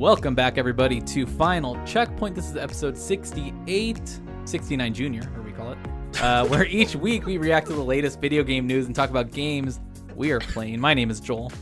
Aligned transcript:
Welcome 0.00 0.34
back, 0.34 0.56
everybody, 0.56 0.98
to 1.02 1.26
Final 1.26 1.78
Checkpoint. 1.84 2.34
This 2.34 2.48
is 2.48 2.56
episode 2.56 2.96
68, 2.96 4.00
69 4.46 4.94
Junior, 4.94 5.30
or 5.36 5.42
we 5.42 5.52
call 5.52 5.72
it, 5.72 5.78
uh, 6.22 6.46
where 6.48 6.64
each 6.64 6.96
week 6.96 7.26
we 7.26 7.36
react 7.36 7.66
to 7.66 7.74
the 7.74 7.82
latest 7.84 8.18
video 8.18 8.42
game 8.42 8.66
news 8.66 8.86
and 8.86 8.94
talk 8.94 9.10
about 9.10 9.30
games 9.30 9.78
we 10.16 10.30
are 10.30 10.40
playing. 10.40 10.80
My 10.80 10.94
name 10.94 11.10
is 11.10 11.20
Joel. 11.20 11.52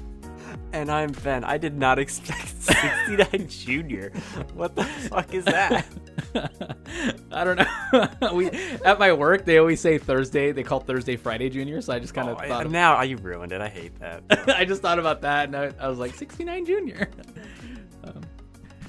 And 0.72 0.88
I'm 0.88 1.10
Ben. 1.10 1.42
I 1.42 1.58
did 1.58 1.76
not 1.76 1.98
expect 1.98 2.48
69 2.62 3.48
Junior. 3.48 4.12
What 4.54 4.76
the 4.76 4.84
fuck 4.84 5.34
is 5.34 5.44
that? 5.46 5.84
I 7.32 7.42
don't 7.42 7.56
know. 7.56 8.34
we 8.34 8.50
at 8.50 8.98
my 8.98 9.12
work 9.12 9.46
they 9.46 9.58
always 9.58 9.80
say 9.80 9.98
Thursday. 9.98 10.52
They 10.52 10.62
call 10.62 10.78
Thursday 10.80 11.16
Friday 11.16 11.48
Junior. 11.48 11.80
So 11.80 11.92
I 11.92 11.98
just 11.98 12.12
kind 12.14 12.28
of 12.28 12.36
Oh, 12.36 12.40
I- 12.40 12.48
thought. 12.48 12.66
of- 12.66 12.72
now 12.72 13.00
you 13.02 13.16
ruined 13.16 13.50
it. 13.50 13.60
I 13.60 13.68
hate 13.68 13.98
that. 13.98 14.22
I 14.48 14.64
just 14.64 14.80
thought 14.82 14.98
about 15.00 15.22
that, 15.22 15.46
and 15.46 15.56
I, 15.56 15.72
I 15.80 15.88
was 15.88 15.98
like, 15.98 16.14
69 16.14 16.66
Junior. 16.66 17.08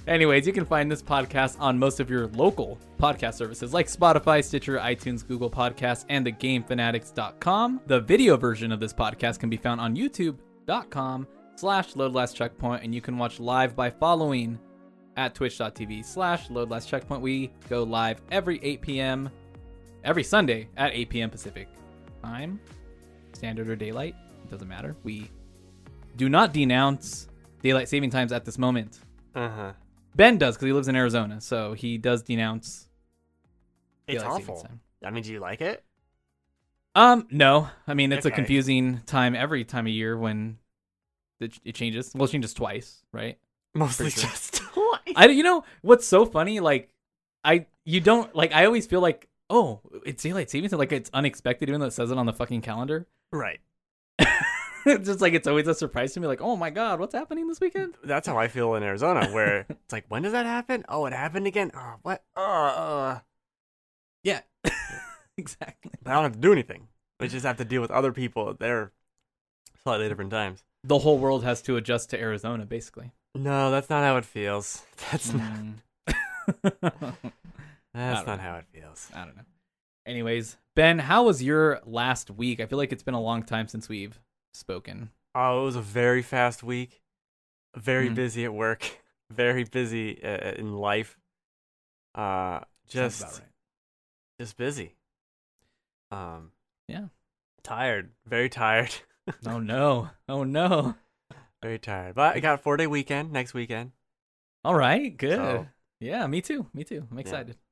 Anyways, 0.10 0.46
you 0.48 0.54
can 0.54 0.66
find 0.66 0.92
this 0.92 1.02
podcast 1.02 1.56
on 1.60 1.78
most 1.78 2.00
of 2.00 2.10
your 2.10 2.28
local 2.28 2.78
podcast 2.98 3.36
services 3.36 3.74
like 3.74 3.88
Spotify, 3.88 4.44
Stitcher, 4.44 4.78
iTunes, 4.78 5.26
Google 5.26 5.50
Podcasts, 5.50 6.06
and 6.10 6.26
thegamefanatics.com. 6.26 7.82
The 7.88 8.02
video 8.02 8.36
version 8.36 8.72
of 8.72 8.80
this 8.80 8.94
podcast 8.94 9.40
can 9.40 9.50
be 9.50 9.58
found 9.58 9.80
on 9.80 9.96
youtube.com 9.96 11.28
slash 11.56 11.96
load 11.96 12.14
last 12.14 12.36
checkpoint, 12.36 12.84
and 12.84 12.94
you 12.94 13.02
can 13.02 13.18
watch 13.18 13.40
live 13.40 13.76
by 13.76 13.90
following 13.90 14.60
at 15.16 15.36
twitch.tv 15.36 16.04
slash 16.04 16.50
load 16.50 16.70
last 16.70 16.90
checkpoint. 16.90 17.22
We 17.22 17.52
go 17.70 17.84
live 17.84 18.22
every 18.32 18.60
8 18.64 18.82
p.m. 18.82 19.30
every 20.04 20.24
Sunday 20.24 20.70
at 20.78 20.94
8 20.94 21.10
p.m. 21.10 21.30
Pacific 21.30 21.68
time, 22.24 22.60
standard 23.34 23.70
or 23.70 23.76
daylight. 23.76 24.16
It 24.44 24.52
doesn't 24.52 24.68
matter. 24.68 24.96
We 25.04 25.30
do 26.16 26.30
not 26.30 26.54
denounce 26.54 27.28
daylight 27.62 27.90
saving 27.90 28.10
times 28.10 28.32
at 28.32 28.46
this 28.46 28.58
moment. 28.58 29.00
Uh 29.36 29.50
huh. 29.50 29.72
Ben 30.16 30.38
does 30.38 30.56
because 30.56 30.68
he 30.68 30.74
lives 30.74 30.88
in 30.88 30.96
Arizona, 30.96 31.42
so 31.42 31.74
he 31.74 31.98
does 31.98 32.24
denounce. 32.24 32.88
It's 34.08 34.24
awful. 34.24 34.62
time. 34.62 34.82
I 35.04 35.12
mean, 35.12 35.24
do 35.24 35.32
you 35.32 35.40
like 35.40 35.62
it? 35.62 35.84
Um, 36.96 37.28
no. 37.32 37.70
I 37.88 37.94
mean, 37.94 38.12
it's 38.12 38.26
a 38.26 38.32
confusing 38.32 39.02
time 39.06 39.36
every 39.36 39.64
time 39.64 39.86
of 39.86 39.94
year 39.94 40.18
when 40.18 40.58
it, 41.40 41.60
it 41.64 41.76
changes. 41.76 42.12
Well, 42.14 42.28
it 42.28 42.32
changes 42.32 42.54
twice, 42.54 43.04
right? 43.12 43.38
Mostly 43.74 44.10
sure. 44.10 44.24
just 44.24 44.56
twice. 44.74 45.14
I, 45.16 45.28
you 45.28 45.44
know, 45.44 45.64
what's 45.82 46.08
so 46.08 46.26
funny? 46.26 46.60
Like, 46.60 46.90
I, 47.44 47.68
you 47.86 48.02
don't 48.02 48.36
like. 48.36 48.54
I 48.54 48.66
always 48.66 48.88
feel 48.88 49.02
like, 49.02 49.30
oh, 49.50 49.82
it's 50.06 50.24
daylight 50.24 50.50
savings. 50.50 50.74
Like 50.74 50.92
it's 50.92 51.10
unexpected, 51.14 51.70
even 51.70 51.80
though 51.80 51.88
it 51.88 51.94
says 51.94 52.12
it 52.12 52.18
on 52.18 52.26
the 52.26 52.34
fucking 52.34 52.62
calendar. 52.62 53.08
Right. 53.32 53.60
it's 54.86 55.06
just 55.08 55.22
like 55.22 55.34
it's 55.34 55.48
always 55.48 55.68
a 55.68 55.74
surprise 55.74 56.14
to 56.14 56.20
me. 56.20 56.28
Like, 56.28 56.42
oh 56.42 56.56
my 56.56 56.70
god, 56.70 57.00
what's 57.00 57.16
happening 57.16 57.48
this 57.48 57.60
weekend? 57.60 57.96
That's 58.04 58.28
how 58.28 58.38
I 58.38 58.48
feel 58.48 58.76
in 58.76 58.84
Arizona, 58.84 59.28
where 59.32 59.66
it's 59.70 59.94
like, 59.94 60.06
when 60.08 60.22
does 60.24 60.34
that 60.34 60.46
happen? 60.46 60.86
Oh, 60.90 61.06
it 61.06 61.14
happened 61.14 61.48
again. 61.48 61.72
Oh, 61.74 61.96
what? 62.02 62.24
Uh, 62.36 62.42
uh. 62.42 63.20
Yeah, 64.24 64.42
exactly. 65.38 65.92
But 66.04 66.12
I 66.12 66.14
don't 66.16 66.24
have 66.24 66.34
to 66.34 66.40
do 66.40 66.52
anything. 66.52 66.88
We 67.20 67.28
just 67.28 67.46
have 67.46 67.58
to 67.58 67.66
deal 67.66 67.82
with 67.82 67.92
other 67.92 68.12
people 68.12 68.50
at 68.50 68.60
their 68.60 68.92
slightly 69.84 70.08
different 70.08 70.32
times. 70.32 70.64
The 70.84 71.00
whole 71.00 71.18
world 71.18 71.44
has 71.44 71.62
to 71.64 71.76
adjust 71.76 72.10
to 72.12 72.20
Arizona, 72.20 72.66
basically. 72.66 73.12
No, 73.36 73.72
that's 73.72 73.90
not 73.90 74.04
how 74.04 74.18
it 74.18 74.26
feels. 74.26 74.84
That's 75.12 75.34
not. 75.34 75.52
Mm. 75.54 75.74
That's 77.94 78.20
don't 78.20 78.28
not 78.28 78.38
know. 78.38 78.38
how 78.38 78.56
it 78.58 78.66
feels. 78.72 79.10
I 79.14 79.26
don't 79.26 79.36
know. 79.36 79.44
Anyways, 80.06 80.58
Ben, 80.76 81.00
how 81.00 81.24
was 81.24 81.44
your 81.44 81.82
last 81.86 82.32
week? 82.32 82.60
I 82.60 82.66
feel 82.66 82.78
like 82.78 82.92
it's 82.92 83.04
been 83.04 83.14
a 83.14 83.22
long 83.22 83.44
time 83.44 83.68
since 83.68 83.90
we've 83.90 84.20
spoken. 84.54 85.12
Oh, 85.36 85.62
it 85.62 85.66
was 85.66 85.76
a 85.76 85.82
very 85.82 86.22
fast 86.22 86.64
week. 86.64 87.02
Very 87.76 88.10
Mhm. 88.10 88.16
busy 88.16 88.46
at 88.46 88.54
work. 88.54 88.84
Very 89.32 89.64
busy 89.64 90.24
uh, 90.24 90.54
in 90.54 90.74
life. 90.76 91.20
Uh, 92.16 92.62
just 92.88 93.22
right. 93.22 93.42
just 94.40 94.58
busy. 94.58 94.96
Um, 96.12 96.52
Yeah. 96.88 97.10
Tired. 97.62 98.12
Very 98.26 98.50
tired. 98.50 98.96
Oh 99.46 99.60
no! 99.60 100.10
Oh 100.28 100.44
no! 100.44 100.96
very 101.62 101.78
tired. 101.78 102.16
But 102.16 102.36
I 102.36 102.40
got 102.40 102.56
a 102.56 102.58
four 102.58 102.76
day 102.78 102.88
weekend 102.88 103.32
next 103.32 103.54
weekend. 103.54 103.92
All 104.66 104.74
right, 104.74 105.16
good. 105.16 105.38
So- 105.38 105.68
Yeah, 106.00 106.26
me 106.26 106.42
too. 106.42 106.66
Me 106.74 106.84
too. 106.84 107.06
I'm 107.12 107.20
excited. 107.20 107.56
Yeah, 107.56 107.69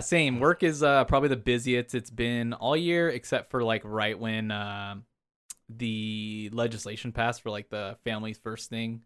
same. 0.00 0.40
Work 0.40 0.62
is 0.62 0.82
uh, 0.82 1.04
probably 1.04 1.28
the 1.28 1.36
busiest 1.36 1.94
it's 1.94 2.10
been 2.10 2.52
all 2.52 2.76
year, 2.76 3.08
except 3.08 3.50
for 3.50 3.62
like 3.62 3.82
right 3.84 4.18
when 4.18 4.50
um 4.50 5.04
the 5.68 6.50
legislation 6.52 7.12
passed 7.12 7.42
for 7.42 7.50
like 7.50 7.70
the 7.70 7.96
families 8.04 8.38
first 8.38 8.68
thing. 8.70 9.02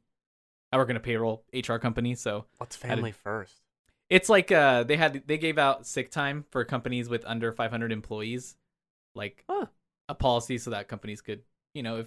I 0.72 0.76
work 0.78 0.90
in 0.90 0.96
a 0.96 1.00
payroll 1.00 1.44
HR 1.52 1.76
company, 1.76 2.14
so 2.14 2.46
What's 2.58 2.76
family 2.76 3.12
first? 3.12 3.62
it's 4.08 4.28
like 4.28 4.52
uh 4.52 4.84
they 4.84 4.96
had 4.96 5.22
they 5.26 5.38
gave 5.38 5.58
out 5.58 5.86
sick 5.86 6.10
time 6.10 6.44
for 6.50 6.64
companies 6.64 7.08
with 7.08 7.24
under 7.26 7.52
500 7.52 7.90
employees 7.90 8.56
like 9.14 9.44
Huh. 9.50 9.66
a 10.08 10.14
policy 10.14 10.58
so 10.58 10.70
that 10.70 10.86
companies 10.86 11.20
could 11.20 11.42
you 11.74 11.82
know 11.82 11.98
if 11.98 12.06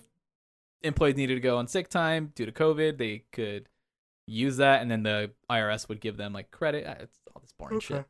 employees 0.81 1.17
needed 1.17 1.35
to 1.35 1.41
go 1.41 1.57
on 1.57 1.67
sick 1.67 1.89
time 1.89 2.31
due 2.35 2.45
to 2.45 2.53
covid 2.53 2.97
they 2.97 3.25
could 3.33 3.67
use 4.27 4.55
that 4.57 4.81
and 4.81 4.89
then 4.89 5.03
the 5.03 5.31
irs 5.49 5.89
would 5.89 5.99
give 5.99 6.15
them 6.15 6.31
like 6.31 6.51
credit 6.51 6.85
Uh, 6.87 6.95
it's 7.01 7.17
all 7.35 7.41
this 7.41 7.51
boring 7.51 7.81
shit 7.81 7.97
Okay. 7.97 8.05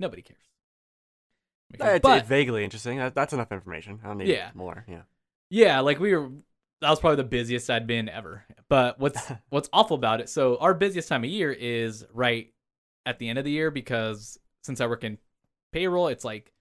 Nobody 0.00 0.22
cares 0.22 0.40
It's, 1.72 2.02
but 2.02 2.18
it's 2.18 2.28
vaguely 2.28 2.64
interesting. 2.64 2.98
That's 3.14 3.32
enough 3.32 3.52
information. 3.52 4.00
I 4.04 4.08
don't 4.08 4.18
need 4.18 4.28
Yeah. 4.28 4.50
more. 4.54 4.84
Yeah. 4.88 5.02
Yeah, 5.50 5.80
like 5.80 5.98
we 6.00 6.14
were 6.14 6.30
that 6.80 6.90
was 6.90 7.00
probably 7.00 7.16
the 7.16 7.24
busiest 7.24 7.70
I'd 7.70 7.86
been 7.86 8.08
ever. 8.08 8.44
But 8.68 8.98
what's 8.98 9.20
what's 9.50 9.68
awful 9.72 9.96
about 9.96 10.20
it, 10.20 10.28
so 10.28 10.56
our 10.58 10.74
busiest 10.74 11.08
time 11.08 11.24
of 11.24 11.30
year 11.30 11.52
is 11.52 12.04
right 12.12 12.52
at 13.06 13.18
the 13.18 13.28
end 13.28 13.38
of 13.38 13.44
the 13.44 13.50
year 13.50 13.70
because 13.70 14.38
since 14.62 14.80
I 14.80 14.86
work 14.86 15.04
in 15.04 15.18
payroll, 15.72 16.08
it's 16.08 16.24
like, 16.24 16.52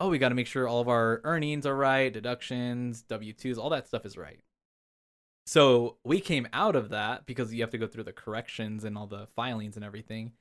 oh, 0.00 0.08
we 0.08 0.18
got 0.18 0.30
to 0.30 0.34
make 0.34 0.46
sure 0.46 0.66
all 0.66 0.80
of 0.80 0.88
our 0.88 1.20
earnings 1.24 1.66
are 1.66 1.74
right, 1.76 2.12
deductions, 2.12 3.02
W2s, 3.08 3.58
all 3.58 3.70
that 3.70 3.86
stuff 3.86 4.06
is 4.06 4.16
right. 4.16 4.40
So 5.46 5.96
we 6.04 6.20
came 6.20 6.46
out 6.52 6.76
of 6.76 6.90
that 6.90 7.26
because 7.26 7.52
you 7.52 7.60
have 7.62 7.70
to 7.70 7.78
go 7.78 7.86
through 7.86 8.04
the 8.04 8.12
corrections 8.12 8.84
and 8.84 8.96
all 8.96 9.06
the 9.06 9.26
filings 9.34 9.76
and 9.76 9.84
everything 9.84 10.32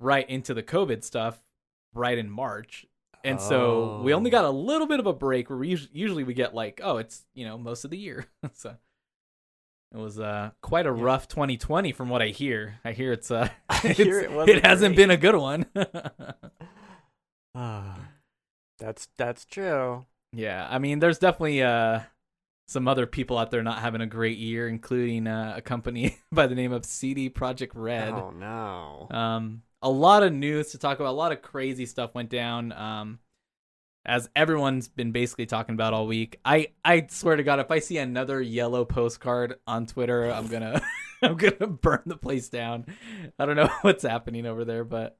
right 0.00 0.28
into 0.28 0.54
the 0.54 0.62
COVID 0.62 1.04
stuff 1.04 1.38
right 1.94 2.16
in 2.18 2.30
March. 2.30 2.86
And 3.24 3.40
so 3.40 4.00
we 4.04 4.14
only 4.14 4.30
Oh. 4.30 4.32
got 4.32 4.44
a 4.44 4.50
little 4.50 4.86
bit 4.86 5.00
of 5.00 5.06
a 5.06 5.12
break 5.12 5.50
where 5.50 5.58
we 5.58 5.68
usually, 5.68 5.90
usually 5.92 6.24
we 6.24 6.34
get 6.34 6.54
like, 6.54 6.80
oh, 6.82 6.98
it's, 6.98 7.26
you 7.34 7.44
know, 7.44 7.58
most 7.58 7.84
of 7.84 7.90
the 7.90 7.98
year. 7.98 8.26
so 8.52 8.76
it 9.92 9.96
was 9.98 10.20
uh 10.20 10.50
quite 10.62 10.86
a 10.86 10.94
Yeah. 10.94 11.02
rough 11.02 11.28
2020 11.28 11.92
from 11.92 12.08
what 12.10 12.22
I 12.22 12.28
hear. 12.28 12.78
I 12.84 12.92
hear 12.92 13.12
it's 13.12 13.30
uh 13.30 13.48
it's- 13.84 13.96
hear 13.96 14.20
it 14.20 14.30
wasn't 14.32 14.64
hasn't 14.64 14.96
been 14.96 15.10
a 15.10 15.16
good 15.16 15.34
one. 15.36 15.66
Ah, 17.54 17.98
that's 18.78 19.08
that's 19.16 19.44
true. 19.44 20.06
yeah, 20.32 20.66
I 20.70 20.78
mean 20.78 20.98
there's 21.00 21.18
definitely 21.18 21.62
uh 21.62 22.00
some 22.68 22.86
other 22.86 23.06
people 23.06 23.38
out 23.38 23.50
there 23.50 23.62
not 23.62 23.78
having 23.80 24.02
a 24.02 24.06
great 24.06 24.36
year 24.38 24.68
including 24.68 25.26
uh, 25.26 25.54
a 25.56 25.62
company 25.62 26.18
by 26.32 26.46
the 26.46 26.54
name 26.54 26.70
of 26.72 26.84
CD 26.84 27.30
Projekt 27.30 27.72
Red. 27.74 28.12
Oh 28.12 28.30
no. 28.30 29.08
Um, 29.10 29.62
a 29.82 29.90
lot 29.90 30.22
of 30.22 30.32
news 30.32 30.72
to 30.72 30.78
talk 30.78 30.98
about. 31.00 31.10
A 31.10 31.12
lot 31.12 31.32
of 31.32 31.42
crazy 31.42 31.86
stuff 31.86 32.14
went 32.14 32.30
down. 32.30 32.72
Um, 32.72 33.18
as 34.08 34.28
everyone's 34.34 34.88
been 34.88 35.12
basically 35.12 35.46
talking 35.46 35.74
about 35.74 35.92
all 35.92 36.06
week. 36.06 36.40
I 36.44 36.68
I 36.84 37.06
swear 37.10 37.36
to 37.36 37.42
God, 37.42 37.60
if 37.60 37.70
I 37.70 37.78
see 37.78 37.98
another 37.98 38.40
yellow 38.40 38.84
postcard 38.84 39.56
on 39.66 39.86
Twitter, 39.86 40.30
I'm 40.30 40.48
gonna 40.48 40.80
I'm 41.22 41.36
gonna 41.36 41.66
burn 41.66 42.02
the 42.06 42.16
place 42.16 42.48
down. 42.48 42.86
I 43.38 43.46
don't 43.46 43.56
know 43.56 43.70
what's 43.82 44.02
happening 44.02 44.46
over 44.46 44.64
there, 44.64 44.82
but 44.82 45.18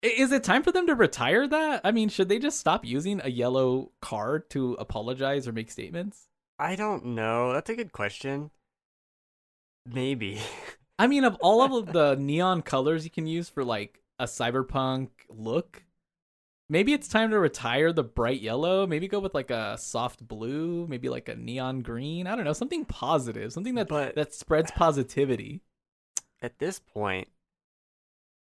is 0.00 0.30
it 0.30 0.44
time 0.44 0.62
for 0.62 0.70
them 0.70 0.86
to 0.86 0.94
retire 0.94 1.48
that? 1.48 1.80
I 1.82 1.90
mean, 1.90 2.08
should 2.08 2.28
they 2.28 2.38
just 2.38 2.60
stop 2.60 2.84
using 2.84 3.20
a 3.24 3.30
yellow 3.30 3.90
card 4.00 4.48
to 4.50 4.74
apologize 4.74 5.48
or 5.48 5.52
make 5.52 5.72
statements? 5.72 6.28
I 6.56 6.76
don't 6.76 7.04
know. 7.04 7.52
That's 7.52 7.70
a 7.70 7.76
good 7.76 7.92
question. 7.92 8.50
Maybe. 9.84 10.40
I 10.98 11.06
mean, 11.06 11.24
of 11.24 11.36
all 11.40 11.76
of 11.76 11.92
the 11.92 12.16
neon 12.16 12.62
colors 12.62 13.04
you 13.04 13.10
can 13.10 13.26
use 13.26 13.48
for 13.48 13.64
like 13.64 14.00
a 14.18 14.24
cyberpunk 14.24 15.10
look, 15.28 15.84
maybe 16.68 16.92
it's 16.92 17.06
time 17.08 17.30
to 17.30 17.38
retire 17.38 17.92
the 17.92 18.02
bright 18.02 18.40
yellow. 18.40 18.86
Maybe 18.86 19.06
go 19.08 19.20
with 19.20 19.34
like 19.34 19.50
a 19.50 19.78
soft 19.78 20.26
blue, 20.26 20.86
maybe 20.88 21.08
like 21.08 21.28
a 21.28 21.36
neon 21.36 21.82
green. 21.82 22.26
I 22.26 22.34
don't 22.34 22.44
know, 22.44 22.52
something 22.52 22.84
positive, 22.84 23.52
something 23.52 23.74
that 23.76 23.88
But- 23.88 24.14
that 24.16 24.34
spreads 24.34 24.70
positivity. 24.72 25.60
At 26.42 26.58
this 26.58 26.78
point, 26.78 27.28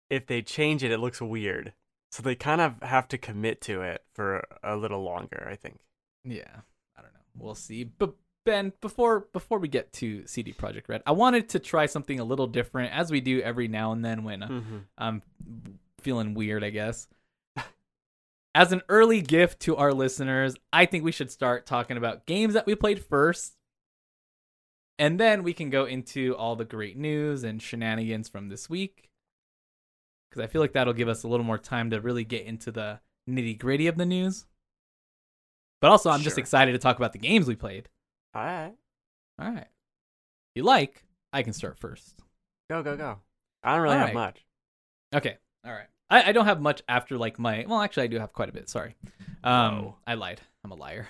if 0.08 0.26
they 0.26 0.42
change 0.42 0.82
it, 0.82 0.90
it 0.90 0.98
looks 0.98 1.20
weird. 1.20 1.72
So 2.12 2.22
they 2.22 2.34
kind 2.34 2.60
of 2.60 2.82
have 2.82 3.06
to 3.08 3.18
commit 3.18 3.60
to 3.62 3.82
it 3.82 4.04
for 4.12 4.44
a 4.64 4.76
little 4.76 5.02
longer, 5.02 5.46
I 5.48 5.54
think. 5.54 5.78
Yeah, 6.24 6.62
I 6.96 7.02
don't 7.02 7.12
know. 7.12 7.20
We'll 7.36 7.54
see. 7.54 7.84
But 7.84 8.14
Ben, 8.46 8.72
before 8.80 9.28
before 9.32 9.58
we 9.58 9.68
get 9.68 9.92
to 9.94 10.26
CD 10.26 10.52
Projekt 10.52 10.88
Red, 10.88 11.02
I 11.06 11.12
wanted 11.12 11.50
to 11.50 11.58
try 11.58 11.86
something 11.86 12.18
a 12.18 12.24
little 12.24 12.46
different, 12.46 12.92
as 12.92 13.10
we 13.10 13.20
do 13.20 13.40
every 13.40 13.68
now 13.68 13.92
and 13.92 14.04
then 14.04 14.24
when 14.24 14.42
uh, 14.42 14.48
Mm-hmm. 14.48 14.78
I'm 14.98 15.22
feeling 16.00 16.34
weird, 16.34 16.64
I 16.64 16.70
guess. 16.70 17.06
As 18.54 18.72
an 18.72 18.82
early 18.88 19.20
gift 19.20 19.60
to 19.60 19.76
our 19.76 19.92
listeners, 19.92 20.56
I 20.72 20.86
think 20.86 21.04
we 21.04 21.12
should 21.12 21.30
start 21.30 21.66
talking 21.66 21.96
about 21.96 22.26
games 22.26 22.54
that 22.54 22.66
we 22.66 22.74
played 22.74 23.04
first 23.04 23.54
and 25.00 25.18
then 25.18 25.42
we 25.42 25.54
can 25.54 25.70
go 25.70 25.86
into 25.86 26.36
all 26.36 26.56
the 26.56 26.64
great 26.66 26.94
news 26.98 27.42
and 27.42 27.62
shenanigans 27.62 28.28
from 28.28 28.50
this 28.50 28.68
week. 28.68 29.08
Because 30.28 30.44
I 30.44 30.46
feel 30.46 30.60
like 30.60 30.74
that'll 30.74 30.92
give 30.92 31.08
us 31.08 31.22
a 31.22 31.28
little 31.28 31.46
more 31.46 31.56
time 31.56 31.88
to 31.90 32.02
really 32.02 32.22
get 32.22 32.44
into 32.44 32.70
the 32.70 33.00
nitty 33.28 33.58
gritty 33.58 33.86
of 33.86 33.96
the 33.96 34.04
news. 34.04 34.44
But 35.80 35.90
also, 35.90 36.10
I'm 36.10 36.20
just 36.20 36.36
excited 36.36 36.72
to 36.72 36.78
talk 36.78 36.98
about 36.98 37.14
the 37.14 37.18
games 37.18 37.48
we 37.48 37.54
played. 37.54 37.88
All 38.34 38.42
right. 38.42 38.74
All 39.40 39.50
right. 39.50 39.58
If 39.58 40.56
you 40.56 40.62
like, 40.62 41.04
I 41.32 41.42
can 41.42 41.52
start 41.52 41.78
first. 41.78 42.14
Go, 42.68 42.82
go, 42.82 42.96
go. 42.96 43.18
I 43.62 43.74
don't 43.74 43.82
really 43.82 43.94
All 43.94 44.00
have 44.00 44.08
right. 44.08 44.14
much. 44.14 44.44
Okay. 45.14 45.36
All 45.64 45.72
right. 45.72 45.86
I, 46.08 46.30
I 46.30 46.32
don't 46.32 46.46
have 46.46 46.60
much 46.60 46.82
after 46.88 47.18
like 47.18 47.38
my. 47.38 47.64
Well, 47.68 47.80
actually, 47.80 48.04
I 48.04 48.08
do 48.08 48.18
have 48.18 48.32
quite 48.32 48.48
a 48.48 48.52
bit. 48.52 48.68
Sorry. 48.68 48.96
Um, 49.42 49.82
Whoa. 49.82 49.96
I 50.06 50.14
lied. 50.14 50.40
I'm 50.64 50.70
a 50.70 50.74
liar. 50.74 51.08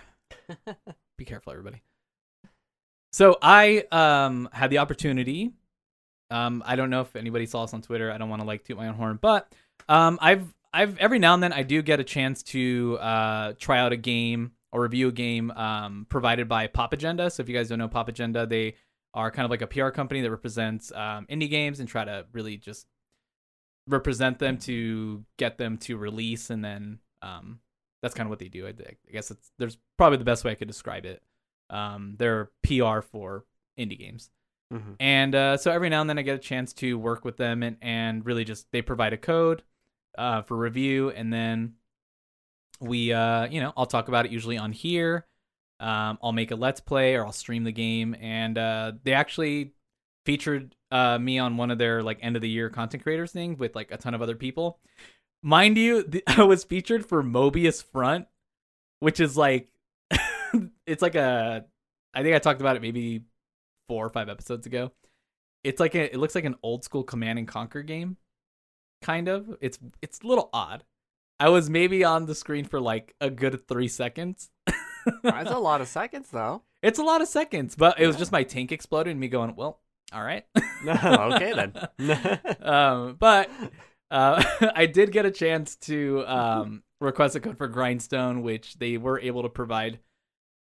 Be 1.18 1.24
careful, 1.24 1.52
everybody. 1.52 1.82
So 3.12 3.38
I 3.42 3.84
um 3.90 4.48
had 4.52 4.70
the 4.70 4.78
opportunity. 4.78 5.52
Um, 6.30 6.62
I 6.64 6.76
don't 6.76 6.90
know 6.90 7.00
if 7.00 7.16
anybody 7.16 7.46
saw 7.46 7.64
us 7.64 7.74
on 7.74 7.82
Twitter. 7.82 8.10
I 8.12 8.18
don't 8.18 8.28
want 8.28 8.40
to 8.40 8.46
like 8.46 8.64
toot 8.64 8.76
my 8.76 8.86
own 8.86 8.94
horn, 8.94 9.18
but 9.20 9.52
um, 9.88 10.18
I've 10.22 10.46
I've 10.72 10.96
every 10.98 11.18
now 11.18 11.34
and 11.34 11.42
then 11.42 11.52
I 11.52 11.64
do 11.64 11.82
get 11.82 11.98
a 11.98 12.04
chance 12.04 12.42
to 12.44 12.98
uh 13.00 13.52
try 13.58 13.80
out 13.80 13.92
a 13.92 13.96
game 13.96 14.52
or 14.72 14.82
review 14.82 15.08
a 15.08 15.12
game 15.12 15.50
um 15.52 16.06
provided 16.08 16.48
by 16.48 16.66
Popagenda. 16.68 17.30
So 17.32 17.42
if 17.42 17.48
you 17.48 17.54
guys 17.56 17.68
don't 17.68 17.78
know 17.78 17.88
Popagenda, 17.88 18.48
they 18.48 18.74
are 19.14 19.30
kind 19.30 19.44
of 19.44 19.50
like 19.50 19.62
a 19.62 19.66
PR 19.66 19.88
company 19.90 20.20
that 20.20 20.30
represents 20.30 20.92
um, 20.92 21.26
indie 21.28 21.50
games 21.50 21.80
and 21.80 21.88
try 21.88 22.04
to 22.04 22.26
really 22.32 22.56
just 22.56 22.86
represent 23.88 24.38
them 24.38 24.56
to 24.58 25.24
get 25.36 25.58
them 25.58 25.76
to 25.78 25.96
release 25.96 26.50
and 26.50 26.64
then 26.64 26.98
um 27.22 27.58
that's 28.02 28.14
kind 28.14 28.26
of 28.26 28.30
what 28.30 28.38
they 28.38 28.48
do. 28.48 28.66
I, 28.66 28.70
I 28.70 29.12
guess 29.12 29.30
it's 29.30 29.50
there's 29.58 29.76
probably 29.98 30.16
the 30.18 30.24
best 30.24 30.42
way 30.44 30.52
I 30.52 30.54
could 30.54 30.68
describe 30.68 31.04
it. 31.04 31.22
Um, 31.68 32.14
they're 32.18 32.50
PR 32.62 33.00
for 33.02 33.44
indie 33.78 33.98
games, 33.98 34.30
Mhm. 34.72 34.96
and 34.98 35.34
uh, 35.34 35.56
so 35.58 35.70
every 35.70 35.90
now 35.90 36.00
and 36.00 36.08
then 36.08 36.18
I 36.18 36.22
get 36.22 36.36
a 36.36 36.38
chance 36.38 36.72
to 36.74 36.98
work 36.98 37.24
with 37.26 37.36
them 37.36 37.62
and 37.62 37.76
and 37.82 38.24
really 38.24 38.44
just 38.44 38.66
they 38.72 38.80
provide 38.80 39.12
a 39.12 39.18
code 39.18 39.62
uh, 40.16 40.40
for 40.42 40.56
review, 40.56 41.10
and 41.10 41.30
then 41.32 41.74
we 42.80 43.12
uh 43.12 43.46
you 43.48 43.60
know 43.60 43.72
I'll 43.76 43.86
talk 43.86 44.08
about 44.08 44.26
it 44.26 44.32
usually 44.32 44.58
on 44.58 44.72
here. 44.72 45.26
Um, 45.78 46.18
I'll 46.22 46.32
make 46.32 46.50
a 46.50 46.56
let's 46.56 46.80
play 46.80 47.14
or 47.14 47.24
I'll 47.24 47.32
stream 47.32 47.64
the 47.64 47.72
game, 47.72 48.14
and 48.20 48.58
uh, 48.58 48.92
they 49.02 49.14
actually 49.14 49.72
featured 50.26 50.74
uh 50.90 51.18
me 51.18 51.38
on 51.38 51.56
one 51.56 51.70
of 51.70 51.78
their 51.78 52.02
like 52.02 52.18
end 52.22 52.36
of 52.36 52.42
the 52.42 52.48
year 52.48 52.68
content 52.68 53.02
creators 53.02 53.32
thing 53.32 53.56
with 53.56 53.74
like 53.74 53.90
a 53.90 53.96
ton 53.96 54.14
of 54.14 54.22
other 54.22 54.36
people. 54.36 54.78
Mind 55.42 55.78
you, 55.78 56.02
th- 56.10 56.24
I 56.26 56.44
was 56.44 56.64
featured 56.64 57.06
for 57.06 57.22
Mobius 57.22 57.82
Front, 57.82 58.26
which 59.00 59.20
is 59.20 59.36
like 59.36 59.68
it's 60.86 61.02
like 61.02 61.14
a 61.14 61.64
I 62.14 62.22
think 62.22 62.34
I 62.34 62.38
talked 62.38 62.60
about 62.60 62.76
it 62.76 62.82
maybe 62.82 63.22
four 63.88 64.06
or 64.06 64.10
five 64.10 64.28
episodes 64.28 64.66
ago. 64.66 64.92
It's 65.64 65.80
like 65.80 65.94
a 65.94 66.12
it 66.12 66.18
looks 66.18 66.34
like 66.34 66.44
an 66.44 66.56
old 66.62 66.84
school 66.84 67.04
command 67.04 67.38
and 67.38 67.48
conquer 67.48 67.82
game. 67.82 68.16
Kind 69.02 69.28
of. 69.28 69.56
It's 69.60 69.78
it's 70.02 70.20
a 70.20 70.26
little 70.26 70.50
odd. 70.52 70.84
I 71.40 71.48
was 71.48 71.70
maybe 71.70 72.04
on 72.04 72.26
the 72.26 72.34
screen 72.34 72.66
for 72.66 72.80
like 72.80 73.14
a 73.18 73.30
good 73.30 73.66
three 73.66 73.88
seconds. 73.88 74.50
That's 75.22 75.50
a 75.50 75.58
lot 75.58 75.80
of 75.80 75.88
seconds, 75.88 76.28
though. 76.30 76.62
It's 76.82 76.98
a 76.98 77.02
lot 77.02 77.22
of 77.22 77.28
seconds, 77.28 77.74
but 77.74 77.98
it 77.98 78.06
was 78.06 78.16
just 78.16 78.30
my 78.30 78.42
tank 78.42 78.72
exploding 78.72 79.12
and 79.12 79.20
me 79.20 79.28
going, 79.28 79.56
well, 79.56 79.80
all 80.12 80.22
right. 80.22 80.44
okay 80.86 81.52
then. 81.54 82.38
um, 82.62 83.16
but 83.18 83.50
uh, 84.10 84.42
I 84.74 84.84
did 84.84 85.12
get 85.12 85.24
a 85.24 85.30
chance 85.30 85.76
to 85.76 86.24
um, 86.26 86.82
request 87.00 87.36
a 87.36 87.40
code 87.40 87.56
for 87.56 87.68
Grindstone, 87.68 88.42
which 88.42 88.78
they 88.78 88.98
were 88.98 89.18
able 89.18 89.42
to 89.42 89.48
provide 89.48 89.98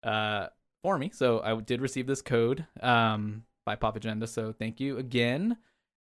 uh, 0.04 0.48
for 0.84 0.98
me. 0.98 1.10
So 1.14 1.42
I 1.42 1.56
did 1.62 1.82
receive 1.82 2.06
this 2.06 2.22
code 2.22 2.66
um, 2.82 3.44
by 3.66 3.78
Popagenda. 3.78 4.28
So 4.28 4.52
thank 4.52 4.82
you 4.82 4.98
again. 4.98 5.56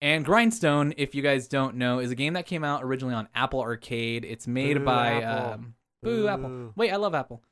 And 0.03 0.25
Grindstone, 0.25 0.93
if 0.97 1.15
you 1.15 1.23
guys 1.23 1.49
don't 1.49 1.77
know, 1.77 1.99
is 1.99 2.11
a 2.11 2.15
game 2.15 2.35
that 2.35 2.47
came 2.47 2.63
out 2.63 2.83
originally 2.85 3.15
on 3.15 3.29
Apple 3.35 3.61
Arcade. 3.61 4.25
It's 4.25 4.47
made 4.47 4.79
Boo, 4.79 4.85
by 4.85 5.23
Apple. 5.23 5.53
um, 5.53 5.75
Boo 6.03 6.29
Apple. 6.29 6.73
Wait, 6.77 6.91
I 6.91 6.97
love 6.97 7.15
Apple. 7.15 7.43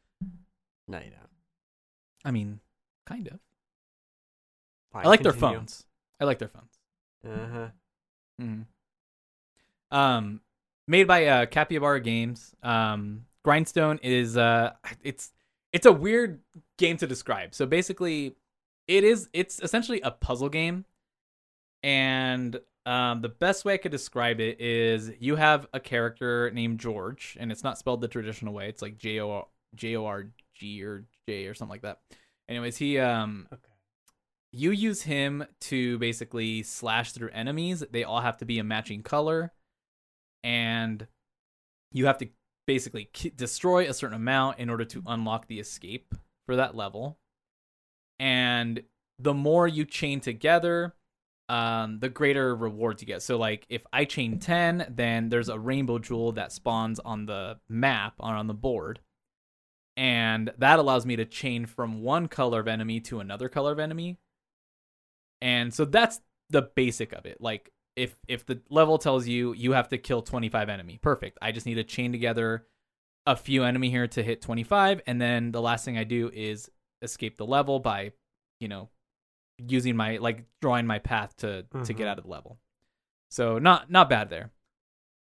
no, 0.88 0.98
you 0.98 1.10
don't. 1.10 1.30
I 2.24 2.30
mean, 2.30 2.60
kind 3.06 3.26
of. 3.28 3.38
Fine, 4.92 5.06
I 5.06 5.08
like 5.08 5.22
their 5.22 5.32
phones. 5.32 5.84
I 6.20 6.24
like 6.24 6.38
their 6.38 6.48
phones. 6.48 6.78
Uh-huh. 7.26 7.68
Mhm. 8.40 8.66
Um, 9.90 10.40
made 10.86 11.06
by 11.06 11.26
uh, 11.26 11.46
Capybara 11.46 12.00
Games. 12.00 12.54
Um, 12.62 13.26
Grindstone 13.44 13.98
is 14.02 14.36
uh, 14.36 14.72
it's 15.02 15.32
it's 15.72 15.86
a 15.86 15.92
weird 15.92 16.40
game 16.78 16.96
to 16.98 17.06
describe. 17.06 17.54
So 17.54 17.66
basically, 17.66 18.36
it 18.86 19.04
is 19.04 19.28
it's 19.32 19.60
essentially 19.60 20.00
a 20.02 20.10
puzzle 20.10 20.48
game, 20.48 20.84
and 21.82 22.58
um, 22.86 23.20
the 23.20 23.28
best 23.28 23.64
way 23.64 23.74
I 23.74 23.78
could 23.78 23.92
describe 23.92 24.40
it 24.40 24.60
is 24.60 25.10
you 25.20 25.36
have 25.36 25.66
a 25.72 25.80
character 25.80 26.50
named 26.52 26.80
George, 26.80 27.36
and 27.38 27.52
it's 27.52 27.62
not 27.62 27.78
spelled 27.78 28.00
the 28.00 28.08
traditional 28.08 28.52
way. 28.54 28.68
It's 28.68 28.82
like 28.82 28.98
J 28.98 29.20
O 29.20 29.48
J 29.74 29.96
O 29.96 30.04
R 30.06 30.26
G 30.54 30.82
or 30.82 31.04
J 31.28 31.46
or 31.46 31.54
something 31.54 31.70
like 31.72 31.82
that. 31.82 32.00
Anyways, 32.48 32.76
he 32.76 32.98
um 32.98 33.46
Okay. 33.52 33.62
you 34.52 34.70
use 34.72 35.02
him 35.02 35.44
to 35.62 35.98
basically 35.98 36.62
slash 36.62 37.12
through 37.12 37.30
enemies. 37.30 37.84
They 37.90 38.04
all 38.04 38.20
have 38.20 38.38
to 38.38 38.44
be 38.44 38.58
a 38.58 38.64
matching 38.64 39.02
color, 39.02 39.52
and 40.42 41.06
you 41.92 42.06
have 42.06 42.18
to 42.18 42.28
basically 42.66 43.10
ki- 43.12 43.32
destroy 43.34 43.88
a 43.88 43.94
certain 43.94 44.16
amount 44.16 44.58
in 44.58 44.70
order 44.70 44.84
to 44.84 45.02
unlock 45.06 45.46
the 45.46 45.60
escape 45.60 46.14
for 46.46 46.56
that 46.56 46.74
level. 46.74 47.18
And 48.18 48.82
the 49.18 49.34
more 49.34 49.66
you 49.68 49.84
chain 49.84 50.20
together, 50.20 50.94
um, 51.52 51.98
the 51.98 52.08
greater 52.08 52.56
rewards 52.56 53.02
you 53.02 53.06
get. 53.06 53.20
So, 53.20 53.36
like, 53.36 53.66
if 53.68 53.86
I 53.92 54.06
chain 54.06 54.38
10, 54.38 54.86
then 54.88 55.28
there's 55.28 55.50
a 55.50 55.58
rainbow 55.58 55.98
jewel 55.98 56.32
that 56.32 56.50
spawns 56.50 56.98
on 56.98 57.26
the 57.26 57.58
map 57.68 58.14
or 58.18 58.34
on 58.34 58.46
the 58.46 58.54
board. 58.54 59.00
And 59.94 60.50
that 60.56 60.78
allows 60.78 61.04
me 61.04 61.14
to 61.16 61.26
chain 61.26 61.66
from 61.66 62.00
one 62.00 62.26
color 62.26 62.60
of 62.60 62.68
enemy 62.68 63.00
to 63.00 63.20
another 63.20 63.50
color 63.50 63.70
of 63.70 63.78
enemy. 63.78 64.16
And 65.42 65.74
so 65.74 65.84
that's 65.84 66.22
the 66.48 66.62
basic 66.74 67.12
of 67.12 67.26
it. 67.26 67.36
Like, 67.38 67.70
if 67.96 68.16
if 68.26 68.46
the 68.46 68.62
level 68.70 68.96
tells 68.96 69.28
you 69.28 69.52
you 69.52 69.72
have 69.72 69.90
to 69.90 69.98
kill 69.98 70.22
25 70.22 70.70
enemy, 70.70 70.98
perfect. 71.02 71.36
I 71.42 71.52
just 71.52 71.66
need 71.66 71.74
to 71.74 71.84
chain 71.84 72.12
together 72.12 72.66
a 73.26 73.36
few 73.36 73.64
enemy 73.64 73.90
here 73.90 74.08
to 74.08 74.22
hit 74.22 74.40
25, 74.40 75.02
and 75.06 75.20
then 75.20 75.52
the 75.52 75.60
last 75.60 75.84
thing 75.84 75.98
I 75.98 76.04
do 76.04 76.30
is 76.32 76.70
escape 77.02 77.36
the 77.36 77.44
level 77.44 77.78
by, 77.78 78.12
you 78.58 78.68
know, 78.68 78.88
using 79.58 79.96
my 79.96 80.16
like 80.18 80.44
drawing 80.60 80.86
my 80.86 80.98
path 80.98 81.36
to 81.38 81.62
to 81.84 81.92
get 81.92 82.06
Mhm. 82.06 82.10
out 82.10 82.18
of 82.18 82.24
the 82.24 82.30
level. 82.30 82.58
So 83.30 83.58
not 83.58 83.90
not 83.90 84.08
bad 84.10 84.28
there. 84.30 84.50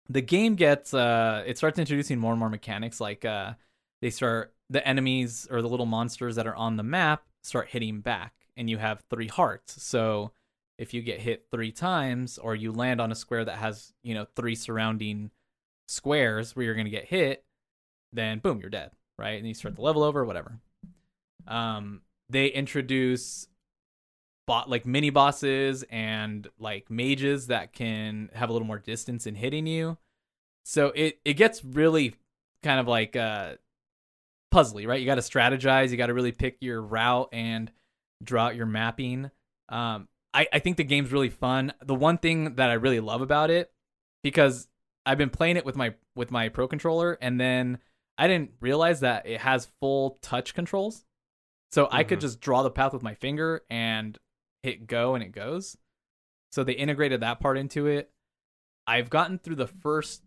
The 0.08 0.22
game 0.22 0.54
gets 0.54 0.94
uh 0.94 1.42
it 1.46 1.58
starts 1.58 1.78
introducing 1.78 2.18
more 2.18 2.32
and 2.32 2.38
more 2.40 2.48
mechanics 2.50 3.00
like 3.00 3.24
uh 3.24 3.54
they 4.00 4.10
start 4.10 4.54
the 4.70 4.86
enemies 4.86 5.46
or 5.50 5.60
the 5.62 5.68
little 5.68 5.86
monsters 5.86 6.36
that 6.36 6.46
are 6.46 6.54
on 6.56 6.76
the 6.76 6.82
map 6.82 7.24
start 7.42 7.68
hitting 7.68 8.00
back 8.00 8.32
and 8.56 8.68
you 8.68 8.78
have 8.78 9.02
three 9.10 9.28
hearts. 9.28 9.82
So 9.82 10.32
if 10.78 10.94
you 10.94 11.02
get 11.02 11.20
hit 11.20 11.46
3 11.50 11.72
times 11.72 12.38
or 12.38 12.54
you 12.54 12.70
land 12.70 13.00
on 13.00 13.10
a 13.10 13.14
square 13.16 13.44
that 13.44 13.58
has, 13.58 13.92
you 14.04 14.14
know, 14.14 14.26
three 14.36 14.54
surrounding 14.54 15.30
squares 15.88 16.54
where 16.54 16.64
you're 16.64 16.74
going 16.74 16.84
to 16.84 16.90
get 16.90 17.06
hit, 17.06 17.44
then 18.12 18.38
boom, 18.38 18.60
you're 18.60 18.70
dead, 18.70 18.92
right? 19.18 19.38
And 19.38 19.46
you 19.48 19.54
start 19.54 19.74
the 19.74 19.82
level 19.82 20.02
over 20.04 20.24
whatever. 20.24 20.58
Um 21.46 22.02
they 22.28 22.48
introduce 22.48 23.48
bot 24.48 24.68
like 24.68 24.84
mini 24.86 25.10
bosses 25.10 25.84
and 25.90 26.48
like 26.58 26.90
mages 26.90 27.46
that 27.48 27.72
can 27.72 28.30
have 28.34 28.48
a 28.48 28.52
little 28.52 28.66
more 28.66 28.78
distance 28.78 29.26
in 29.26 29.34
hitting 29.36 29.66
you. 29.66 29.96
So 30.64 30.88
it 30.88 31.20
it 31.24 31.34
gets 31.34 31.64
really 31.64 32.14
kind 32.62 32.80
of 32.80 32.88
like 32.88 33.14
uh 33.14 33.54
puzzly, 34.52 34.86
right? 34.86 34.98
You 34.98 35.06
got 35.06 35.16
to 35.16 35.20
strategize, 35.20 35.90
you 35.90 35.96
got 35.96 36.06
to 36.06 36.14
really 36.14 36.32
pick 36.32 36.56
your 36.60 36.80
route 36.80 37.28
and 37.32 37.70
draw 38.24 38.46
out 38.46 38.56
your 38.56 38.66
mapping. 38.66 39.30
Um 39.68 40.08
I 40.34 40.48
I 40.52 40.58
think 40.58 40.76
the 40.78 40.84
game's 40.84 41.12
really 41.12 41.30
fun. 41.30 41.72
The 41.84 41.94
one 41.94 42.18
thing 42.18 42.54
that 42.56 42.70
I 42.70 42.74
really 42.74 43.00
love 43.00 43.20
about 43.20 43.50
it 43.50 43.70
because 44.22 44.66
I've 45.06 45.18
been 45.18 45.30
playing 45.30 45.56
it 45.58 45.64
with 45.64 45.76
my 45.76 45.94
with 46.16 46.30
my 46.30 46.48
pro 46.48 46.66
controller 46.66 47.18
and 47.20 47.40
then 47.40 47.78
I 48.16 48.26
didn't 48.26 48.52
realize 48.60 49.00
that 49.00 49.26
it 49.26 49.40
has 49.40 49.68
full 49.80 50.18
touch 50.22 50.54
controls. 50.54 51.04
So 51.70 51.86
I 51.92 52.02
could 52.02 52.18
Mhm. 52.18 52.22
just 52.22 52.40
draw 52.40 52.62
the 52.62 52.70
path 52.70 52.94
with 52.94 53.02
my 53.02 53.14
finger 53.14 53.62
and 53.70 54.18
hit 54.62 54.86
go 54.86 55.14
and 55.14 55.22
it 55.22 55.32
goes. 55.32 55.76
So 56.52 56.64
they 56.64 56.72
integrated 56.72 57.20
that 57.20 57.40
part 57.40 57.58
into 57.58 57.86
it. 57.86 58.10
I've 58.86 59.10
gotten 59.10 59.38
through 59.38 59.56
the 59.56 59.66
first 59.66 60.22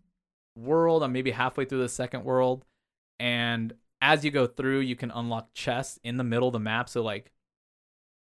world. 0.56 1.02
I'm 1.02 1.12
maybe 1.12 1.32
halfway 1.32 1.64
through 1.64 1.82
the 1.82 1.88
second 1.88 2.24
world. 2.24 2.64
And 3.18 3.74
as 4.00 4.24
you 4.24 4.30
go 4.30 4.46
through, 4.46 4.80
you 4.80 4.96
can 4.96 5.10
unlock 5.10 5.52
chests 5.54 5.98
in 6.04 6.16
the 6.16 6.24
middle 6.24 6.48
of 6.48 6.52
the 6.52 6.60
map. 6.60 6.88
So 6.88 7.02
like 7.02 7.32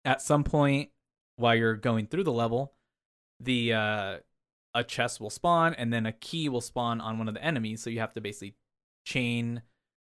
at 0.05 0.23
some 0.23 0.45
point 0.45 0.91
while 1.37 1.55
you're 1.55 1.77
going 1.77 2.07
through 2.07 2.25
the 2.25 2.33
level, 2.33 2.75
the 3.41 3.73
uh 3.73 4.19
a 4.75 4.85
chest 4.85 5.21
will 5.21 5.31
spawn 5.31 5.75
and 5.75 5.93
then 5.93 6.07
a 6.07 6.13
key 6.13 6.49
will 6.49 6.61
spawn 6.61 7.01
on 7.01 7.19
one 7.19 7.29
of 7.29 7.35
the 7.35 7.43
enemies. 7.43 7.83
So 7.83 7.91
you 7.91 8.01
have 8.01 8.13
to 8.15 8.21
basically 8.21 8.55
chain 9.05 9.63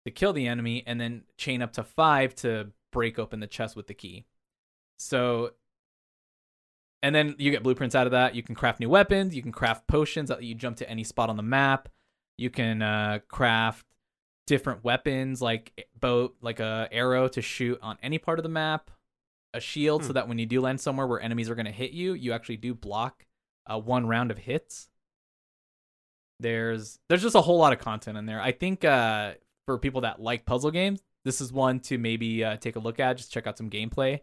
to 0.04 0.10
kill 0.10 0.32
the 0.32 0.46
enemy 0.46 0.82
and 0.86 1.00
then 1.00 1.22
chain 1.36 1.62
up 1.62 1.72
to 1.74 1.84
five 1.84 2.34
to 2.36 2.68
break 2.92 3.18
open 3.18 3.40
the 3.40 3.46
chest 3.46 3.76
with 3.76 3.86
the 3.86 3.94
key. 3.94 4.24
So, 4.98 5.52
and 7.02 7.14
then 7.14 7.34
you 7.38 7.50
get 7.50 7.62
blueprints 7.62 7.94
out 7.94 8.06
of 8.06 8.12
that. 8.12 8.34
You 8.34 8.42
can 8.42 8.54
craft 8.54 8.80
new 8.80 8.88
weapons. 8.88 9.34
You 9.34 9.42
can 9.42 9.52
craft 9.52 9.86
potions 9.86 10.28
that 10.28 10.42
you 10.42 10.54
jump 10.54 10.76
to 10.78 10.90
any 10.90 11.04
spot 11.04 11.30
on 11.30 11.36
the 11.36 11.42
map. 11.42 11.88
You 12.36 12.50
can 12.50 12.82
uh, 12.82 13.20
craft 13.28 13.86
different 14.46 14.82
weapons 14.82 15.42
like 15.42 15.88
bow, 16.00 16.32
like 16.40 16.58
a 16.60 16.88
arrow 16.90 17.28
to 17.28 17.42
shoot 17.42 17.78
on 17.82 17.98
any 18.02 18.18
part 18.18 18.38
of 18.38 18.42
the 18.42 18.48
map. 18.48 18.90
A 19.54 19.60
shield 19.60 20.02
so 20.02 20.08
Hmm. 20.08 20.14
that 20.14 20.28
when 20.28 20.38
you 20.38 20.46
do 20.46 20.60
land 20.60 20.80
somewhere 20.80 21.06
where 21.06 21.20
enemies 21.20 21.48
are 21.48 21.54
going 21.54 21.66
to 21.66 21.72
hit 21.72 21.92
you, 21.92 22.12
you 22.12 22.32
actually 22.32 22.58
do 22.58 22.74
block 22.74 23.26
uh, 23.66 23.78
one 23.78 24.06
round 24.06 24.30
of 24.30 24.38
hits. 24.38 24.88
There's 26.40 26.98
there's 27.08 27.22
just 27.22 27.34
a 27.34 27.40
whole 27.40 27.58
lot 27.58 27.72
of 27.72 27.78
content 27.78 28.16
in 28.16 28.26
there. 28.26 28.40
I 28.40 28.52
think 28.52 28.84
uh, 28.84 29.34
for 29.66 29.78
people 29.78 30.02
that 30.02 30.20
like 30.20 30.44
puzzle 30.46 30.70
games, 30.70 31.00
this 31.24 31.40
is 31.40 31.52
one 31.52 31.80
to 31.80 31.98
maybe 31.98 32.44
uh, 32.44 32.56
take 32.56 32.76
a 32.76 32.78
look 32.78 33.00
at. 33.00 33.16
Just 33.16 33.32
check 33.32 33.46
out 33.46 33.58
some 33.58 33.70
gameplay 33.70 34.20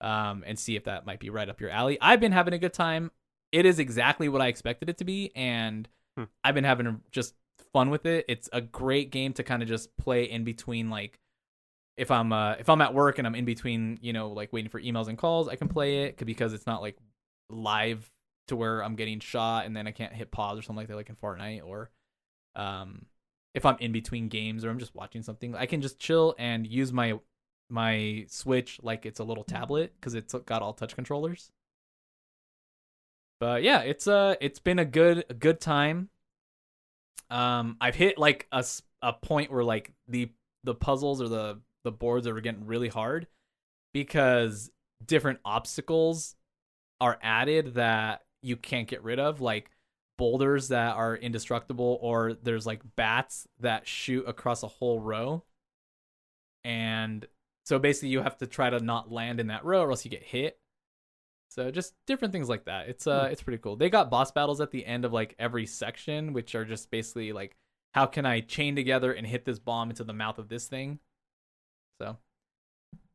um, 0.00 0.44
and 0.46 0.58
see 0.58 0.76
if 0.76 0.84
that 0.84 1.06
might 1.06 1.20
be 1.20 1.30
right 1.30 1.48
up 1.48 1.60
your 1.60 1.70
alley. 1.70 1.98
I've 2.00 2.20
been 2.20 2.32
having 2.32 2.54
a 2.54 2.58
good 2.58 2.74
time. 2.74 3.10
It 3.52 3.64
is 3.64 3.78
exactly 3.78 4.28
what 4.28 4.42
I 4.42 4.48
expected 4.48 4.88
it 4.88 4.98
to 4.98 5.04
be, 5.04 5.32
and 5.34 5.88
Hmm. 6.16 6.24
I've 6.42 6.54
been 6.54 6.64
having 6.64 7.00
just 7.10 7.34
fun 7.72 7.90
with 7.90 8.06
it. 8.06 8.24
It's 8.28 8.48
a 8.52 8.60
great 8.60 9.10
game 9.10 9.32
to 9.34 9.42
kind 9.42 9.62
of 9.62 9.68
just 9.68 9.94
play 9.96 10.24
in 10.24 10.44
between, 10.44 10.90
like 10.90 11.20
if 11.96 12.10
I'm 12.10 12.32
uh, 12.32 12.52
if 12.54 12.68
I'm 12.68 12.80
at 12.80 12.94
work 12.94 13.18
and 13.18 13.26
I'm 13.26 13.34
in 13.34 13.44
between, 13.44 13.98
you 14.00 14.12
know, 14.12 14.28
like 14.28 14.52
waiting 14.52 14.70
for 14.70 14.80
emails 14.80 15.08
and 15.08 15.18
calls, 15.18 15.48
I 15.48 15.56
can 15.56 15.68
play 15.68 16.04
it 16.04 16.16
because 16.24 16.52
it's 16.52 16.66
not 16.66 16.82
like 16.82 16.96
live 17.50 18.10
to 18.48 18.56
where 18.56 18.82
I'm 18.82 18.96
getting 18.96 19.20
shot 19.20 19.66
and 19.66 19.76
then 19.76 19.86
I 19.86 19.90
can't 19.90 20.12
hit 20.12 20.30
pause 20.30 20.58
or 20.58 20.62
something 20.62 20.76
like 20.78 20.88
that, 20.88 20.96
like 20.96 21.08
in 21.08 21.16
Fortnite 21.16 21.64
or 21.66 21.90
um 22.54 23.06
if 23.54 23.64
I'm 23.64 23.76
in 23.80 23.92
between 23.92 24.28
games 24.28 24.64
or 24.64 24.70
I'm 24.70 24.78
just 24.78 24.94
watching 24.94 25.22
something, 25.22 25.54
I 25.54 25.66
can 25.66 25.80
just 25.80 25.98
chill 25.98 26.34
and 26.38 26.66
use 26.66 26.92
my 26.92 27.18
my 27.68 28.26
Switch 28.28 28.78
like 28.82 29.06
it's 29.06 29.20
a 29.20 29.24
little 29.24 29.44
tablet 29.44 29.92
because 29.98 30.14
it's 30.14 30.34
got 30.44 30.62
all 30.62 30.72
touch 30.72 30.94
controllers. 30.94 31.50
But 33.40 33.62
yeah, 33.62 33.80
it's 33.80 34.06
uh 34.06 34.36
it's 34.40 34.58
been 34.58 34.78
a 34.78 34.84
good 34.84 35.24
a 35.28 35.34
good 35.34 35.60
time. 35.60 36.08
Um, 37.30 37.76
I've 37.80 37.94
hit 37.94 38.18
like 38.18 38.46
a 38.52 38.64
a 39.02 39.12
point 39.12 39.50
where 39.50 39.64
like 39.64 39.92
the 40.08 40.30
the 40.64 40.74
puzzles 40.74 41.20
or 41.20 41.28
the 41.28 41.60
the 41.84 41.92
boards 41.92 42.26
are 42.26 42.40
getting 42.40 42.66
really 42.66 42.88
hard 42.88 43.26
because 43.92 44.70
different 45.04 45.38
obstacles 45.44 46.34
are 47.00 47.18
added 47.22 47.74
that 47.74 48.22
you 48.42 48.56
can't 48.56 48.88
get 48.88 49.02
rid 49.02 49.18
of, 49.18 49.40
like 49.40 49.70
boulders 50.18 50.68
that 50.68 50.96
are 50.96 51.16
indestructible, 51.16 51.98
or 52.00 52.34
there's 52.34 52.66
like 52.66 52.80
bats 52.96 53.46
that 53.60 53.86
shoot 53.86 54.24
across 54.26 54.62
a 54.62 54.68
whole 54.68 55.00
row. 55.00 55.44
And 56.64 57.26
so 57.66 57.78
basically, 57.78 58.08
you 58.10 58.22
have 58.22 58.38
to 58.38 58.46
try 58.46 58.70
to 58.70 58.80
not 58.80 59.10
land 59.12 59.40
in 59.40 59.48
that 59.48 59.64
row, 59.64 59.82
or 59.82 59.90
else 59.90 60.04
you 60.04 60.10
get 60.10 60.22
hit. 60.22 60.58
So 61.48 61.70
just 61.70 61.94
different 62.06 62.32
things 62.32 62.48
like 62.48 62.64
that. 62.64 62.88
It's 62.88 63.06
uh, 63.06 63.26
Hmm. 63.26 63.32
it's 63.32 63.42
pretty 63.42 63.58
cool. 63.58 63.76
They 63.76 63.90
got 63.90 64.10
boss 64.10 64.30
battles 64.32 64.60
at 64.60 64.70
the 64.70 64.84
end 64.86 65.04
of 65.04 65.12
like 65.12 65.34
every 65.38 65.66
section, 65.66 66.32
which 66.32 66.54
are 66.54 66.64
just 66.64 66.90
basically 66.90 67.32
like, 67.32 67.56
how 67.94 68.06
can 68.06 68.26
I 68.26 68.40
chain 68.40 68.74
together 68.76 69.12
and 69.12 69.26
hit 69.26 69.44
this 69.44 69.58
bomb 69.58 69.90
into 69.90 70.04
the 70.04 70.12
mouth 70.12 70.38
of 70.38 70.48
this 70.48 70.66
thing? 70.68 70.98
So 72.00 72.18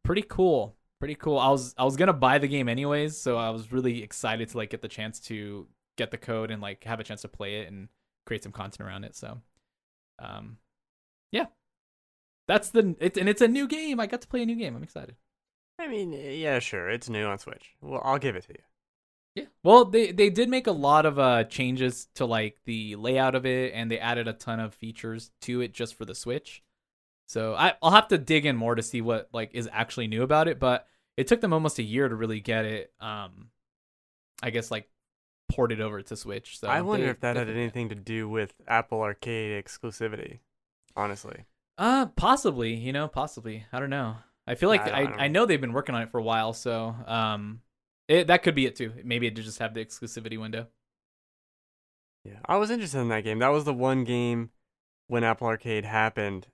pretty 0.03 0.23
cool 0.23 0.75
pretty 0.99 1.15
cool 1.15 1.37
i 1.39 1.49
was 1.49 1.73
i 1.77 1.83
was 1.83 1.95
gonna 1.95 2.13
buy 2.13 2.37
the 2.37 2.47
game 2.47 2.67
anyways 2.69 3.17
so 3.17 3.37
i 3.37 3.49
was 3.49 3.71
really 3.71 4.03
excited 4.03 4.49
to 4.49 4.57
like 4.57 4.69
get 4.69 4.81
the 4.81 4.87
chance 4.87 5.19
to 5.19 5.67
get 5.97 6.11
the 6.11 6.17
code 6.17 6.51
and 6.51 6.61
like 6.61 6.83
have 6.83 6.99
a 6.99 7.03
chance 7.03 7.21
to 7.21 7.27
play 7.27 7.61
it 7.61 7.67
and 7.67 7.87
create 8.25 8.43
some 8.43 8.51
content 8.51 8.87
around 8.87 9.03
it 9.03 9.15
so 9.15 9.39
um 10.19 10.57
yeah 11.31 11.45
that's 12.51 12.69
the 12.71 12.83
it's 12.99 13.17
and 13.17 13.29
it's 13.29 13.41
a 13.41 13.47
new 13.47 13.67
game 13.67 13.99
i 13.99 14.05
got 14.05 14.21
to 14.21 14.27
play 14.27 14.41
a 14.43 14.45
new 14.45 14.55
game 14.63 14.75
i'm 14.75 14.83
excited 14.83 15.15
I 15.79 15.87
mean, 15.87 16.13
yeah, 16.13 16.59
sure, 16.59 16.89
it's 16.91 17.09
new 17.09 17.25
on 17.25 17.39
Switch. 17.39 17.71
Well, 17.81 18.01
I'll 18.03 18.19
give 18.19 18.35
it 18.35 18.43
to 18.49 18.53
you. 18.53 18.63
yeah 19.39 19.45
well 19.63 19.83
they 19.85 20.11
they 20.11 20.29
did 20.29 20.47
make 20.47 20.67
a 20.67 20.71
lot 20.89 21.07
of 21.07 21.17
uh 21.17 21.43
changes 21.45 22.07
to 22.15 22.25
like 22.25 22.57
the 22.65 22.95
layout 22.97 23.33
of 23.33 23.45
it 23.47 23.71
and 23.73 23.89
they 23.89 23.97
added 23.97 24.27
a 24.27 24.33
ton 24.33 24.59
of 24.59 24.75
features 24.75 25.31
to 25.41 25.61
it 25.61 25.73
just 25.73 25.95
for 25.95 26.05
the 26.05 26.13
switch 26.13 26.61
so 27.27 27.55
I, 27.55 27.73
i'll 27.81 27.91
have 27.99 28.09
to 28.09 28.17
dig 28.19 28.45
in 28.45 28.55
more 28.57 28.75
to 28.75 28.83
see 28.83 29.01
what 29.01 29.29
like 29.33 29.51
is 29.55 29.67
actually 29.71 30.05
new 30.07 30.21
about 30.21 30.47
it 30.47 30.59
but 30.59 30.85
it 31.17 31.25
took 31.27 31.41
them 31.41 31.53
almost 31.53 31.79
a 31.79 31.83
year 31.83 32.07
to 32.07 32.15
really 32.15 32.41
get 32.41 32.65
it 32.65 32.91
um 32.99 33.47
i 34.43 34.49
guess 34.51 34.69
like 34.69 34.87
ported 35.49 35.81
over 35.81 36.01
to 36.03 36.15
switch 36.15 36.59
so 36.59 36.67
I 36.67 36.81
wonder 36.81 37.05
they- 37.07 37.11
if 37.11 37.21
that 37.21 37.37
had 37.37 37.49
it. 37.49 37.55
anything 37.57 37.89
to 37.89 37.95
do 37.95 38.29
with 38.29 38.53
Apple 38.67 39.01
Arcade 39.01 39.51
exclusivity. 39.65 40.39
Honestly, 40.95 41.45
uh 41.81 42.05
possibly 42.15 42.73
you 42.73 42.93
know 42.93 43.09
possibly 43.09 43.65
i 43.73 43.79
don't 43.79 43.89
know 43.89 44.15
i 44.47 44.55
feel 44.55 44.69
like 44.69 44.81
I 44.81 44.89
I, 44.89 45.01
I 45.01 45.15
I, 45.23 45.27
know 45.27 45.45
they've 45.45 45.59
been 45.59 45.73
working 45.73 45.95
on 45.95 46.01
it 46.01 46.09
for 46.09 46.19
a 46.19 46.23
while 46.23 46.53
so 46.53 46.95
um 47.05 47.61
it, 48.07 48.27
that 48.27 48.43
could 48.43 48.55
be 48.55 48.65
it 48.65 48.77
too 48.77 48.93
maybe 49.03 49.27
it 49.27 49.35
did 49.35 49.43
just 49.43 49.59
have 49.59 49.73
the 49.73 49.83
exclusivity 49.83 50.39
window 50.39 50.67
yeah, 52.23 52.39
I 52.45 52.57
was 52.57 52.69
interested 52.69 52.99
in 52.99 53.09
that 53.09 53.23
game. 53.23 53.39
That 53.39 53.49
was 53.49 53.63
the 53.63 53.73
one 53.73 54.03
game 54.03 54.51
when 55.07 55.23
Apple 55.23 55.47
Arcade 55.47 55.85
happened 55.85 56.47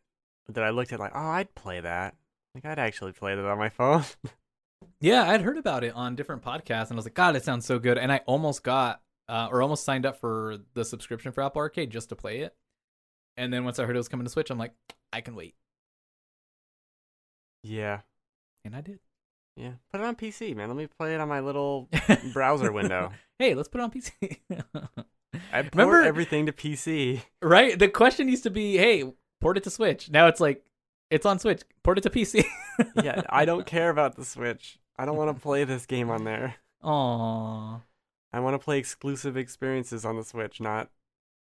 that 0.48 0.64
I 0.64 0.70
looked 0.70 0.94
at 0.94 1.00
like, 1.00 1.12
oh, 1.14 1.20
I'd 1.20 1.54
play 1.56 1.82
that. 1.82 2.16
Like, 2.56 2.66
I'd 2.66 2.80
actually 2.80 3.12
play 3.12 3.36
that 3.36 3.46
on 3.46 3.58
my 3.58 3.70
phone. 3.70 4.04
Yeah, 5.02 5.30
I'd 5.30 5.42
heard 5.42 5.58
about 5.58 5.84
it 5.84 5.94
on 5.94 6.16
different 6.16 6.44
podcasts, 6.44 6.90
and 6.90 6.94
I 6.94 6.96
was 6.96 7.06
like, 7.06 7.14
God, 7.14 7.36
it 7.36 7.44
sounds 7.44 7.66
so 7.66 7.80
good. 7.80 7.98
And 7.98 8.12
I 8.12 8.22
almost 8.26 8.64
got, 8.64 9.02
uh, 9.28 9.50
or 9.52 9.62
almost 9.62 9.84
signed 9.84 10.06
up 10.06 10.20
for 10.20 10.58
the 10.74 10.86
subscription 10.86 11.32
for 11.32 11.44
Apple 11.44 11.60
Arcade 11.60 11.90
just 11.90 12.10
to 12.10 12.16
play 12.16 12.40
it. 12.40 12.56
And 13.38 13.53
then 13.53 13.63
once 13.63 13.77
I 13.79 13.86
heard 13.86 13.96
it 13.96 14.00
was 14.00 14.10
coming 14.10 14.25
to 14.25 14.32
Switch, 14.32 14.50
I'm 14.50 14.58
like, 14.58 14.74
I 15.13 15.22
can 15.22 15.36
wait, 15.36 15.53
yeah, 17.63 18.01
and 18.65 18.75
I 18.75 18.82
did. 18.82 19.00
yeah. 19.56 19.72
Put 19.91 20.01
it 20.01 20.06
on 20.06 20.15
PC, 20.15 20.56
man. 20.56 20.67
Let 20.70 20.77
me 20.77 20.88
play 20.88 21.13
it 21.15 21.20
on 21.22 21.27
my 21.29 21.39
little 21.39 21.89
browser 22.34 22.72
window. 22.72 23.12
Hey, 23.39 23.53
let's 23.56 23.67
put 23.67 23.82
it 23.82 23.84
on 23.84 23.91
PC. 23.91 24.12
I 25.53 25.62
port 25.62 25.75
Remember- 25.75 26.01
everything 26.03 26.46
to 26.48 26.51
PC. 26.51 27.22
right? 27.41 27.77
The 27.77 27.88
question 27.88 28.27
used 28.27 28.44
to 28.44 28.50
be, 28.50 28.77
hey, 28.77 29.03
port 29.41 29.58
it 29.58 29.63
to 29.63 29.70
Switch. 29.70 30.10
Now 30.10 30.27
it's 30.27 30.39
like, 30.39 30.63
it's 31.12 31.25
on 31.25 31.39
Switch. 31.39 31.62
Port 31.84 31.98
it 31.98 32.01
to 32.01 32.10
PC. 32.10 32.46
yeah, 33.03 33.22
I 33.29 33.46
don't 33.46 33.65
care 33.65 33.89
about 33.89 34.15
the 34.15 34.25
Switch. 34.25 34.79
I 34.98 35.06
don't 35.06 35.17
want 35.17 35.36
to 35.36 35.41
play 35.41 35.63
this 35.63 35.86
game 35.86 36.10
on 36.10 36.24
there. 36.24 36.56
Aww. 36.84 37.82
I 38.34 38.39
want 38.39 38.56
to 38.56 38.63
play 38.63 38.77
exclusive 38.79 39.38
experiences 39.38 40.06
on 40.06 40.15
the 40.17 40.24
Switch, 40.24 40.60
not 40.60 40.89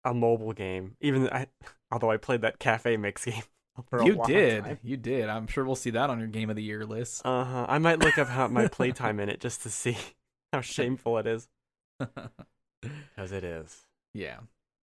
a 0.05 0.13
mobile 0.13 0.53
game. 0.53 0.95
Even 1.01 1.27
I, 1.29 1.47
although 1.91 2.11
I 2.11 2.17
played 2.17 2.41
that 2.41 2.59
Cafe 2.59 2.95
Mix 2.95 3.25
game 3.25 3.43
for 3.89 3.99
a 3.99 4.05
You 4.05 4.21
did. 4.25 4.63
time. 4.63 4.79
You 4.83 4.95
did. 4.95 5.27
I'm 5.27 5.47
sure 5.47 5.65
we'll 5.65 5.75
see 5.75 5.89
that 5.89 6.09
on 6.09 6.19
your 6.19 6.29
Game 6.29 6.49
of 6.49 6.55
the 6.55 6.63
Year 6.63 6.85
list. 6.85 7.23
Uh 7.25 7.43
huh. 7.43 7.65
I 7.67 7.77
might 7.79 7.99
look 7.99 8.17
up 8.17 8.29
how 8.29 8.47
my 8.47 8.67
playtime 8.69 9.19
in 9.19 9.27
it 9.27 9.41
just 9.41 9.63
to 9.63 9.69
see 9.69 9.97
how 10.53 10.61
shameful 10.61 11.17
it 11.17 11.27
is. 11.27 11.49
Because 11.99 13.31
it 13.31 13.43
is. 13.43 13.87
Yeah. 14.13 14.37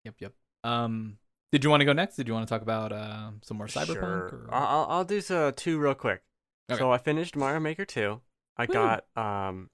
Yep. 0.05 0.15
Yep. 0.21 0.33
Um, 0.65 1.19
did 1.53 1.65
you 1.65 1.71
want 1.71 1.81
to 1.81 1.85
go 1.85 1.93
next? 1.93 2.17
Did 2.17 2.29
you 2.29 2.35
want 2.35 2.47
to 2.47 2.53
talk 2.55 2.63
about 2.63 2.93
uh, 2.93 3.31
some 3.43 3.57
more 3.57 3.67
cyberpunk? 3.67 3.95
Sure. 3.95 4.47
Or... 4.49 4.49
I'll 4.53 4.87
I'll- 4.89 5.05
do 5.05 5.21
so 5.21 5.51
two 5.51 5.79
real 5.79 5.95
quick. 5.95 6.23
Okay. 6.71 6.79
So 6.79 6.91
I 6.91 6.99
finished 6.99 7.37
Mario 7.37 7.61
Maker 7.61 7.85
2. 7.85 8.21
I 8.57 8.65
Woo. 8.67 8.73
got 8.75 9.05
um 9.17 9.71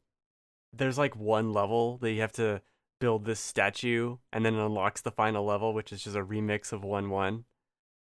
there's 0.74 0.98
like 0.98 1.16
one 1.16 1.52
level 1.52 1.98
that 1.98 2.12
you 2.12 2.20
have 2.20 2.32
to 2.32 2.60
build 3.02 3.24
this 3.24 3.40
statue 3.40 4.16
and 4.32 4.44
then 4.46 4.54
it 4.54 4.64
unlocks 4.64 5.00
the 5.00 5.10
final 5.10 5.44
level 5.44 5.74
which 5.74 5.92
is 5.92 6.04
just 6.04 6.14
a 6.16 6.24
remix 6.24 6.72
of 6.72 6.82
1-1. 6.82 7.42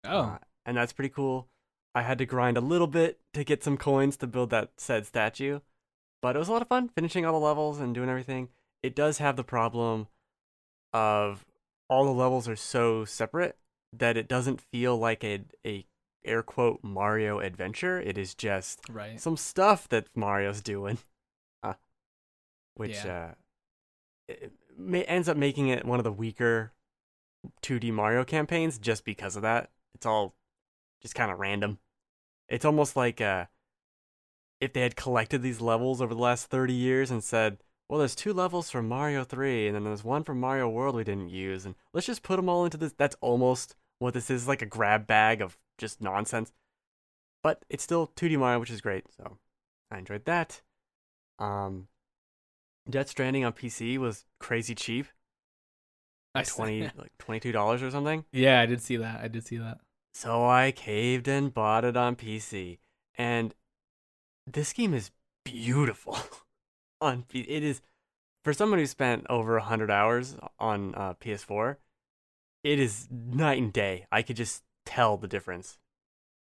oh, 0.06 0.20
Uh, 0.20 0.38
and 0.68 0.78
that's 0.78 0.94
pretty 0.94 1.10
cool. 1.10 1.50
I 1.96 2.04
had 2.04 2.20
to 2.20 2.26
grind 2.28 2.58
a 2.58 2.62
little 2.62 2.88
bit 2.88 3.20
to 3.34 3.44
get 3.44 3.64
some 3.64 3.76
coins 3.78 4.18
to 4.18 4.28
build 4.28 4.52
that 4.52 4.72
said 4.78 5.06
statue, 5.08 5.62
but 6.22 6.36
it 6.36 6.40
was 6.40 6.48
a 6.48 6.52
lot 6.52 6.62
of 6.62 6.68
fun 6.68 6.90
finishing 6.90 7.26
all 7.26 7.34
the 7.34 7.46
levels 7.46 7.80
and 7.80 7.94
doing 7.96 8.10
everything. 8.10 8.50
It 8.84 8.96
does 8.96 9.18
have 9.18 9.36
the 9.36 9.44
problem 9.44 10.08
of 10.94 11.46
all 11.90 12.06
the 12.06 12.12
levels 12.12 12.48
are 12.48 12.56
so 12.56 13.04
separate 13.06 13.58
that 13.92 14.18
it 14.18 14.28
doesn't 14.28 14.62
feel 14.72 14.98
like 14.98 15.24
a 15.24 15.42
a 15.66 15.86
air 16.26 16.44
quote 16.44 16.80
Mario 16.84 17.40
adventure. 17.40 18.00
It 18.00 18.18
is 18.18 18.34
just 18.36 18.82
right. 18.90 19.20
some 19.20 19.38
stuff 19.38 19.90
that 19.90 20.08
Mario's 20.16 20.62
doing, 20.62 20.98
uh, 21.64 21.74
which 22.76 23.04
Yeah. 23.06 23.32
uh, 23.32 23.34
it 24.30 24.52
ends 24.80 25.30
up 25.30 25.38
making 25.38 25.68
it 25.68 25.86
one 25.86 26.00
of 26.00 26.04
the 26.04 26.12
weaker 26.12 26.74
2D 27.62 27.92
Mario 27.92 28.24
campaigns 28.24 28.78
just 28.78 29.06
because 29.06 29.36
of 29.36 29.42
that. 29.42 29.70
It's 29.96 30.06
all 30.06 30.36
just 31.02 31.16
kind 31.16 31.32
of 31.32 31.40
random. 31.40 31.80
It's 32.48 32.66
almost 32.66 32.96
like 32.96 33.22
uh, 33.22 33.46
if 34.60 34.74
they 34.74 34.82
had 34.82 34.96
collected 34.96 35.42
these 35.42 35.62
levels 35.62 36.02
over 36.02 36.14
the 36.14 36.22
last 36.22 36.48
30 36.48 36.74
years 36.74 37.12
and 37.12 37.24
said, 37.24 37.58
well, 37.90 38.00
there's 38.00 38.16
two 38.16 38.34
levels 38.34 38.70
from 38.70 38.88
Mario 38.88 39.24
3, 39.24 39.68
and 39.68 39.76
then 39.76 39.84
there's 39.84 40.04
one 40.04 40.24
from 40.24 40.40
Mario 40.40 40.70
World 40.70 40.96
we 40.96 41.04
didn't 41.04 41.30
use, 41.30 41.66
and 41.66 41.76
let's 41.94 42.08
just 42.08 42.24
put 42.24 42.38
them 42.38 42.50
all 42.50 42.64
into 42.66 42.78
this. 42.78 42.94
That's 42.94 43.16
almost 43.22 43.76
what 44.00 44.14
this 44.14 44.30
is 44.30 44.48
like 44.48 44.62
a 44.62 44.66
grab 44.66 45.06
bag 45.06 45.42
of 45.42 45.58
just 45.78 46.02
nonsense. 46.02 46.54
But 47.44 47.66
it's 47.70 47.84
still 47.84 48.08
2D 48.16 48.38
Mario, 48.38 48.60
which 48.60 48.72
is 48.72 48.82
great, 48.82 49.06
so 49.16 49.38
I 49.92 49.98
enjoyed 50.00 50.26
that. 50.26 50.62
Um, 51.40 51.88
Death 52.90 53.10
Stranding 53.10 53.46
on 53.46 53.54
PC 53.54 53.98
was 53.98 54.26
crazy 54.40 54.76
cheap, 54.76 55.08
I 56.36 56.40
like 56.40 56.48
see. 56.48 56.56
twenty, 56.56 56.82
like 56.98 57.12
twenty-two 57.18 57.52
dollars 57.52 57.82
or 57.82 57.92
something. 57.92 58.26
Yeah, 58.32 58.60
I 58.62 58.66
did 58.66 58.82
see 58.82 58.98
that. 58.98 59.22
I 59.22 59.28
did 59.28 59.46
see 59.46 59.58
that. 59.58 59.80
So 60.14 60.46
I 60.46 60.72
caved 60.72 61.28
and 61.28 61.54
bought 61.54 61.86
it 61.86 61.98
on 61.98 62.16
PC, 62.16 62.80
and 63.18 63.56
this 64.46 64.74
game 64.74 64.94
is 64.94 65.12
beautiful. 65.44 66.18
on 67.02 67.24
P- 67.24 67.42
it 67.42 67.64
is 67.64 67.82
for 68.44 68.54
someone 68.54 68.80
who 68.80 68.86
spent 68.86 69.26
over 69.30 69.60
hundred 69.60 69.92
hours 69.92 70.36
on 70.58 70.96
uh, 70.96 71.14
PS4. 71.16 71.78
It 72.64 72.80
is 72.80 73.08
night 73.12 73.62
and 73.62 73.74
day. 73.74 74.08
I 74.12 74.22
could 74.22 74.38
just 74.38 74.64
tell 74.86 75.18
the 75.18 75.28
difference. 75.28 75.78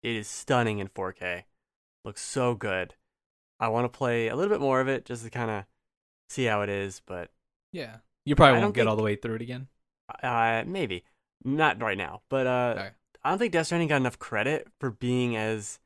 It 0.04 0.16
is 0.16 0.28
stunning 0.28 0.80
in 0.80 0.88
4K. 0.88 1.44
Looks 2.06 2.22
so 2.22 2.54
good. 2.54 2.96
I 3.60 3.68
want 3.70 3.92
to 3.92 3.98
play 3.98 4.28
a 4.28 4.36
little 4.36 4.54
bit 4.54 4.62
more 4.62 4.82
of 4.82 4.88
it 4.88 5.04
just 5.06 5.24
to 5.24 5.30
kind 5.30 5.50
of 5.52 5.66
see 6.32 6.46
how 6.46 6.62
it 6.62 6.70
is, 6.70 7.02
but 7.06 7.32
Yeah. 7.72 7.98
You 8.26 8.36
probably 8.36 8.60
I 8.60 8.62
won't 8.62 8.76
get 8.76 8.88
all 8.88 8.96
the 8.96 9.04
way 9.04 9.16
through 9.16 9.36
it 9.36 9.42
again. 9.42 9.68
uh, 10.24 10.64
maybe 10.66 11.04
not 11.44 11.82
right 11.82 11.98
now. 11.98 12.22
But 12.30 12.46
uh, 12.48 12.76
Okay. 12.78 12.90
I 13.24 13.30
don't 13.30 13.40
think 13.40 13.52
Death 13.54 13.68
Stranding 13.68 13.88
got 13.90 13.98
enough 13.98 14.20
credit 14.20 14.68
for 14.80 14.92
being 14.92 15.36
as 15.36 15.80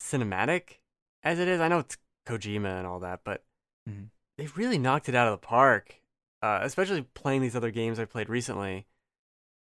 cinematic 0.00 0.78
as 1.22 1.38
it 1.38 1.48
is. 1.48 1.60
I 1.60 1.68
know 1.68 1.80
it's 1.80 1.96
Kojima 2.26 2.78
and 2.78 2.86
all 2.86 3.00
that, 3.00 3.20
but 3.24 3.44
Mhm. 3.88 4.10
they 4.36 4.46
really 4.48 4.78
knocked 4.78 5.08
it 5.08 5.14
out 5.14 5.28
of 5.28 5.40
the 5.40 5.46
park. 5.46 5.96
Uh, 6.40 6.60
especially 6.62 7.02
playing 7.02 7.42
these 7.42 7.56
other 7.56 7.72
games 7.72 7.98
I 7.98 8.04
played 8.04 8.28
recently. 8.28 8.86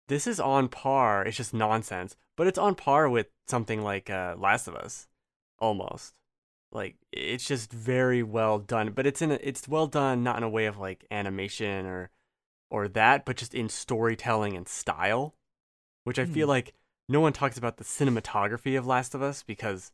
This 0.09 0.27
is 0.27 0.41
on 0.41 0.69
par. 0.69 1.25
It's 1.25 1.37
just 1.37 1.55
nonsense, 1.55 2.17
but 2.37 2.49
it's 2.49 2.59
on 2.59 2.75
par 2.75 3.09
with 3.09 3.29
something 3.47 3.81
like 3.83 4.11
uh, 4.11 4.35
Last 4.37 4.67
of 4.67 4.75
Us, 4.75 5.07
almost. 5.61 6.19
Like 6.75 6.97
it's 7.13 7.47
just 7.47 7.73
very 7.73 8.23
well 8.23 8.59
done, 8.59 8.91
but 8.91 9.07
it's 9.07 9.23
in 9.23 9.31
a, 9.31 9.39
it's 9.41 9.69
well 9.69 9.87
done 9.87 10.23
not 10.25 10.37
in 10.37 10.43
a 10.43 10.49
way 10.49 10.67
of 10.67 10.77
like 10.79 11.07
animation 11.11 11.87
or 11.87 12.11
or 12.71 12.89
that, 12.89 13.25
but 13.25 13.37
just 13.37 13.55
in 13.55 13.69
storytelling 13.69 14.57
and 14.57 14.67
style, 14.69 15.37
which 16.03 16.19
I 16.19 16.25
feel 16.25 16.49
Hmm. 16.49 16.51
like 16.51 16.75
no 17.09 17.21
one 17.21 17.33
talks 17.33 17.57
about 17.57 17.77
the 17.77 17.85
cinematography 17.85 18.77
of 18.77 18.87
Last 18.87 19.15
of 19.15 19.23
Us 19.23 19.43
because 19.45 19.93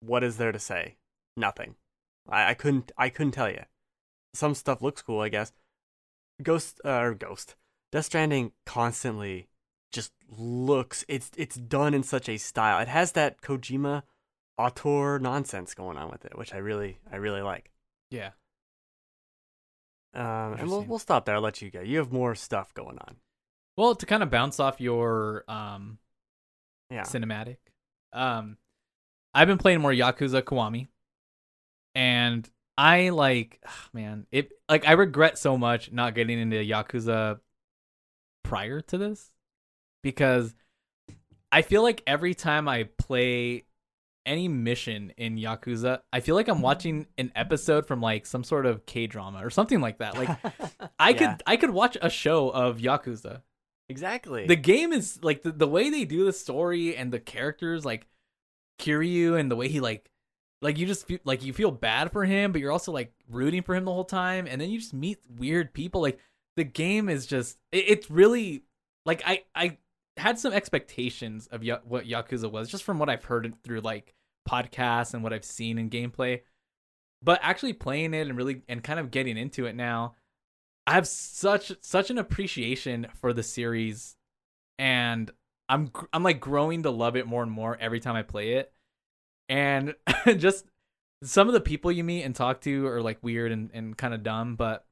what 0.00 0.22
is 0.22 0.36
there 0.36 0.52
to 0.52 0.58
say? 0.60 0.96
Nothing. 1.36 1.74
I, 2.28 2.50
I 2.50 2.54
couldn't 2.54 2.92
I 2.96 3.08
couldn't 3.08 3.32
tell 3.32 3.50
you. 3.50 3.64
Some 4.32 4.54
stuff 4.54 4.80
looks 4.82 5.02
cool, 5.02 5.20
I 5.20 5.28
guess. 5.28 5.52
Ghost 6.42 6.80
uh, 6.84 7.00
or 7.00 7.14
Ghost. 7.14 7.56
Death 7.90 8.04
Stranding 8.06 8.52
constantly 8.64 9.48
just 9.92 10.12
looks 10.28 11.04
it's 11.08 11.32
it's 11.36 11.56
done 11.56 11.94
in 11.94 12.04
such 12.04 12.28
a 12.28 12.36
style. 12.36 12.78
It 12.80 12.86
has 12.88 13.12
that 13.12 13.40
Kojima 13.42 14.04
auteur 14.60 15.18
nonsense 15.18 15.74
going 15.74 15.96
on 15.96 16.10
with 16.10 16.24
it, 16.24 16.36
which 16.36 16.54
I 16.54 16.58
really 16.58 16.98
I 17.10 17.16
really 17.16 17.42
like. 17.42 17.70
Yeah. 18.10 18.30
Um, 20.12 20.54
and 20.58 20.68
we'll 20.68 20.82
we'll 20.84 20.98
stop 20.98 21.24
there. 21.24 21.36
I'll 21.36 21.40
let 21.40 21.62
you 21.62 21.70
go. 21.70 21.80
You 21.80 21.98
have 21.98 22.12
more 22.12 22.34
stuff 22.34 22.74
going 22.74 22.98
on. 22.98 23.16
Well, 23.76 23.94
to 23.94 24.06
kind 24.06 24.22
of 24.22 24.30
bounce 24.30 24.58
off 24.60 24.80
your 24.80 25.44
um 25.48 25.98
Yeah. 26.90 27.02
cinematic. 27.02 27.58
Um, 28.12 28.56
I've 29.32 29.46
been 29.46 29.58
playing 29.58 29.80
more 29.80 29.92
Yakuza 29.92 30.42
Kiwami, 30.42 30.88
and 31.94 32.48
I 32.76 33.10
like, 33.10 33.62
man, 33.92 34.26
it 34.32 34.50
like 34.68 34.86
I 34.86 34.92
regret 34.92 35.38
so 35.38 35.56
much 35.56 35.92
not 35.92 36.14
getting 36.16 36.38
into 36.40 36.56
Yakuza 36.56 37.38
prior 38.42 38.80
to 38.80 38.98
this 38.98 39.30
because 40.02 40.54
I 41.52 41.62
feel 41.62 41.82
like 41.82 42.02
every 42.06 42.34
time 42.34 42.66
I 42.66 42.88
play 42.98 43.64
any 44.26 44.48
mission 44.48 45.12
in 45.16 45.36
Yakuza, 45.36 46.00
I 46.12 46.20
feel 46.20 46.34
like 46.34 46.48
I'm 46.48 46.56
mm-hmm. 46.56 46.62
watching 46.64 47.06
an 47.18 47.32
episode 47.34 47.86
from 47.86 48.00
like 48.00 48.26
some 48.26 48.44
sort 48.44 48.66
of 48.66 48.86
K 48.86 49.06
drama 49.06 49.44
or 49.44 49.50
something 49.50 49.80
like 49.80 49.98
that. 49.98 50.16
Like 50.16 50.28
I 50.98 51.10
Yeah. 51.10 51.14
could 51.14 51.42
I 51.46 51.56
could 51.56 51.70
watch 51.70 51.96
a 52.00 52.10
show 52.10 52.50
of 52.50 52.78
Yakuza 52.78 53.42
exactly. 53.88 54.46
the 54.46 54.56
game 54.56 54.92
is 54.92 55.18
like 55.22 55.42
the, 55.42 55.52
the 55.52 55.66
way 55.66 55.90
they 55.90 56.04
do 56.04 56.24
the 56.24 56.32
story 56.32 56.96
and 56.96 57.12
the 57.12 57.18
characters 57.20 57.84
like 57.84 58.06
Kiryu 58.78 59.38
and 59.38 59.50
the 59.50 59.56
way 59.56 59.68
he 59.68 59.80
like 59.80 60.10
like 60.62 60.78
you 60.78 60.86
just 60.86 61.06
feel 61.06 61.18
like 61.24 61.42
you 61.44 61.52
feel 61.52 61.70
bad 61.70 62.12
for 62.12 62.24
him 62.24 62.52
but 62.52 62.60
you're 62.60 62.72
also 62.72 62.92
like 62.92 63.12
rooting 63.28 63.62
for 63.62 63.74
him 63.74 63.84
the 63.84 63.92
whole 63.92 64.04
time 64.04 64.46
and 64.46 64.60
then 64.60 64.70
you 64.70 64.78
just 64.78 64.94
meet 64.94 65.18
weird 65.38 65.72
people 65.72 66.00
like 66.00 66.18
the 66.56 66.64
game 66.64 67.08
is 67.08 67.26
just 67.26 67.58
it, 67.72 67.84
it's 67.88 68.10
really 68.10 68.62
like 69.06 69.22
I 69.26 69.42
I 69.54 69.78
had 70.20 70.38
some 70.38 70.52
expectations 70.52 71.46
of 71.48 71.64
ya- 71.64 71.80
what 71.84 72.06
Yakuza 72.06 72.50
was 72.50 72.68
just 72.68 72.84
from 72.84 72.98
what 72.98 73.08
I've 73.08 73.24
heard 73.24 73.52
through 73.64 73.80
like 73.80 74.14
podcasts 74.48 75.14
and 75.14 75.22
what 75.22 75.32
I've 75.32 75.44
seen 75.44 75.78
in 75.78 75.90
gameplay. 75.90 76.42
But 77.22 77.40
actually 77.42 77.74
playing 77.74 78.14
it 78.14 78.28
and 78.28 78.36
really 78.36 78.62
and 78.68 78.82
kind 78.82 79.00
of 79.00 79.10
getting 79.10 79.36
into 79.36 79.66
it 79.66 79.74
now 79.74 80.14
I 80.90 80.94
have 80.94 81.06
such 81.06 81.72
such 81.82 82.10
an 82.10 82.18
appreciation 82.18 83.06
for 83.20 83.32
the 83.32 83.44
series, 83.44 84.16
and 84.76 85.30
I'm 85.68 85.92
I'm 86.12 86.24
like 86.24 86.40
growing 86.40 86.82
to 86.82 86.90
love 86.90 87.16
it 87.16 87.28
more 87.28 87.44
and 87.44 87.52
more 87.52 87.76
every 87.80 88.00
time 88.00 88.16
I 88.16 88.22
play 88.22 88.54
it, 88.54 88.72
and 89.48 89.94
just 90.36 90.66
some 91.22 91.46
of 91.46 91.54
the 91.54 91.60
people 91.60 91.92
you 91.92 92.02
meet 92.02 92.24
and 92.24 92.34
talk 92.34 92.62
to 92.62 92.86
are 92.88 93.02
like 93.02 93.22
weird 93.22 93.52
and, 93.52 93.70
and 93.72 93.96
kind 93.96 94.14
of 94.14 94.24
dumb, 94.24 94.56
but 94.56 94.84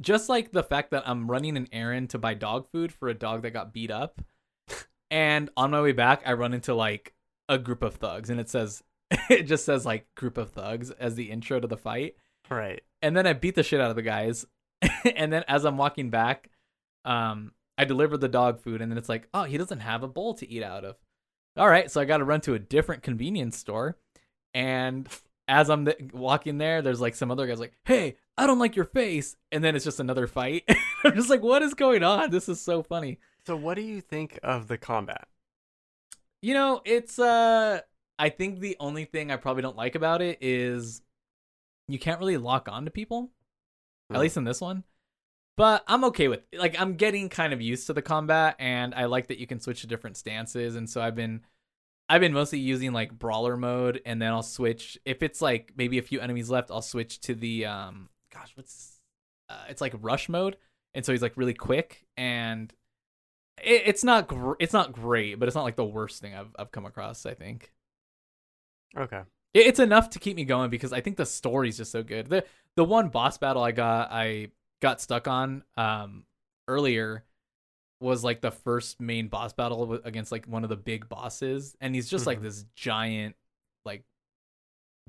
just 0.00 0.28
like 0.28 0.52
the 0.52 0.62
fact 0.62 0.90
that 0.90 1.08
I'm 1.08 1.30
running 1.30 1.56
an 1.56 1.68
errand 1.72 2.10
to 2.10 2.18
buy 2.18 2.34
dog 2.34 2.68
food 2.70 2.92
for 2.92 3.08
a 3.08 3.14
dog 3.14 3.42
that 3.42 3.50
got 3.50 3.72
beat 3.72 3.90
up, 3.90 4.20
and 5.10 5.50
on 5.56 5.70
my 5.70 5.80
way 5.80 5.92
back 5.92 6.22
I 6.24 6.32
run 6.34 6.54
into 6.54 6.74
like 6.74 7.14
a 7.48 7.58
group 7.58 7.82
of 7.82 7.94
thugs, 7.94 8.30
and 8.30 8.40
it 8.40 8.48
says 8.48 8.82
it 9.30 9.44
just 9.44 9.64
says 9.64 9.86
like 9.86 10.06
group 10.14 10.38
of 10.38 10.50
thugs 10.50 10.90
as 10.90 11.14
the 11.14 11.30
intro 11.30 11.60
to 11.60 11.66
the 11.66 11.76
fight 11.76 12.14
right. 12.50 12.82
and 13.02 13.16
then 13.16 13.26
I 13.26 13.32
beat 13.32 13.54
the 13.54 13.62
shit 13.62 13.80
out 13.80 13.90
of 13.90 13.96
the 13.96 14.02
guys. 14.02 14.46
and 15.16 15.32
then 15.32 15.44
as 15.48 15.64
I'm 15.64 15.76
walking 15.76 16.10
back, 16.10 16.50
um, 17.04 17.52
I 17.76 17.84
deliver 17.84 18.16
the 18.16 18.28
dog 18.28 18.60
food, 18.60 18.80
and 18.80 18.90
then 18.90 18.98
it's 18.98 19.08
like, 19.08 19.28
oh, 19.32 19.44
he 19.44 19.58
doesn't 19.58 19.80
have 19.80 20.02
a 20.02 20.08
bowl 20.08 20.34
to 20.34 20.48
eat 20.48 20.62
out 20.62 20.84
of. 20.84 20.96
All 21.56 21.68
right, 21.68 21.90
so 21.90 22.00
I 22.00 22.04
got 22.04 22.18
to 22.18 22.24
run 22.24 22.40
to 22.42 22.54
a 22.54 22.58
different 22.58 23.02
convenience 23.02 23.56
store, 23.56 23.96
and 24.54 25.08
as 25.48 25.70
I'm 25.70 25.86
th- 25.86 26.12
walking 26.12 26.58
there, 26.58 26.82
there's 26.82 27.00
like 27.00 27.14
some 27.14 27.30
other 27.30 27.46
guys 27.46 27.58
like, 27.58 27.72
hey, 27.84 28.16
I 28.36 28.46
don't 28.46 28.58
like 28.58 28.76
your 28.76 28.84
face, 28.84 29.34
and 29.50 29.64
then 29.64 29.74
it's 29.74 29.84
just 29.84 29.98
another 30.00 30.26
fight. 30.26 30.64
I'm 31.04 31.14
just 31.14 31.30
like, 31.30 31.42
what 31.42 31.62
is 31.62 31.74
going 31.74 32.02
on? 32.04 32.30
This 32.30 32.48
is 32.48 32.60
so 32.60 32.82
funny. 32.82 33.18
So, 33.46 33.56
what 33.56 33.74
do 33.74 33.82
you 33.82 34.00
think 34.00 34.38
of 34.42 34.68
the 34.68 34.78
combat? 34.78 35.26
You 36.42 36.54
know, 36.54 36.82
it's 36.84 37.18
uh 37.18 37.80
I 38.18 38.28
think 38.28 38.60
the 38.60 38.76
only 38.78 39.04
thing 39.04 39.30
I 39.30 39.36
probably 39.36 39.62
don't 39.62 39.76
like 39.76 39.94
about 39.94 40.22
it 40.22 40.38
is 40.40 41.02
you 41.88 41.98
can't 41.98 42.20
really 42.20 42.36
lock 42.36 42.68
on 42.68 42.84
to 42.84 42.90
people. 42.90 43.30
At 44.10 44.16
Hmm. 44.16 44.22
least 44.22 44.36
in 44.36 44.44
this 44.44 44.60
one. 44.60 44.84
But 45.56 45.82
I'm 45.88 46.04
okay 46.04 46.28
with 46.28 46.40
like 46.56 46.80
I'm 46.80 46.94
getting 46.94 47.28
kind 47.28 47.52
of 47.52 47.60
used 47.60 47.86
to 47.88 47.92
the 47.92 48.02
combat 48.02 48.54
and 48.60 48.94
I 48.94 49.06
like 49.06 49.26
that 49.28 49.38
you 49.38 49.46
can 49.46 49.58
switch 49.60 49.80
to 49.80 49.86
different 49.88 50.16
stances 50.16 50.76
and 50.76 50.88
so 50.88 51.00
I've 51.00 51.16
been 51.16 51.40
I've 52.08 52.20
been 52.20 52.32
mostly 52.32 52.58
using 52.58 52.92
like 52.92 53.18
brawler 53.18 53.56
mode 53.56 54.00
and 54.06 54.20
then 54.20 54.32
I'll 54.32 54.42
switch 54.42 54.98
if 55.04 55.22
it's 55.22 55.42
like 55.42 55.72
maybe 55.76 55.98
a 55.98 56.02
few 56.02 56.20
enemies 56.20 56.48
left, 56.50 56.70
I'll 56.70 56.82
switch 56.82 57.20
to 57.22 57.34
the 57.34 57.66
um 57.66 58.08
gosh, 58.32 58.52
what's 58.56 59.00
uh, 59.48 59.64
it's 59.68 59.80
like 59.80 59.94
rush 60.00 60.28
mode 60.28 60.56
and 60.94 61.04
so 61.04 61.12
he's 61.12 61.22
like 61.22 61.36
really 61.36 61.54
quick 61.54 62.06
and 62.16 62.72
it, 63.62 63.82
it's 63.86 64.04
not 64.04 64.28
gr- 64.28 64.54
it's 64.60 64.72
not 64.74 64.92
great, 64.92 65.38
but 65.38 65.48
it's 65.48 65.56
not 65.56 65.64
like 65.64 65.76
the 65.76 65.84
worst 65.84 66.20
thing 66.22 66.34
I've 66.34 66.54
I've 66.58 66.72
come 66.72 66.86
across. 66.86 67.26
I 67.26 67.34
think 67.34 67.72
Okay. 68.96 69.22
it, 69.54 69.66
it's 69.66 69.80
enough 69.80 70.10
to 70.10 70.18
keep 70.18 70.36
me 70.36 70.44
going 70.44 70.70
because 70.70 70.92
I 70.92 71.00
think 71.00 71.16
the 71.16 71.26
story's 71.26 71.76
just 71.76 71.92
so 71.92 72.02
good. 72.02 72.28
the 72.28 72.44
The 72.76 72.84
one 72.84 73.08
boss 73.08 73.38
battle 73.38 73.62
I 73.62 73.72
got 73.72 74.10
I 74.10 74.48
got 74.80 75.00
stuck 75.00 75.26
on 75.28 75.62
um 75.76 76.24
earlier 76.66 77.24
was 78.00 78.22
like 78.24 78.40
the 78.40 78.50
first 78.50 79.00
main 79.00 79.28
boss 79.28 79.52
battle 79.52 79.94
against 80.04 80.30
like 80.32 80.46
one 80.46 80.62
of 80.64 80.70
the 80.70 80.76
big 80.76 81.08
bosses, 81.08 81.76
and 81.80 81.94
he's 81.94 82.08
just 82.08 82.26
like 82.26 82.38
Mhm. 82.40 82.42
this 82.42 82.64
giant 82.74 83.36
like 83.84 84.04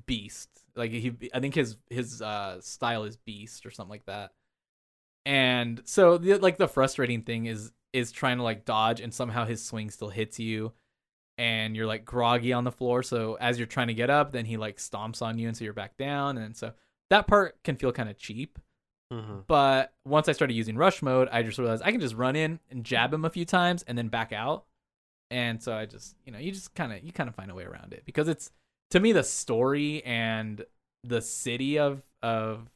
beast. 0.06 0.50
Like 0.76 0.92
he, 0.92 1.14
I 1.34 1.40
think 1.40 1.56
his 1.56 1.78
his 1.90 2.22
uh 2.22 2.62
style 2.62 3.04
is 3.04 3.18
beast 3.18 3.66
or 3.66 3.72
something 3.72 3.92
like 3.92 4.06
that. 4.06 4.32
And 5.26 5.82
so 5.86 6.18
the 6.18 6.38
like 6.38 6.58
the 6.58 6.68
frustrating 6.68 7.24
thing 7.24 7.46
is 7.46 7.72
is 7.94 8.12
trying 8.12 8.38
to 8.38 8.44
like 8.44 8.66
dodge 8.66 9.02
and 9.02 9.14
somehow 9.14 9.46
his 9.46 9.64
swing 9.64 9.90
still 9.90 10.10
hits 10.10 10.40
you 10.40 10.74
and 11.40 11.76
you're 11.76 11.88
like 11.88 12.06
groggy 12.06 12.54
on 12.54 12.64
the 12.64 12.72
floor 12.72 13.02
so 13.02 13.36
as 13.42 13.58
you're 13.58 13.66
trying 13.68 13.88
to 13.88 13.96
get 13.96 14.12
up 14.12 14.32
then 14.32 14.46
he 14.46 14.58
like 14.58 14.78
stomps 14.78 15.22
on 15.24 15.40
you 15.40 15.48
and 15.48 15.58
so 15.58 15.64
you're 15.64 15.74
back 15.74 15.98
down 15.98 16.38
and 16.38 16.56
so 16.56 16.72
that 17.10 17.26
part 17.26 17.58
can 17.64 17.76
feel 17.76 17.92
kind 17.92 18.10
of 18.10 18.18
cheap 18.18 18.60
Mm-hmm. 19.12 19.40
but 19.48 19.92
once 20.06 20.30
i 20.30 20.34
started 20.34 20.54
using 20.54 20.76
rush 20.78 21.02
mode 21.02 21.28
i 21.32 21.42
just 21.42 21.58
realized 21.58 21.82
i 21.84 21.92
can 21.92 22.00
just 22.00 22.14
run 22.14 22.36
in 22.36 22.60
and 22.70 22.84
jab 22.84 23.12
him 23.12 23.26
a 23.26 23.30
few 23.32 23.44
times 23.44 23.84
and 23.88 23.98
then 23.98 24.08
back 24.08 24.32
out 24.32 24.66
and 25.32 25.64
so 25.64 25.74
i 25.74 25.88
just 25.88 26.16
you 26.26 26.32
know 26.32 26.38
you 26.38 26.52
just 26.52 26.76
kind 26.76 26.94
of 26.94 27.04
you 27.04 27.12
kind 27.12 27.28
of 27.28 27.34
find 27.34 27.50
a 27.50 27.56
way 27.56 27.64
around 27.64 27.92
it 27.92 28.04
because 28.06 28.28
it's 28.28 28.52
to 28.92 29.00
me 29.00 29.12
the 29.12 29.24
story 29.24 30.04
and 30.06 30.64
the 31.04 31.22
city 31.22 31.80
of 31.80 32.04
of 32.22 32.70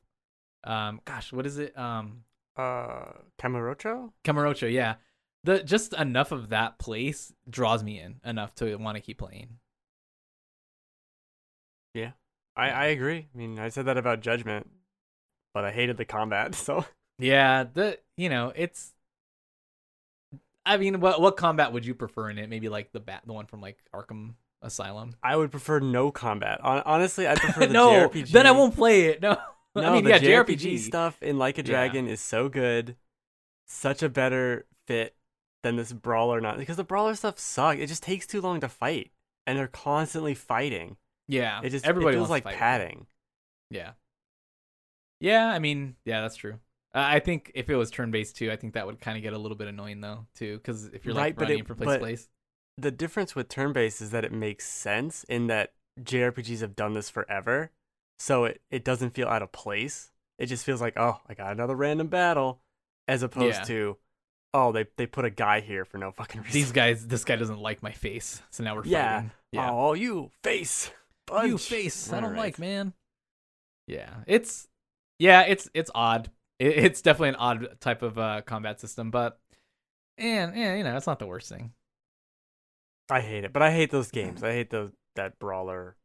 um 0.63 1.02
gosh 1.06 1.32
what 1.32 1.46
is 1.46 1.60
it 1.60 1.78
um 1.78 2.24
Uh, 2.58 3.12
Kamurocho? 3.39 4.12
Kamurocho, 4.24 4.72
yeah. 4.72 4.96
The 5.43 5.63
just 5.63 5.93
enough 5.93 6.32
of 6.32 6.50
that 6.50 6.78
place 6.80 7.34
draws 7.50 7.84
me 7.84 8.00
in 8.00 8.22
enough 8.24 8.54
to 8.56 8.76
want 8.78 8.96
to 8.96 9.02
keep 9.02 9.17
playing. 9.17 9.58
Yeah. 11.93 12.12
I, 12.56 12.69
I 12.69 12.86
agree. 12.86 13.28
I 13.34 13.38
mean, 13.38 13.58
I 13.60 13.69
said 13.69 13.86
that 13.86 13.98
about 13.98 14.22
Judgment, 14.22 14.69
but 15.54 15.66
I 15.66 15.72
hated 15.72 15.98
the 15.98 16.06
combat. 16.06 16.56
So, 16.56 16.86
Yeah, 17.20 17.66
the 17.72 18.00
you 18.18 18.30
know, 18.30 18.52
it's 18.56 18.94
I 20.66 20.78
mean, 20.78 21.00
what 21.00 21.20
what 21.22 21.36
combat 21.38 21.74
would 21.74 21.86
you 21.86 21.94
prefer 21.94 22.30
in 22.30 22.38
it? 22.38 22.50
Maybe 22.50 22.70
like 22.70 22.92
the 22.92 23.00
bat 23.00 23.24
the 23.26 23.34
one 23.34 23.46
from 23.46 23.62
like 23.62 23.78
Arkham 23.94 24.36
Asylum. 24.62 25.16
I 25.22 25.36
would 25.36 25.52
prefer 25.52 25.80
no 25.80 26.10
combat. 26.12 26.60
Honestly, 26.63 27.28
I 27.28 27.36
prefer 27.36 27.66
the 27.68 27.74
no, 27.74 28.08
JRPG. 28.08 28.32
then 28.32 28.48
I 28.48 28.52
won't 28.52 28.76
play 28.76 29.06
it. 29.08 29.22
No, 29.22 29.38
No, 29.76 29.84
I 29.84 29.94
mean 29.94 30.04
the 30.04 30.12
yeah, 30.12 30.20
JRPG, 30.20 30.60
JRPG 30.60 30.80
stuff 30.80 31.22
in 31.22 31.38
Like 31.38 31.58
a 31.58 31.62
Yeah. 31.62 31.68
Dragon 31.68 32.08
is 32.08 32.22
so 32.22 32.48
good, 32.48 32.96
such 33.66 34.04
a 34.04 34.10
better 34.10 34.66
fit 34.88 35.16
than 35.63 35.76
this 35.78 35.92
brawler 35.94 36.39
not 36.39 36.58
because 36.58 36.78
the 36.78 36.84
brawler 36.84 37.16
stuff 37.16 37.39
sucks. 37.39 37.80
It 37.80 37.88
just 37.88 38.04
takes 38.04 38.26
too 38.28 38.39
long 38.42 38.60
to 38.62 38.70
fight, 38.70 39.12
and 39.48 39.58
they're 39.58 39.68
constantly 39.68 40.34
fighting. 40.36 40.98
Yeah, 41.28 41.62
It 41.63 41.70
just 41.72 41.86
everybody 41.86 42.16
it 42.16 42.20
feels 42.20 42.30
like 42.30 42.44
padding. 42.46 43.08
Yeah, 43.70 43.92
yeah. 45.23 45.47
I 45.47 45.57
mean, 45.59 45.95
yeah, 46.05 46.21
that's 46.21 46.36
true. 46.36 46.59
I 46.93 47.15
I 47.15 47.19
think 47.19 47.51
if 47.55 47.69
it 47.69 47.75
was 47.75 47.89
turn 47.89 48.12
based 48.12 48.36
too, 48.38 48.51
I 48.51 48.55
think 48.55 48.73
that 48.75 48.86
would 48.86 48.99
kind 48.99 49.17
of 49.17 49.23
get 49.23 49.33
a 49.33 49.38
little 49.38 49.57
bit 49.57 49.67
annoying 49.67 50.01
though 50.01 50.27
too, 50.36 50.57
because 50.57 50.86
if 50.88 51.05
you're 51.05 51.13
like 51.15 51.21
Right, 51.23 51.36
but 51.36 51.41
running 51.43 51.59
it- 51.59 51.67
from 51.67 51.77
place 51.77 51.93
to 51.95 51.99
place. 51.99 52.29
The 52.77 52.91
difference 52.91 53.36
with 53.36 53.49
turn 53.49 53.71
based 53.71 54.01
is 54.01 54.09
that 54.12 54.25
it 54.25 54.31
makes 54.31 54.67
sense 54.67 55.23
in 55.29 55.45
that 55.47 55.73
JRPGs 56.01 56.62
have 56.62 56.75
done 56.75 56.93
this 56.95 57.09
forever, 57.09 57.71
so 58.19 58.45
it 58.45 58.62
it 58.71 58.83
doesn't 58.83 59.12
feel 59.12 59.27
out 59.27 59.41
of 59.43 59.51
place. 59.51 60.12
It 60.39 60.47
just 60.47 60.65
feels 60.65 60.81
like 60.81 60.93
oh, 60.97 61.19
I 61.29 61.33
got 61.36 61.51
another 61.51 61.75
random 61.75 62.07
battle, 62.07 62.62
as 63.07 63.21
opposed 63.23 63.59
Yeah. 63.59 63.63
to 63.65 63.97
oh, 64.55 64.71
they 64.71 64.86
they 64.97 65.05
put 65.05 65.23
a 65.25 65.29
guy 65.29 65.59
here 65.62 65.86
for 65.86 65.97
no 65.99 66.12
fucking 66.12 66.41
reason. 66.41 66.53
These 66.53 66.71
guys, 66.71 67.07
this 67.07 67.23
guy 67.23 67.36
doesn't 67.36 67.59
like 67.59 67.83
my 67.83 67.91
face, 67.91 68.41
so 68.49 68.63
now 68.63 68.75
we're 68.75 68.86
Yeah. 68.86 69.15
fighting. 69.17 69.31
Yeah, 69.51 69.69
Oh, 69.71 69.93
you 69.93 70.31
face. 70.43 70.89
you 71.43 71.57
face. 71.59 72.12
I 72.12 72.15
don't 72.15 72.25
Alright. 72.29 72.39
like, 72.39 72.59
man. 72.59 72.93
Yeah, 73.88 74.15
it's 74.25 74.67
yeah, 75.19 75.41
it's 75.43 75.69
it's 75.73 75.91
odd. 75.93 76.30
It, 76.60 76.78
it's 76.86 77.02
definitely 77.02 77.30
an 77.30 77.36
odd 77.36 77.67
type 77.80 78.02
of 78.02 78.17
uh, 78.17 78.41
combat 78.45 78.80
system, 78.80 79.12
but 79.12 79.39
and 80.17 80.56
yeah, 80.56 80.76
you 80.76 80.84
know, 80.84 80.95
it's 80.95 81.08
not 81.08 81.19
the 81.19 81.28
worst 81.28 81.49
thing. 81.49 81.71
I 83.10 83.21
hate 83.21 83.43
it, 83.43 83.54
but 83.54 83.62
I 83.62 83.71
hate 83.71 83.91
those 83.91 84.12
games. 84.12 84.43
I 84.43 84.52
hate 84.52 84.69
the 84.69 84.91
that 85.15 85.39
brawler. 85.39 85.95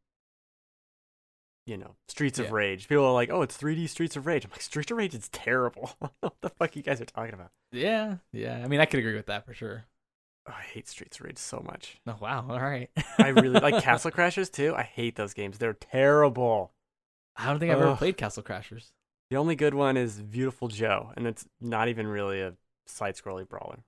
You 1.67 1.77
know, 1.77 1.97
Streets 2.09 2.39
Yeah. 2.39 2.47
of 2.47 2.53
Rage. 2.53 2.89
People 2.89 3.05
are 3.05 3.13
like, 3.13 3.29
"Oh, 3.31 3.43
it's 3.43 3.57
3D 3.57 3.89
Streets 3.89 4.17
of 4.17 4.27
Rage." 4.27 4.45
I'm 4.45 4.51
like, 4.51 4.63
"Streets 4.63 4.91
of 4.91 4.97
Rage 4.97 5.15
is 5.15 5.29
terrible." 5.29 5.91
what 6.21 6.35
the 6.41 6.49
fuck 6.49 6.75
you 6.77 6.83
guys 6.83 7.01
are 7.01 7.05
talking 7.05 7.35
about? 7.35 7.51
Yeah, 7.73 8.17
yeah. 8.33 8.63
I 8.65 8.69
mean, 8.69 8.81
I 8.81 8.87
could 8.87 9.01
agree 9.01 9.15
with 9.17 9.27
that 9.27 9.45
for 9.45 9.53
sure. 9.53 9.85
Oh, 10.49 10.55
I 10.57 10.63
hate 10.63 10.89
Streets 10.89 11.19
of 11.21 11.27
Rage 11.27 11.37
so 11.37 11.63
much. 11.65 11.99
Oh 12.07 12.17
wow, 12.23 12.47
all 12.49 12.59
right. 12.59 12.89
I 13.19 13.29
really 13.29 13.61
like 13.61 13.83
Castle 13.83 14.11
Crashers 14.11 14.51
too. 14.51 14.75
I 14.75 14.83
hate 14.83 15.17
those 15.17 15.35
games. 15.35 15.59
They're 15.59 15.75
terrible. 15.75 16.73
I 17.37 17.45
don't 17.47 17.59
think 17.61 17.71
I've 17.71 17.83
ever 17.83 17.97
played 17.97 18.17
Castle 18.17 18.43
Crashers. 18.43 18.91
The 19.31 19.37
only 19.37 19.57
good 19.57 19.75
one 19.75 19.97
is 19.97 20.19
Viewtiful 20.19 20.69
Joe, 20.69 21.13
and 21.17 21.27
it's 21.27 21.47
not 21.61 21.89
even 21.89 22.07
really 22.07 22.41
a 22.41 22.55
side-scrolling 22.87 23.49
brawler. 23.49 23.85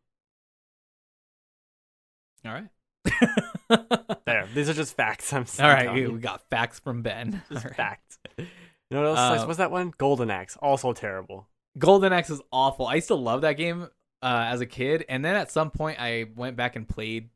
All 2.44 2.52
right. 2.52 2.68
There, 4.26 4.48
these 4.54 4.68
are 4.68 4.74
just 4.74 4.96
facts. 4.96 5.32
I'm 5.32 5.46
sorry. 5.46 5.86
All 5.88 5.94
right, 5.94 5.94
we, 5.94 6.08
we 6.08 6.20
got 6.20 6.48
facts 6.50 6.78
from 6.78 7.02
Ben. 7.02 7.42
just 7.52 7.64
right. 7.64 7.74
facts. 7.74 8.18
You 8.38 8.46
know 8.90 9.02
what 9.02 9.18
else? 9.18 9.40
Um, 9.40 9.46
What's 9.46 9.58
that 9.58 9.70
one? 9.70 9.92
Golden 9.98 10.30
Axe, 10.30 10.56
also 10.56 10.92
terrible. 10.92 11.48
Golden 11.78 12.12
Axe 12.12 12.30
is 12.30 12.40
awful. 12.52 12.86
I 12.86 12.96
used 12.96 13.08
to 13.08 13.14
love 13.14 13.40
that 13.42 13.54
game 13.54 13.88
uh, 14.22 14.44
as 14.48 14.60
a 14.60 14.66
kid, 14.66 15.04
and 15.08 15.24
then 15.24 15.36
at 15.36 15.50
some 15.50 15.70
point 15.70 16.00
I 16.00 16.26
went 16.36 16.56
back 16.56 16.76
and 16.76 16.88
played. 16.88 17.30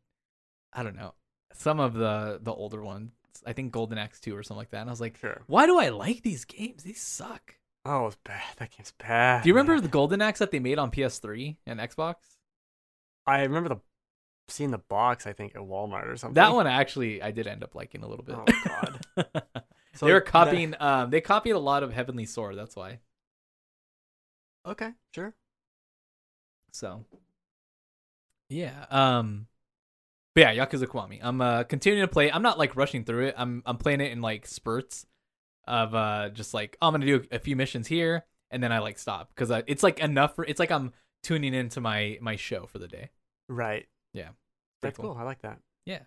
I 0.72 0.82
don't 0.82 0.96
know 0.96 1.14
some 1.54 1.80
of 1.80 1.94
the 1.94 2.38
the 2.42 2.52
older 2.52 2.82
ones. 2.82 3.12
I 3.46 3.52
think 3.52 3.72
Golden 3.72 3.98
Axe 3.98 4.20
two 4.20 4.36
or 4.36 4.42
something 4.42 4.58
like 4.58 4.70
that. 4.70 4.82
And 4.82 4.90
I 4.90 4.92
was 4.92 5.00
like, 5.00 5.16
Sure. 5.16 5.42
why 5.46 5.66
do 5.66 5.78
I 5.78 5.88
like 5.88 6.22
these 6.22 6.44
games? 6.44 6.82
These 6.82 7.00
suck. 7.00 7.56
Oh, 7.84 8.06
it's 8.06 8.16
bad. 8.24 8.42
That 8.56 8.70
game's 8.76 8.92
bad. 8.98 9.42
Do 9.42 9.48
you 9.48 9.54
remember 9.54 9.74
man. 9.74 9.82
the 9.82 9.88
Golden 9.88 10.22
Axe 10.22 10.38
that 10.38 10.50
they 10.50 10.58
made 10.58 10.78
on 10.78 10.90
PS3 10.90 11.56
and 11.66 11.80
Xbox? 11.80 12.14
I 13.26 13.42
remember 13.42 13.68
the 13.68 13.80
seeing 14.48 14.70
the 14.70 14.78
box. 14.78 15.26
I 15.26 15.32
think 15.32 15.54
at 15.54 15.62
Walmart 15.62 16.10
or 16.10 16.16
something. 16.16 16.34
That 16.34 16.54
one 16.54 16.66
actually 16.66 17.22
I 17.22 17.30
did 17.30 17.46
end 17.46 17.62
up 17.62 17.74
liking 17.74 18.02
a 18.02 18.08
little 18.08 18.24
bit. 18.24 18.36
Oh 18.36 18.44
God. 18.66 19.32
So 19.94 20.06
they 20.06 20.12
were 20.12 20.20
that- 20.20 20.26
copying. 20.26 20.74
Um, 20.80 21.10
they 21.10 21.20
copied 21.20 21.52
a 21.52 21.58
lot 21.58 21.82
of 21.82 21.92
Heavenly 21.92 22.26
Sword. 22.26 22.56
That's 22.56 22.76
why. 22.76 23.00
okay, 24.66 24.90
sure. 25.14 25.34
So, 26.72 27.04
yeah. 28.48 28.86
Um, 28.90 29.46
but 30.34 30.40
yeah, 30.40 30.64
Yakuza 30.66 30.86
Kiwami. 30.86 31.20
I'm 31.22 31.40
uh 31.40 31.62
continuing 31.64 32.06
to 32.06 32.12
play. 32.12 32.32
I'm 32.32 32.42
not 32.42 32.58
like 32.58 32.76
rushing 32.76 33.04
through 33.04 33.26
it. 33.26 33.34
I'm 33.38 33.62
I'm 33.66 33.76
playing 33.76 34.00
it 34.00 34.10
in 34.10 34.20
like 34.20 34.46
spurts 34.46 35.06
of 35.66 35.94
uh 35.94 36.30
just 36.30 36.54
like 36.54 36.76
oh, 36.80 36.88
I'm 36.88 36.92
gonna 36.94 37.06
do 37.06 37.24
a 37.30 37.38
few 37.38 37.56
missions 37.56 37.86
here 37.86 38.24
and 38.54 38.62
then 38.62 38.70
I 38.70 38.78
like 38.78 38.98
stop 38.98 39.30
because 39.34 39.50
it's 39.66 39.82
like 39.82 39.98
enough 39.98 40.36
for. 40.36 40.44
It's 40.44 40.60
like 40.60 40.70
I'm 40.70 40.92
tuning 41.24 41.54
into 41.54 41.80
my 41.80 42.18
my 42.20 42.36
show 42.36 42.66
for 42.66 42.78
the 42.78 42.86
day. 42.86 43.10
Right. 43.48 43.86
Yeah. 44.12 44.28
That's 44.80 44.96
Pretty 44.96 45.08
cool. 45.08 45.18
I 45.18 45.24
like 45.24 45.42
that. 45.42 45.58
Yeah. 45.84 46.00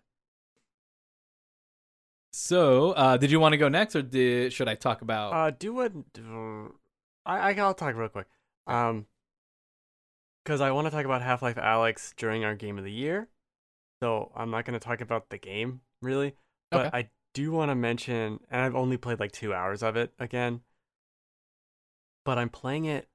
So, 2.32 2.92
uh, 2.92 3.18
did 3.18 3.32
you 3.32 3.40
want 3.40 3.54
to 3.54 3.58
go 3.58 3.68
next, 3.68 3.96
or 3.96 4.02
did 4.02 4.54
should 4.54 4.70
I 4.70 4.76
talk 4.76 5.02
about? 5.02 5.34
Uh, 5.34 5.52
do 5.58 5.74
what? 5.74 5.92
I 7.26 7.52
I 7.52 7.54
I'll 7.54 7.74
talk 7.74 7.96
real 7.96 8.10
quick. 8.10 8.28
Um, 8.66 9.08
because 10.44 10.62
I 10.62 10.72
want 10.72 10.88
to 10.88 10.92
talk 10.92 11.04
about 11.04 11.22
Half 11.22 11.42
Life 11.42 11.58
Alyx 11.58 12.16
during 12.16 12.46
our 12.46 12.56
game 12.56 12.78
of 12.78 12.86
the 12.86 12.92
year. 12.92 13.28
So 14.02 14.32
I'm 14.36 14.52
not 14.52 14.64
going 14.64 14.80
to 14.80 14.86
talk 14.86 15.02
about 15.02 15.30
the 15.30 15.38
game 15.38 15.82
really, 16.02 16.36
but 16.72 16.88
Okay. 16.88 16.98
I 16.98 17.10
do 17.38 17.52
want 17.52 17.70
to 17.70 17.76
mention, 17.76 18.40
and 18.50 18.62
I've 18.62 18.76
only 18.76 18.98
played 18.98 19.20
like 19.20 19.32
two 19.32 19.54
hours 19.54 19.84
of 19.84 19.96
it 19.96 20.12
again. 20.18 20.62
But 22.26 22.40
I'm 22.40 22.50
playing 22.50 22.86
it 22.86 23.08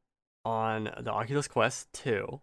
on 0.45 0.85
the 1.01 1.11
Oculus 1.11 1.49
Quest 1.49 1.93
2. 1.95 2.41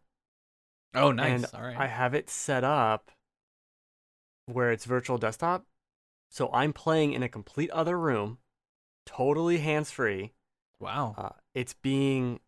oh, 0.96 1.12
nice. 1.14 1.32
and 1.32 1.46
All 1.54 1.62
right. 1.62 1.78
I 1.78 1.88
have 1.88 2.14
it 2.14 2.30
set 2.30 2.66
up 2.66 3.12
where 4.46 4.74
it's 4.74 4.84
virtual 4.84 5.18
desktop. 5.18 5.68
So 6.30 6.50
I'm 6.52 6.74
playing 6.74 7.14
in 7.14 7.24
a 7.24 7.30
complete 7.30 7.72
other 7.72 7.98
room, 7.98 8.40
totally 9.06 9.60
hands 9.60 9.90
free. 9.90 10.34
wow. 10.82 11.16
Uh, 11.18 11.30
it's 11.56 11.74
being, 11.74 12.42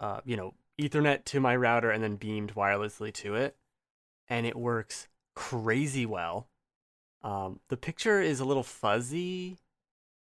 uh, 0.00 0.22
you 0.24 0.36
know, 0.36 0.54
Ethernet 0.76 1.24
to 1.26 1.38
my 1.38 1.54
router 1.54 1.90
and 1.90 2.02
then 2.02 2.16
beamed 2.16 2.56
wirelessly 2.56 3.14
to 3.14 3.36
it, 3.36 3.56
and 4.28 4.44
it 4.44 4.56
works 4.56 5.06
crazy 5.36 6.04
well. 6.04 6.48
Um, 7.22 7.60
the 7.68 7.76
picture 7.76 8.20
is 8.20 8.40
a 8.40 8.44
little 8.44 8.62
fuzzy, 8.62 9.58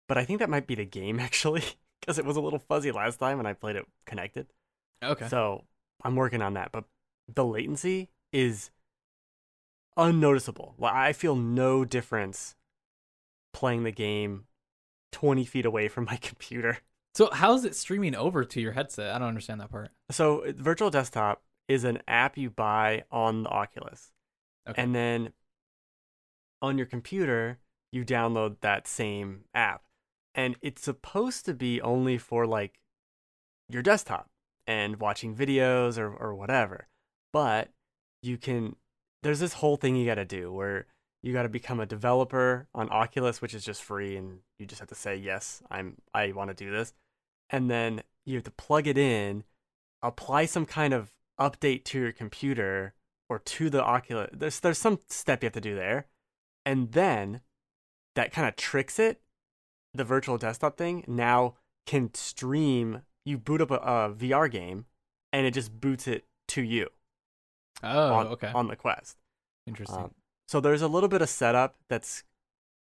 but 0.08 0.16
I 0.18 0.24
think 0.24 0.38
that 0.40 0.50
might 0.50 0.66
be 0.66 0.74
the 0.74 0.84
game 0.84 1.18
actually, 1.28 1.62
because 2.00 2.18
it 2.18 2.24
was 2.24 2.36
a 2.36 2.40
little 2.40 2.58
fuzzy 2.58 2.92
last 2.92 3.18
time 3.18 3.36
when 3.38 3.46
I 3.46 3.52
played 3.52 3.76
it 3.76 3.86
connected. 4.06 4.46
okay. 5.02 5.28
So 5.28 5.64
I'm 6.02 6.16
working 6.16 6.42
on 6.42 6.54
that, 6.54 6.70
but 6.72 6.84
the 7.32 7.44
latency 7.44 8.10
is 8.32 8.70
unnoticeable. 9.96 10.74
Well, 10.78 10.92
I 10.94 11.12
feel 11.12 11.36
no 11.36 11.84
difference 11.84 12.56
playing 13.52 13.84
the 13.84 13.92
game 13.92 14.44
20 15.12 15.44
feet 15.44 15.64
away 15.66 15.88
from 15.88 16.04
my 16.04 16.16
computer. 16.22 16.78
So 17.14 17.30
how's 17.32 17.64
it 17.64 17.76
streaming 17.76 18.14
over 18.16 18.44
to 18.44 18.60
your 18.60 18.72
headset? 18.72 19.14
I 19.14 19.18
don't 19.18 19.28
understand 19.28 19.60
that 19.60 19.70
part. 19.70 19.90
So 20.10 20.44
Virtual 20.56 20.90
Desktop 20.90 21.42
is 21.68 21.84
an 21.84 22.00
app 22.08 22.36
you 22.36 22.50
buy 22.50 23.04
on 23.10 23.44
the 23.44 23.48
Oculus, 23.50 24.10
Okay. 24.68 24.82
and 24.82 24.94
then 24.94 25.32
on 26.64 26.78
your 26.78 26.86
computer 26.86 27.58
you 27.92 28.04
download 28.04 28.56
that 28.60 28.88
same 28.88 29.44
app, 29.54 29.82
and 30.34 30.56
it's 30.60 30.82
supposed 30.82 31.44
to 31.46 31.54
be 31.54 31.80
only 31.80 32.18
for 32.18 32.44
like 32.44 32.80
your 33.68 33.82
desktop 33.82 34.28
and 34.66 35.00
watching 35.00 35.34
videos 35.34 35.96
or 35.96 36.12
or 36.12 36.34
whatever. 36.34 36.88
But 37.32 37.70
you 38.20 38.36
can 38.36 38.76
there's 39.22 39.38
this 39.38 39.54
whole 39.54 39.76
thing 39.76 39.94
you 39.96 40.06
got 40.06 40.16
to 40.16 40.24
do 40.24 40.52
where 40.52 40.86
you 41.22 41.32
got 41.32 41.44
to 41.44 41.48
become 41.48 41.80
a 41.80 41.86
developer 41.86 42.68
on 42.74 42.90
Oculus, 42.90 43.40
which 43.40 43.54
is 43.54 43.64
just 43.64 43.82
free, 43.82 44.16
and 44.16 44.40
you 44.58 44.66
just 44.66 44.80
have 44.80 44.88
to 44.88 44.94
say 44.94 45.14
yes, 45.16 45.62
I'm 45.70 45.96
I 46.12 46.32
want 46.32 46.50
to 46.50 46.54
do 46.64 46.72
this, 46.72 46.92
and 47.48 47.70
then 47.70 48.02
you 48.26 48.34
have 48.34 48.44
to 48.44 48.50
plug 48.50 48.88
it 48.88 48.98
in, 48.98 49.44
apply 50.02 50.46
some 50.46 50.66
kind 50.66 50.92
of 50.92 51.14
update 51.38 51.84
to 51.84 52.00
your 52.00 52.12
computer 52.12 52.94
or 53.28 53.38
to 53.38 53.70
the 53.70 53.82
Oculus. 53.82 54.30
There's 54.32 54.60
there's 54.60 54.78
some 54.78 54.98
step 55.08 55.42
you 55.42 55.46
have 55.46 55.52
to 55.54 55.60
do 55.60 55.76
there, 55.76 56.06
and 56.64 56.92
then 56.92 57.40
that 58.14 58.32
kind 58.32 58.48
of 58.48 58.56
tricks 58.56 58.98
it. 58.98 59.20
The 59.92 60.04
virtual 60.04 60.38
desktop 60.38 60.76
thing 60.76 61.04
now 61.06 61.54
can 61.86 62.12
stream. 62.14 63.02
You 63.24 63.38
boot 63.38 63.60
up 63.60 63.70
a, 63.70 63.76
a 63.76 64.14
VR 64.14 64.50
game, 64.50 64.86
and 65.32 65.46
it 65.46 65.52
just 65.54 65.80
boots 65.80 66.06
it 66.06 66.24
to 66.48 66.62
you 66.62 66.88
oh, 67.82 68.12
on, 68.12 68.26
okay. 68.28 68.50
on 68.54 68.68
the 68.68 68.76
Quest. 68.76 69.16
Interesting. 69.66 70.04
Um, 70.04 70.10
so 70.46 70.60
there's 70.60 70.82
a 70.82 70.88
little 70.88 71.08
bit 71.08 71.22
of 71.22 71.28
setup 71.28 71.76
that's 71.88 72.22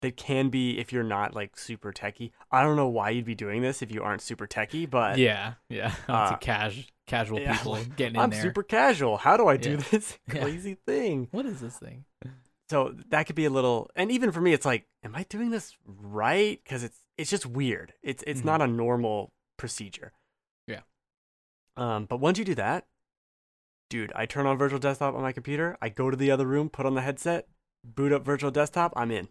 that 0.02 0.16
can 0.16 0.48
be 0.50 0.80
if 0.80 0.94
you're 0.94 1.04
not 1.04 1.36
like 1.36 1.58
super 1.58 1.92
techie. 1.92 2.32
I 2.52 2.62
don't 2.62 2.78
know 2.78 2.88
why 2.88 3.10
you'd 3.10 3.26
be 3.26 3.36
doing 3.36 3.62
this 3.62 3.82
if 3.82 3.92
you 3.92 4.02
aren't 4.02 4.22
super 4.22 4.48
techie, 4.48 4.90
but 4.90 5.18
yeah, 5.18 5.56
yeah. 5.68 5.94
Uh, 6.08 6.38
cash, 6.38 6.88
casual 7.06 7.40
yeah, 7.42 7.58
people 7.58 7.78
getting 7.98 8.16
in 8.16 8.22
I'm 8.22 8.30
there. 8.30 8.42
super 8.42 8.64
casual. 8.64 9.18
How 9.18 9.36
do 9.36 9.48
I 9.48 9.58
do 9.58 9.72
Yeah. 9.72 9.76
this 9.92 10.18
Yeah. 10.34 10.42
crazy 10.42 10.78
thing? 10.86 11.28
What 11.32 11.46
is 11.46 11.60
this 11.60 11.78
thing? 11.78 12.06
So 12.70 12.96
that 13.10 13.26
could 13.26 13.36
be 13.36 13.46
a 13.46 13.50
little, 13.50 13.90
and 13.96 14.12
even 14.12 14.32
for 14.32 14.42
me, 14.42 14.54
it's 14.54 14.66
like, 14.66 14.86
am 15.04 15.16
I 15.16 15.24
doing 15.24 15.50
this 15.50 15.76
right? 15.86 16.60
Because 16.64 16.84
it's 16.84 17.00
it's 17.18 17.30
just 17.30 17.46
weird. 17.46 17.94
It's 18.04 18.24
it's 18.28 18.42
Mhm. 18.42 18.46
not 18.46 18.62
a 18.62 18.68
normal 18.68 19.34
procedure. 19.58 20.14
Yeah. 20.68 20.82
Um, 21.76 22.06
but 22.06 22.18
once 22.20 22.38
you 22.38 22.46
do 22.46 22.56
that, 22.56 22.88
dude, 23.90 24.12
I 24.16 24.26
turn 24.26 24.46
on 24.46 24.58
virtual 24.58 24.80
desktop 24.80 25.16
on 25.16 25.22
my 25.22 25.32
computer. 25.32 25.78
I 25.82 25.90
go 25.90 26.10
to 26.12 26.16
the 26.18 26.30
other 26.32 26.46
room, 26.46 26.70
put 26.70 26.86
on 26.86 26.94
the 26.96 27.02
headset. 27.02 27.48
boot 27.84 28.12
up 28.12 28.24
virtual 28.26 28.52
desktop, 28.52 28.92
I'm 28.98 29.10
in. 29.10 29.30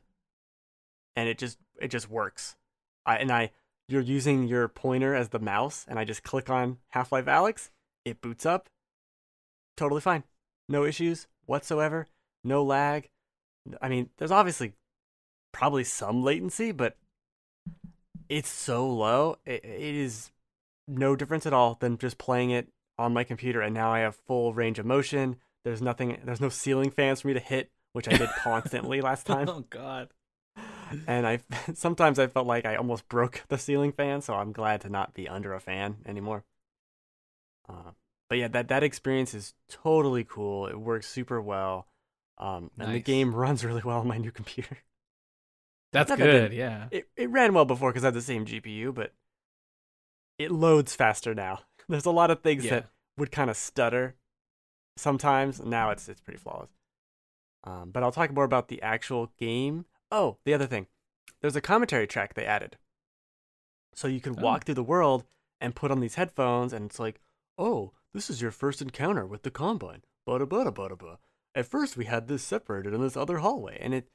And 1.14 1.28
it 1.28 1.36
just 1.38 1.58
it 1.80 1.88
just 1.88 2.08
works. 2.08 2.56
I 3.04 3.18
and 3.18 3.30
I 3.30 3.50
you're 3.88 4.00
using 4.00 4.48
your 4.48 4.68
pointer 4.68 5.14
as 5.14 5.28
the 5.28 5.38
mouse 5.38 5.84
and 5.86 5.98
I 5.98 6.04
just 6.04 6.22
click 6.22 6.48
on 6.50 6.78
Half-Life 6.88 7.26
Alyx 7.26 7.68
it 8.06 8.20
boots 8.22 8.46
up. 8.46 8.70
Totally 9.76 10.00
fine. 10.00 10.24
No 10.68 10.84
issues 10.84 11.26
whatsoever. 11.44 12.06
No 12.42 12.62
lag. 12.64 13.10
I 13.80 13.88
mean, 13.88 14.10
there's 14.18 14.30
obviously 14.30 14.74
probably 15.52 15.84
some 15.84 16.22
latency, 16.22 16.72
but 16.72 16.96
it's 18.28 18.48
so 18.48 18.88
low. 18.88 19.36
It, 19.44 19.64
it 19.64 19.94
is 19.94 20.30
no 20.86 21.16
difference 21.16 21.46
at 21.46 21.52
all 21.52 21.76
than 21.80 21.98
just 21.98 22.18
playing 22.18 22.50
it 22.50 22.68
on 22.98 23.12
my 23.12 23.22
computer 23.24 23.60
and 23.60 23.74
now 23.74 23.92
I 23.92 24.00
have 24.00 24.16
full 24.16 24.52
range 24.54 24.78
of 24.78 24.86
motion. 24.86 25.36
There's 25.64 25.82
nothing 25.82 26.18
there's 26.24 26.40
no 26.40 26.48
ceiling 26.48 26.90
fans 26.90 27.20
for 27.20 27.28
me 27.28 27.34
to 27.34 27.40
hit, 27.40 27.70
which 27.92 28.08
I 28.08 28.16
did 28.16 28.30
constantly 28.38 29.00
last 29.00 29.26
time. 29.26 29.48
Oh 29.48 29.64
God. 29.68 30.08
And 31.06 31.26
I 31.26 31.40
sometimes 31.74 32.18
I 32.18 32.26
felt 32.26 32.46
like 32.46 32.64
I 32.64 32.76
almost 32.76 33.08
broke 33.08 33.44
the 33.48 33.58
ceiling 33.58 33.92
fan, 33.92 34.22
so 34.22 34.34
I'm 34.34 34.52
glad 34.52 34.80
to 34.82 34.88
not 34.88 35.14
be 35.14 35.28
under 35.28 35.54
a 35.54 35.60
fan 35.60 35.98
anymore. 36.06 36.44
Uh, 37.68 37.92
but 38.28 38.38
yeah, 38.38 38.48
that 38.48 38.68
that 38.68 38.82
experience 38.82 39.34
is 39.34 39.54
totally 39.68 40.24
cool. 40.24 40.66
It 40.66 40.80
works 40.80 41.06
super 41.08 41.40
well. 41.40 41.86
Um, 42.38 42.70
and 42.78 42.94
the 42.94 43.00
game 43.00 43.34
runs 43.34 43.64
really 43.64 43.82
well 43.84 43.98
on 44.00 44.06
my 44.08 44.18
new 44.18 44.30
computer. 44.30 44.78
That's 45.92 46.10
that 46.10 46.18
good. 46.18 46.50
big. 46.50 46.58
Yeah. 46.58 46.88
It 46.90 47.08
it 47.16 47.30
ran 47.30 47.54
well 47.54 47.64
before 47.64 47.90
because 47.90 48.04
I 48.04 48.08
had 48.08 48.14
the 48.14 48.22
same 48.22 48.44
GPU, 48.44 48.94
but 48.94 49.12
it 50.38 50.50
loads 50.50 50.94
faster 50.94 51.34
now. 51.34 51.60
There's 51.88 52.06
a 52.06 52.10
lot 52.10 52.30
of 52.30 52.42
things 52.42 52.64
Yeah. 52.64 52.70
that 52.70 52.90
would 53.16 53.32
kind 53.32 53.50
of 53.50 53.56
stutter 53.56 54.14
sometimes. 54.96 55.60
Now 55.60 55.90
it's 55.90 56.08
it's 56.08 56.20
pretty 56.20 56.38
flawless. 56.38 56.70
Um, 57.64 57.90
but 57.90 58.02
I'll 58.02 58.12
talk 58.12 58.32
more 58.32 58.44
about 58.44 58.68
the 58.68 58.80
actual 58.82 59.32
game. 59.38 59.86
Oh, 60.12 60.38
the 60.44 60.54
other 60.54 60.66
thing, 60.66 60.86
there's 61.40 61.56
a 61.56 61.60
commentary 61.60 62.06
track 62.06 62.34
they 62.34 62.44
added, 62.46 62.78
so 63.94 64.06
you 64.08 64.20
can 64.20 64.36
Oh. 64.38 64.42
walk 64.42 64.64
through 64.64 64.76
the 64.76 64.82
world 64.84 65.24
and 65.60 65.74
put 65.74 65.90
on 65.90 66.00
these 66.00 66.14
headphones, 66.14 66.72
and 66.72 66.86
it's 66.86 67.00
like, 67.00 67.20
oh, 67.58 67.92
this 68.14 68.30
is 68.30 68.40
your 68.40 68.52
first 68.52 68.80
encounter 68.80 69.26
with 69.26 69.42
the 69.42 69.50
combine. 69.50 70.02
Bada 70.26 70.46
bada 70.46 70.72
bada 70.72 70.96
bada. 70.96 71.18
At 71.58 71.66
first, 71.66 71.96
we 71.96 72.04
had 72.04 72.28
this 72.28 72.44
separated 72.44 72.94
in 72.94 73.00
this 73.02 73.16
other 73.16 73.38
hallway, 73.38 73.78
and 73.80 73.92
it 73.92 74.08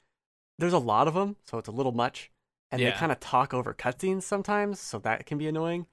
there's 0.58 0.72
a 0.72 0.78
lot 0.78 1.06
of 1.06 1.12
them, 1.12 1.36
so 1.44 1.58
it's 1.58 1.68
a 1.68 1.72
little 1.72 1.92
much, 1.92 2.30
and 2.70 2.80
they 2.80 2.92
kind 2.92 3.12
of 3.12 3.20
talk 3.20 3.52
over 3.52 3.74
cutscenes 3.74 4.22
sometimes, 4.22 4.80
so 4.80 4.98
that 5.00 5.26
can 5.26 5.36
be 5.36 5.46
annoying. 5.46 5.86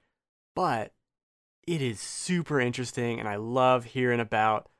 But 0.56 0.94
it 1.66 1.82
is 1.82 2.00
super 2.00 2.58
interesting, 2.58 3.20
and 3.20 3.28
I 3.28 3.36
love 3.36 3.84
hearing 3.84 4.18
about 4.18 4.70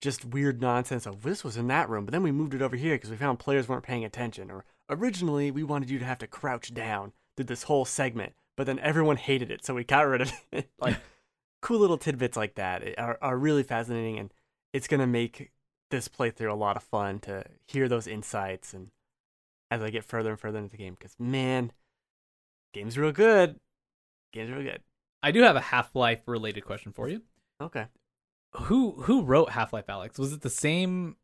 just 0.00 0.24
weird 0.24 0.62
nonsense 0.62 1.04
of 1.04 1.22
this 1.22 1.44
was 1.44 1.58
in 1.58 1.66
that 1.66 1.90
room, 1.90 2.06
but 2.06 2.12
then 2.12 2.22
we 2.22 2.32
moved 2.32 2.54
it 2.54 2.62
over 2.62 2.76
here 2.76 2.94
because 2.94 3.10
we 3.10 3.16
found 3.18 3.38
players 3.38 3.68
weren't 3.68 3.84
paying 3.84 4.04
attention, 4.04 4.50
or 4.50 4.64
originally 4.88 5.50
we 5.50 5.62
wanted 5.62 5.90
you 5.90 5.98
to 5.98 6.06
have 6.06 6.18
to 6.18 6.26
crouch 6.26 6.72
down 6.72 7.12
through 7.36 7.44
this 7.44 7.64
whole 7.64 7.84
segment, 7.84 8.32
but 8.56 8.64
then 8.64 8.78
everyone 8.78 9.18
hated 9.18 9.50
it, 9.50 9.66
so 9.66 9.74
we 9.74 9.84
got 9.84 10.06
rid 10.06 10.22
of 10.22 10.32
it. 10.50 10.70
like 10.78 10.96
cool 11.60 11.78
little 11.78 11.98
tidbits 11.98 12.38
like 12.38 12.54
that 12.54 12.82
eh, 12.82 12.94
are, 12.96 13.18
are 13.20 13.36
really 13.36 13.62
fascinating, 13.62 14.18
and 14.18 14.32
it's 14.72 14.88
gonna 14.88 15.06
make 15.06 15.52
this 15.92 16.08
playthrough 16.08 16.50
a 16.50 16.54
lot 16.54 16.76
of 16.76 16.82
fun 16.82 17.20
to 17.20 17.44
hear 17.68 17.88
those 17.88 18.08
insights 18.08 18.74
and 18.74 18.88
as 19.70 19.80
I 19.82 19.90
get 19.90 20.04
further 20.04 20.30
and 20.30 20.38
further 20.40 20.58
into 20.58 20.70
the 20.72 20.76
game, 20.76 20.94
because 20.98 21.14
man, 21.18 21.72
game's 22.74 22.98
real 22.98 23.12
good. 23.12 23.58
Game's 24.32 24.50
real 24.50 24.62
good. 24.62 24.80
I 25.22 25.30
do 25.30 25.42
have 25.42 25.56
a 25.56 25.60
Half 25.60 25.94
Life 25.94 26.22
related 26.26 26.62
question 26.64 26.92
for 26.92 27.08
you. 27.08 27.22
Okay. 27.60 27.86
Who 28.54 28.92
who 29.02 29.22
wrote 29.22 29.50
Half 29.50 29.72
Life 29.72 29.86
Alyx? 29.86 30.18
Was 30.18 30.32
it 30.32 30.42
the 30.42 30.50
same 30.50 31.16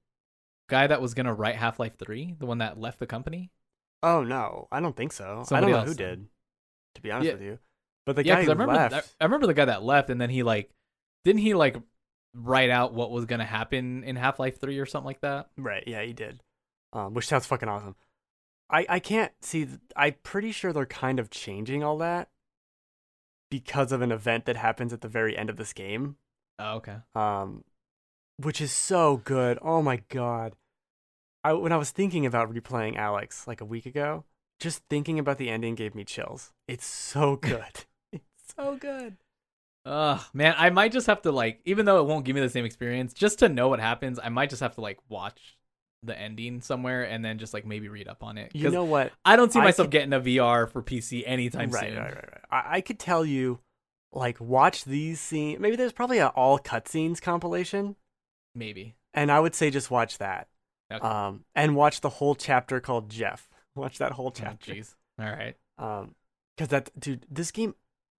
guy 0.70 0.86
that 0.86 1.02
was 1.02 1.12
gonna 1.12 1.34
write 1.34 1.56
Half 1.56 1.78
Life 1.78 1.98
Three, 1.98 2.36
the 2.38 2.46
one 2.46 2.58
that 2.58 2.78
left 2.80 3.00
the 3.00 3.06
company? 3.06 3.50
Oh 4.02 4.22
no, 4.24 4.68
I 4.72 4.80
don't 4.80 4.96
think 4.96 5.12
so. 5.12 5.44
I 5.50 5.60
don't 5.60 5.70
know 5.70 5.80
who 5.80 5.86
else 5.88 5.96
then. 5.96 6.08
did. 6.18 6.26
To 6.94 7.02
be 7.02 7.10
honest 7.10 7.26
Yeah. 7.26 7.32
with 7.34 7.42
you, 7.42 7.58
but 8.06 8.16
the 8.16 8.24
yeah, 8.24 8.36
guy 8.36 8.44
who 8.44 8.50
I 8.50 8.52
remember 8.52 8.74
left. 8.74 9.14
I 9.20 9.24
remember 9.24 9.46
the 9.46 9.54
guy 9.54 9.66
that 9.66 9.82
left, 9.82 10.08
and 10.08 10.20
then 10.20 10.30
he 10.30 10.42
like 10.42 10.70
didn't 11.24 11.42
he 11.42 11.52
like 11.52 11.76
write 12.34 12.70
out 12.70 12.94
what 12.94 13.10
was 13.10 13.24
gonna 13.24 13.44
happen 13.44 14.04
in 14.04 14.16
Half 14.16 14.38
Life 14.38 14.60
Three 14.60 14.78
or 14.78 14.86
something 14.86 15.06
like 15.06 15.20
that? 15.20 15.48
Right, 15.56 15.84
yeah, 15.86 16.02
he 16.02 16.12
did. 16.12 16.40
Um, 16.92 17.14
which 17.14 17.26
sounds 17.26 17.46
fucking 17.46 17.68
awesome. 17.68 17.96
I 18.70 18.86
I 18.88 18.98
can't 18.98 19.32
see. 19.40 19.64
th- 19.66 19.78
I'm 19.96 20.14
pretty 20.22 20.52
sure 20.52 20.72
they're 20.72 20.86
kind 20.86 21.18
of 21.18 21.30
changing 21.30 21.82
all 21.82 21.98
that 21.98 22.28
because 23.50 23.92
of 23.92 24.02
an 24.02 24.12
event 24.12 24.44
that 24.46 24.56
happens 24.56 24.92
at 24.92 25.00
the 25.00 25.08
very 25.08 25.36
end 25.36 25.50
of 25.50 25.56
this 25.56 25.72
game. 25.72 26.16
Oh, 26.58 26.76
okay. 26.76 26.96
Um, 27.14 27.64
which 28.36 28.60
is 28.60 28.72
so 28.72 29.18
good. 29.18 29.58
Oh 29.62 29.82
my 29.82 30.02
god. 30.08 30.54
I 31.44 31.52
when 31.54 31.72
I 31.72 31.76
was 31.76 31.90
thinking 31.90 32.26
about 32.26 32.52
replaying 32.52 32.96
Alyx 32.96 33.46
like 33.46 33.60
a 33.60 33.64
week 33.64 33.86
ago, 33.86 34.24
just 34.60 34.82
thinking 34.90 35.18
about 35.18 35.38
the 35.38 35.50
ending 35.50 35.74
gave 35.74 35.94
me 35.94 36.04
chills. 36.04 36.52
It's 36.66 36.84
so 36.86 37.36
good. 37.40 37.84
it's 38.12 38.54
so 38.56 38.76
good. 38.76 39.16
Ugh, 39.88 40.20
man, 40.34 40.54
I 40.58 40.70
might 40.70 40.92
just 40.92 41.06
have 41.06 41.22
to 41.22 41.32
like, 41.32 41.60
even 41.64 41.86
though 41.86 42.00
it 42.00 42.06
won't 42.06 42.24
give 42.24 42.34
me 42.34 42.40
the 42.42 42.50
same 42.50 42.64
experience, 42.64 43.12
just 43.14 43.38
to 43.40 43.48
know 43.48 43.68
what 43.68 43.80
happens, 43.80 44.18
I 44.22 44.28
might 44.28 44.50
just 44.50 44.60
have 44.60 44.74
to 44.74 44.80
like 44.80 44.98
watch 45.08 45.56
the 46.02 46.16
ending 46.18 46.60
somewhere 46.60 47.02
and 47.04 47.24
then 47.24 47.38
just 47.38 47.52
like 47.54 47.66
maybe 47.66 47.88
read 47.88 48.06
up 48.06 48.22
on 48.22 48.38
it. 48.38 48.52
You 48.54 48.70
know 48.70 48.84
what? 48.84 49.12
I 49.24 49.34
don't 49.36 49.52
see 49.52 49.58
I 49.60 49.64
myself 49.64 49.86
could- 49.86 49.92
getting 49.92 50.12
a 50.12 50.20
VR 50.20 50.70
for 50.70 50.82
PC 50.82 51.22
anytime 51.26 51.70
right, 51.70 51.88
soon. 51.88 51.96
right, 51.98 52.14
right, 52.14 52.24
right. 52.32 52.40
I, 52.50 52.76
I 52.76 52.80
could 52.82 52.98
tell 52.98 53.24
you, 53.24 53.58
like, 54.12 54.40
watch 54.40 54.84
these 54.84 55.20
scenes. 55.20 55.58
Maybe 55.60 55.76
there's 55.76 55.92
probably 55.92 56.18
an 56.18 56.28
all 56.28 56.58
cutscenes 56.58 57.20
compilation, 57.20 57.96
Maybe. 58.54 58.94
and 59.14 59.30
I 59.32 59.40
would 59.40 59.54
say 59.54 59.70
just 59.70 59.90
watch 59.90 60.18
that. 60.18 60.48
Okay. 60.92 61.06
Um, 61.06 61.44
and 61.54 61.74
watch 61.76 62.00
the 62.00 62.08
whole 62.08 62.34
chapter 62.34 62.80
called 62.80 63.10
Jeff. 63.10 63.48
Watch 63.74 63.98
that 63.98 64.12
whole 64.12 64.28
Oh, 64.28 64.32
chapter. 64.34 64.72
Jeez. 64.72 64.94
All 65.20 65.26
right. 65.26 65.54
Um, 65.76 66.14
because 66.56 66.68
that 66.70 66.90
dude, 66.98 67.26
this 67.30 67.50
game, 67.52 67.74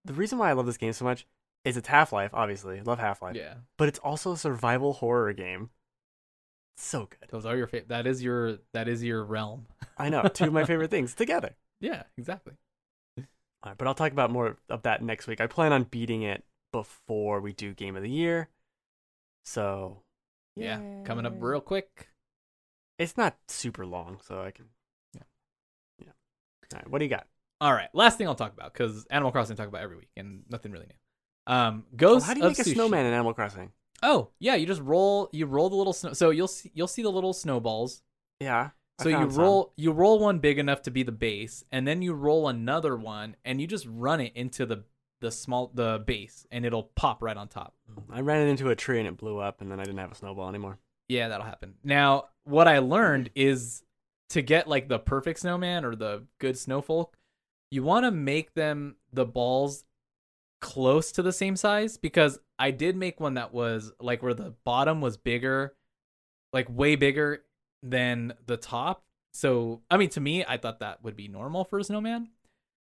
the 0.05 0.13
reason 0.13 0.37
why 0.37 0.49
I 0.49 0.53
love 0.53 0.65
this 0.67 0.77
game 0.77 0.93
so 0.93 1.03
much 1.03 1.25
is 1.65 1.77
it's 1.77 1.87
Half 1.87 2.11
Life. 2.13 2.31
Obviously, 2.33 2.81
love 2.81 2.99
Half 2.99 3.21
Life, 3.21 3.35
Yeah. 3.35 3.55
but 3.77 3.87
it's 3.87 3.99
also 3.99 4.33
a 4.33 4.37
survival 4.37 4.93
horror 4.93 5.33
game. 5.33 5.69
So 6.77 7.07
good. 7.07 7.29
Those 7.29 7.45
are 7.45 7.57
your 7.57 7.67
favorite. 7.67 7.89
that 7.89 8.07
is 8.07 8.23
your 8.23 8.59
that 8.73 8.87
is 8.87 9.03
your 9.03 9.23
realm. 9.23 9.67
I 9.97 10.09
know 10.09 10.23
two 10.23 10.45
of 10.45 10.53
my 10.53 10.63
favorite 10.65 10.89
things 10.91 11.13
together. 11.13 11.55
Yeah, 11.81 12.03
exactly. 12.17 12.53
All 13.17 13.25
right, 13.71 13.77
but 13.77 13.87
I'll 13.87 13.93
talk 13.95 14.13
about 14.13 14.31
more 14.31 14.55
of 14.69 14.83
that 14.83 15.01
next 15.03 15.27
week. 15.27 15.41
I 15.41 15.47
plan 15.47 15.73
on 15.73 15.83
beating 15.83 16.21
it 16.21 16.45
before 16.71 17.41
we 17.41 17.51
do 17.51 17.73
Game 17.73 17.97
of 17.97 18.03
the 18.03 18.09
Year. 18.09 18.47
So, 19.43 20.03
Yeah, 20.55 20.79
coming 21.03 21.25
up 21.25 21.33
real 21.39 21.59
quick. 21.59 22.07
It's 22.97 23.17
not 23.17 23.35
super 23.49 23.85
long, 23.85 24.19
so 24.25 24.41
I 24.41 24.51
can. 24.51 24.65
Yeah. 25.13 25.23
Yeah. 25.99 26.11
All 26.73 26.79
right, 26.79 26.89
what 26.89 26.99
do 26.99 27.05
you 27.05 27.09
got? 27.09 27.27
All 27.59 27.73
right, 27.73 27.89
last 27.93 28.17
thing 28.17 28.27
I'll 28.27 28.35
talk 28.35 28.53
about 28.53 28.71
because 28.73 29.05
Animal 29.09 29.33
Crossing 29.33 29.55
I 29.55 29.57
talk 29.57 29.67
about 29.67 29.81
every 29.81 29.97
week 29.97 30.09
and 30.15 30.43
nothing 30.49 30.71
really 30.71 30.85
new. 30.87 30.95
Um, 31.49 31.83
Oh, 32.01 32.19
how 32.21 32.33
do 32.33 32.39
you 32.41 32.47
make 32.47 32.59
a 32.59 32.63
snowman 32.63 33.05
in 33.05 33.13
Animal 33.13 33.33
Crossing? 33.33 33.71
Oh 34.01 34.29
yeah, 34.39 34.55
you 34.55 34.65
just 34.65 34.81
roll. 34.81 35.29
You 35.33 35.45
roll 35.45 35.69
the 35.69 35.75
little 35.75 35.91
snow. 35.93 36.13
So 36.13 36.29
you'll 36.29 36.47
see 36.47 36.71
you'll 36.73 36.87
see 36.87 37.01
the 37.01 37.11
little 37.11 37.33
snowballs. 37.33 38.01
Yeah. 38.39 38.69
I 38.99 39.03
So 39.03 39.09
you 39.09 39.15
found 39.15 39.33
some. 39.33 39.43
roll 39.43 39.73
you 39.75 39.91
roll 39.91 40.19
one 40.19 40.39
big 40.39 40.59
enough 40.59 40.83
to 40.83 40.91
be 40.91 41.03
the 41.03 41.11
base, 41.11 41.63
and 41.71 41.87
then 41.87 42.01
you 42.01 42.13
roll 42.13 42.47
another 42.47 42.95
one, 42.95 43.35
and 43.43 43.59
you 43.59 43.67
just 43.67 43.85
run 43.89 44.21
it 44.21 44.31
into 44.35 44.65
the 44.65 44.83
the 45.21 45.31
small 45.31 45.71
the 45.73 46.01
base, 46.05 46.45
and 46.51 46.65
it'll 46.65 46.91
pop 46.95 47.21
right 47.21 47.35
on 47.35 47.47
top. 47.49 47.73
I 48.11 48.21
ran 48.21 48.47
it 48.47 48.49
into 48.51 48.69
a 48.69 48.75
tree 48.75 48.99
and 48.99 49.07
it 49.07 49.17
blew 49.17 49.39
up, 49.39 49.59
and 49.59 49.69
then 49.71 49.79
I 49.79 49.83
didn't 49.83 49.99
have 49.99 50.11
a 50.11 50.15
snowball 50.15 50.47
anymore. 50.47 50.77
Yeah, 51.09 51.27
that'll 51.27 51.45
happen. 51.45 51.73
Now, 51.83 52.25
what 52.45 52.67
I 52.67 52.79
learned 52.79 53.31
is 53.35 53.83
to 54.29 54.41
get 54.41 54.67
like 54.67 54.87
the 54.87 54.99
perfect 54.99 55.39
snowman 55.39 55.83
or 55.83 55.95
the 55.95 56.23
good 56.39 56.57
snowfolk, 56.57 57.17
you 57.71 57.83
want 57.83 58.05
to 58.05 58.11
make 58.11 58.53
them 58.53 58.95
the 59.11 59.25
balls 59.25 59.83
close 60.61 61.11
to 61.13 61.21
the 61.21 61.31
same 61.31 61.55
size 61.55 61.97
because 61.97 62.39
I 62.57 62.71
did 62.71 62.95
make 62.95 63.19
one 63.19 63.35
that 63.35 63.53
was 63.53 63.91
like 63.99 64.21
where 64.21 64.33
the 64.33 64.53
bottom 64.65 65.01
was 65.01 65.17
bigger, 65.17 65.73
like 66.53 66.67
way 66.69 66.95
bigger 66.95 67.43
than 67.83 68.33
the 68.45 68.57
top. 68.57 69.03
So, 69.33 69.81
I 69.89 69.97
mean, 69.97 70.09
to 70.09 70.19
me, 70.19 70.43
I 70.45 70.57
thought 70.57 70.79
that 70.79 71.03
would 71.03 71.15
be 71.15 71.27
normal 71.27 71.63
for 71.63 71.79
a 71.79 71.83
snowman, 71.83 72.29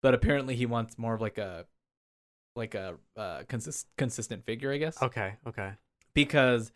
but 0.01 0.13
apparently 0.13 0.55
he 0.55 0.65
wants 0.65 0.97
more 0.97 1.13
of 1.13 1.21
like 1.21 1.37
a 1.37 1.65
like 2.55 2.75
a 2.75 2.95
uh, 3.15 3.43
consist- 3.47 3.87
consistent 3.97 4.45
figure, 4.45 4.71
I 4.73 4.77
guess, 4.77 5.01
Okay. 5.01 5.35
Okay. 5.47 5.71
because 6.13 6.71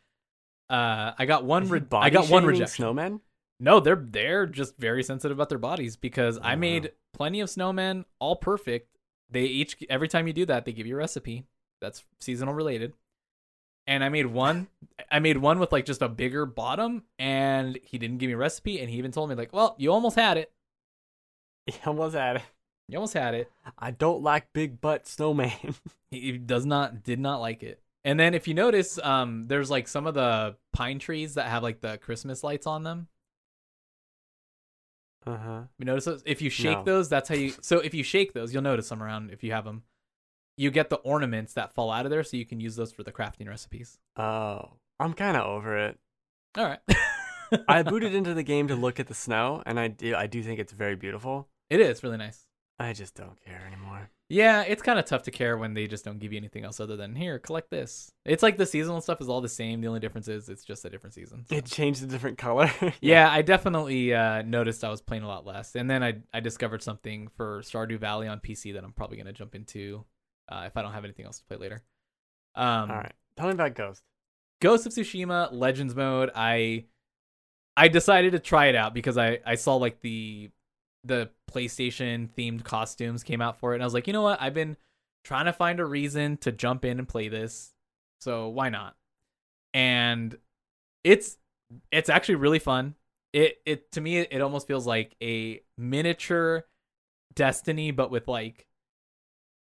uh, 0.69 1.11
I 1.17 1.25
got 1.25 1.43
one. 1.43 1.67
Re- 1.69 1.81
I 1.91 2.09
got 2.09 2.29
one 2.29 2.45
rejection. 2.45 2.85
Snowmen. 2.85 3.19
No, 3.59 3.79
they're 3.79 3.95
they're 3.95 4.45
just 4.45 4.77
very 4.77 5.03
sensitive 5.03 5.37
about 5.37 5.49
their 5.49 5.57
bodies 5.57 5.95
because 5.95 6.37
I 6.37 6.41
Oh, 6.41 6.55
wow. 6.55 6.55
made 6.55 6.91
plenty 7.13 7.39
of 7.41 7.49
snowmen, 7.49 8.05
all 8.19 8.35
perfect. 8.35 8.92
They 9.29 9.43
each 9.43 9.77
every 9.89 10.07
time 10.07 10.27
you 10.27 10.33
do 10.33 10.45
that, 10.45 10.65
they 10.65 10.73
give 10.73 10.87
you 10.87 10.95
a 10.95 10.97
recipe 10.97 11.45
that's 11.81 12.03
seasonal 12.19 12.53
related. 12.53 12.93
And 13.85 14.03
I 14.03 14.09
made 14.09 14.27
one 14.27 14.67
I 15.11 15.19
made 15.19 15.37
one 15.37 15.59
with 15.59 15.71
like 15.71 15.85
just 15.85 16.01
a 16.01 16.09
bigger 16.09 16.45
bottom 16.45 17.03
and 17.19 17.77
he 17.83 17.97
didn't 17.97 18.17
give 18.19 18.27
me 18.27 18.33
a 18.33 18.37
recipe 18.37 18.79
and 18.79 18.89
he 18.89 18.97
even 18.97 19.11
told 19.11 19.29
me 19.29 19.35
like, 19.35 19.53
"Well, 19.53 19.75
you 19.77 19.91
almost 19.91 20.15
had 20.15 20.37
it. 20.37 20.51
He 21.65 21.75
almost 21.85 22.15
had 22.15 22.37
it. 22.37 22.41
You 22.89 22.97
almost 22.97 23.13
had 23.13 23.33
it." 23.33 23.51
I 23.77 23.91
don't 23.91 24.21
like 24.21 24.53
big 24.53 24.81
butt 24.81 25.07
snowman. 25.07 25.51
He 26.11 26.37
does 26.37 26.65
not 26.65 27.03
did 27.03 27.19
not 27.19 27.41
like 27.41 27.63
it. 27.63 27.81
And 28.05 28.19
then 28.19 28.35
if 28.35 28.47
you 28.47 28.53
notice 28.53 28.99
um 28.99 29.47
there's 29.47 29.71
like 29.71 29.87
some 29.87 30.05
of 30.05 30.13
the 30.13 30.55
pine 30.73 30.99
trees 30.99 31.33
that 31.33 31.47
have 31.47 31.63
like 31.63 31.81
the 31.81 31.97
Christmas 31.97 32.43
lights 32.43 32.67
on 32.67 32.83
them. 32.83 33.07
Uh 35.25 35.37
huh. 35.37 35.61
You 35.79 35.85
notice 35.85 36.05
those? 36.05 36.23
If 36.25 36.41
you 36.41 36.49
shake 36.49 36.79
No. 36.79 36.83
those, 36.83 37.09
that's 37.09 37.29
how 37.29 37.35
you. 37.35 37.53
So 37.61 37.79
if 37.79 37.93
you 37.93 38.03
shake 38.03 38.33
those, 38.33 38.53
you'll 38.53 38.63
notice 38.63 38.89
them 38.89 39.01
around 39.01 39.31
if 39.31 39.43
you 39.43 39.51
have 39.51 39.65
them. 39.65 39.83
You 40.57 40.69
get 40.69 40.89
the 40.89 40.97
ornaments 40.97 41.53
that 41.53 41.73
fall 41.73 41.91
out 41.91 42.05
of 42.05 42.11
there, 42.11 42.23
so 42.23 42.37
you 42.37 42.45
can 42.45 42.59
use 42.59 42.75
those 42.75 42.91
for 42.91 43.03
the 43.03 43.11
crafting 43.11 43.47
recipes. 43.47 43.97
Oh, 44.17 44.73
I'm 44.99 45.13
kind 45.13 45.35
of 45.37 45.45
over 45.47 45.77
it. 45.77 45.97
All 46.57 46.65
right. 46.65 46.79
I 47.67 47.81
booted 47.83 48.13
into 48.13 48.33
the 48.33 48.43
game 48.43 48.67
to 48.67 48.75
look 48.75 48.99
at 48.99 49.07
the 49.07 49.13
snow, 49.15 49.63
and 49.65 49.79
I 49.79 49.87
do. 49.87 50.15
I 50.15 50.27
do 50.27 50.43
think 50.43 50.59
it's 50.59 50.73
very 50.73 50.95
beautiful. 50.95 51.47
It 51.69 51.79
is 51.79 52.03
really 52.03 52.17
nice. 52.17 52.45
I 52.79 52.93
just 52.93 53.15
don't 53.15 53.39
care 53.43 53.63
anymore. 53.65 54.09
Yeah, 54.33 54.63
it's 54.63 54.81
kind 54.81 54.97
of 54.97 55.05
tough 55.05 55.23
to 55.23 55.31
care 55.31 55.57
when 55.57 55.75
they 55.75 55.85
just 55.85 56.03
don't 56.03 56.17
give 56.17 56.33
you 56.33 56.37
anything 56.37 56.65
else 56.65 56.79
other 56.79 56.95
than 56.95 57.15
here, 57.15 57.37
collect 57.37 57.69
this. 57.69 58.11
It's 58.25 58.41
like 58.41 58.57
the 58.57 58.65
seasonal 58.65 58.99
stuff 58.99 59.21
is 59.21 59.29
all 59.29 59.41
the 59.41 59.49
same. 59.49 59.79
The 59.79 59.87
only 59.87 59.99
difference 59.99 60.27
is 60.27 60.49
it's 60.49 60.63
just 60.63 60.83
a 60.85 60.89
different 60.89 61.13
season. 61.13 61.45
so. 61.47 61.55
It 61.55 61.65
changed 61.65 62.01
a 62.03 62.07
different 62.07 62.37
color. 62.37 62.71
Yeah, 63.01 63.29
I 63.29 63.41
definitely 63.41 64.13
uh, 64.13 64.41
noticed 64.41 64.83
I 64.83 64.89
was 64.89 65.01
playing 65.01 65.23
a 65.23 65.27
lot 65.27 65.45
less, 65.45 65.75
and 65.75 65.89
then 65.89 66.03
I 66.03 66.15
I 66.33 66.39
discovered 66.39 66.81
something 66.81 67.27
for 67.35 67.61
Stardew 67.61 67.99
Valley 67.99 68.27
on 68.27 68.39
PC 68.39 68.73
that 68.73 68.83
I'm 68.83 68.93
probably 68.93 69.17
gonna 69.17 69.33
jump 69.33 69.55
into 69.55 70.03
uh, 70.49 70.63
if 70.65 70.75
I 70.77 70.81
don't 70.81 70.93
have 70.93 71.03
anything 71.03 71.25
else 71.25 71.39
to 71.39 71.45
play 71.45 71.57
later. 71.57 71.83
Um, 72.55 72.89
All 72.89 72.97
right. 72.97 73.13
Tell 73.37 73.47
me 73.47 73.53
about 73.53 73.75
Ghost. 73.75 74.01
Ghost 74.61 74.85
of 74.85 74.93
Tsushima 74.93 75.49
Legends 75.51 75.95
mode. 75.95 76.31
I 76.33 76.85
I 77.75 77.87
decided 77.87 78.31
to 78.31 78.39
try 78.39 78.67
it 78.67 78.75
out 78.75 78.93
because 78.93 79.17
I 79.17 79.39
I 79.45 79.55
saw 79.55 79.75
like 79.75 80.01
the 80.01 80.49
the 81.03 81.29
PlayStation 81.51 82.29
themed 82.37 82.63
costumes 82.63 83.23
came 83.23 83.41
out 83.41 83.59
for 83.59 83.73
it, 83.73 83.75
and 83.75 83.83
I 83.83 83.85
was 83.85 83.93
like, 83.93 84.07
you 84.07 84.13
know 84.13 84.21
what? 84.21 84.41
I've 84.41 84.53
been 84.53 84.77
trying 85.23 85.45
to 85.45 85.53
find 85.53 85.79
a 85.79 85.85
reason 85.85 86.37
to 86.37 86.51
jump 86.51 86.85
in 86.85 86.99
and 86.99 87.07
play 87.07 87.27
this, 87.29 87.73
so 88.19 88.49
why 88.49 88.69
not? 88.69 88.95
And 89.73 90.37
it's 91.03 91.37
it's 91.91 92.09
actually 92.09 92.35
really 92.35 92.59
fun. 92.59 92.95
It 93.33 93.61
it 93.65 93.91
to 93.93 94.01
me 94.01 94.19
it 94.19 94.41
almost 94.41 94.67
feels 94.67 94.85
like 94.85 95.15
a 95.21 95.61
miniature 95.77 96.65
Destiny, 97.35 97.89
but 97.89 98.11
with 98.11 98.27
like 98.27 98.67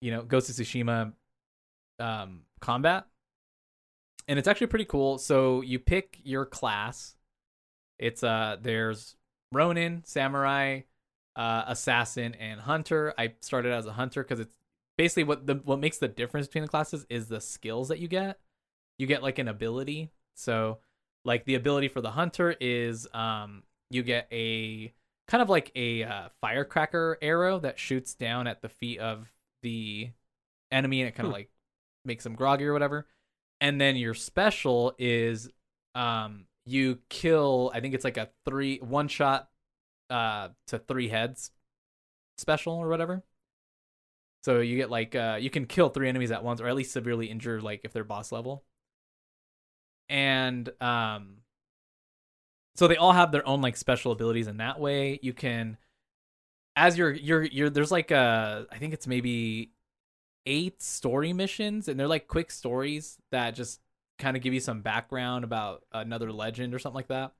you 0.02 0.10
know 0.10 0.22
Ghost 0.22 0.50
of 0.50 0.56
Tsushima 0.56 1.12
um 1.98 2.40
combat 2.60 3.06
and 4.28 4.38
it's 4.38 4.48
actually 4.48 4.68
pretty 4.68 4.84
cool. 4.84 5.18
So 5.18 5.60
you 5.60 5.78
pick 5.78 6.18
your 6.22 6.46
class. 6.46 7.16
It's 7.98 8.22
uh 8.22 8.56
there's 8.60 9.16
Ronin, 9.52 10.02
Samurai, 10.04 10.80
uh, 11.36 11.64
Assassin, 11.66 12.34
and 12.34 12.60
Hunter. 12.60 13.14
I 13.18 13.34
started 13.40 13.72
as 13.72 13.86
a 13.86 13.92
Hunter 13.92 14.22
because 14.22 14.40
it's 14.40 14.52
basically 14.98 15.24
what 15.24 15.46
the 15.46 15.54
what 15.64 15.78
makes 15.80 15.98
the 15.98 16.08
difference 16.08 16.46
between 16.46 16.62
the 16.64 16.68
classes 16.68 17.06
is 17.08 17.28
the 17.28 17.40
skills 17.40 17.88
that 17.88 17.98
you 17.98 18.08
get. 18.08 18.38
You 18.98 19.06
get 19.06 19.22
like 19.22 19.38
an 19.38 19.48
ability. 19.48 20.10
So 20.34 20.78
like 21.24 21.44
the 21.44 21.54
ability 21.54 21.88
for 21.88 22.00
the 22.00 22.10
Hunter 22.10 22.54
is 22.60 23.06
um 23.14 23.62
you 23.90 24.02
get 24.02 24.26
a 24.32 24.92
kind 25.28 25.42
of 25.42 25.48
like 25.48 25.70
a 25.74 26.02
uh, 26.04 26.28
firecracker 26.40 27.18
arrow 27.22 27.58
that 27.60 27.78
shoots 27.78 28.14
down 28.14 28.46
at 28.46 28.60
the 28.62 28.68
feet 28.68 28.98
of 28.98 29.30
the 29.62 30.10
enemy 30.70 31.00
and 31.00 31.08
it 31.08 31.12
kind 31.14 31.26
of 31.26 31.30
Hmm. 31.30 31.34
like 31.34 31.50
makes 32.04 32.24
them 32.24 32.34
groggy 32.34 32.64
or 32.64 32.72
whatever 32.72 33.06
and 33.60 33.80
then 33.80 33.96
your 33.96 34.14
special 34.14 34.94
is 34.98 35.48
um 35.94 36.46
you 36.64 36.98
kill 37.08 37.70
i 37.74 37.80
think 37.80 37.94
it's 37.94 38.04
like 38.04 38.16
a 38.16 38.30
three 38.44 38.78
one 38.78 39.06
shot 39.08 39.48
uh 40.12 40.48
to 40.68 40.78
three 40.78 41.08
heads 41.08 41.50
special 42.36 42.74
or 42.74 42.88
whatever. 42.88 43.22
So 44.42 44.60
you 44.60 44.76
get 44.76 44.90
like 44.90 45.14
uh 45.14 45.38
you 45.40 45.50
can 45.50 45.66
kill 45.66 45.88
three 45.88 46.08
enemies 46.08 46.30
at 46.30 46.44
once 46.44 46.60
or 46.60 46.68
at 46.68 46.74
least 46.74 46.92
severely 46.92 47.26
injure 47.26 47.60
like 47.60 47.82
if 47.84 47.92
they're 47.92 48.04
boss 48.04 48.32
level. 48.32 48.64
And 50.08 50.70
um 50.80 51.38
so 52.74 52.88
they 52.88 52.96
all 52.96 53.12
have 53.12 53.32
their 53.32 53.46
own 53.46 53.60
like 53.60 53.76
special 53.76 54.12
abilities 54.12 54.46
in 54.46 54.58
that 54.58 54.80
way. 54.80 55.18
You 55.22 55.32
can 55.32 55.76
as 56.76 56.96
you're 56.96 57.12
you're 57.12 57.42
you're 57.44 57.70
there's 57.70 57.90
like 57.90 58.10
uh 58.10 58.64
i 58.70 58.78
think 58.78 58.94
it's 58.94 59.06
maybe 59.06 59.72
eight 60.46 60.82
story 60.82 61.32
missions 61.32 61.88
and 61.88 61.98
they're 61.98 62.08
like 62.08 62.26
quick 62.28 62.50
stories 62.50 63.18
that 63.30 63.52
just 63.52 63.80
kind 64.18 64.36
of 64.36 64.42
give 64.42 64.54
you 64.54 64.60
some 64.60 64.82
background 64.82 65.44
about 65.44 65.84
another 65.92 66.32
legend 66.32 66.74
or 66.74 66.78
something 66.78 66.96
like 66.96 67.08
that 67.08 67.32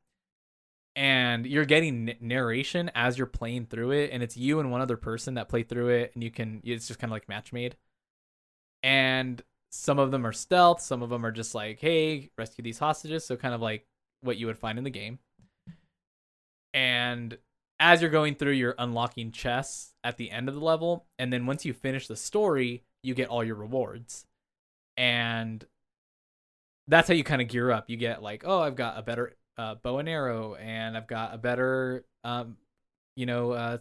and 0.95 1.47
you're 1.47 1.65
getting 1.65 2.15
narration 2.21 2.91
as 2.95 3.17
you're 3.17 3.27
playing 3.27 3.67
through 3.67 3.93
it 3.93 4.11
and 4.13 4.23
it's 4.23 4.37
you 4.37 4.61
and 4.61 4.71
one 4.71 4.83
other 4.83 4.97
person 4.97 5.35
that 5.35 5.49
play 5.49 5.63
through 5.63 5.89
it 5.89 6.13
and 6.15 6.23
you 6.23 6.31
can 6.31 6.61
it's 6.65 6.87
just 6.87 7.01
kind 7.01 7.11
of 7.11 7.13
like 7.13 7.29
match 7.29 7.53
made. 7.53 7.77
And 8.83 9.43
some 9.71 9.99
of 9.99 10.11
them 10.11 10.27
are 10.27 10.33
stealth 10.33 10.83
some 10.83 11.03
of 11.03 11.09
them 11.09 11.25
are 11.25 11.33
just 11.33 11.55
like 11.55 11.81
hey 11.81 12.31
rescue 12.37 12.63
these 12.63 12.79
hostages 12.79 13.25
so 13.25 13.37
kind 13.37 13.55
of 13.55 13.63
like 13.63 13.87
what 14.21 14.37
you 14.37 14.47
would 14.47 14.59
find 14.59 14.77
in 14.77 14.85
the 14.85 14.91
game. 14.91 15.19
And 16.75 17.39
as 17.81 18.03
you're 18.03 18.11
going 18.11 18.35
through 18.35 18.53
you're 18.53 18.75
unlocking 18.79 19.33
chests 19.33 19.95
at 20.05 20.19
the 20.19 20.31
end 20.31 20.49
of 20.49 20.55
the 20.55 20.61
level 20.61 21.07
and 21.19 21.33
then 21.33 21.47
once 21.47 21.65
you 21.65 21.73
finish 21.73 22.07
the 22.07 22.17
story 22.17 22.85
you 23.03 23.15
get 23.15 23.29
all 23.29 23.43
your 23.43 23.57
rewards. 23.57 24.27
And 24.99 25.65
that's 26.87 27.09
how 27.09 27.15
you 27.15 27.25
kind 27.25 27.41
of 27.41 27.49
gear 27.49 27.71
up. 27.71 27.89
You 27.89 27.97
get 27.97 28.23
like 28.23 28.45
oh 28.47 28.61
i've 28.61 28.77
got 28.77 28.99
a 28.99 29.03
better 29.03 29.37
uh, 29.59 29.75
bow 29.77 29.99
and 29.99 30.09
arrow 30.09 30.55
and 30.55 30.97
i've 30.97 31.07
got 31.07 31.35
a 31.35 31.39
better 31.39 32.05
um 32.25 32.57
you 33.17 33.27
know 33.27 33.53
uh 33.53 33.79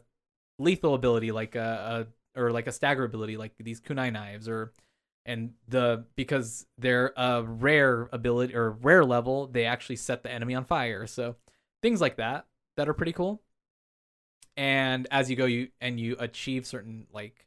lethal 0.59 0.93
ability 0.93 1.31
like 1.31 1.55
a, 1.55 2.07
a 2.35 2.39
or 2.39 2.51
like 2.51 2.67
a 2.67 2.71
stagger 2.71 3.03
ability 3.03 3.37
like 3.37 3.53
these 3.59 3.81
kunai 3.81 4.11
knives 4.11 4.47
or 4.47 4.71
and 5.25 5.53
the 5.67 6.05
because 6.15 6.65
they're 6.77 7.13
a 7.15 7.43
rare 7.43 8.09
ability 8.11 8.55
or 8.55 8.71
rare 8.71 9.05
level 9.05 9.47
they 9.47 9.65
actually 9.65 9.95
set 9.95 10.23
the 10.23 10.31
enemy 10.31 10.55
on 10.55 10.63
fire. 10.63 11.05
So 11.05 11.35
things 11.81 12.01
like 12.01 12.17
that 12.17 12.45
that 12.77 12.89
are 12.89 12.93
pretty 12.93 13.13
cool. 13.13 13.41
And 14.57 15.07
as 15.11 15.29
you 15.29 15.35
go 15.35 15.45
you 15.45 15.69
and 15.79 15.99
you 15.99 16.15
achieve 16.19 16.65
certain 16.65 17.07
like 17.13 17.45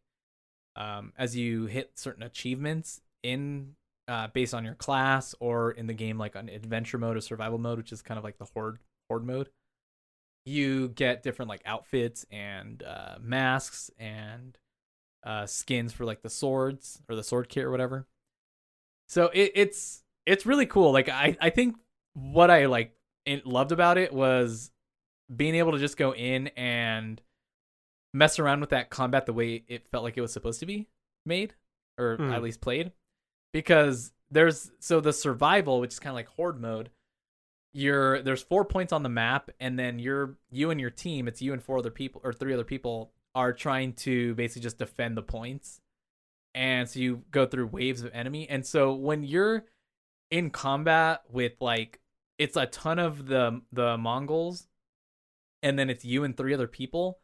um 0.76 1.12
as 1.18 1.36
you 1.36 1.66
hit 1.66 1.98
certain 1.98 2.22
achievements 2.22 3.00
in 3.22 3.74
uh 4.08 4.28
based 4.28 4.54
on 4.54 4.64
your 4.64 4.74
class 4.74 5.34
or 5.40 5.70
in 5.72 5.86
the 5.86 5.94
game 5.94 6.18
like 6.18 6.34
an 6.34 6.48
adventure 6.48 6.98
mode 6.98 7.16
or 7.16 7.20
survival 7.20 7.58
mode 7.58 7.78
which 7.78 7.92
is 7.92 8.02
kind 8.02 8.18
of 8.18 8.24
like 8.24 8.36
the 8.38 8.44
horde 8.54 8.78
horde 9.08 9.24
mode 9.24 9.48
you 10.44 10.88
get 10.88 11.22
different 11.22 11.48
like 11.48 11.62
outfits 11.64 12.26
and 12.30 12.82
uh 12.82 13.16
masks 13.20 13.90
and 13.98 14.58
uh 15.24 15.46
skins 15.46 15.92
for 15.92 16.04
like 16.04 16.20
the 16.22 16.28
swords 16.28 17.00
or 17.08 17.16
the 17.16 17.24
sword 17.24 17.48
kit 17.48 17.64
or 17.64 17.70
whatever. 17.70 18.06
So 19.08 19.30
it, 19.32 19.52
it's 19.54 20.02
it's 20.26 20.44
really 20.44 20.66
cool. 20.66 20.92
Like 20.92 21.08
i 21.08 21.34
i 21.40 21.48
think 21.48 21.76
what 22.12 22.50
i 22.50 22.66
like 22.66 22.94
loved 23.46 23.72
about 23.72 23.96
it 23.96 24.12
was 24.12 24.70
being 25.34 25.54
able 25.54 25.72
to 25.72 25.78
just 25.78 25.96
go 25.96 26.14
in 26.14 26.48
and 26.48 27.22
mess 28.12 28.38
around 28.38 28.60
with 28.60 28.70
that 28.70 28.90
combat 28.90 29.24
the 29.24 29.32
way 29.32 29.64
it 29.66 29.88
felt 29.88 30.04
like 30.04 30.18
it 30.18 30.20
was 30.20 30.32
supposed 30.32 30.60
to 30.60 30.66
be 30.66 30.88
made 31.24 31.54
or 31.98 32.16
Hmm. 32.16 32.30
at 32.32 32.42
least 32.42 32.60
played 32.60 32.92
because 33.54 34.12
there's 34.30 34.70
so 34.80 35.00
the 35.00 35.14
survival 35.14 35.80
which 35.80 35.92
is 35.92 35.98
kind 35.98 36.12
of 36.12 36.16
like 36.16 36.28
horde 36.28 36.60
mode 36.60 36.90
you're 37.72 38.20
there's 38.20 38.42
four 38.42 38.66
points 38.66 38.92
on 38.92 39.02
the 39.02 39.08
map 39.08 39.50
and 39.58 39.78
then 39.78 39.98
you're 39.98 40.36
you 40.50 40.70
and 40.70 40.78
your 40.78 40.90
team 40.90 41.26
it's 41.26 41.40
you 41.40 41.54
and 41.54 41.62
four 41.62 41.78
other 41.78 41.90
people 41.90 42.20
or 42.22 42.34
three 42.34 42.52
other 42.52 42.64
people 42.64 43.10
are 43.34 43.52
trying 43.52 43.92
to 43.92 44.34
basically 44.34 44.62
just 44.62 44.78
defend 44.78 45.16
the 45.16 45.22
points. 45.22 45.80
And 46.54 46.88
so 46.88 47.00
you 47.00 47.22
go 47.30 47.46
through 47.46 47.66
waves 47.66 48.02
of 48.02 48.12
enemy. 48.14 48.48
And 48.48 48.64
so 48.64 48.94
when 48.94 49.24
you're 49.24 49.64
in 50.30 50.50
combat 50.50 51.22
with 51.30 51.52
like 51.60 52.00
it's 52.38 52.56
a 52.56 52.66
ton 52.66 52.98
of 52.98 53.26
the 53.26 53.60
the 53.72 53.96
mongols 53.98 54.66
and 55.62 55.78
then 55.78 55.90
it's 55.90 56.04
you 56.04 56.24
and 56.24 56.36
three 56.36 56.54
other 56.54 56.66
people 56.66 57.18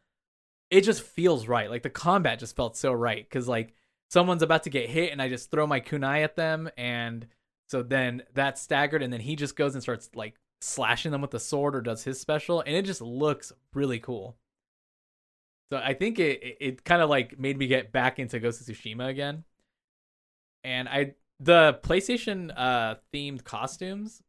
it 0.71 0.83
just 0.83 1.03
feels 1.03 1.49
right. 1.49 1.69
Like 1.69 1.83
the 1.83 1.91
combat 1.91 2.39
just 2.39 2.55
felt 2.55 2.77
so 2.77 2.93
right 2.93 3.25
because 3.25 3.49
like 3.49 3.75
someone's 4.11 4.43
about 4.43 4.65
to 4.65 4.71
get 4.71 4.89
hit 4.89 5.13
and 5.13 5.23
i 5.23 5.29
just 5.29 5.51
throw 5.51 5.67
my 5.67 5.81
kunai 5.81 6.23
at 6.23 6.37
them 6.37 6.69
and 6.77 7.27
so 7.71 7.85
then 7.85 8.23
that's 8.35 8.61
staggered 8.61 9.03
and 9.03 9.13
then 9.13 9.21
he 9.21 9.37
just 9.37 9.55
goes 9.55 9.75
and 9.75 9.83
starts 9.83 10.11
like 10.15 10.35
slashing 10.61 11.13
them 11.13 11.21
with 11.21 11.31
the 11.31 11.39
sword 11.41 11.77
or 11.77 11.81
does 11.81 12.03
his 12.03 12.21
special 12.21 12.61
and 12.61 12.75
it 12.75 12.85
just 12.85 13.01
looks 13.01 13.53
really 13.75 13.99
cool. 13.99 14.37
So 15.73 15.79
i 15.79 15.95
think 15.95 16.19
it 16.19 16.57
it, 16.61 16.85
kind 16.85 17.01
of 17.01 17.09
like 17.09 17.39
made 17.39 17.57
me 17.57 17.69
get 17.69 17.93
back 17.93 18.19
into 18.19 18.41
ghost 18.41 18.61
of 18.61 18.67
tsushima 18.67 19.09
again. 19.09 19.45
And 20.65 20.89
i 20.89 21.15
the 21.39 21.79
playstation 21.83 22.53
uh 22.57 22.97
themed 23.15 23.45
costumes 23.45 24.23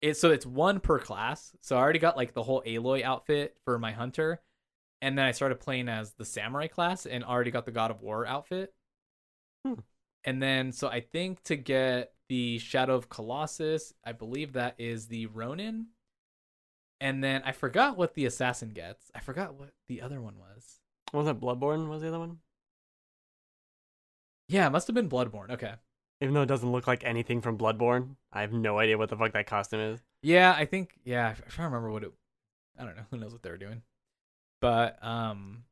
it 0.00 0.16
so 0.16 0.30
it's 0.30 0.46
one 0.46 0.80
per 0.80 0.98
class. 0.98 1.52
So 1.60 1.76
i 1.76 1.80
already 1.80 1.98
got 1.98 2.16
like 2.16 2.32
the 2.32 2.42
whole 2.42 2.62
aloy 2.66 3.02
outfit 3.02 3.56
for 3.64 3.78
my 3.78 3.92
hunter 3.92 4.40
and 5.02 5.16
then 5.16 5.26
i 5.26 5.32
started 5.32 5.60
playing 5.60 5.88
as 5.88 6.12
the 6.14 6.24
samurai 6.24 6.66
class 6.68 7.04
and 7.04 7.22
already 7.22 7.50
got 7.50 7.66
the 7.66 7.70
god 7.70 7.90
of 7.90 8.00
war 8.00 8.26
outfit 8.26 8.72
Hmm. 9.66 9.74
and 10.24 10.42
then 10.42 10.72
so 10.72 10.88
i 10.88 11.00
think 11.00 11.42
to 11.44 11.56
get 11.56 12.12
the 12.28 12.58
shadow 12.58 12.94
of 12.94 13.08
colossus 13.08 13.92
i 14.04 14.12
believe 14.12 14.52
that 14.52 14.74
is 14.78 15.06
the 15.08 15.26
ronin 15.26 15.86
and 17.00 17.22
then 17.22 17.42
i 17.44 17.52
forgot 17.52 17.96
what 17.96 18.14
the 18.14 18.24
assassin 18.26 18.70
gets 18.70 19.10
i 19.14 19.20
forgot 19.20 19.54
what 19.54 19.70
the 19.88 20.00
other 20.02 20.20
one 20.20 20.34
was 20.38 20.80
Was 21.12 21.26
it 21.26 21.40
Bloodborne? 21.40 21.88
Was 21.88 22.02
the 22.02 22.08
other 22.08 22.18
one? 22.18 22.38
yeah 24.48 24.66
it 24.66 24.70
must 24.70 24.86
have 24.86 24.94
been 24.94 25.08
bloodborne 25.08 25.50
okay 25.50 25.74
Even 26.20 26.34
though 26.34 26.42
it 26.42 26.46
doesn't 26.46 26.72
look 26.72 26.86
like 26.86 27.04
anything 27.04 27.40
from 27.40 27.56
Bloodborne, 27.58 28.16
I 28.32 28.40
have 28.40 28.52
no 28.52 28.78
idea 28.78 28.98
what 28.98 29.08
the 29.08 29.16
fuck 29.16 29.32
that 29.34 29.46
costume 29.46 29.80
is. 29.80 30.00
Yeah, 30.22 30.52
I 30.56 30.64
think 30.64 30.98
yeah, 31.04 31.28
I'm 31.28 31.36
trying 31.48 31.70
to 31.70 31.76
remember 31.76 31.90
what 31.92 32.02
it 32.02 32.12
I 32.78 32.84
don't 32.84 32.96
know, 32.96 33.04
who 33.10 33.18
knows 33.18 33.32
what 33.32 33.42
they 33.42 33.50
were 33.50 33.56
doing. 33.56 33.82
But 34.60 34.98
um, 35.00 35.62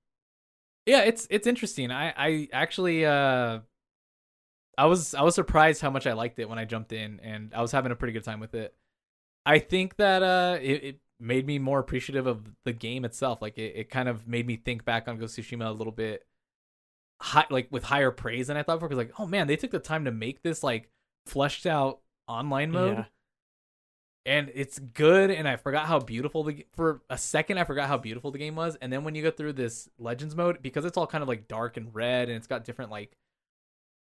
yeah, 0.86 1.02
it's 1.02 1.26
it's 1.30 1.46
interesting. 1.48 1.90
I 1.90 2.14
I 2.16 2.48
actually 2.52 3.04
uh, 3.04 3.60
I 4.78 4.86
was 4.86 5.14
I 5.14 5.22
was 5.22 5.34
surprised 5.34 5.80
how 5.80 5.90
much 5.90 6.06
I 6.06 6.12
liked 6.12 6.38
it 6.38 6.48
when 6.48 6.58
I 6.58 6.64
jumped 6.64 6.92
in, 6.92 7.20
and 7.20 7.52
I 7.54 7.62
was 7.62 7.72
having 7.72 7.92
a 7.92 7.96
pretty 7.96 8.12
good 8.12 8.24
time 8.24 8.40
with 8.40 8.54
it. 8.54 8.74
I 9.44 9.58
think 9.58 9.96
that 9.96 10.22
uh, 10.22 10.58
it, 10.60 10.84
it 10.84 11.00
made 11.18 11.46
me 11.46 11.58
more 11.58 11.78
appreciative 11.78 12.26
of 12.26 12.42
the 12.64 12.72
game 12.72 13.04
itself. 13.04 13.40
Like 13.40 13.58
it, 13.58 13.74
it 13.76 13.90
kind 13.90 14.08
of 14.08 14.26
made 14.28 14.46
me 14.46 14.56
think 14.56 14.84
back 14.84 15.08
on 15.08 15.18
Ghost 15.18 15.38
Tsushima 15.38 15.66
a 15.66 15.70
little 15.70 15.92
bit, 15.92 16.26
high, 17.20 17.46
like 17.48 17.68
with 17.70 17.84
higher 17.84 18.10
praise 18.10 18.48
than 18.48 18.56
I 18.56 18.62
thought. 18.62 18.80
Because 18.80 18.98
like, 18.98 19.12
oh 19.18 19.26
man, 19.26 19.46
they 19.46 19.56
took 19.56 19.70
the 19.70 19.78
time 19.78 20.04
to 20.04 20.10
make 20.10 20.42
this 20.42 20.62
like 20.62 20.90
fleshed 21.26 21.66
out 21.66 22.00
online 22.28 22.70
mode. 22.70 22.98
Yeah. 22.98 23.04
And 24.26 24.50
it's 24.56 24.80
good, 24.80 25.30
and 25.30 25.46
I 25.46 25.54
forgot 25.54 25.86
how 25.86 26.00
beautiful 26.00 26.42
the 26.42 26.66
for 26.72 27.00
a 27.08 27.16
second 27.16 27.58
I 27.58 27.64
forgot 27.64 27.86
how 27.86 27.96
beautiful 27.96 28.32
the 28.32 28.38
game 28.38 28.56
was, 28.56 28.76
and 28.82 28.92
then 28.92 29.04
when 29.04 29.14
you 29.14 29.22
go 29.22 29.30
through 29.30 29.52
this 29.52 29.88
Legends 30.00 30.34
mode, 30.34 30.58
because 30.62 30.84
it's 30.84 30.96
all 30.96 31.06
kind 31.06 31.22
of 31.22 31.28
like 31.28 31.46
dark 31.46 31.76
and 31.76 31.94
red, 31.94 32.28
and 32.28 32.36
it's 32.36 32.48
got 32.48 32.64
different 32.64 32.90
like 32.90 33.16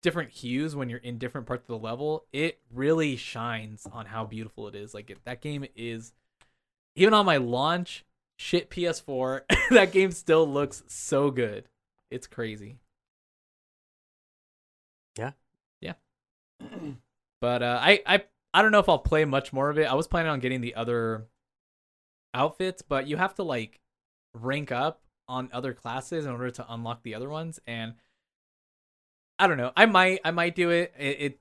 different 0.01 0.31
hues 0.31 0.75
when 0.75 0.89
you're 0.89 0.99
in 0.99 1.17
different 1.17 1.47
parts 1.47 1.63
of 1.63 1.67
the 1.67 1.85
level, 1.85 2.25
it 2.31 2.59
really 2.73 3.15
shines 3.15 3.87
on 3.91 4.05
how 4.05 4.25
beautiful 4.25 4.67
it 4.67 4.75
is. 4.75 4.93
Like 4.93 5.09
it, 5.09 5.19
that 5.25 5.41
game 5.41 5.65
is 5.75 6.13
even 6.95 7.13
on 7.13 7.25
my 7.25 7.37
launch 7.37 8.05
shit 8.37 8.69
PS4, 8.69 9.41
that 9.71 9.91
game 9.91 10.11
still 10.11 10.47
looks 10.47 10.83
so 10.87 11.31
good. 11.31 11.67
It's 12.09 12.27
crazy. 12.27 12.77
Yeah. 15.17 15.31
Yeah. 15.81 15.93
But 17.39 17.61
uh, 17.61 17.79
I 17.79 18.01
I 18.07 18.23
I 18.51 18.63
don't 18.63 18.71
know 18.71 18.79
if 18.79 18.89
I'll 18.89 18.97
play 18.97 19.23
much 19.23 19.53
more 19.53 19.69
of 19.69 19.77
it. 19.77 19.85
I 19.85 19.93
was 19.93 20.07
planning 20.07 20.31
on 20.31 20.39
getting 20.39 20.59
the 20.59 20.73
other 20.73 21.27
outfits, 22.33 22.81
but 22.81 23.07
you 23.07 23.17
have 23.17 23.35
to 23.35 23.43
like 23.43 23.79
rank 24.33 24.71
up 24.71 25.01
on 25.27 25.49
other 25.53 25.73
classes 25.73 26.25
in 26.25 26.31
order 26.31 26.49
to 26.49 26.65
unlock 26.67 27.03
the 27.03 27.13
other 27.13 27.29
ones 27.29 27.59
and 27.67 27.93
I 29.39 29.47
don't 29.47 29.57
know. 29.57 29.71
I 29.75 29.85
might 29.85 30.19
I 30.23 30.31
might 30.31 30.55
do 30.55 30.69
it. 30.71 30.93
It, 30.97 31.17
it 31.19 31.39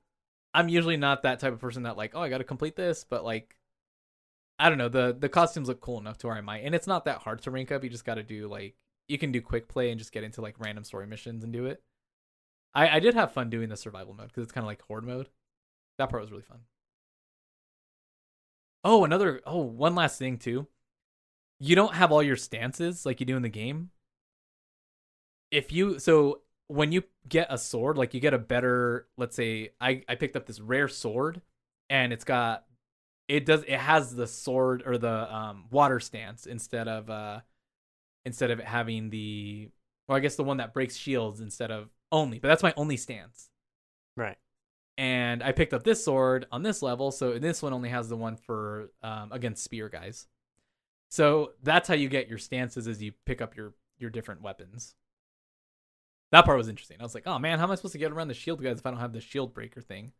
I'm 0.54 0.68
usually 0.68 0.96
not 0.96 1.22
that 1.22 1.40
type 1.40 1.52
of 1.52 1.60
person 1.60 1.84
that 1.84 1.96
like, 1.96 2.12
oh, 2.14 2.20
I 2.20 2.28
got 2.28 2.38
to 2.38 2.44
complete 2.44 2.76
this, 2.76 3.04
but 3.04 3.24
like 3.24 3.56
I 4.58 4.68
don't 4.68 4.78
know, 4.78 4.88
the 4.88 5.16
the 5.18 5.28
costumes 5.28 5.68
look 5.68 5.80
cool 5.80 5.98
enough 5.98 6.18
to 6.18 6.26
where 6.28 6.36
I 6.36 6.40
might. 6.40 6.64
And 6.64 6.74
it's 6.74 6.86
not 6.86 7.04
that 7.04 7.18
hard 7.18 7.42
to 7.42 7.50
rank 7.50 7.72
up. 7.72 7.84
You 7.84 7.90
just 7.90 8.04
got 8.04 8.14
to 8.14 8.22
do 8.22 8.48
like 8.48 8.74
you 9.08 9.18
can 9.18 9.32
do 9.32 9.40
quick 9.40 9.68
play 9.68 9.90
and 9.90 9.98
just 9.98 10.12
get 10.12 10.24
into 10.24 10.40
like 10.40 10.56
random 10.58 10.84
story 10.84 11.06
missions 11.06 11.44
and 11.44 11.52
do 11.52 11.66
it. 11.66 11.82
I 12.74 12.96
I 12.96 13.00
did 13.00 13.14
have 13.14 13.32
fun 13.32 13.50
doing 13.50 13.68
the 13.68 13.76
survival 13.76 14.14
mode 14.14 14.32
cuz 14.32 14.42
it's 14.44 14.52
kind 14.52 14.64
of 14.64 14.68
like 14.68 14.82
horde 14.82 15.04
mode. 15.04 15.28
That 15.98 16.10
part 16.10 16.22
was 16.22 16.30
really 16.30 16.42
fun. 16.42 16.60
Oh, 18.84 19.04
another 19.04 19.40
oh, 19.46 19.62
one 19.62 19.94
last 19.94 20.18
thing 20.18 20.38
too. 20.38 20.68
You 21.58 21.74
don't 21.74 21.94
have 21.94 22.12
all 22.12 22.22
your 22.22 22.36
stances 22.36 23.06
like 23.06 23.20
you 23.20 23.26
do 23.26 23.36
in 23.36 23.42
the 23.42 23.48
game. 23.48 23.90
If 25.50 25.72
you 25.72 25.98
so 25.98 26.42
when 26.68 26.92
you 26.92 27.04
get 27.28 27.46
a 27.50 27.58
sword, 27.58 27.96
like 27.96 28.14
you 28.14 28.20
get 28.20 28.34
a 28.34 28.38
better, 28.38 29.06
let's 29.16 29.36
say 29.36 29.70
I 29.80 30.02
I 30.08 30.14
picked 30.16 30.36
up 30.36 30.46
this 30.46 30.60
rare 30.60 30.88
sword 30.88 31.40
and 31.88 32.12
it's 32.12 32.24
got 32.24 32.64
it 33.28 33.44
does 33.46 33.62
it 33.62 33.78
has 33.78 34.14
the 34.14 34.26
sword 34.26 34.82
or 34.86 34.98
the 34.98 35.34
um 35.34 35.66
water 35.70 36.00
stance 36.00 36.46
instead 36.46 36.88
of 36.88 37.10
uh 37.10 37.40
instead 38.24 38.50
of 38.50 38.58
it 38.60 38.66
having 38.66 39.10
the 39.10 39.70
well 40.08 40.16
I 40.16 40.20
guess 40.20 40.36
the 40.36 40.44
one 40.44 40.56
that 40.58 40.74
breaks 40.74 40.96
shields 40.96 41.40
instead 41.40 41.70
of 41.70 41.88
only, 42.12 42.38
but 42.38 42.48
that's 42.48 42.62
my 42.62 42.72
only 42.76 42.96
stance 42.96 43.48
Right. 44.16 44.38
and 44.96 45.42
I 45.42 45.52
picked 45.52 45.74
up 45.74 45.82
this 45.82 46.04
sword 46.04 46.46
on 46.52 46.62
this 46.62 46.82
level, 46.82 47.10
so 47.10 47.38
this 47.38 47.62
one 47.62 47.72
only 47.72 47.88
has 47.90 48.08
the 48.08 48.16
one 48.16 48.36
for 48.36 48.90
um, 49.02 49.30
against 49.32 49.62
spear 49.64 49.88
guys. 49.88 50.26
So 51.08 51.52
that's 51.62 51.88
how 51.88 51.94
you 51.94 52.08
get 52.08 52.28
your 52.28 52.38
stances 52.38 52.88
as 52.88 53.02
you 53.02 53.12
pick 53.26 53.40
up 53.40 53.56
your 53.56 53.74
your 53.98 54.10
different 54.10 54.42
weapons. 54.42 54.94
That 56.32 56.44
part 56.44 56.58
was 56.58 56.68
interesting. 56.68 56.96
I 57.00 57.02
was 57.02 57.14
like, 57.14 57.26
oh 57.26 57.38
man, 57.38 57.58
how 57.58 57.64
am 57.64 57.70
I 57.70 57.74
supposed 57.76 57.92
to 57.92 57.98
get 57.98 58.12
around 58.12 58.28
the 58.28 58.34
shield 58.34 58.62
guys 58.62 58.78
if 58.78 58.86
I 58.86 58.90
don't 58.90 59.00
have 59.00 59.12
the 59.12 59.20
shield 59.20 59.54
breaker 59.54 59.80
thing? 59.80 60.12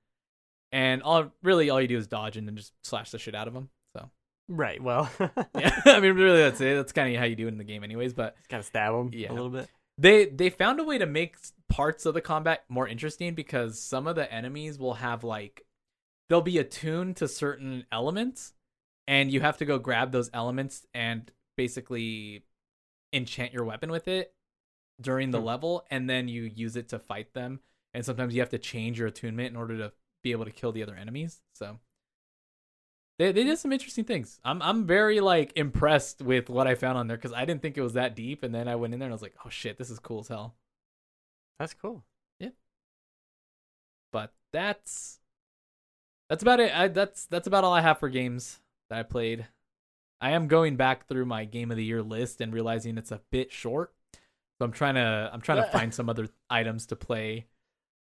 And 0.73 1.03
all 1.03 1.33
really 1.43 1.71
all 1.71 1.81
you 1.81 1.89
do 1.89 1.97
is 1.99 2.07
dodge 2.07 2.37
and 2.37 2.47
then 2.47 2.57
just 2.57 2.73
slash 2.83 3.11
the 3.11 3.19
shit 3.19 3.35
out 3.35 3.49
of 3.49 3.55
them. 3.55 3.71
So 3.97 4.11
Right. 4.49 4.83
Well, 4.83 5.11
yeah, 5.59 5.81
I 5.87 6.01
mean 6.01 6.15
really 6.15 6.39
that's 6.39 6.61
it. 6.61 6.75
That's 6.77 6.93
kind 6.93 7.13
of 7.15 7.19
how 7.19 7.27
you 7.27 7.37
do 7.37 7.47
it 7.47 7.53
in 7.53 7.59
the 7.59 7.65
game, 7.65 7.83
anyways. 7.85 8.13
But 8.15 8.37
kind 8.49 8.61
of 8.61 8.67
stab 8.67 8.93
them 8.93 9.11
Yeah. 9.13 9.33
a 9.33 9.35
little 9.35 9.51
bit. 9.51 9.69
they 9.99 10.27
they 10.27 10.51
found 10.51 10.79
a 10.81 10.85
way 10.85 10.99
to 10.99 11.07
make 11.07 11.37
parts 11.69 12.07
of 12.07 12.15
the 12.15 12.21
combat 12.21 12.65
more 12.69 12.87
interesting 12.87 13.35
because 13.35 13.81
some 13.81 14.07
of 14.07 14.15
the 14.17 14.33
enemies 14.33 14.79
will 14.79 14.95
have 14.95 15.25
like 15.25 15.65
they'll 16.29 16.41
be 16.43 16.59
attuned 16.59 17.17
to 17.17 17.27
certain 17.29 17.85
elements 17.91 18.53
and 19.09 19.33
you 19.33 19.41
have 19.41 19.57
to 19.59 19.65
go 19.65 19.79
grab 19.79 20.13
those 20.13 20.31
elements 20.33 20.87
and 20.95 21.31
basically 21.57 22.45
enchant 23.13 23.53
your 23.53 23.65
weapon 23.65 23.91
with 23.91 24.07
it 24.09 24.33
during 25.01 25.31
the 25.31 25.41
Hmm. 25.41 25.47
level 25.47 25.87
and 25.91 26.09
then 26.09 26.29
you 26.29 26.43
use 26.43 26.77
it 26.77 26.89
to 26.89 26.99
fight 26.99 27.35
them 27.35 27.61
and 27.95 28.05
sometimes 28.05 28.35
you 28.35 28.41
have 28.41 28.51
to 28.51 28.59
change 28.59 28.99
your 28.99 29.09
attunement 29.09 29.51
in 29.51 29.57
order 29.57 29.77
to 29.77 29.93
be 30.23 30.33
able 30.33 30.45
to 30.45 30.51
kill 30.51 30.73
the 30.73 30.83
other 30.83 30.95
enemies 30.95 31.41
so 31.53 31.79
they, 33.19 33.33
they 33.33 33.45
did 33.45 33.59
some 33.59 33.73
interesting 33.73 34.05
things 34.05 34.41
i'm 34.45 34.61
i'm 34.63 34.87
very 34.87 35.21
like 35.21 35.53
impressed 35.57 36.23
with 36.23 36.49
what 36.49 36.67
i 36.67 36.75
found 36.75 36.97
on 36.99 37.07
there 37.07 37.17
because 37.17 37.33
i 37.33 37.45
didn't 37.45 37.63
think 37.63 37.77
it 37.77 37.83
was 37.83 37.93
that 37.95 38.17
deep 38.17 38.43
and 38.43 38.55
then 38.55 38.69
i 38.69 38.75
went 38.77 38.93
in 38.95 39.01
there 39.01 39.07
and 39.07 39.13
i 39.13 39.15
was 39.15 39.23
like 39.23 39.37
oh 39.45 39.49
shit 39.51 39.77
this 39.79 39.91
is 39.91 39.99
cool 39.99 40.21
as 40.21 40.29
hell 40.29 40.57
That's 41.59 41.75
cool. 41.75 42.05
Yeah. 42.39 42.51
But 44.13 44.33
that's 44.53 45.21
that's 46.29 46.43
about 46.43 46.61
it. 46.61 46.75
I, 46.77 46.89
that's 46.89 47.27
that's 47.27 47.47
about 47.47 47.65
all 47.65 47.73
I 47.73 47.81
have 47.81 47.99
for 47.99 48.09
games 48.09 48.61
that 48.91 48.99
I 48.99 49.03
played. 49.05 49.47
I 50.21 50.31
am 50.33 50.49
going 50.49 50.77
back 50.77 51.07
through 51.07 51.25
my 51.27 51.45
game 51.45 51.71
of 51.71 51.77
the 51.77 51.85
year 51.85 52.03
list 52.03 52.41
and 52.41 52.53
realizing 52.53 52.99
it's 52.99 53.13
a 53.13 53.23
bit 53.31 53.53
short. 53.53 53.93
So 54.59 54.65
I'm 54.65 54.73
trying 54.73 54.95
to 54.95 55.31
I'm 55.33 55.41
trying 55.41 55.63
to 55.63 55.69
find 55.73 55.93
some 55.95 56.09
other 56.09 56.29
items 56.51 56.87
to 56.87 56.97
play. 56.97 57.47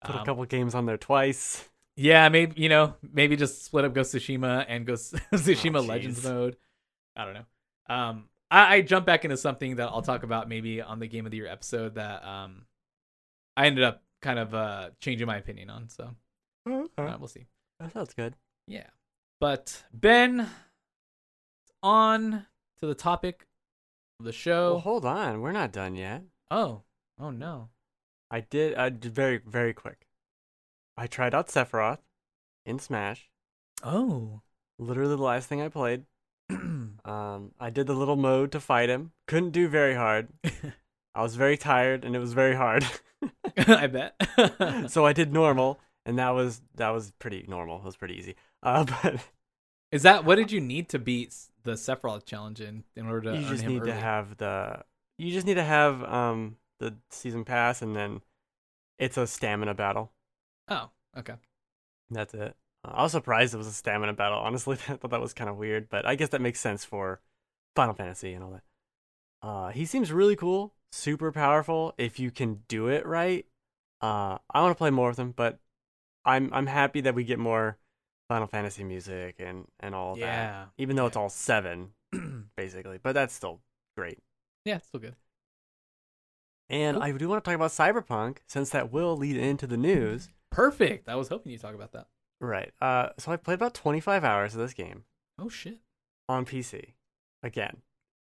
Put 0.04 0.16
a 0.16 0.20
Um, 0.20 0.26
couple 0.26 0.46
games 0.46 0.76
on 0.76 0.86
there 0.86 0.98
twice. 0.98 1.68
yeah, 1.96 2.30
maybe 2.30 2.60
you 2.62 2.70
know 2.70 2.96
maybe 3.02 3.36
just 3.36 3.64
split 3.66 3.86
up 3.86 3.94
Ghost 3.94 4.14
Tsushima 4.16 4.66
and 4.68 4.86
Ghost 4.86 5.14
Tsushima 5.34 5.78
Oh, 5.80 5.82
Legends 5.82 6.24
mode. 6.24 6.58
I 7.16 7.26
don't 7.26 7.34
know. 7.34 7.46
Um, 7.96 8.30
I, 8.52 8.76
I 8.76 8.82
jump 8.82 9.06
back 9.06 9.26
into 9.26 9.38
something 9.38 9.76
that 9.76 9.90
I'll 9.90 10.02
talk 10.02 10.24
about 10.24 10.48
maybe 10.50 10.82
on 10.82 11.00
the 11.00 11.08
game 11.08 11.26
of 11.26 11.32
the 11.32 11.38
year 11.38 11.48
episode 11.48 11.96
that 11.96 12.24
um 12.26 12.66
I 13.58 13.68
ended 13.68 13.84
up 13.84 14.04
kind 14.22 14.40
of 14.40 14.54
uh 14.56 14.90
changing 15.02 15.28
my 15.28 15.38
opinion 15.38 15.70
on. 15.70 15.90
So 15.90 16.10
uh, 16.68 17.18
we'll 17.20 17.28
see. 17.28 17.48
That 17.80 17.92
sounds 17.94 18.14
good. 18.14 18.36
Yeah. 18.68 18.88
But 19.40 19.84
Ben, 19.94 20.50
on 21.84 22.46
to 22.80 22.86
the 22.86 22.96
topic 22.96 23.48
of 24.20 24.26
the 24.26 24.32
show. 24.32 24.72
Well, 24.74 24.80
hold 24.80 25.06
on. 25.06 25.42
We're 25.42 25.52
not 25.52 25.72
done 25.72 25.96
yet. 25.96 26.24
Oh, 26.52 26.82
oh 27.20 27.30
no. 27.30 27.70
I 28.32 28.42
did. 28.42 28.76
I 28.76 28.90
did 28.90 29.14
very 29.14 29.40
very 29.46 29.74
quick. 29.74 30.08
I 30.98 31.08
tried 31.08 31.34
out 31.34 31.48
Sephiroth 31.48 32.00
in 32.66 32.80
Smash. 32.80 33.30
Oh. 33.84 34.42
Literally 34.78 35.16
the 35.16 35.22
last 35.22 35.48
thing 35.48 35.62
I 35.62 35.70
played. 35.70 36.06
Um, 37.06 37.54
I 37.60 37.70
did 37.72 37.88
the 37.88 37.94
little 37.96 38.18
mode 38.18 38.52
to 38.52 38.60
fight 38.60 38.90
him. 38.90 39.14
Couldn't 39.28 39.52
do 39.52 39.68
very 39.68 39.96
hard. 39.96 40.28
I 41.16 41.24
was 41.24 41.36
very 41.36 41.58
tired 41.58 42.04
and 42.06 42.16
it 42.16 42.20
was 42.20 42.34
very 42.34 42.56
hard. 42.56 42.86
I 43.58 43.88
bet. 43.88 44.16
so 44.92 45.06
I 45.06 45.14
did 45.14 45.34
normal, 45.34 45.80
and 46.06 46.20
that 46.20 46.32
was 46.32 46.62
that 46.76 46.90
was 46.90 47.12
pretty 47.18 47.46
normal. 47.48 47.78
It 47.78 47.86
was 47.86 47.96
pretty 47.96 48.16
easy. 48.16 48.36
Uh, 48.62 48.84
but 48.84 49.26
Is 49.92 50.04
that 50.04 50.24
what 50.24 50.36
did 50.36 50.52
you 50.52 50.62
need 50.62 50.90
to 50.90 51.00
beat 51.00 51.36
the 51.64 51.72
Sephiroth 51.72 52.26
challenge 52.26 52.62
in 52.62 52.84
in 52.96 53.08
order 53.08 53.32
to 53.32 53.40
you 53.40 53.48
just 53.48 53.66
need 53.66 53.82
early? 53.82 53.92
to 53.92 53.98
have 53.98 54.38
the 54.38 54.84
you 55.20 55.34
just 55.34 55.46
need 55.46 55.56
to 55.56 55.64
have 55.64 56.04
um 56.04 56.56
the 56.80 56.96
season 57.10 57.44
pass, 57.44 57.82
and 57.82 57.96
then 57.96 58.22
it's 58.98 59.18
a 59.18 59.28
stamina 59.28 59.74
battle. 59.74 60.12
Oh, 60.68 60.90
okay. 61.18 61.36
That's 62.10 62.34
it. 62.34 62.56
Uh, 62.86 62.92
I 62.94 63.04
was 63.04 63.12
surprised 63.12 63.54
it 63.54 63.58
was 63.58 63.68
a 63.68 63.74
stamina 63.74 64.14
battle. 64.14 64.40
Honestly, 64.40 64.78
I 64.88 64.96
thought 64.96 65.12
that 65.12 65.22
was 65.22 65.34
kind 65.34 65.50
of 65.50 65.58
weird, 65.58 65.90
but 65.90 66.06
I 66.06 66.16
guess 66.16 66.30
that 66.30 66.42
makes 66.42 66.60
sense 66.60 66.86
for 66.86 67.22
Final 67.76 67.94
Fantasy 67.94 68.34
and 68.34 68.44
all 68.44 68.52
that. 68.52 68.64
Uh, 69.42 69.70
he 69.70 69.86
seems 69.86 70.12
really 70.12 70.36
cool, 70.36 70.74
super 70.92 71.32
powerful. 71.32 71.94
If 71.98 72.20
you 72.20 72.32
can 72.32 72.62
do 72.68 72.88
it 72.88 73.06
right, 73.06 73.46
uh, 74.02 74.38
I 74.50 74.62
want 74.62 74.72
to 74.72 74.78
play 74.78 74.90
more 74.90 75.10
with 75.10 75.20
him. 75.20 75.34
But 75.36 75.60
I'm 76.26 76.50
I'm 76.54 76.68
happy 76.68 77.02
that 77.02 77.16
we 77.16 77.24
get 77.24 77.40
more 77.40 77.78
Final 78.30 78.48
Fantasy 78.48 78.84
music 78.84 79.36
and 79.40 79.66
and 79.80 79.94
all 79.94 80.16
that. 80.16 80.22
Yeah. 80.22 80.66
Even 80.78 80.96
though 80.96 81.04
yeah. 81.04 81.08
it's 81.08 81.18
all 81.18 81.30
seven 81.30 81.90
basically, 82.56 83.00
but 83.02 83.14
that's 83.14 83.34
still 83.34 83.60
great. 83.98 84.20
Yeah, 84.66 84.76
it's 84.78 84.88
still 84.88 85.00
good. 85.00 85.16
And 86.70 86.96
Cool. 86.96 87.04
I 87.04 87.12
do 87.14 87.30
want 87.30 87.44
to 87.44 87.50
talk 87.50 87.56
about 87.56 87.72
Cyberpunk 87.72 88.38
since 88.48 88.70
that 88.72 88.92
will 88.92 89.18
lead 89.18 89.38
into 89.38 89.66
the 89.68 89.78
news. 89.78 90.30
Perfect. 90.52 91.10
I 91.10 91.16
was 91.16 91.28
hoping 91.30 91.52
you'd 91.52 91.62
talk 91.62 91.74
about 91.76 91.92
that. 91.94 92.08
Right. 92.40 92.72
Uh, 92.82 93.10
so 93.18 93.32
I 93.32 93.38
played 93.38 93.56
about 93.56 93.74
25 93.74 94.24
hours 94.24 94.54
of 94.54 94.62
this 94.62 94.74
game 94.74 95.04
Oh 95.38 95.50
shit. 95.50 95.80
on 96.28 96.46
PC. 96.46 96.94
Again, 97.44 97.78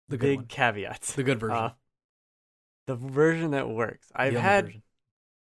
The 0.08 0.18
good 0.18 0.26
big 0.28 0.38
one. 0.40 0.46
caveats. 0.48 1.14
The 1.14 1.24
good 1.24 1.40
version. 1.40 1.58
Uh, 1.58 1.72
the 2.88 2.96
version 2.96 3.52
that 3.52 3.70
works. 3.70 4.08
I've 4.16 4.34
had 4.34 4.66
version. 4.66 4.82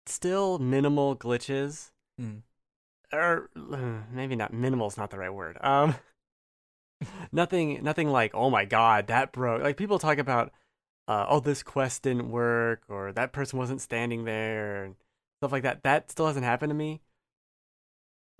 still 0.05 0.59
minimal 0.59 1.15
glitches, 1.15 1.91
Mm. 2.19 2.41
or 3.13 3.49
uh, 3.55 4.01
maybe 4.11 4.35
not 4.35 4.51
minimal 4.51 4.87
is 4.87 4.97
not 4.97 5.11
the 5.11 5.19
right 5.19 5.33
word. 5.33 5.57
Um, 5.61 5.95
nothing, 7.31 7.83
nothing 7.83 8.09
like 8.09 8.31
oh 8.33 8.49
my 8.49 8.65
god 8.65 9.07
that 9.07 9.31
broke. 9.31 9.61
Like 9.61 9.77
people 9.77 9.99
talk 9.99 10.17
about 10.17 10.51
uh, 11.07 11.25
oh, 11.29 11.39
this 11.39 11.63
quest 11.63 12.03
didn't 12.03 12.29
work, 12.29 12.81
or 12.89 13.11
that 13.13 13.31
person 13.31 13.59
wasn't 13.59 13.81
standing 13.81 14.25
there, 14.25 14.83
and 14.83 14.95
stuff 15.39 15.51
like 15.51 15.63
that. 15.63 15.83
That 15.83 16.11
still 16.11 16.27
hasn't 16.27 16.45
happened 16.45 16.71
to 16.71 16.75
me. 16.75 17.01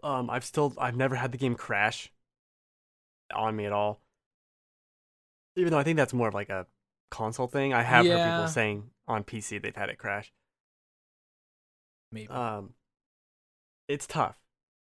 Um, 0.04 0.30
I've 0.30 0.46
still, 0.46 0.74
I've 0.78 0.96
never 0.96 1.16
had 1.16 1.32
the 1.32 1.38
game 1.38 1.56
crash 1.56 2.12
on 3.34 3.56
me 3.56 3.66
at 3.66 3.72
all. 3.72 4.02
Even 5.56 5.72
though 5.72 5.80
I 5.80 5.84
think 5.84 5.98
that's 5.98 6.14
more 6.14 6.28
of 6.28 6.34
like 6.34 6.50
a 6.50 6.68
console 7.10 7.48
thing. 7.48 7.74
I 7.74 7.84
have 7.84 8.06
heard 8.06 8.32
people 8.32 8.48
saying 8.48 8.90
on 9.08 9.24
PC 9.24 9.62
they've 9.62 9.76
had 9.76 9.90
it 9.90 9.98
crash. 9.98 10.32
Maybe. 12.12 12.30
Um, 12.30 12.74
it's 13.88 14.08
tough 14.08 14.38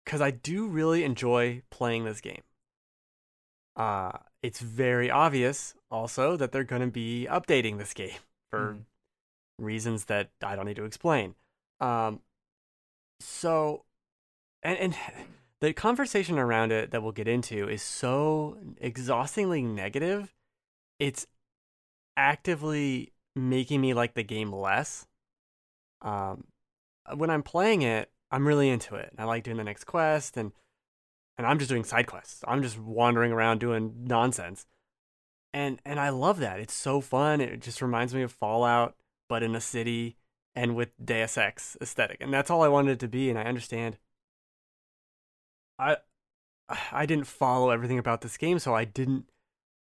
because 0.04 0.22
I 0.22 0.32
do 0.32 0.68
really 0.68 1.04
enjoy 1.04 1.62
playing 1.70 2.06
this 2.06 2.22
game. 2.22 2.44
Uh, 3.76 4.14
it's 4.46 4.60
very 4.60 5.10
obvious 5.10 5.74
also 5.90 6.38
that 6.38 6.52
they're 6.52 6.64
going 6.64 6.82
to 6.82 6.88
be 6.88 7.28
updating 7.30 7.78
this 7.78 7.94
game 7.94 8.20
for 8.52 8.74
Mhm. 8.74 8.86
reasons 9.60 10.06
that 10.06 10.30
I 10.42 10.56
don't 10.56 10.66
need 10.66 10.76
to 10.76 10.86
explain. 10.86 11.36
Um, 11.80 12.22
so, 13.20 13.86
and 14.62 14.78
and 14.78 14.96
the 15.62 15.74
conversation 15.74 16.38
around 16.38 16.72
it 16.72 16.92
that 16.92 17.02
we'll 17.02 17.12
get 17.12 17.28
into 17.28 17.68
is 17.68 17.82
so 17.82 18.58
exhaustingly 18.80 19.62
negative. 19.64 20.36
It's 21.00 21.26
actively 22.18 23.14
making 23.36 23.82
me 23.82 23.94
like 23.94 24.14
the 24.14 24.24
game 24.24 24.52
less. 24.54 25.08
Um, 26.02 26.46
when 27.16 27.30
I'm 27.30 27.44
playing 27.44 27.82
it, 27.82 28.12
I'm 28.32 28.48
really 28.48 28.70
into 28.70 28.96
it. 28.96 29.14
I 29.18 29.24
like 29.24 29.44
doing 29.44 29.58
the 29.58 29.64
next 29.64 29.86
quest 29.86 30.38
and 30.38 30.52
and 31.38 31.46
I'm 31.48 31.60
just 31.60 31.70
doing 31.70 31.84
side 31.84 32.08
quests. 32.08 32.44
I'm 32.48 32.62
just 32.64 32.80
wandering 32.80 33.32
around 33.32 33.60
doing 33.60 33.94
nonsense. 34.06 34.66
And 35.54 35.80
and 35.86 36.00
I 36.00 36.10
love 36.10 36.40
that. 36.40 36.60
It's 36.60 36.74
so 36.74 37.02
fun. 37.02 37.42
It 37.42 37.62
just 37.62 37.82
reminds 37.82 38.14
me 38.14 38.22
of 38.24 38.32
Fallout 38.32 38.96
but 39.28 39.42
in 39.44 39.56
a 39.56 39.62
city 39.62 40.18
and 40.56 40.76
with 40.76 40.92
Deus 41.04 41.38
Ex 41.38 41.78
aesthetic. 41.82 42.18
And 42.22 42.34
that's 42.34 42.50
all 42.52 42.62
I 42.64 42.68
wanted 42.68 42.92
it 42.94 43.00
to 43.02 43.08
be 43.08 43.30
and 43.30 43.40
I 43.40 43.44
understand 43.44 43.98
I 45.80 45.98
I 46.92 47.06
didn't 47.06 47.28
follow 47.28 47.70
everything 47.70 48.00
about 48.00 48.22
this 48.22 48.38
game 48.38 48.60
so 48.60 48.74
I 48.76 48.86
didn't 48.86 49.26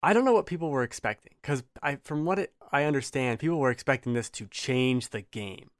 I 0.03 0.13
don't 0.13 0.25
know 0.25 0.33
what 0.33 0.47
people 0.47 0.71
were 0.71 0.83
expecting 0.83 1.35
cuz 1.43 1.63
I 1.83 1.97
from 1.97 2.25
what 2.25 2.39
it, 2.39 2.55
I 2.73 2.85
understand 2.85 3.39
people 3.41 3.59
were 3.59 3.71
expecting 3.71 4.15
this 4.15 4.31
to 4.31 4.47
change 4.49 5.11
the 5.11 5.23
game. 5.23 5.71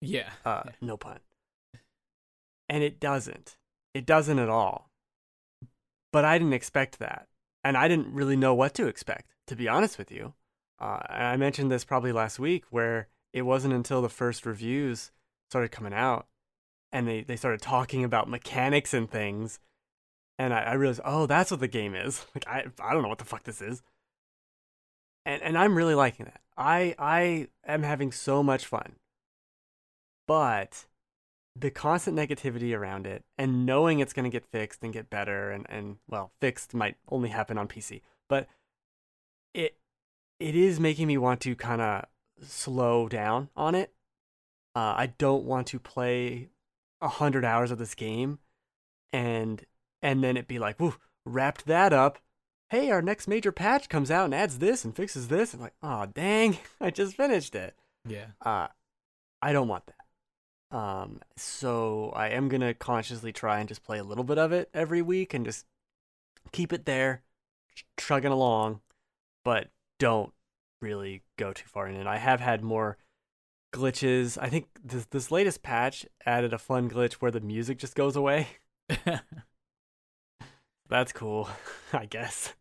yeah. 0.00 0.30
Uh, 0.44 0.62
Yeah. 0.66 0.72
no 0.80 0.96
pun. 0.96 1.20
And 2.68 2.82
it 2.82 2.98
doesn't. 3.00 3.56
It 3.96 4.06
doesn't 4.06 4.38
at 4.38 4.48
all. 4.48 4.90
But 6.12 6.24
I 6.24 6.38
didn't 6.38 6.52
expect 6.52 6.98
that. 6.98 7.28
And 7.64 7.76
I 7.76 7.88
didn't 7.88 8.12
really 8.12 8.36
know 8.36 8.54
what 8.54 8.74
to 8.74 8.86
expect, 8.86 9.30
to 9.46 9.56
be 9.56 9.68
honest 9.68 9.98
with 9.98 10.10
you. 10.10 10.34
Uh, 10.78 11.00
I 11.08 11.36
mentioned 11.36 11.70
this 11.70 11.84
probably 11.84 12.12
last 12.12 12.38
week 12.38 12.64
where 12.70 13.08
it 13.32 13.42
wasn't 13.42 13.74
until 13.74 14.02
the 14.02 14.08
first 14.08 14.46
reviews 14.46 15.10
started 15.50 15.70
coming 15.70 15.94
out 15.94 16.26
and 16.92 17.08
they, 17.08 17.22
they 17.22 17.36
started 17.36 17.62
talking 17.62 18.04
about 18.04 18.28
mechanics 18.28 18.92
and 18.94 19.10
things. 19.10 19.58
And 20.38 20.52
I, 20.52 20.62
I 20.62 20.72
realized, 20.74 21.00
oh, 21.04 21.26
that's 21.26 21.50
what 21.50 21.60
the 21.60 21.68
game 21.68 21.94
is. 21.94 22.24
Like 22.34 22.46
I 22.46 22.64
I 22.80 22.92
don't 22.92 23.02
know 23.02 23.08
what 23.08 23.18
the 23.18 23.24
fuck 23.24 23.44
this 23.44 23.62
is. 23.62 23.82
And 25.24 25.42
and 25.42 25.56
I'm 25.58 25.74
really 25.74 25.94
liking 25.94 26.26
that. 26.26 26.40
I 26.56 26.94
I 26.98 27.48
am 27.66 27.82
having 27.82 28.12
so 28.12 28.42
much 28.42 28.66
fun 28.66 28.96
but 30.26 30.86
the 31.58 31.70
constant 31.70 32.16
negativity 32.16 32.76
around 32.76 33.06
it 33.06 33.24
and 33.38 33.64
knowing 33.64 33.98
it's 34.00 34.12
going 34.12 34.24
to 34.24 34.30
get 34.30 34.44
fixed 34.44 34.82
and 34.82 34.92
get 34.92 35.08
better 35.08 35.50
and, 35.50 35.64
and 35.68 35.96
well 36.08 36.30
fixed 36.40 36.74
might 36.74 36.96
only 37.08 37.28
happen 37.30 37.56
on 37.56 37.66
pc 37.66 38.02
but 38.28 38.46
it 39.54 39.76
it 40.38 40.54
is 40.54 40.78
making 40.78 41.06
me 41.06 41.16
want 41.16 41.40
to 41.40 41.54
kind 41.56 41.80
of 41.80 42.04
slow 42.42 43.08
down 43.08 43.48
on 43.56 43.74
it 43.74 43.92
uh, 44.74 44.94
i 44.96 45.12
don't 45.18 45.44
want 45.44 45.66
to 45.66 45.78
play 45.78 46.50
a 47.00 47.08
hundred 47.08 47.44
hours 47.44 47.70
of 47.70 47.78
this 47.78 47.94
game 47.94 48.38
and 49.12 49.64
and 50.02 50.22
then 50.22 50.36
it 50.36 50.46
be 50.46 50.58
like 50.58 50.78
woo 50.78 50.94
wrapped 51.24 51.64
that 51.66 51.92
up 51.92 52.18
hey 52.70 52.90
our 52.90 53.00
next 53.00 53.28
major 53.28 53.52
patch 53.52 53.88
comes 53.88 54.10
out 54.10 54.26
and 54.26 54.34
adds 54.34 54.58
this 54.58 54.84
and 54.84 54.94
fixes 54.94 55.28
this 55.28 55.54
and 55.54 55.62
like 55.62 55.74
oh 55.82 56.04
dang 56.06 56.58
i 56.80 56.90
just 56.90 57.16
finished 57.16 57.54
it 57.54 57.74
Yeah. 58.06 58.26
uh, 58.44 58.68
I 59.42 59.52
don't 59.52 59.68
want 59.68 59.86
that. 59.86 59.95
Um, 60.70 61.20
so 61.36 62.10
I 62.14 62.28
am 62.30 62.48
gonna 62.48 62.74
consciously 62.74 63.32
try 63.32 63.60
and 63.60 63.68
just 63.68 63.84
play 63.84 63.98
a 63.98 64.04
little 64.04 64.24
bit 64.24 64.38
of 64.38 64.52
it 64.52 64.68
every 64.74 65.02
week 65.02 65.32
and 65.34 65.44
just 65.44 65.66
keep 66.52 66.72
it 66.72 66.84
there, 66.86 67.22
trugging 67.96 68.32
along, 68.32 68.80
but 69.44 69.68
don't 69.98 70.32
really 70.82 71.22
go 71.36 71.52
too 71.52 71.66
far 71.66 71.88
in 71.88 71.96
it. 71.96 72.06
I 72.06 72.18
have 72.18 72.40
had 72.40 72.62
more 72.62 72.98
glitches. 73.72 74.36
I 74.40 74.48
think 74.48 74.68
this 74.82 75.06
this 75.06 75.30
latest 75.30 75.62
patch 75.62 76.06
added 76.24 76.52
a 76.52 76.58
fun 76.58 76.90
glitch 76.90 77.14
where 77.14 77.30
the 77.30 77.40
music 77.40 77.78
just 77.78 77.94
goes 77.94 78.16
away. 78.16 78.48
That's 80.88 81.12
cool, 81.12 81.48
I 81.92 82.06
guess. 82.06 82.54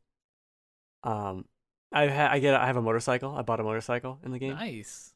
Um, 1.03 1.45
I 1.91 2.07
ha- 2.07 2.29
I 2.31 2.39
get 2.39 2.55
I 2.55 2.65
have 2.67 2.77
a 2.77 2.81
motorcycle. 2.81 3.35
I 3.35 3.41
bought 3.41 3.59
a 3.59 3.63
motorcycle 3.63 4.19
in 4.23 4.31
the 4.31 4.39
game 4.39 4.53
nice. 4.55 5.13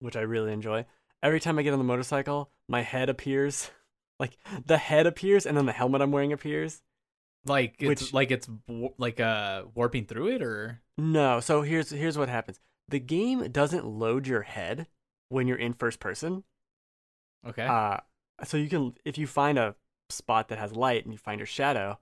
which 0.00 0.16
I 0.16 0.20
really 0.20 0.52
enjoy. 0.52 0.86
Every 1.24 1.40
time 1.40 1.58
I 1.58 1.62
get 1.62 1.72
on 1.72 1.80
the 1.80 1.84
motorcycle, 1.84 2.50
my 2.68 2.82
head 2.82 3.08
appears. 3.08 3.70
Like 4.20 4.38
the 4.64 4.78
head 4.78 5.08
appears 5.08 5.44
and 5.44 5.56
then 5.56 5.66
the 5.66 5.72
helmet 5.72 6.00
I'm 6.00 6.12
wearing 6.12 6.32
appears. 6.32 6.80
Like 7.46 7.74
it's 7.80 8.00
Which- 8.02 8.12
like 8.14 8.30
it's 8.30 8.48
like 8.96 9.18
uh 9.18 9.64
warping 9.74 10.06
through 10.06 10.28
it 10.36 10.40
or 10.42 10.80
No, 10.96 11.40
so 11.40 11.62
here's 11.62 11.90
here's 11.90 12.16
what 12.16 12.28
happens. 12.28 12.60
The 12.88 13.00
game 13.00 13.50
doesn't 13.50 13.84
load 13.84 14.28
your 14.28 14.42
head 14.42 14.86
when 15.30 15.48
you're 15.48 15.58
in 15.58 15.72
first 15.72 15.98
person. 15.98 16.44
okay. 17.44 17.66
Uh 17.66 17.98
so 18.44 18.56
you 18.56 18.68
can 18.68 18.94
if 19.04 19.18
you 19.18 19.26
find 19.26 19.58
a 19.58 19.74
spot 20.10 20.46
that 20.48 20.58
has 20.60 20.76
light 20.76 21.02
and 21.04 21.12
you 21.12 21.18
find 21.18 21.40
your 21.40 21.46
shadow, 21.48 21.98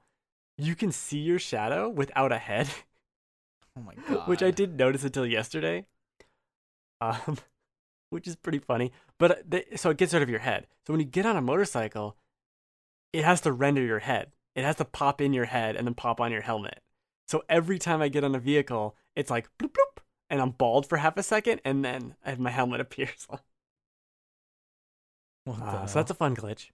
you 0.59 0.75
can 0.77 0.93
see 0.93 1.19
your 1.19 1.39
shadow 1.39 1.89
without 1.89 2.31
a 2.31 2.39
head, 2.39 2.69
oh 3.79 3.81
my 3.81 3.95
god. 4.07 4.29
which 4.29 4.43
I 4.43 4.51
didn't 4.51 4.77
notice 4.77 5.03
until 5.03 5.25
yesterday. 5.27 5.87
Um 7.01 7.39
which 8.13 8.29
is 8.29 8.37
pretty 8.37 8.59
funny. 8.59 8.93
But 9.19 9.31
uh, 9.31 9.35
they, 9.49 9.65
so 9.77 9.91
it 9.91 9.97
gets 9.97 10.15
out 10.15 10.23
of 10.23 10.31
your 10.31 10.41
head. 10.41 10.67
So 10.87 10.93
when 10.93 11.01
you 11.01 11.07
get 11.07 11.27
on 11.27 11.37
a 11.37 11.41
motorcycle, 11.43 12.17
it 13.13 13.25
has 13.25 13.41
to 13.43 13.53
render 13.53 13.83
your 13.83 14.01
head. 14.01 14.33
It 14.55 14.65
has 14.65 14.77
to 14.77 14.85
pop 14.85 15.21
in 15.21 15.33
your 15.33 15.47
head 15.47 15.77
and 15.77 15.87
then 15.87 15.95
pop 15.95 16.21
on 16.21 16.31
your 16.31 16.43
helmet. 16.43 16.81
So 17.27 17.43
every 17.49 17.79
time 17.79 18.03
I 18.03 18.09
get 18.09 18.25
on 18.25 18.35
a 18.35 18.39
vehicle, 18.39 18.95
it's 19.17 19.31
like 19.31 19.49
bloop 19.59 19.71
bloop, 19.73 20.03
and 20.29 20.41
I'm 20.41 20.51
bald 20.51 20.87
for 20.87 20.99
half 20.99 21.17
a 21.17 21.23
second, 21.23 21.61
and 21.65 21.85
then 21.85 22.15
I 22.25 22.31
have 22.31 22.39
my 22.39 22.51
helmet 22.51 22.81
appears. 22.87 23.27
Uh, 25.47 25.87
so 25.87 25.99
that's 25.99 26.11
a 26.11 26.15
fun 26.15 26.37
glitch, 26.37 26.69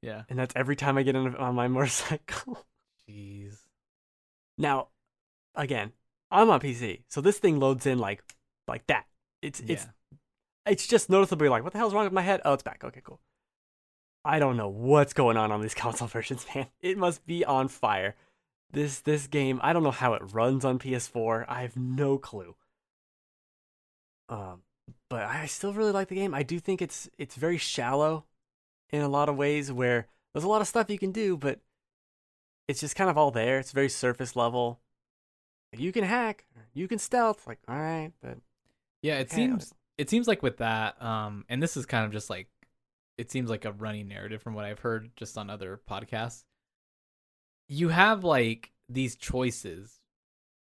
yeah. 0.00 0.22
and 0.30 0.38
that's 0.38 0.54
every 0.56 0.76
time 0.76 0.96
I 0.96 1.02
get 1.02 1.14
on, 1.14 1.36
on 1.36 1.54
my 1.54 1.68
motorcycle. 1.76 2.64
Jeez. 3.08 3.56
now, 4.56 4.88
again, 5.54 5.92
I'm 6.30 6.48
on 6.48 6.60
PC, 6.60 7.02
so 7.08 7.20
this 7.20 7.38
thing 7.38 7.58
loads 7.60 7.84
in 7.84 7.98
like 7.98 8.22
like 8.66 8.86
that. 8.86 9.04
It's 9.42 9.60
it's 9.60 9.68
Yeah. 9.68 9.74
it's 9.74 9.86
just 10.70 11.10
noticeably 11.10 11.48
like, 11.48 11.64
what 11.64 11.72
the 11.72 11.78
hell's 11.78 11.94
wrong 11.94 12.04
with 12.04 12.12
my 12.12 12.22
head? 12.22 12.40
Oh, 12.44 12.52
it's 12.52 12.62
back. 12.62 12.84
Okay, 12.84 13.00
cool. 13.04 13.20
I 14.24 14.38
don't 14.38 14.56
know 14.56 14.68
what's 14.68 15.12
going 15.12 15.36
on 15.36 15.50
on 15.50 15.60
these 15.60 15.74
console 15.84 16.08
versions, 16.08 16.46
man. 16.54 16.66
It 16.80 16.96
must 16.98 17.26
be 17.26 17.44
on 17.44 17.68
fire. 17.68 18.14
This 18.70 19.00
this 19.00 19.26
game, 19.26 19.60
I 19.62 19.72
don't 19.72 19.82
know 19.82 19.90
how 19.90 20.14
it 20.14 20.22
runs 20.32 20.64
on 20.64 20.78
PS4. 20.78 21.44
I 21.48 21.62
have 21.62 21.76
no 21.76 22.16
clue. 22.18 22.54
Um, 24.28 24.62
but 25.10 25.22
I 25.24 25.46
still 25.46 25.74
really 25.74 25.92
like 25.92 26.08
the 26.08 26.14
game. 26.14 26.34
I 26.34 26.42
do 26.42 26.58
think 26.58 26.80
it's 26.80 27.08
it's 27.18 27.36
very 27.36 27.58
shallow 27.58 28.24
in 28.90 29.02
a 29.02 29.08
lot 29.08 29.28
of 29.28 29.36
ways 29.36 29.70
where 29.72 30.06
there's 30.32 30.44
a 30.44 30.48
lot 30.48 30.62
of 30.62 30.68
stuff 30.68 30.88
you 30.88 30.98
can 30.98 31.12
do, 31.12 31.36
but 31.36 31.60
it's 32.68 32.80
just 32.80 32.96
kind 32.96 33.10
of 33.10 33.18
all 33.18 33.30
there. 33.30 33.58
It's 33.58 33.72
very 33.72 33.88
surface 33.88 34.36
level. 34.36 34.80
You 35.76 35.92
can 35.92 36.04
hack, 36.04 36.44
you 36.74 36.88
can 36.88 36.98
stealth, 36.98 37.46
like 37.46 37.58
all 37.68 37.76
right, 37.76 38.12
but 38.22 38.38
Yeah, 39.02 39.18
it 39.18 39.30
seems 39.30 39.72
it 39.98 40.10
seems 40.10 40.26
like 40.26 40.42
with 40.42 40.58
that, 40.58 41.00
um, 41.02 41.44
and 41.48 41.62
this 41.62 41.76
is 41.76 41.86
kind 41.86 42.04
of 42.04 42.12
just 42.12 42.30
like 42.30 42.48
it 43.18 43.30
seems 43.30 43.50
like 43.50 43.64
a 43.64 43.72
running 43.72 44.08
narrative 44.08 44.42
from 44.42 44.54
what 44.54 44.64
I've 44.64 44.80
heard 44.80 45.10
just 45.16 45.36
on 45.36 45.50
other 45.50 45.80
podcasts. 45.88 46.44
You 47.68 47.88
have 47.88 48.24
like 48.24 48.72
these 48.88 49.16
choices, 49.16 50.00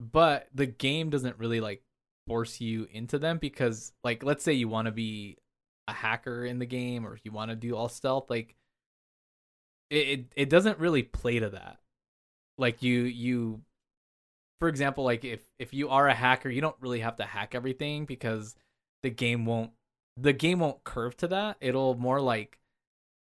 but 0.01 0.49
the 0.55 0.67
game 0.67 1.11
doesn't 1.11 1.39
really 1.39 1.61
like 1.61 1.83
force 2.27 2.61
you 2.61 2.89
into 2.91 3.19
them 3.19 3.39
because 3.39 3.93
like 4.03 4.23
let's 4.23 4.43
say 4.45 4.53
you 4.53 4.69
want 4.69 4.87
to 4.87 4.93
be 4.93 5.37
a 5.89 5.93
hacker 5.93 6.45
in 6.45 6.59
the 6.59 6.67
game 6.67 7.07
or 7.07 7.19
you 7.23 7.33
want 7.33 7.51
to 7.51 7.57
do 7.57 7.77
all 7.77 7.89
stealth, 7.89 8.29
like 8.31 8.57
it, 9.91 10.09
it 10.09 10.27
it 10.37 10.51
doesn't 10.51 10.79
really 10.79 11.03
play 11.03 11.39
to 11.39 11.51
that. 11.51 11.79
Like 12.59 12.83
you 12.83 13.03
you 13.03 13.63
for 14.61 14.69
example, 14.69 15.05
like 15.05 15.25
if 15.25 15.41
if 15.59 15.75
you 15.75 15.89
are 15.91 16.09
a 16.09 16.15
hacker, 16.15 16.49
you 16.49 16.61
don't 16.61 16.77
really 16.81 17.01
have 17.01 17.17
to 17.17 17.25
hack 17.25 17.55
everything 17.55 18.07
because 18.07 18.55
the 19.05 19.11
game 19.11 19.47
won't 19.47 19.73
the 20.19 20.35
game 20.35 20.61
won't 20.61 20.85
curve 20.85 21.17
to 21.19 21.29
that. 21.29 21.59
It'll 21.63 21.97
more 21.97 22.21
like 22.21 22.59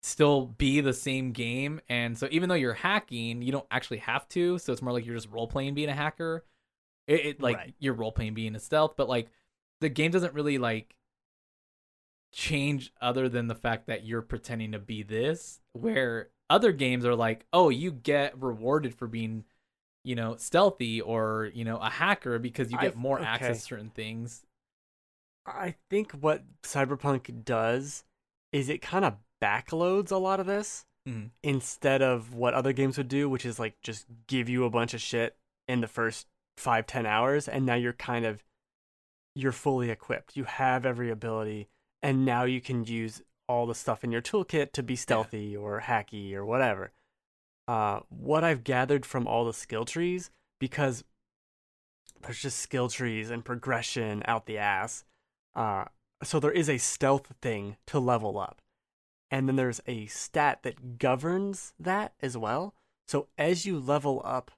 still 0.02 0.46
be 0.46 0.80
the 0.80 0.92
same 0.94 1.32
game 1.32 1.80
and 1.88 2.18
so 2.18 2.28
even 2.32 2.48
though 2.48 2.56
you're 2.56 2.74
hacking, 2.74 3.42
you 3.42 3.52
don't 3.52 3.66
actually 3.70 3.98
have 3.98 4.28
to. 4.30 4.58
So 4.58 4.72
it's 4.72 4.82
more 4.82 4.92
like 4.92 5.06
you're 5.06 5.16
just 5.16 5.30
role 5.30 5.48
playing 5.48 5.74
being 5.74 5.90
a 5.90 5.94
hacker. 5.94 6.44
It, 7.08 7.26
it 7.26 7.42
like 7.42 7.56
Right. 7.58 7.74
your 7.80 7.94
role 7.94 8.12
playing 8.12 8.34
being 8.34 8.56
a 8.56 8.60
stealth, 8.60 8.94
but 8.96 9.08
like 9.08 9.30
the 9.80 9.90
game 9.90 10.10
doesn't 10.12 10.34
really 10.34 10.58
like 10.58 10.96
change 12.32 12.92
other 13.00 13.28
than 13.28 13.46
the 13.48 13.54
fact 13.54 13.86
that 13.86 14.04
you're 14.04 14.22
pretending 14.22 14.72
to 14.72 14.78
be 14.78 15.02
this. 15.02 15.60
Where 15.72 16.30
other 16.50 16.72
games 16.72 17.04
are 17.04 17.14
like, 17.14 17.46
oh, 17.52 17.68
you 17.68 17.90
get 17.92 18.40
rewarded 18.40 18.94
for 18.94 19.06
being, 19.06 19.44
you 20.04 20.14
know, 20.14 20.36
stealthy 20.36 21.00
or 21.00 21.50
you 21.54 21.64
know 21.64 21.78
a 21.78 21.90
hacker 21.90 22.38
because 22.38 22.72
you 22.72 22.78
I- 22.78 22.82
get 22.82 22.96
more 22.96 23.20
okay. 23.20 23.26
access 23.28 23.58
to 23.58 23.62
certain 23.64 23.90
things. 23.90 24.44
I 25.46 25.74
think 25.90 26.12
what 26.12 26.44
Cyberpunk 26.62 27.44
does 27.44 28.04
is 28.52 28.68
it 28.68 28.82
kind 28.82 29.04
of 29.04 29.16
backloads 29.42 30.12
a 30.12 30.16
lot 30.16 30.40
of 30.40 30.46
this 30.46 30.86
Mhm. 31.08 31.30
instead 31.42 32.00
of 32.00 32.32
what 32.34 32.54
other 32.54 32.72
games 32.72 32.96
would 32.96 33.08
do, 33.08 33.28
which 33.28 33.44
is 33.44 33.58
like 33.58 33.80
just 33.80 34.06
give 34.28 34.48
you 34.48 34.64
a 34.64 34.70
bunch 34.70 34.94
of 34.94 35.00
shit 35.00 35.36
in 35.66 35.80
the 35.80 35.88
first 35.88 36.28
five, 36.56 36.86
ten 36.86 37.06
hours, 37.06 37.48
and 37.48 37.66
now 37.66 37.74
you're 37.74 37.92
kind 37.92 38.24
of 38.24 38.44
you're 39.34 39.50
fully 39.52 39.90
equipped. 39.90 40.36
You 40.36 40.44
have 40.44 40.84
every 40.84 41.10
ability, 41.10 41.68
and 42.02 42.24
now 42.24 42.44
you 42.44 42.60
can 42.60 42.84
use 42.84 43.22
all 43.48 43.66
the 43.66 43.74
stuff 43.74 44.04
in 44.04 44.12
your 44.12 44.20
toolkit 44.22 44.72
to 44.72 44.82
be 44.82 44.94
stealthy 44.94 45.56
or 45.56 45.80
hacky 45.80 46.34
or 46.34 46.44
whatever. 46.44 46.92
Uh, 47.66 48.00
what 48.10 48.44
I've 48.44 48.62
gathered 48.62 49.06
from 49.06 49.26
all 49.26 49.44
the 49.46 49.54
skill 49.54 49.84
trees, 49.86 50.30
because 50.60 51.02
there's 52.20 52.42
just 52.42 52.58
skill 52.58 52.88
trees 52.88 53.30
and 53.30 53.44
progression 53.44 54.22
out 54.26 54.46
the 54.46 54.58
ass. 54.58 55.04
Uh, 55.54 55.84
so 56.22 56.38
there 56.38 56.52
is 56.52 56.68
a 56.68 56.78
stealth 56.78 57.32
thing 57.40 57.76
to 57.86 57.98
level 57.98 58.38
up. 58.38 58.60
And 59.30 59.48
then 59.48 59.56
there's 59.56 59.80
a 59.86 60.06
stat 60.06 60.62
that 60.62 60.98
governs 60.98 61.72
that 61.78 62.12
as 62.20 62.36
well. 62.36 62.74
So 63.08 63.28
as 63.38 63.66
you 63.66 63.78
level 63.78 64.22
up 64.24 64.50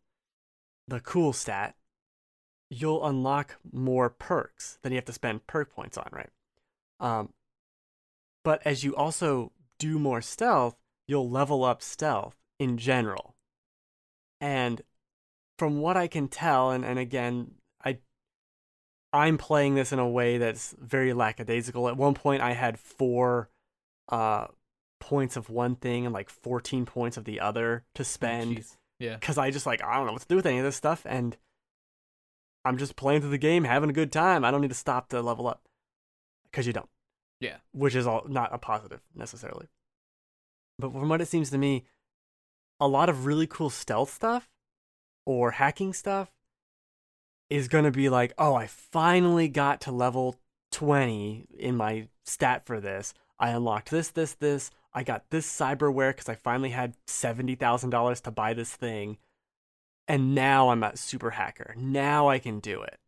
the 0.87 1.01
cool 1.01 1.33
stat, 1.33 1.77
you'll 2.71 3.07
unlock 3.07 3.57
more 3.73 4.11
perks 4.11 4.79
than 4.83 4.93
you 4.93 4.97
have 4.97 5.05
to 5.05 5.13
spend 5.13 5.47
perk 5.47 5.73
points 5.73 5.97
on, 5.97 6.09
right? 6.13 6.31
Um, 7.01 7.33
but 8.43 8.61
as 8.65 8.85
you 8.85 8.95
also 8.97 9.53
do 9.79 9.99
more 9.99 10.21
stealth, 10.21 10.77
you'll 11.07 11.31
level 11.31 11.65
up 11.65 11.83
stealth 11.83 12.37
in 12.59 12.77
general. 12.79 13.35
And 14.41 14.83
from 15.59 15.81
what 15.81 15.97
I 15.97 16.09
can 16.09 16.29
tell, 16.29 16.71
and, 16.71 16.85
and 16.85 16.99
again, 16.99 17.53
I'm 19.15 19.39
playing 19.39 19.77
this 19.77 19.93
in 19.93 20.01
a 20.01 20.09
way 20.09 20.39
that's 20.39 20.75
very 20.79 21.13
lackadaisical. 21.13 21.89
At 21.89 21.97
one 21.97 22.15
point, 22.15 22.43
I 22.43 22.53
had 22.53 22.81
four 22.81 23.49
uh, 24.09 24.49
points 24.99 25.37
of 25.37 25.49
one 25.49 25.77
thing 25.77 26.05
and 26.05 26.13
like 26.13 26.29
14 26.29 26.85
points 26.85 27.17
of 27.17 27.25
the 27.25 27.39
other 27.39 27.85
to 27.95 28.03
spend 28.03 28.57
Jeez. 28.57 28.77
Yeah. 28.99 29.15
because 29.15 29.39
I 29.39 29.51
just 29.51 29.67
like 29.67 29.83
I 29.85 29.97
don't 29.97 30.07
know 30.07 30.13
what 30.13 30.23
to 30.23 30.29
do 30.29 30.37
with 30.37 30.47
any 30.47 30.59
of 30.59 30.65
this 30.65 30.77
stuff, 30.77 31.03
and 31.09 31.37
I'm 32.65 32.77
just 32.77 32.97
playing 32.97 33.21
through 33.21 33.31
the 33.31 33.39
game, 33.39 33.65
having 33.65 33.89
a 33.91 33.95
good 33.95 34.11
time. 34.11 34.45
I 34.45 34.51
don't 34.51 34.63
need 34.63 34.69
to 34.69 34.75
stop 34.75 35.09
to 35.11 35.23
level 35.23 35.47
up 35.47 35.63
because 36.51 36.67
you 36.67 36.73
don't. 36.73 36.89
Yeah. 37.41 37.57
which 37.73 37.95
is 37.95 38.07
all 38.07 38.25
not 38.27 38.55
a 38.55 38.59
positive 38.59 39.01
necessarily. 39.15 39.67
But 40.79 40.93
from 40.93 41.09
what 41.09 41.21
it 41.21 41.29
seems 41.29 41.51
to 41.51 41.59
me, 41.59 41.85
a 42.81 42.89
lot 42.89 43.09
of 43.09 43.27
really 43.27 43.47
cool 43.47 43.71
stealth 43.71 44.13
stuff 44.13 44.49
or 45.27 45.53
hacking 45.53 45.93
stuff 45.93 46.31
is 47.57 47.69
going 47.69 47.85
to 47.85 47.91
be 47.91 48.09
like, 48.09 48.33
oh, 48.39 48.55
I 48.55 48.67
finally 48.67 49.49
got 49.49 49.81
to 49.83 49.93
level 49.93 50.37
20 50.73 51.47
in 51.59 51.77
my 51.77 52.09
stat 52.25 52.67
for 52.67 52.81
this. 52.81 53.15
I 53.39 53.51
unlocked 53.51 53.91
this, 53.91 54.09
this, 54.09 54.35
this. 54.35 54.71
I 54.93 55.03
got 55.03 55.31
this 55.31 55.47
cyberware 55.47 56.11
because 56.11 56.29
I 56.29 56.35
finally 56.35 56.71
had 56.71 56.97
$70,000 57.07 58.21
to 58.23 58.31
buy 58.31 58.55
this 58.55 58.75
thing. 58.75 59.19
And 60.07 60.35
now 60.35 60.69
I'm 60.69 60.83
a 60.83 60.97
super 60.97 61.31
hacker. 61.31 61.75
Now 61.77 62.29
I 62.29 62.39
can 62.39 62.61
do 62.61 62.83
it. 62.83 62.99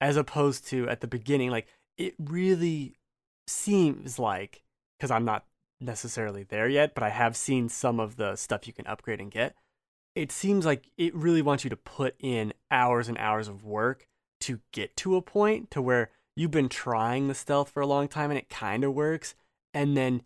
As 0.00 0.16
opposed 0.16 0.66
to 0.68 0.88
at 0.88 1.00
the 1.00 1.06
beginning, 1.06 1.50
like, 1.50 1.68
it 1.96 2.14
really 2.18 2.96
seems 3.46 4.18
like, 4.18 4.62
because 4.98 5.10
I'm 5.10 5.24
not 5.24 5.46
necessarily 5.80 6.42
there 6.42 6.68
yet, 6.68 6.94
but 6.94 7.02
I 7.02 7.10
have 7.10 7.36
seen 7.36 7.68
some 7.68 8.00
of 8.00 8.16
the 8.16 8.36
stuff 8.36 8.66
you 8.66 8.72
can 8.72 8.86
upgrade 8.86 9.20
and 9.20 9.30
get. 9.30 9.54
It 10.16 10.32
seems 10.32 10.64
like 10.64 10.90
it 10.96 11.14
really 11.14 11.42
wants 11.42 11.62
you 11.62 11.70
to 11.70 11.76
put 11.76 12.14
in 12.18 12.54
hours 12.70 13.08
and 13.08 13.18
hours 13.18 13.48
of 13.48 13.64
work 13.64 14.06
to 14.40 14.60
get 14.72 14.96
to 14.96 15.14
a 15.16 15.22
point 15.22 15.70
to 15.72 15.82
where 15.82 16.10
you've 16.34 16.50
been 16.50 16.68
trying 16.70 17.28
the 17.28 17.34
stealth 17.34 17.68
for 17.70 17.80
a 17.82 17.86
long 17.86 18.08
time 18.08 18.30
and 18.30 18.38
it 18.38 18.48
kind 18.48 18.82
of 18.82 18.94
works. 18.94 19.34
And 19.74 19.96
then 19.96 20.22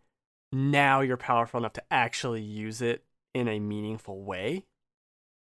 now 0.53 1.01
you're 1.01 1.17
powerful 1.17 1.59
enough 1.59 1.73
to 1.75 1.83
actually 1.91 2.41
use 2.41 2.81
it 2.81 3.05
in 3.35 3.49
a 3.49 3.59
meaningful 3.59 4.23
way. 4.23 4.65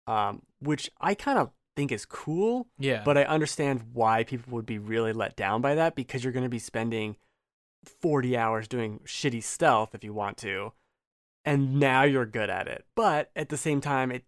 Um, 0.07 0.43
which 0.59 0.91
I 1.01 1.15
kind 1.15 1.39
of 1.39 1.51
think 1.77 1.91
is 1.91 2.05
cool, 2.05 2.67
Yeah. 2.79 3.03
but 3.05 3.17
I 3.17 3.25
understand 3.25 3.85
why 3.93 4.25
people 4.25 4.53
would 4.55 4.67
be 4.67 4.79
really 4.79 5.13
let 5.13 5.35
down 5.37 5.61
by 5.61 5.75
that 5.77 5.95
because 5.95 6.23
you're 6.23 6.33
going 6.33 6.45
to 6.45 6.49
be 6.51 6.59
spending 6.59 7.17
40 8.03 8.37
hours 8.37 8.69
doing 8.69 9.01
shitty 9.05 9.43
stealth 9.43 9.95
if 9.95 10.05
you 10.05 10.13
want 10.13 10.37
to, 10.39 10.73
and 11.45 11.79
now 11.79 12.03
you're 12.03 12.27
good 12.27 12.51
at 12.51 12.69
it. 12.69 12.85
But 12.95 13.31
at 13.37 13.49
the 13.49 13.57
same 13.57 13.81
time, 13.81 14.11
it, 14.11 14.25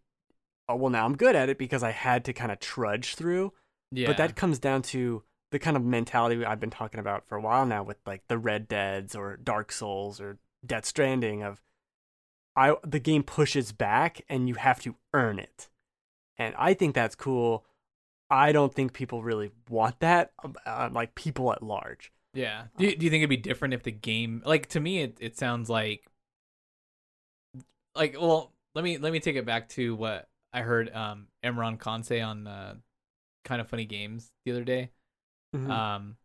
oh, 0.69 0.77
well, 0.77 0.91
now 0.91 1.05
I'm 1.05 1.17
good 1.17 1.37
at 1.37 1.49
it 1.49 1.59
because 1.59 1.83
I 1.83 1.91
had 1.93 2.25
to 2.27 2.33
kind 2.33 2.53
of 2.53 2.61
trudge 2.61 3.15
through. 3.15 3.53
yeah. 3.91 4.07
But 4.07 4.17
that 4.19 4.37
comes 4.37 4.59
down 4.59 4.83
to 4.83 5.23
the 5.53 5.59
kind 5.59 5.77
of 5.77 5.85
mentality 5.85 6.45
I've 6.45 6.61
been 6.61 6.71
talking 6.71 7.01
about 7.01 7.27
for 7.27 7.39
a 7.39 7.41
while 7.41 7.65
now 7.67 7.83
with 7.83 7.99
like 8.07 8.23
the 8.29 8.39
Red 8.39 8.69
Deads 8.69 9.15
or 9.15 9.37
Dark 9.37 9.73
Souls 9.73 10.21
or 10.21 10.39
Death 10.65 10.85
Stranding 10.85 11.43
of 11.43 11.63
I 12.57 12.75
the 12.85 12.99
game 12.99 13.23
pushes 13.23 13.73
back 13.73 14.23
and 14.29 14.49
you 14.49 14.55
have 14.55 14.81
to 14.81 14.97
earn 15.13 15.39
it. 15.39 15.69
And 16.39 16.55
I 16.59 16.75
think 16.75 16.95
that's 16.95 17.15
cool. 17.15 17.65
I 18.29 18.51
don't 18.51 18.75
think 18.75 18.93
people 18.93 19.23
really 19.23 19.53
want 19.71 20.01
that, 20.01 20.33
uh, 20.67 20.89
like 20.93 21.15
people 21.15 21.53
at 21.53 21.63
large. 21.63 22.13
Yeah. 22.35 22.65
Do 22.77 22.87
you, 22.87 22.97
do 22.97 23.05
you 23.07 23.11
think 23.11 23.21
it'd 23.21 23.31
be 23.31 23.37
different 23.37 23.73
if 23.73 23.83
the 23.83 23.93
game 23.93 24.43
like 24.45 24.67
to 24.71 24.81
me 24.81 25.03
it, 25.03 25.17
it 25.21 25.39
sounds 25.39 25.71
like 25.71 26.07
like 27.97 28.17
well 28.21 28.53
let 28.75 28.85
me 28.85 28.99
let 28.99 29.13
me 29.13 29.21
take 29.21 29.37
it 29.37 29.47
back 29.47 29.69
to 29.71 29.95
what 29.97 30.29
I 30.53 30.63
heard 30.63 30.95
um 30.95 31.29
Imran 31.45 31.79
Khan 31.79 32.03
say 32.03 32.21
on 32.21 32.47
uh, 32.47 32.75
kind 33.45 33.61
of 33.61 33.69
funny 33.69 33.85
games 33.87 34.33
the 34.45 34.53
other 34.53 34.65
day. 34.65 34.91
Mhm. 35.55 35.71
Um 35.71 36.17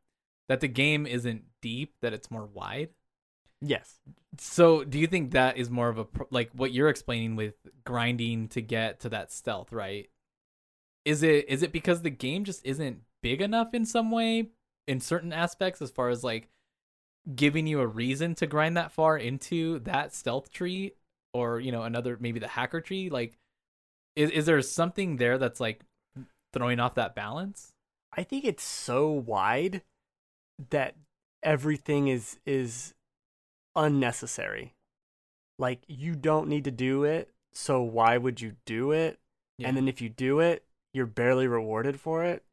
that 0.49 0.59
the 0.61 0.67
game 0.67 1.05
isn't 1.07 1.45
deep, 1.61 1.95
that 2.01 2.13
it's 2.13 2.29
more 2.31 2.45
wide. 2.45 2.89
yes. 3.61 3.99
So, 4.37 4.83
do 4.83 4.97
you 4.97 5.07
think 5.07 5.31
that 5.31 5.57
is 5.57 5.69
more 5.69 5.89
of 5.89 5.99
a 5.99 6.07
like 6.29 6.51
what 6.53 6.71
you're 6.71 6.89
explaining 6.89 7.35
with 7.35 7.55
grinding 7.85 8.47
to 8.49 8.61
get 8.61 9.01
to 9.01 9.09
that 9.09 9.31
stealth, 9.31 9.71
right? 9.71 10.09
Is 11.05 11.23
it 11.23 11.49
is 11.49 11.63
it 11.63 11.71
because 11.71 12.01
the 12.01 12.09
game 12.09 12.43
just 12.43 12.65
isn't 12.65 13.01
big 13.23 13.41
enough 13.41 13.73
in 13.73 13.85
some 13.85 14.11
way 14.11 14.49
in 14.87 14.99
certain 14.99 15.33
aspects 15.33 15.81
as 15.81 15.91
far 15.91 16.09
as 16.09 16.23
like 16.23 16.49
giving 17.35 17.67
you 17.67 17.79
a 17.81 17.87
reason 17.87 18.35
to 18.35 18.47
grind 18.47 18.77
that 18.77 18.91
far 18.91 19.17
into 19.17 19.79
that 19.79 20.13
stealth 20.13 20.51
tree 20.51 20.93
or, 21.33 21.59
you 21.59 21.71
know, 21.71 21.83
another 21.83 22.17
maybe 22.19 22.39
the 22.39 22.47
hacker 22.47 22.81
tree? 22.81 23.09
Like 23.09 23.37
is 24.15 24.29
is 24.31 24.45
there 24.45 24.61
something 24.61 25.17
there 25.17 25.37
that's 25.37 25.59
like 25.59 25.81
throwing 26.53 26.79
off 26.79 26.95
that 26.95 27.15
balance? 27.15 27.71
I 28.15 28.23
think 28.23 28.43
it's 28.43 28.63
so 28.63 29.09
wide 29.09 29.81
that 30.69 30.95
everything 31.43 32.07
is 32.07 32.39
is 32.45 32.93
unnecessary. 33.75 34.73
Like 35.57 35.83
you 35.87 36.15
don't 36.15 36.49
need 36.49 36.65
to 36.65 36.71
do 36.71 37.03
it, 37.03 37.29
so 37.53 37.81
why 37.81 38.17
would 38.17 38.41
you 38.41 38.53
do 38.65 38.91
it? 38.91 39.19
And 39.63 39.77
then 39.77 39.87
if 39.87 40.01
you 40.01 40.09
do 40.09 40.39
it, 40.39 40.65
you're 40.91 41.05
barely 41.05 41.47
rewarded 41.47 41.99
for 41.99 42.23
it 42.23 42.43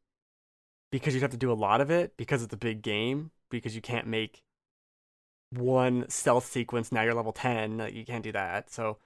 because 0.93 1.15
you'd 1.15 1.23
have 1.23 1.31
to 1.31 1.39
do 1.39 1.51
a 1.51 1.55
lot 1.55 1.81
of 1.81 1.91
it 1.91 2.13
because 2.19 2.43
it's 2.43 2.53
a 2.53 2.59
big 2.59 2.83
game 2.83 3.31
because 3.51 3.75
you 3.75 3.81
can't 3.81 4.07
make 4.07 4.43
one 5.51 6.05
stealth 6.09 6.47
sequence 6.47 6.93
now 6.93 7.03
you're 7.03 7.15
level 7.15 7.33
10 7.33 7.79
like, 7.79 7.95
you 7.95 8.05
can't 8.05 8.25
do 8.25 8.33
that 8.33 8.71
so 8.71 8.99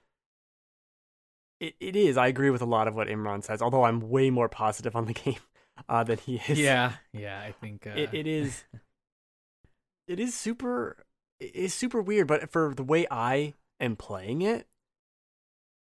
it, 1.59 1.75
it 1.79 1.95
is 1.95 2.17
i 2.17 2.27
agree 2.27 2.49
with 2.49 2.61
a 2.61 2.65
lot 2.65 2.87
of 2.87 2.95
what 2.95 3.07
imran 3.07 3.43
says 3.43 3.61
although 3.61 3.83
i'm 3.83 4.09
way 4.09 4.29
more 4.29 4.49
positive 4.49 4.95
on 4.95 5.05
the 5.05 5.13
game 5.25 5.39
uh, 5.89 6.03
than 6.03 6.17
he 6.19 6.39
is. 6.47 6.59
Yeah, 6.59 6.93
yeah, 7.13 7.39
I 7.39 7.51
think 7.51 7.87
uh, 7.87 7.91
it, 7.95 8.09
it 8.13 8.27
is 8.27 8.63
it 10.07 10.19
is 10.19 10.33
super 10.33 11.05
it 11.39 11.55
is 11.55 11.73
super 11.73 12.01
weird 12.01 12.27
but 12.27 12.51
for 12.51 12.73
the 12.75 12.83
way 12.83 13.07
i 13.09 13.53
am 13.79 13.95
playing 13.95 14.41
it 14.41 14.67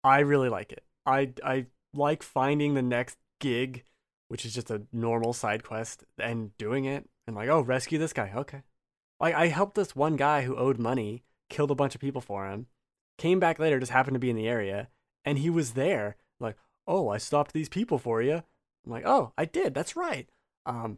i 0.03 0.19
really 0.19 0.49
like 0.49 0.71
it. 0.71 0.83
I 1.05 1.33
i 1.43 1.65
like 1.93 2.23
finding 2.23 2.73
the 2.73 2.81
next 2.81 3.17
gig 3.39 3.83
which 4.27 4.45
is 4.45 4.53
just 4.53 4.71
a 4.71 4.83
normal 4.91 5.33
side 5.33 5.63
quest 5.63 6.03
and 6.17 6.57
doing 6.57 6.85
it 6.85 7.07
and 7.27 7.35
like 7.35 7.49
oh 7.49 7.61
rescue 7.61 7.99
this 7.99 8.13
guy 8.13 8.31
okay 8.35 8.63
like 9.19 9.33
i 9.35 9.47
helped 9.47 9.75
this 9.75 9.95
one 9.95 10.15
guy 10.15 10.43
who 10.43 10.55
owed 10.55 10.77
money 10.77 11.23
killed 11.49 11.71
a 11.71 11.75
bunch 11.75 11.95
of 11.95 12.01
people 12.01 12.21
for 12.21 12.47
him 12.47 12.67
came 13.17 13.39
back 13.39 13.59
later 13.59 13.79
just 13.79 13.91
happened 13.91 14.15
to 14.15 14.19
be 14.19 14.29
in 14.29 14.35
the 14.35 14.47
area 14.47 14.89
and 15.23 15.39
he 15.39 15.49
was 15.49 15.73
there 15.73 16.15
like 16.39 16.55
oh 16.87 17.09
i 17.09 17.17
stopped 17.17 17.53
these 17.53 17.69
people 17.69 17.97
for 17.97 18.21
you 18.21 18.43
i'm 18.85 18.91
like 18.91 19.05
oh 19.05 19.31
i 19.37 19.45
did 19.45 19.73
that's 19.73 19.95
right 19.95 20.29
um 20.65 20.97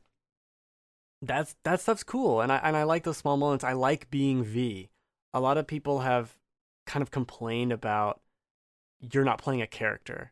that's 1.21 1.55
that 1.63 1.81
stuff's 1.81 2.03
cool 2.03 2.41
and 2.41 2.51
I 2.51 2.57
and 2.57 2.75
I 2.75 2.83
like 2.83 3.03
those 3.03 3.17
small 3.17 3.37
moments. 3.37 3.63
I 3.63 3.73
like 3.73 4.09
being 4.09 4.43
V. 4.43 4.89
A 5.33 5.39
lot 5.39 5.57
of 5.57 5.67
people 5.67 5.99
have 5.99 6.37
kind 6.85 7.01
of 7.01 7.11
complained 7.11 7.71
about 7.71 8.21
you're 8.99 9.25
not 9.25 9.41
playing 9.41 9.61
a 9.61 9.67
character. 9.67 10.31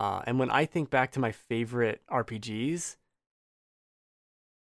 Uh, 0.00 0.22
and 0.26 0.38
when 0.38 0.50
I 0.50 0.66
think 0.66 0.90
back 0.90 1.12
to 1.12 1.20
my 1.20 1.32
favorite 1.32 2.02
RPGs, 2.10 2.96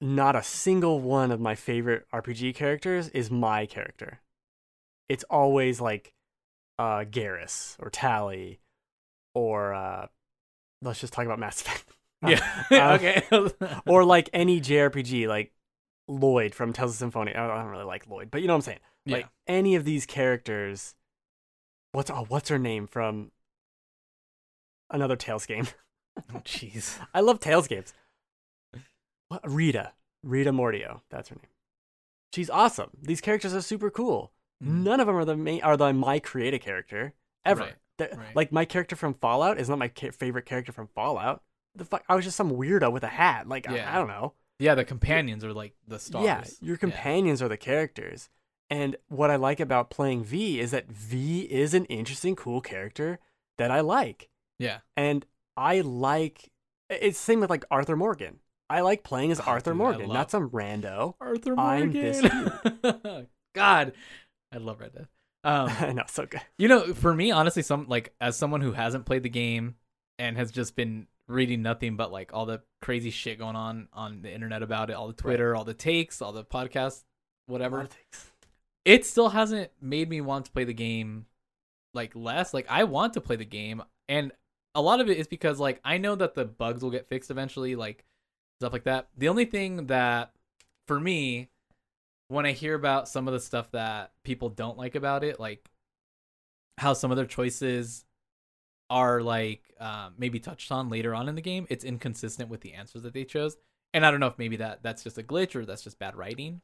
not 0.01 0.35
a 0.35 0.43
single 0.43 0.99
one 0.99 1.31
of 1.31 1.39
my 1.39 1.55
favorite 1.55 2.07
RPG 2.13 2.55
characters 2.55 3.07
is 3.09 3.29
my 3.29 3.65
character. 3.65 4.19
It's 5.07 5.23
always 5.29 5.79
like 5.79 6.13
uh, 6.79 7.05
Garrus 7.05 7.75
or 7.79 7.89
Tali 7.89 8.59
or 9.35 9.73
uh, 9.73 10.07
let's 10.81 10.99
just 10.99 11.13
talk 11.13 11.25
about 11.25 11.39
Mass 11.39 11.61
Effect. 11.61 11.85
Yeah. 12.23 12.39
Uh, 12.69 12.99
okay. 13.01 13.23
or 13.87 14.05
like 14.05 14.29
any 14.31 14.61
JRPG, 14.61 15.27
like 15.27 15.51
Lloyd 16.07 16.53
from 16.53 16.71
Tales 16.71 16.91
of 16.91 16.97
Symphonia. 16.97 17.33
I 17.35 17.47
don't 17.47 17.65
really 17.71 17.83
like 17.83 18.05
Lloyd, 18.07 18.29
but 18.29 18.41
you 18.41 18.47
know 18.47 18.53
what 18.53 18.57
I'm 18.57 18.61
saying. 18.61 18.79
yeah. 19.05 19.15
Like 19.17 19.29
any 19.47 19.73
of 19.73 19.85
these 19.85 20.05
characters. 20.05 20.93
What's 21.93 22.11
oh, 22.11 22.25
what's 22.27 22.49
her 22.49 22.59
name 22.59 22.85
from 22.85 23.31
another 24.91 25.15
Tales 25.15 25.45
game? 25.47 25.67
Oh, 26.35 26.39
Jeez. 26.39 26.99
I 27.13 27.21
love 27.21 27.39
Tales 27.39 27.67
games. 27.67 27.93
Rita, 29.43 29.93
Rita 30.23 30.51
Mordio, 30.51 31.01
that's 31.09 31.29
her 31.29 31.35
name. 31.35 31.45
She's 32.33 32.49
awesome. 32.49 32.91
These 33.01 33.21
characters 33.21 33.53
are 33.53 33.61
super 33.61 33.89
cool. 33.89 34.31
Mhm. 34.63 34.83
None 34.83 34.99
of 34.99 35.07
them 35.07 35.15
are 35.15 35.25
the 35.25 35.35
main 35.35 35.61
are 35.63 35.75
the 35.77 35.91
my 35.93 36.19
creative 36.19 36.61
character 36.61 37.13
ever. 37.45 37.75
Right, 37.99 38.17
right. 38.17 38.35
Like 38.35 38.51
my 38.51 38.65
character 38.65 38.95
from 38.95 39.13
Fallout 39.15 39.59
is 39.59 39.67
not 39.69 39.79
my 39.79 39.87
ca- 39.89 40.11
favorite 40.11 40.45
character 40.45 40.71
from 40.71 40.87
Fallout. 40.87 41.43
The 41.75 41.85
fuck, 41.85 42.03
I 42.07 42.15
was 42.15 42.25
just 42.25 42.37
some 42.37 42.51
weirdo 42.51 42.91
with 42.91 43.03
a 43.03 43.07
hat. 43.09 43.47
Like 43.47 43.67
I- 43.69 43.75
Yeah. 43.75 43.93
I, 43.95 43.97
don't 43.97 44.07
know. 44.07 44.33
Yeah, 44.59 44.75
the 44.75 44.85
companions 44.85 45.43
are 45.43 45.53
like 45.53 45.75
the 45.87 45.99
stars. 45.99 46.25
Yeah, 46.25 46.43
your 46.61 46.77
companions 46.77 47.41
are 47.41 47.47
the 47.49 47.57
characters. 47.57 48.29
And 48.69 48.95
what 49.07 49.29
I 49.31 49.35
like 49.35 49.59
about 49.59 49.89
playing 49.89 50.23
V 50.23 50.59
is 50.59 50.71
that 50.71 50.87
V 50.87 51.41
is 51.41 51.73
an 51.73 51.85
interesting, 51.85 52.35
cool 52.35 52.61
character 52.61 53.19
that 53.57 53.71
I 53.71 53.81
like. 53.81 54.29
Yeah. 54.59 54.79
And 54.95 55.25
I 55.57 55.81
like 55.81 56.51
it's 56.89 57.17
the 57.19 57.23
same 57.23 57.39
with 57.41 57.49
like 57.49 57.65
Arthur 57.71 57.95
Morgan. 57.95 58.39
I 58.71 58.81
like 58.81 59.03
playing 59.03 59.31
as 59.31 59.39
Oh, 59.39 59.43
Arthur 59.47 59.71
dude, 59.71 59.77
Morgan, 59.77 60.07
love- 60.07 60.13
not 60.13 60.31
some 60.31 60.49
rando. 60.49 61.15
Arthur 61.21 61.55
Morgan. 61.55 63.27
God, 63.55 63.93
I 64.53 64.57
love 64.57 64.79
Red 64.79 64.93
Dead. 64.93 65.07
Um, 65.43 65.69
I 65.79 65.91
know, 65.91 66.03
so 66.07 66.25
good. 66.25 66.41
you 66.57 66.67
know, 66.67 66.93
for 66.93 67.13
me, 67.13 67.31
honestly, 67.31 67.61
some 67.63 67.87
like 67.87 68.13
as 68.21 68.35
someone 68.37 68.61
who 68.61 68.71
hasn't 68.71 69.05
played 69.05 69.23
the 69.23 69.29
game 69.29 69.75
and 70.19 70.37
has 70.37 70.51
just 70.51 70.75
been 70.75 71.07
reading 71.27 71.61
nothing 71.61 71.95
but 71.95 72.11
like 72.11 72.31
all 72.33 72.45
the 72.45 72.61
crazy 72.81 73.09
shit 73.09 73.39
going 73.39 73.55
on 73.55 73.87
on 73.93 74.21
the 74.21 74.31
internet 74.33 74.61
about 74.63 74.89
it, 74.89 74.93
all 74.93 75.07
the 75.07 75.13
Twitter, 75.13 75.55
all 75.55 75.63
the 75.63 75.73
takes, 75.73 76.21
all 76.21 76.31
the 76.31 76.43
podcasts, 76.43 77.03
whatever. 77.47 77.87
it 78.85 79.05
still 79.05 79.29
hasn't 79.29 79.71
made 79.81 80.09
me 80.09 80.21
want 80.21 80.45
to 80.45 80.51
play 80.51 80.63
the 80.63 80.73
game 80.73 81.25
like 81.93 82.15
less 82.15 82.53
like 82.53 82.65
i 82.69 82.85
want 82.85 83.13
to 83.15 83.19
play 83.19 83.35
the 83.35 83.43
game 83.43 83.83
and 84.07 84.31
a 84.75 84.81
lot 84.81 85.01
of 85.01 85.09
it 85.09 85.17
is 85.17 85.27
because 85.27 85.59
like 85.59 85.81
i 85.83 85.97
know 85.97 86.15
that 86.15 86.35
the 86.35 86.45
bugs 86.45 86.81
will 86.81 86.89
get 86.89 87.05
fixed 87.05 87.29
eventually 87.29 87.75
like 87.75 88.05
stuff 88.61 88.73
like 88.73 88.83
that 88.83 89.07
the 89.17 89.27
only 89.27 89.45
thing 89.45 89.87
that 89.87 90.31
for 90.87 90.99
me 90.99 91.49
when 92.27 92.45
i 92.45 92.51
hear 92.51 92.75
about 92.75 93.09
some 93.09 93.27
of 93.27 93.33
the 93.33 93.39
stuff 93.39 93.71
that 93.71 94.11
people 94.23 94.49
don't 94.49 94.77
like 94.77 94.93
about 94.95 95.23
it 95.23 95.39
like 95.39 95.69
how 96.77 96.93
some 96.93 97.11
of 97.11 97.17
their 97.17 97.25
choices 97.25 98.05
are 98.89 99.21
like 99.21 99.63
um, 99.79 100.13
maybe 100.17 100.39
touched 100.39 100.71
on 100.71 100.89
later 100.89 101.15
on 101.15 101.27
in 101.27 101.35
the 101.35 101.41
game 101.41 101.65
it's 101.69 101.83
inconsistent 101.83 102.49
with 102.49 102.61
the 102.61 102.73
answers 102.73 103.01
that 103.03 103.13
they 103.13 103.23
chose 103.23 103.57
and 103.93 104.05
i 104.05 104.11
don't 104.11 104.19
know 104.19 104.27
if 104.27 104.37
maybe 104.37 104.57
that 104.57 104.83
that's 104.83 105.03
just 105.03 105.17
a 105.17 105.23
glitch 105.23 105.55
or 105.55 105.65
that's 105.65 105.81
just 105.81 105.97
bad 105.97 106.15
writing 106.15 106.61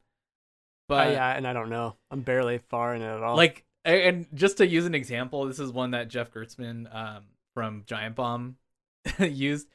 But 0.88 1.06
but 1.06 1.12
yeah, 1.14 1.32
and 1.36 1.48
I 1.48 1.54
don't 1.54 1.70
know. 1.70 1.95
I'm 2.12 2.22
barely 2.22 2.60
far 2.70 2.93
in 2.95 3.02
it 3.02 3.06
at 3.08 3.24
all. 3.24 3.36
like 3.36 3.66
and 3.86 4.28
just 4.34 4.58
to 4.58 4.68
use 4.68 4.86
an 4.86 4.93
example 4.95 5.45
this 5.45 5.60
is 5.60 5.72
one 5.72 5.91
that 5.91 6.10
jeff 6.10 6.32
gerstmann 6.32 6.93
um, 6.93 7.24
from 7.54 7.84
giant 7.88 8.16
bomb 8.16 8.58
used 9.20 9.68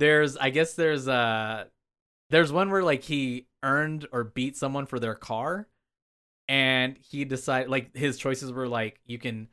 there's 0.00 0.36
i 0.36 0.50
guess 0.50 0.74
there's 0.74 1.06
uh 1.06 1.64
there's 2.30 2.52
one 2.52 2.70
where 2.70 2.82
like 2.82 3.02
he 3.04 3.46
earned 3.62 4.06
or 4.12 4.24
beat 4.24 4.56
someone 4.56 4.86
for 4.86 4.98
their 4.98 5.14
car 5.14 5.68
and 6.48 6.96
he 6.98 7.24
decided 7.24 7.70
like 7.70 7.96
his 7.96 8.18
choices 8.18 8.50
were 8.50 8.68
like 8.68 9.00
you 9.06 9.18
can 9.18 9.48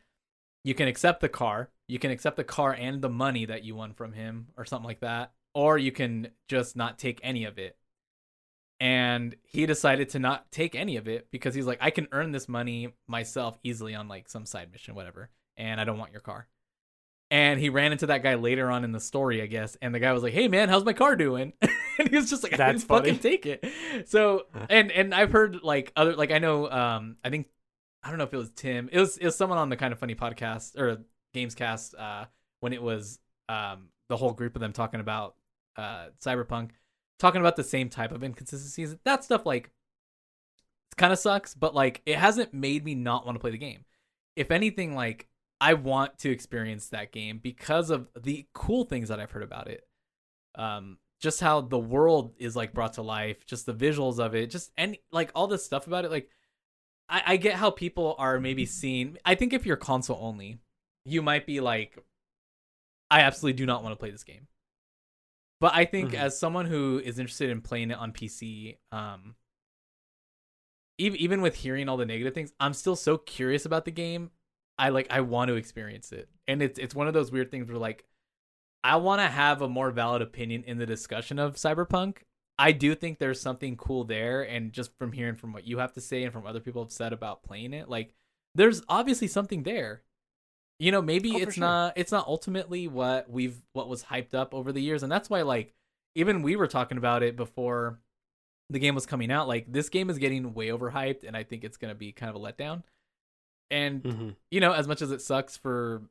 you 0.64 0.74
can 0.74 0.88
accept 0.88 1.22
the 1.22 1.30
car 1.30 1.70
you 1.88 2.00
can 2.00 2.12
accept 2.12 2.36
the 2.36 2.44
car 2.44 2.74
and 2.74 3.02
the 3.02 3.10
money 3.10 3.46
that 3.46 3.64
you 3.64 3.76
won 3.76 3.94
from 3.94 4.14
him 4.14 4.48
or 4.58 4.66
something 4.66 4.88
like 4.88 5.02
that 5.02 5.32
or 5.58 5.76
you 5.80 5.92
can 5.92 6.28
just 6.48 6.76
not 6.76 7.00
take 7.00 7.20
any 7.24 7.46
of 7.46 7.58
it. 7.58 7.76
And 8.80 9.36
he 9.42 9.66
decided 9.66 10.10
to 10.10 10.20
not 10.20 10.52
take 10.52 10.76
any 10.76 10.98
of 10.98 11.08
it 11.08 11.30
because 11.32 11.56
he's 11.56 11.66
like 11.66 11.80
i 11.82 11.90
can 11.90 12.08
earn 12.12 12.32
this 12.32 12.48
money 12.48 12.94
myself 13.08 13.58
easily 13.64 13.96
on 13.96 14.08
like 14.08 14.30
some 14.30 14.46
side 14.46 14.72
mission 14.72 14.94
whatever 14.94 15.32
and 15.58 15.82
i 15.82 15.84
don't 15.84 15.98
want 15.98 16.12
your 16.12 16.22
car 16.22 16.48
and 17.30 17.60
he 17.60 17.70
ran 17.70 17.92
into 17.92 18.08
that 18.08 18.24
guy 18.24 18.36
later 18.36 18.70
on 18.72 18.84
in 18.84 18.92
the 18.92 19.00
story 19.00 19.42
i 19.42 19.46
guess. 19.46 19.78
And 19.82 19.94
the 19.94 20.00
guy 20.00 20.12
was 20.14 20.24
like 20.24 20.34
hey 20.34 20.48
man 20.48 20.70
how's 20.70 20.86
my 20.86 20.94
car 20.94 21.16
doing? 21.16 21.54
And 22.00 22.10
he 22.10 22.16
was 22.16 22.30
just 22.30 22.44
like 22.44 22.54
i 22.54 22.58
That's 22.58 22.84
didn't 22.84 22.90
fucking 22.90 23.20
take 23.20 23.48
it. 23.48 23.66
So 24.06 24.44
and 24.70 24.92
and 24.92 25.16
i've 25.16 25.32
heard 25.32 25.64
like 25.64 25.92
other 25.96 26.16
like 26.16 26.32
i 26.32 26.38
know 26.38 26.70
um 26.70 27.18
i 27.24 27.32
think 27.32 27.48
i 28.04 28.10
don't 28.10 28.20
know 28.20 28.24
if 28.24 28.34
it 28.34 28.38
was 28.38 28.52
tim 28.52 28.88
it 28.92 29.00
was 29.00 29.18
it 29.18 29.26
was 29.26 29.36
someone 29.36 29.58
on 29.58 29.70
the 29.70 29.78
kind 29.78 29.92
of 29.92 29.98
funny 30.00 30.14
podcast 30.14 30.78
or 30.78 31.00
gamescast 31.34 32.00
uh 32.00 32.26
when 32.60 32.74
it 32.74 32.84
was 32.84 33.18
um 33.50 33.90
the 34.10 34.18
whole 34.18 34.32
group 34.32 34.56
of 34.56 34.60
them 34.60 34.74
talking 34.74 35.00
about 35.00 35.38
uh 35.76 36.10
cyberpunk 36.24 36.70
talking 37.20 37.42
about 37.42 37.56
the 37.56 37.64
same 37.64 37.90
type 37.90 38.12
of 38.12 38.24
inconsistencies. 38.24 38.96
That 39.04 39.24
stuff 39.24 39.46
like 39.46 39.72
kind 40.98 41.14
of 41.14 41.20
sucks 41.20 41.54
but 41.54 41.76
like 41.76 42.02
it 42.06 42.18
hasn't 42.18 42.54
made 42.54 42.84
me 42.84 42.96
not 42.96 43.26
want 43.26 43.36
to 43.36 43.40
play 43.40 43.52
the 43.52 43.58
game. 43.58 43.86
If 44.36 44.52
anything 44.52 44.96
like 44.96 45.28
i 45.62 45.74
want 45.74 46.18
to 46.20 46.30
experience 46.30 46.90
that 46.90 47.12
game 47.12 47.40
because 47.42 47.90
of 47.90 48.08
the 48.20 48.46
cool 48.54 48.84
things 48.86 49.10
that 49.10 49.20
i've 49.20 49.32
heard 49.32 49.44
about 49.44 49.68
it 49.68 49.88
um 50.56 50.98
just 51.20 51.40
how 51.40 51.62
the 51.62 51.80
world 51.80 52.34
is 52.38 52.56
like 52.56 52.74
brought 52.74 52.94
to 52.94 53.02
life 53.02 53.46
just 53.46 53.66
the 53.66 53.74
visuals 53.74 54.20
of 54.20 54.36
it 54.36 54.50
just 54.52 54.72
any 54.78 55.00
like 55.12 55.32
all 55.34 55.48
this 55.48 55.66
stuff 55.66 55.88
about 55.88 56.06
it 56.06 56.12
like 56.12 56.30
i, 57.10 57.22
I 57.26 57.38
get 57.38 57.56
how 57.56 57.72
people 57.72 58.16
are 58.20 58.40
maybe 58.40 58.66
seeing 58.66 59.18
i 59.26 59.34
think 59.36 59.54
if 59.54 59.66
you're 59.66 59.78
console 59.78 60.20
only 60.22 60.60
you 61.06 61.22
might 61.22 61.46
be 61.46 61.60
like 61.60 61.98
i 63.10 63.22
absolutely 63.22 63.58
do 63.58 63.66
not 63.66 63.82
want 63.84 63.94
to 63.94 63.98
play 63.98 64.12
this 64.12 64.24
game 64.24 64.48
but 65.60 65.74
i 65.74 65.86
think 65.86 66.12
Mhm. 66.12 66.20
as 66.20 66.38
someone 66.40 66.66
who 66.68 67.02
is 67.04 67.18
interested 67.18 67.50
in 67.50 67.62
playing 67.62 67.90
it 67.92 67.98
on 67.98 68.12
pc 68.12 68.78
um 68.92 69.36
even 70.98 71.18
even 71.20 71.42
with 71.42 71.56
hearing 71.56 71.90
all 71.90 71.98
the 71.98 72.06
negative 72.06 72.34
things 72.34 72.54
i'm 72.60 72.74
still 72.74 72.96
so 72.96 73.18
curious 73.18 73.66
about 73.66 73.86
the 73.86 73.92
game 73.92 74.32
i 74.80 74.90
like 74.90 75.08
i 75.10 75.22
want 75.22 75.50
to 75.50 75.56
experience 75.56 76.12
it. 76.12 76.30
And 76.48 76.62
it's 76.62 76.80
it's 76.80 76.96
one 76.96 77.08
of 77.08 77.14
those 77.14 77.32
weird 77.32 77.52
things 77.52 77.68
where 77.70 77.78
like 77.78 78.06
i 78.84 78.96
want 78.96 79.22
to 79.22 79.28
have 79.28 79.62
a 79.62 79.70
more 79.70 79.92
valid 79.92 80.22
opinion 80.22 80.64
in 80.66 80.78
the 80.78 80.86
discussion 80.86 81.40
of 81.40 81.56
cyberpunk. 81.56 82.18
I 82.60 82.72
do 82.72 82.96
think 82.96 83.20
there's 83.20 83.40
something 83.40 83.76
cool 83.78 84.04
there 84.04 84.42
and 84.42 84.72
just 84.72 84.92
from 84.98 85.12
hearing 85.12 85.36
from 85.36 85.54
what 85.54 85.68
you 85.68 85.78
have 85.78 85.94
to 85.94 86.02
say 86.02 86.24
and 86.24 86.34
from 86.34 86.48
other 86.48 86.60
people 86.60 86.84
have 86.84 86.92
said 86.92 87.14
about 87.14 87.44
playing 87.44 87.74
it 87.74 87.90
like 87.90 88.14
there's 88.56 88.82
obviously 88.90 89.28
something 89.28 89.64
there. 89.64 90.02
You 90.80 90.92
know 90.92 91.02
maybe 91.02 91.32
Oh, 91.36 91.38
it's 91.40 91.56
sure. 91.56 91.62
not 91.62 91.94
it's 91.98 92.12
not 92.12 92.28
ultimately 92.28 92.88
what 92.88 93.30
we've 93.30 93.62
what 93.74 93.90
was 93.90 94.04
hyped 94.06 94.34
up 94.36 94.54
over 94.54 94.72
the 94.72 94.82
years 94.82 95.02
and 95.04 95.12
that's 95.12 95.30
why 95.30 95.42
like 95.42 95.74
even 96.16 96.42
we 96.44 96.56
were 96.56 96.68
talking 96.68 96.98
about 96.98 97.24
it 97.24 97.36
before 97.36 98.00
the 98.70 98.80
game 98.80 98.96
was 98.96 99.06
coming 99.06 99.32
out 99.32 99.48
like 99.48 99.72
this 99.72 99.90
game 99.90 100.10
is 100.10 100.18
getting 100.18 100.54
way 100.54 100.68
overhyped 100.68 101.24
and 101.26 101.36
i 101.38 101.44
think 101.44 101.64
it's 101.64 101.78
going 101.78 101.92
to 101.92 101.98
be 101.98 102.12
kind 102.12 102.30
of 102.30 102.36
a 102.36 102.40
letdown 102.40 102.84
and 103.70 104.04
Mhm. 104.04 104.36
you 104.52 104.60
know 104.60 104.72
as 104.74 104.88
much 104.88 105.02
as 105.02 105.12
it 105.12 105.22
sucks 105.22 105.58
for 105.58 106.02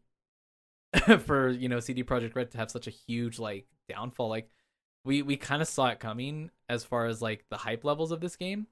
for 1.25 1.49
you 1.49 1.69
know 1.69 1.81
cd 1.81 2.05
projekt 2.05 2.35
red 2.35 2.51
to 2.51 2.59
have 2.59 2.71
such 2.71 2.87
a 2.87 2.91
huge 2.91 3.39
like 3.39 3.67
downfall 3.89 4.29
like 4.29 4.51
we 5.05 5.23
we 5.23 5.37
kind 5.37 5.63
of 5.63 5.69
saw 5.69 5.87
it 5.89 6.01
coming 6.01 6.51
as 6.69 6.85
far 6.85 7.07
as 7.07 7.21
like 7.23 7.45
the 7.51 7.57
hype 7.59 7.85
levels 7.85 8.11
of 8.13 8.21
this 8.21 8.37
game 8.37 8.67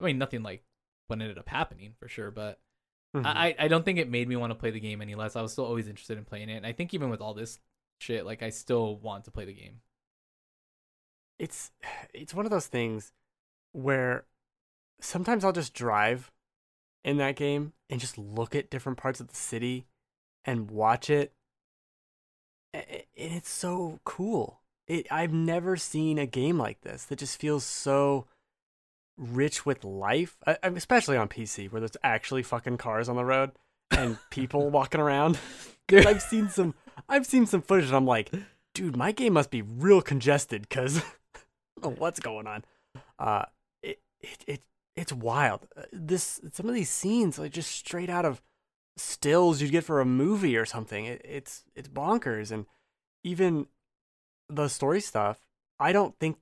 i 0.00 0.04
mean 0.04 0.18
nothing 0.18 0.42
like 0.42 0.62
what 1.08 1.20
ended 1.20 1.38
up 1.38 1.48
happening 1.48 1.94
for 1.98 2.08
sure 2.08 2.30
but 2.30 2.60
Mhm. 3.12 3.26
I, 3.26 3.56
I 3.58 3.66
don't 3.66 3.84
think 3.84 3.98
it 3.98 4.08
made 4.08 4.28
me 4.28 4.36
want 4.36 4.52
to 4.52 4.54
play 4.54 4.70
the 4.70 4.78
game 4.78 5.02
any 5.02 5.16
less. 5.16 5.34
I 5.34 5.42
was 5.42 5.50
still 5.50 5.64
always 5.64 5.88
interested 5.88 6.16
in 6.16 6.24
playing 6.24 6.48
it. 6.48 6.54
And 6.58 6.64
I 6.64 6.70
think 6.70 6.94
even 6.94 7.10
with 7.10 7.20
all 7.20 7.34
this 7.34 7.58
shit, 7.98 8.24
like 8.24 8.40
I 8.40 8.50
still 8.50 8.94
want 8.98 9.24
to 9.24 9.32
play 9.32 9.44
the 9.44 9.52
game. 9.52 9.80
it's 11.40 11.72
it's 12.14 12.32
one 12.34 12.44
of 12.46 12.50
those 12.52 12.68
things 12.68 13.12
where 13.72 14.26
sometimes 15.00 15.44
I'll 15.44 15.50
just 15.50 15.74
drive 15.74 16.30
in 17.04 17.16
that 17.18 17.36
game 17.36 17.72
and 17.88 18.00
just 18.00 18.18
look 18.18 18.54
at 18.54 18.70
different 18.70 18.98
parts 18.98 19.20
of 19.20 19.28
the 19.28 19.36
city 19.36 19.86
and 20.44 20.70
watch 20.70 21.10
it 21.10 21.32
and 22.72 23.04
it's 23.14 23.50
so 23.50 24.00
cool. 24.04 24.60
It 24.86 25.06
I've 25.10 25.32
never 25.32 25.76
seen 25.76 26.18
a 26.18 26.26
game 26.26 26.58
like 26.58 26.80
this 26.82 27.04
that 27.04 27.18
just 27.18 27.40
feels 27.40 27.64
so 27.64 28.26
rich 29.16 29.66
with 29.66 29.84
life, 29.84 30.36
I, 30.46 30.56
especially 30.62 31.16
on 31.16 31.28
PC 31.28 31.70
where 31.70 31.80
there's 31.80 31.96
actually 32.02 32.42
fucking 32.42 32.78
cars 32.78 33.08
on 33.08 33.16
the 33.16 33.24
road 33.24 33.52
and 33.90 34.18
people 34.30 34.70
walking 34.70 35.00
around. 35.00 35.38
I've 35.92 36.22
seen 36.22 36.48
some 36.48 36.74
I've 37.08 37.26
seen 37.26 37.46
some 37.46 37.62
footage 37.62 37.86
and 37.86 37.96
I'm 37.96 38.06
like, 38.06 38.32
dude, 38.74 38.96
my 38.96 39.12
game 39.12 39.32
must 39.32 39.50
be 39.50 39.62
real 39.62 40.02
congested 40.02 40.62
because 40.62 40.98
I 41.34 41.40
don't 41.82 41.94
know 41.94 42.00
what's 42.00 42.20
going 42.20 42.46
on. 42.46 42.64
Uh, 43.18 43.44
it, 43.82 44.00
it 44.20 44.44
it 44.46 44.62
it's 45.00 45.12
wild. 45.12 45.66
Uh, 45.76 45.82
This 45.92 46.40
some 46.52 46.68
of 46.68 46.74
these 46.74 46.90
scenes 46.90 47.38
like 47.38 47.52
just 47.52 47.70
straight 47.70 48.10
out 48.10 48.24
of 48.24 48.42
stills 48.96 49.60
you'd 49.62 49.70
get 49.72 49.84
for 49.84 50.00
a 50.00 50.04
movie 50.04 50.56
or 50.56 50.66
something. 50.66 51.06
It, 51.06 51.22
it's 51.24 51.64
it's 51.74 51.88
bonkers 51.88 52.50
and 52.52 52.66
even 53.24 53.66
the 54.48 54.68
story 54.68 55.00
stuff, 55.00 55.40
I 55.78 55.92
don't 55.92 56.18
think 56.18 56.38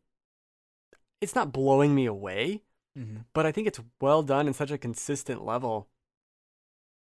it's 1.21 1.35
not 1.35 1.53
blowing 1.53 1.95
me 1.95 2.07
away, 2.07 2.63
Mm-hmm. 2.99 3.19
but 3.33 3.47
I 3.47 3.53
think 3.53 3.69
it's 3.69 3.81
well 4.01 4.25
done 4.25 4.49
in 4.49 4.55
such 4.55 4.73
a 4.73 4.79
consistent 4.79 5.45
level. 5.45 5.89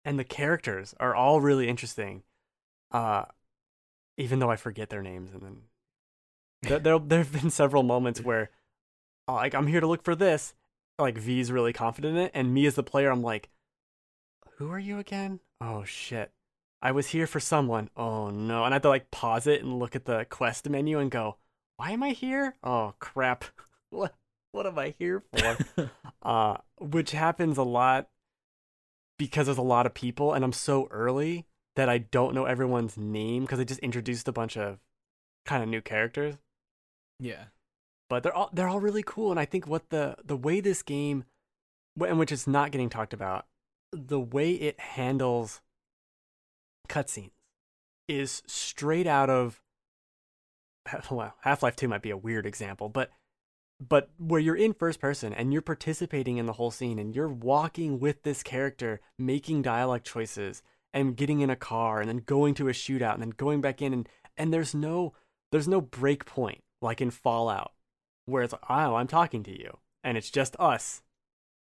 And 0.06 0.20
the 0.20 0.24
characters 0.24 0.94
are 1.00 1.16
all 1.16 1.42
really 1.42 1.68
interesting. 1.68 2.24
Uh 2.92 3.26
even 4.18 4.40
though 4.40 4.52
I 4.52 4.58
forget 4.58 4.90
their 4.90 5.02
names 5.02 5.32
and 5.34 5.42
then 5.42 5.62
there 6.64 6.80
there 6.80 7.00
there've 7.00 7.32
been 7.32 7.50
several 7.50 7.84
moments 7.84 8.22
where 8.22 8.52
uh, 9.28 9.34
like 9.36 9.56
I'm 9.56 9.68
here 9.68 9.80
to 9.82 9.88
look 9.88 10.04
for 10.04 10.16
this, 10.16 10.54
like 11.02 11.18
V's 11.18 11.52
really 11.52 11.74
confident 11.74 12.18
in 12.18 12.24
it 12.24 12.32
and 12.34 12.54
me 12.54 12.66
as 12.66 12.76
the 12.76 12.84
player 12.84 13.10
I'm 13.10 13.22
like 13.22 13.50
who 14.62 14.72
are 14.72 14.80
you 14.80 15.00
again? 15.00 15.40
Oh 15.60 15.84
shit. 15.86 16.32
I 16.84 16.92
was 16.92 17.08
here 17.08 17.26
for 17.26 17.40
someone. 17.40 17.90
Oh 17.98 18.30
no. 18.30 18.64
And 18.64 18.74
I 18.74 18.76
have 18.76 18.84
to 18.84 18.90
like 18.90 19.10
pause 19.10 19.48
it 19.48 19.64
and 19.64 19.80
look 19.80 19.96
at 19.96 20.06
the 20.06 20.24
quest 20.30 20.70
menu 20.70 21.00
and 21.00 21.10
go, 21.10 21.38
"Why 21.78 21.90
am 21.90 22.04
I 22.04 22.10
here? 22.10 22.56
Oh 22.64 22.94
crap. 23.00 23.46
what 23.90 24.14
what 24.52 24.68
am 24.68 24.78
I 24.78 24.94
here 25.00 25.24
for?" 25.34 25.90
uh, 26.22 26.58
which 26.80 27.10
happens 27.10 27.58
a 27.58 27.64
lot 27.64 28.10
because 29.18 29.48
there's 29.48 29.58
a 29.58 29.64
lot 29.64 29.88
of 29.88 29.96
people 29.96 30.32
and 30.32 30.44
I'm 30.46 30.54
so 30.54 30.88
early 30.92 31.48
that 31.76 31.90
I 31.90 31.98
don't 31.98 32.36
know 32.36 32.46
everyone's 32.46 32.98
name 32.98 33.44
because 33.44 33.58
they 33.58 33.66
just 33.66 33.80
introduced 33.80 34.28
a 34.28 34.32
bunch 34.32 34.58
of 34.58 34.78
kind 35.44 35.64
of 35.64 35.70
new 35.70 35.82
characters. 35.82 36.36
yeah. 37.20 37.46
But 38.12 38.24
they're 38.24 38.36
all 38.36 38.50
they're 38.52 38.68
all 38.68 38.82
really 38.82 39.04
cool, 39.04 39.32
and 39.32 39.40
I 39.40 39.46
think 39.46 39.68
what 39.68 39.90
the 39.90 40.18
the 40.22 40.36
way 40.36 40.60
this 40.60 40.82
game, 40.82 41.24
and 41.98 42.20
which 42.20 42.34
is 42.34 42.46
not 42.46 42.72
getting 42.72 42.90
talked 42.90 43.14
about, 43.14 43.46
the 43.94 44.20
way 44.20 44.52
it 44.52 44.78
handles 44.82 45.62
cutscenes 46.90 47.32
is 48.10 48.44
straight 48.46 49.08
out 49.08 49.30
of 49.30 49.62
well, 51.10 51.36
Half-Life 51.40 51.78
2 51.78 51.88
might 51.88 52.02
be 52.02 52.10
a 52.10 52.18
weird 52.18 52.46
example, 52.46 52.90
but 52.90 53.12
but 53.80 54.10
where 54.18 54.42
you're 54.42 54.58
in 54.58 54.74
first 54.74 55.00
person 55.00 55.34
and 55.34 55.54
you're 55.54 55.62
participating 55.62 56.36
in 56.36 56.48
the 56.48 56.54
whole 56.54 56.70
scene 56.70 57.00
and 57.00 57.16
you're 57.16 57.30
walking 57.30 57.98
with 57.98 58.24
this 58.24 58.44
character, 58.44 59.00
making 59.18 59.62
dialogue 59.62 60.04
choices 60.04 60.62
and 60.94 61.16
getting 61.16 61.40
in 61.40 61.50
a 61.50 61.56
car 61.56 62.02
and 62.02 62.10
then 62.10 62.18
going 62.18 62.56
to 62.56 62.68
a 62.68 62.74
shootout 62.74 63.14
and 63.14 63.22
then 63.22 63.30
going 63.30 63.62
back 63.62 63.82
in 63.82 63.94
and 63.94 64.10
and 64.36 64.54
there's 64.54 64.76
no 64.76 65.14
there's 65.54 65.70
no 65.70 65.80
break 65.80 66.26
point 66.26 66.62
like 66.82 67.00
in 67.00 67.10
Fallout 67.10 67.72
where 68.26 68.44
it's 68.44 68.54
like, 68.54 68.62
oh, 68.70 68.96
I'm 68.96 69.08
talking 69.08 69.44
to 69.44 69.52
you 69.52 69.78
and 70.04 70.18
it's 70.18 70.30
just 70.30 70.56
us 70.60 71.02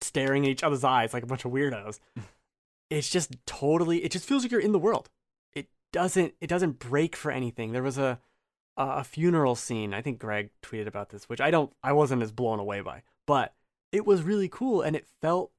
staring 0.01 0.45
at 0.45 0.51
each 0.51 0.63
other's 0.63 0.83
eyes 0.83 1.13
like 1.13 1.23
a 1.23 1.27
bunch 1.27 1.45
of 1.45 1.51
weirdos. 1.51 1.99
it's 2.89 3.09
just 3.09 3.35
totally 3.45 4.03
it 4.03 4.11
just 4.11 4.25
feels 4.25 4.43
like 4.43 4.51
you're 4.51 4.61
in 4.61 4.71
the 4.71 4.79
world. 4.79 5.09
It 5.53 5.67
doesn't 5.91 6.33
it 6.41 6.47
doesn't 6.47 6.79
break 6.79 7.15
for 7.15 7.31
anything. 7.31 7.71
There 7.71 7.83
was 7.83 7.97
a 7.97 8.19
a 8.77 9.03
funeral 9.03 9.55
scene. 9.55 9.93
I 9.93 10.01
think 10.01 10.19
Greg 10.19 10.49
tweeted 10.61 10.87
about 10.87 11.09
this, 11.09 11.29
which 11.29 11.41
I 11.41 11.49
don't 11.49 11.73
I 11.81 11.93
wasn't 11.93 12.23
as 12.23 12.31
blown 12.31 12.59
away 12.59 12.81
by. 12.81 13.03
But 13.25 13.53
it 13.91 14.05
was 14.05 14.21
really 14.21 14.49
cool 14.49 14.81
and 14.81 14.95
it 14.95 15.07
felt 15.21 15.51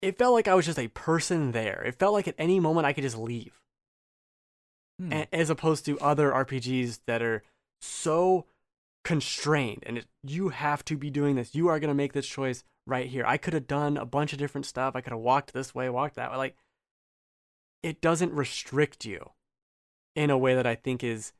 it 0.00 0.16
felt 0.16 0.32
like 0.32 0.48
I 0.48 0.54
was 0.54 0.66
just 0.66 0.78
a 0.78 0.88
person 0.88 1.52
there. 1.52 1.82
It 1.84 1.98
felt 1.98 2.14
like 2.14 2.26
at 2.26 2.34
any 2.38 2.58
moment 2.58 2.86
I 2.86 2.92
could 2.92 3.04
just 3.04 3.18
leave. 3.18 3.60
Hmm. 4.98 5.12
A- 5.12 5.34
as 5.34 5.50
opposed 5.50 5.84
to 5.86 5.98
other 6.00 6.30
RPGs 6.30 7.00
that 7.06 7.22
are 7.22 7.42
so 7.82 8.46
constrained 9.04 9.82
and 9.86 9.98
it, 9.98 10.06
you 10.22 10.50
have 10.50 10.84
to 10.86 10.96
be 10.96 11.10
doing 11.10 11.36
this. 11.36 11.54
You 11.54 11.68
are 11.68 11.80
going 11.80 11.88
to 11.88 11.94
make 11.94 12.12
this 12.12 12.26
choice 12.26 12.62
right 12.86 13.08
here. 13.08 13.24
I 13.26 13.36
could 13.36 13.54
have 13.54 13.66
done 13.66 13.96
a 13.96 14.04
bunch 14.04 14.32
of 14.32 14.38
different 14.38 14.66
stuff. 14.66 14.94
I 14.94 15.00
could 15.00 15.12
have 15.12 15.20
walked 15.20 15.52
this 15.52 15.74
way, 15.74 15.88
walked 15.88 16.16
that 16.16 16.30
way. 16.30 16.36
Like 16.36 16.56
it 17.82 18.00
doesn't 18.00 18.32
restrict 18.32 19.04
you 19.04 19.30
in 20.14 20.30
a 20.30 20.38
way 20.38 20.54
that 20.54 20.66
I 20.66 20.74
think 20.74 21.02
is 21.02 21.32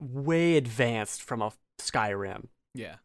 way 0.00 0.56
advanced 0.56 1.22
from 1.22 1.42
a 1.42 1.52
Skyrim. 1.80 2.48
yeah. 2.74 2.96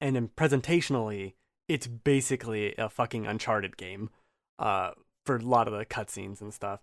And 0.00 0.16
then 0.16 0.28
presentationally, 0.36 1.34
it's 1.68 1.86
basically 1.86 2.74
a 2.76 2.88
fucking 2.88 3.26
Uncharted 3.26 3.76
game 3.76 4.10
uh, 4.58 4.90
for 5.24 5.36
a 5.36 5.42
lot 5.42 5.66
of 5.66 5.72
the 5.72 5.86
cutscenes 5.86 6.40
and 6.40 6.52
stuff. 6.52 6.80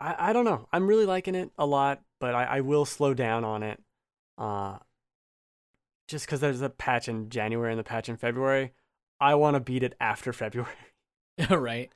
I, 0.00 0.30
I 0.30 0.32
don't 0.32 0.44
know. 0.44 0.68
I'm 0.72 0.86
really 0.86 1.06
liking 1.06 1.34
it 1.34 1.50
a 1.58 1.66
lot, 1.66 2.02
but 2.18 2.34
I, 2.34 2.44
I 2.44 2.60
will 2.60 2.84
slow 2.84 3.14
down 3.14 3.44
on 3.44 3.62
it. 3.62 3.80
Uh, 4.40 4.78
just 6.08 6.26
because 6.26 6.40
there's 6.40 6.62
a 6.62 6.68
patch 6.70 7.08
in 7.08 7.28
January 7.28 7.70
and 7.72 7.78
the 7.78 7.84
patch 7.84 8.08
in 8.08 8.16
February. 8.16 8.72
I 9.20 9.34
want 9.36 9.54
to 9.54 9.60
beat 9.60 9.82
it 9.84 9.94
after 10.00 10.32
February. 10.32 10.72
right. 11.50 11.92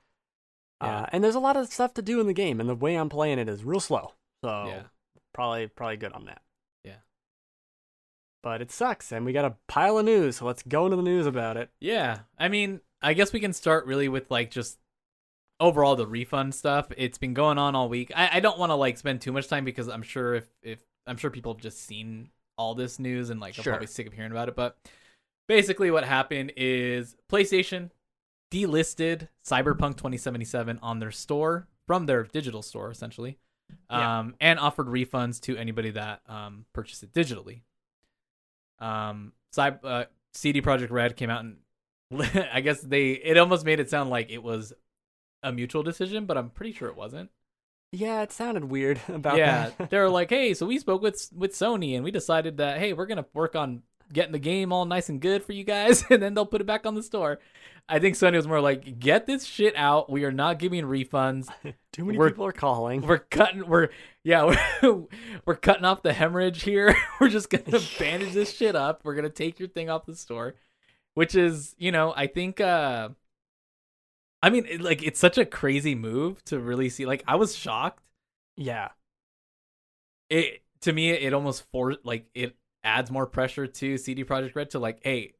Yeah. 0.83 1.01
Uh, 1.01 1.07
and 1.13 1.25
there's 1.25 1.35
a 1.35 1.41
lot 1.41 1.57
of 1.57 1.73
stuff 1.73 1.95
to 1.95 2.03
do 2.03 2.21
in 2.21 2.27
the 2.27 2.33
game, 2.35 2.61
and 2.61 2.69
the 2.69 2.75
way 2.75 2.95
I'm 2.97 3.09
playing 3.09 3.39
it 3.39 3.49
is 3.49 3.65
real 3.65 3.81
slow. 3.81 4.13
So 4.45 4.67
Yeah. 4.69 4.83
probably 5.33 5.67
probably 5.69 5.97
good 5.97 6.13
on 6.13 6.27
that. 6.27 6.43
Yeah. 6.85 6.97
But 8.43 8.61
it 8.61 8.71
sucks, 8.71 9.11
and 9.11 9.25
we 9.25 9.33
got 9.33 9.47
a 9.47 9.57
pile 9.69 9.99
of 9.99 10.05
news, 10.05 10.37
so 10.37 10.45
let's 10.47 10.63
go 10.63 10.85
into 10.85 10.97
the 10.97 11.03
news 11.03 11.27
about 11.27 11.57
it. 11.57 11.71
Yeah. 11.81 12.21
I 12.39 12.49
mean, 12.49 12.81
I 13.01 13.15
guess 13.15 13.33
we 13.33 13.41
can 13.41 13.53
start 13.55 13.87
really 13.87 14.09
with 14.09 14.31
like 14.31 14.51
just 14.51 14.79
overall 15.61 15.97
the 15.97 16.07
refund 16.07 16.55
stuff. 16.55 16.89
It's 16.97 17.17
been 17.19 17.33
going 17.35 17.57
on 17.59 17.75
all 17.75 17.89
week. 17.89 18.13
I, 18.15 18.29
I 18.37 18.41
don't 18.41 18.59
want 18.59 18.71
to 18.71 18.75
like 18.75 18.99
spend 18.99 19.23
too 19.23 19.33
much 19.33 19.49
time 19.49 19.65
because 19.65 19.89
I'm 19.89 20.03
sure 20.03 20.35
if 20.35 20.45
if 20.63 20.79
I'm 21.07 21.17
sure 21.17 21.31
people 21.31 21.53
have 21.55 21.63
just 21.63 21.83
seen 21.85 22.31
all 22.57 22.75
this 22.75 22.99
news 22.99 23.31
and 23.31 23.41
like 23.41 23.59
are 23.59 23.63
Sure. 23.63 23.73
probably 23.73 23.87
sick 23.89 24.07
of 24.07 24.13
hearing 24.13 24.31
about 24.33 24.49
it. 24.49 24.57
But 24.57 24.77
basically, 25.49 25.91
what 25.91 26.05
happened 26.05 26.53
is 26.57 27.17
PlayStation 27.31 27.91
delisted 28.53 29.29
Cyberpunk 29.45 29.97
2077 29.97 30.79
on 30.83 31.01
their 31.01 31.11
store 31.11 31.67
from 31.87 32.07
their 32.07 32.23
digital 32.23 32.63
store 32.63 32.91
essentially, 32.91 33.39
Yeah. 33.91 34.21
um, 34.21 34.37
and 34.41 34.59
offered 34.59 34.87
refunds 34.87 35.41
to 35.43 35.57
anybody 35.57 35.91
that 35.91 36.23
um, 36.29 36.67
purchased 36.73 37.03
it 37.03 37.13
digitally. 37.13 37.63
Um, 38.79 39.33
Cy- 39.53 39.79
uh, 39.83 40.05
CD 40.33 40.61
Projekt 40.63 40.91
Red 40.91 41.17
came 41.17 41.31
out 41.31 41.45
and 41.45 41.59
I 42.53 42.61
guess 42.61 42.81
they 42.81 43.13
it 43.13 43.37
almost 43.39 43.65
made 43.65 43.81
it 43.81 43.91
sound 43.91 44.11
like 44.11 44.31
it 44.31 44.43
was 44.43 44.73
a 45.43 45.53
mutual 45.53 45.83
decision, 45.83 46.27
but 46.27 46.37
I'm 46.39 46.51
pretty 46.51 46.73
sure 46.73 46.89
it 46.89 46.97
wasn't. 46.97 47.31
Yeah, 47.97 48.23
it 48.23 48.33
sounded 48.33 48.65
weird 48.65 49.01
about 49.09 49.39
yeah, 49.39 49.71
that. 49.79 49.91
they 49.91 49.99
were 49.99 50.09
like, 50.11 50.31
"Hey, 50.31 50.55
so 50.55 50.67
we 50.67 50.79
spoke 50.79 51.03
with 51.03 51.29
with 51.35 51.53
Sony 51.53 51.95
and 51.95 52.03
we 52.05 52.11
decided 52.11 52.57
that 52.57 52.79
hey, 52.79 52.93
we're 52.93 53.07
gonna 53.07 53.27
work 53.35 53.55
on 53.55 53.83
getting 54.13 54.33
the 54.33 54.39
game 54.39 54.73
all 54.73 54.85
nice 54.85 55.09
and 55.09 55.21
good 55.21 55.43
for 55.45 55.53
you 55.53 55.65
guys, 55.65 56.05
and 56.11 56.23
then 56.23 56.35
they'll 56.35 56.47
put 56.47 56.61
it 56.61 56.67
back 56.67 56.87
on 56.87 56.95
the 56.95 57.03
store." 57.03 57.39
I 57.87 57.99
think 57.99 58.17
Sony 58.17 58.37
was 58.37 58.49
more 58.49 58.61
like, 58.63 58.99
"Get 58.99 59.27
this 59.27 59.45
shit 59.45 59.77
out. 59.77 60.11
We 60.11 60.25
are 60.25 60.33
not 60.33 60.59
giving 60.59 60.85
refunds. 60.85 61.49
Too 61.93 62.05
many 62.07 62.17
We're- 62.19 62.31
people 62.31 62.47
are 62.47 62.53
calling. 62.53 63.03
We're 63.03 63.19
cutting. 63.19 63.67
We're 63.69 63.91
yeah, 64.23 64.57
we're, 64.83 65.05
we're 65.45 65.57
cutting 65.57 65.85
off 65.85 66.03
the 66.03 66.15
hemorrhage 66.15 66.63
here. 66.63 66.97
we're 67.21 67.29
just 67.29 67.51
gonna 67.51 67.81
bandage 67.99 68.33
this 68.33 68.55
shit 68.57 68.75
up. 68.75 69.03
We're 69.05 69.15
gonna 69.15 69.29
take 69.29 69.59
your 69.61 69.69
thing 69.69 69.91
off 69.91 70.07
the 70.07 70.17
store." 70.17 70.55
Which 71.13 71.37
is, 71.37 71.77
you 71.79 71.93
know, 71.93 72.13
I 72.17 72.27
think. 72.27 72.61
uh 72.61 73.11
I 74.45 74.51
mean, 74.51 74.67
it, 74.69 74.83
like 74.83 75.03
it's 75.03 75.19
such 75.19 75.39
a 75.39 75.47
crazy 75.47 75.95
move 75.95 76.45
to 76.45 76.59
really 76.59 76.91
see. 76.91 77.07
Like, 77.07 77.25
I 77.27 77.37
was 77.37 77.57
shocked 77.57 78.05
yeah, 78.57 78.91
it 80.31 80.63
to 80.83 80.93
me 80.93 81.11
it 81.11 81.33
almost 81.33 81.65
for 81.73 81.97
like 82.05 82.27
it 82.35 82.57
adds 82.83 83.11
more 83.11 83.27
pressure 83.27 83.67
to 83.67 83.99
CD 83.99 84.25
Projekt 84.25 84.55
Red 84.55 84.71
to 84.71 84.79
like, 84.79 85.01
hey, 85.03 85.35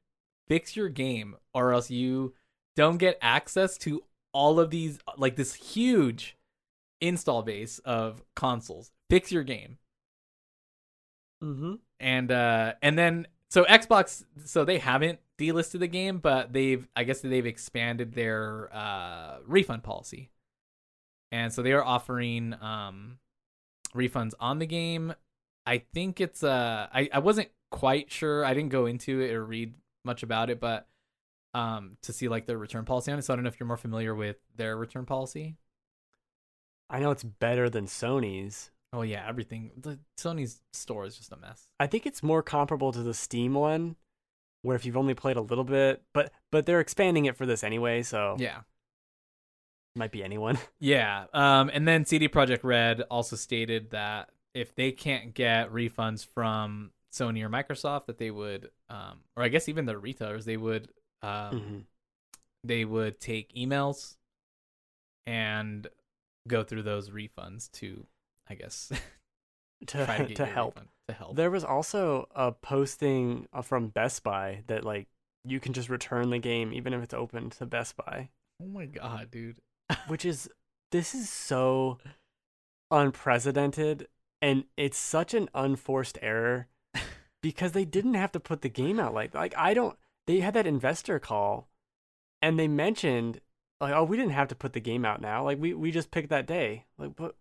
fix 0.49 0.77
your 0.77 0.89
game 0.89 1.37
or 1.53 1.73
else 1.73 1.91
you 1.91 2.35
don't 2.77 2.99
get 2.99 3.19
access 3.23 3.77
to 3.79 4.03
all 4.33 4.59
of 4.59 4.71
these 4.71 4.99
like 5.17 5.37
this 5.37 5.55
huge 5.55 6.37
install 7.01 7.43
base 7.43 7.79
of 7.81 8.23
consoles. 8.35 8.91
Fix 9.11 9.31
your 9.31 9.45
game. 9.45 9.79
mm-hmm. 11.43 11.75
And 12.01 12.33
uh 12.33 12.75
and 12.83 12.99
then 12.99 13.27
so 13.55 13.65
Xbox 13.67 14.25
so 14.45 14.65
they 14.65 14.79
haven't 14.79 15.21
delisted 15.39 15.79
the 15.79 15.87
game, 15.87 16.19
but 16.19 16.53
they've 16.53 16.89
I 16.97 17.05
guess 17.05 17.21
they've 17.21 17.47
expanded 17.47 18.13
their 18.13 18.69
uh 18.75 19.39
refund 19.47 19.85
policy. 19.85 20.33
And 21.31 21.53
so 21.53 21.63
they 21.63 21.73
are 21.73 21.85
offering 21.85 22.55
um 22.61 23.19
refunds 23.95 24.33
on 24.41 24.59
the 24.59 24.67
game. 24.67 25.15
I 25.67 25.79
think 25.95 26.21
it's 26.21 26.43
uh 26.43 26.89
I, 26.93 27.09
I 27.13 27.21
wasn't 27.21 27.49
quite 27.71 28.11
sure. 28.11 28.45
I 28.45 28.55
didn't 28.55 28.71
go 28.71 28.87
into 28.87 29.21
it 29.21 29.33
or 29.33 29.45
read 29.45 29.75
much 30.05 30.25
about 30.25 30.51
it, 30.51 30.59
but 30.59 30.89
um 31.55 31.97
to 32.03 32.13
see 32.13 32.27
like 32.27 32.47
their 32.47 32.59
return 32.59 32.85
policy 32.85 33.13
on 33.13 33.21
it. 33.21 33.23
So 33.23 33.33
I 33.33 33.37
don't 33.37 33.45
know 33.45 33.51
if 33.51 33.61
you're 33.61 33.69
more 33.69 33.77
familiar 33.77 34.17
with 34.17 34.39
their 34.57 34.77
return 34.77 35.07
policy. 35.07 35.55
I 36.91 36.99
know 36.99 37.13
it's 37.13 37.23
better 37.23 37.71
than 37.71 37.87
Sony's. 37.87 38.73
Oh 38.95 39.03
yeah, 39.03 39.27
everything 39.29 39.73
the 39.77 39.99
Sony's 40.17 40.61
store 40.73 41.05
is 41.05 41.17
just 41.17 41.33
a 41.33 41.37
mess. 41.37 41.67
I 41.81 41.89
think 41.89 42.07
it's 42.07 42.23
more 42.23 42.45
comparable 42.45 42.93
to 42.93 43.03
the 43.03 43.13
Steam 43.13 43.55
one, 43.55 43.97
where 44.63 44.77
if 44.77 44.87
you've 44.87 44.97
only 44.97 45.15
played 45.15 45.37
a 45.37 45.41
little 45.41 45.65
bit, 45.65 46.03
but 46.13 46.33
but 46.53 46.65
they're 46.65 46.79
expanding 46.79 47.25
it 47.25 47.37
for 47.37 47.45
this 47.45 47.65
anyway, 47.65 48.03
so 48.05 48.37
Yeah. 48.39 48.61
might 49.97 50.13
be 50.13 50.23
anyone. 50.23 50.59
Yeah. 50.79 51.25
Um, 51.33 51.71
and 51.75 51.89
then 51.89 52.05
CD 52.05 52.29
Projekt 52.29 52.63
Red 52.63 53.01
also 53.11 53.35
stated 53.35 53.91
that 53.91 54.31
if 54.55 54.75
they 54.77 54.93
can't 54.93 55.35
get 55.35 55.73
refunds 55.73 56.25
from 56.25 56.93
Sony 57.13 57.43
or 57.43 57.49
Microsoft, 57.49 58.07
that 58.07 58.19
they 58.19 58.31
would, 58.31 58.71
um, 58.89 59.21
or 59.37 59.43
I 59.43 59.49
guess 59.49 59.69
even 59.69 59.87
the 59.87 59.99
retailers, 59.99 60.45
they 60.45 60.57
would, 60.57 60.89
um, 61.23 61.51
Mhm. 61.57 61.85
they 62.63 62.85
would 62.85 63.19
take 63.19 63.53
emails 63.55 64.17
and 65.27 65.89
go 66.47 66.63
through 66.63 66.83
those 66.83 67.11
refunds 67.11 67.71
to, 67.73 68.07
I 68.49 68.55
guess, 68.55 68.93
to 69.87 70.07
to, 70.07 70.35
to 70.35 70.47
help. 70.47 70.75
refund, 70.75 70.89
to 71.09 71.15
help. 71.15 71.37
There 71.37 71.51
was 71.51 71.65
also 71.65 72.29
a 72.35 72.53
posting 72.53 73.47
uh, 73.53 73.63
from 73.63 73.89
Best 73.89 74.23
Buy 74.23 74.63
that 74.67 74.85
like 74.85 75.09
you 75.45 75.61
can 75.61 75.73
just 75.73 75.89
return 75.89 76.31
the 76.31 76.39
game 76.39 76.73
even 76.73 76.93
if 76.95 77.03
it's 77.03 77.15
open 77.15 77.51
to 77.51 77.67
Best 77.67 77.97
Buy, 77.97 78.31
oh 78.63 78.67
my 78.67 78.87
god, 78.87 79.31
dude. 79.31 79.61
which 80.09 80.25
is 80.25 80.49
this 80.91 81.15
is 81.15 81.29
so 81.29 81.99
unprecedented 82.91 84.07
and 84.41 84.65
it's 84.77 84.99
such 84.99 85.35
an 85.35 85.49
unforced 85.55 86.19
error 86.23 86.69
because 87.43 87.73
they 87.73 87.85
didn't 87.85 88.15
have 88.15 88.31
to 88.31 88.39
put 88.39 88.61
the 88.61 88.69
game 88.69 89.01
out 89.01 89.15
like 89.15 89.35
like 89.35 89.55
I 89.57 89.75
don't 89.75 89.97
they 90.27 90.41
had 90.41 90.55
that 90.55 90.67
investor 90.67 91.19
call 91.19 91.69
and 92.41 92.59
they 92.59 92.69
mentioned 92.69 93.41
like 93.81 93.93
oh 93.93 94.05
we 94.05 94.17
didn't 94.17 94.33
have 94.33 94.49
to 94.49 94.55
put 94.55 94.73
the 94.73 94.81
game 94.81 95.05
out 95.05 95.21
now 95.21 95.43
like 95.43 95.59
we 95.59 95.75
we 95.75 95.91
just 95.91 96.11
picked 96.11 96.29
that 96.29 96.47
day 96.47 96.85
like 96.99 97.17
but 97.17 97.37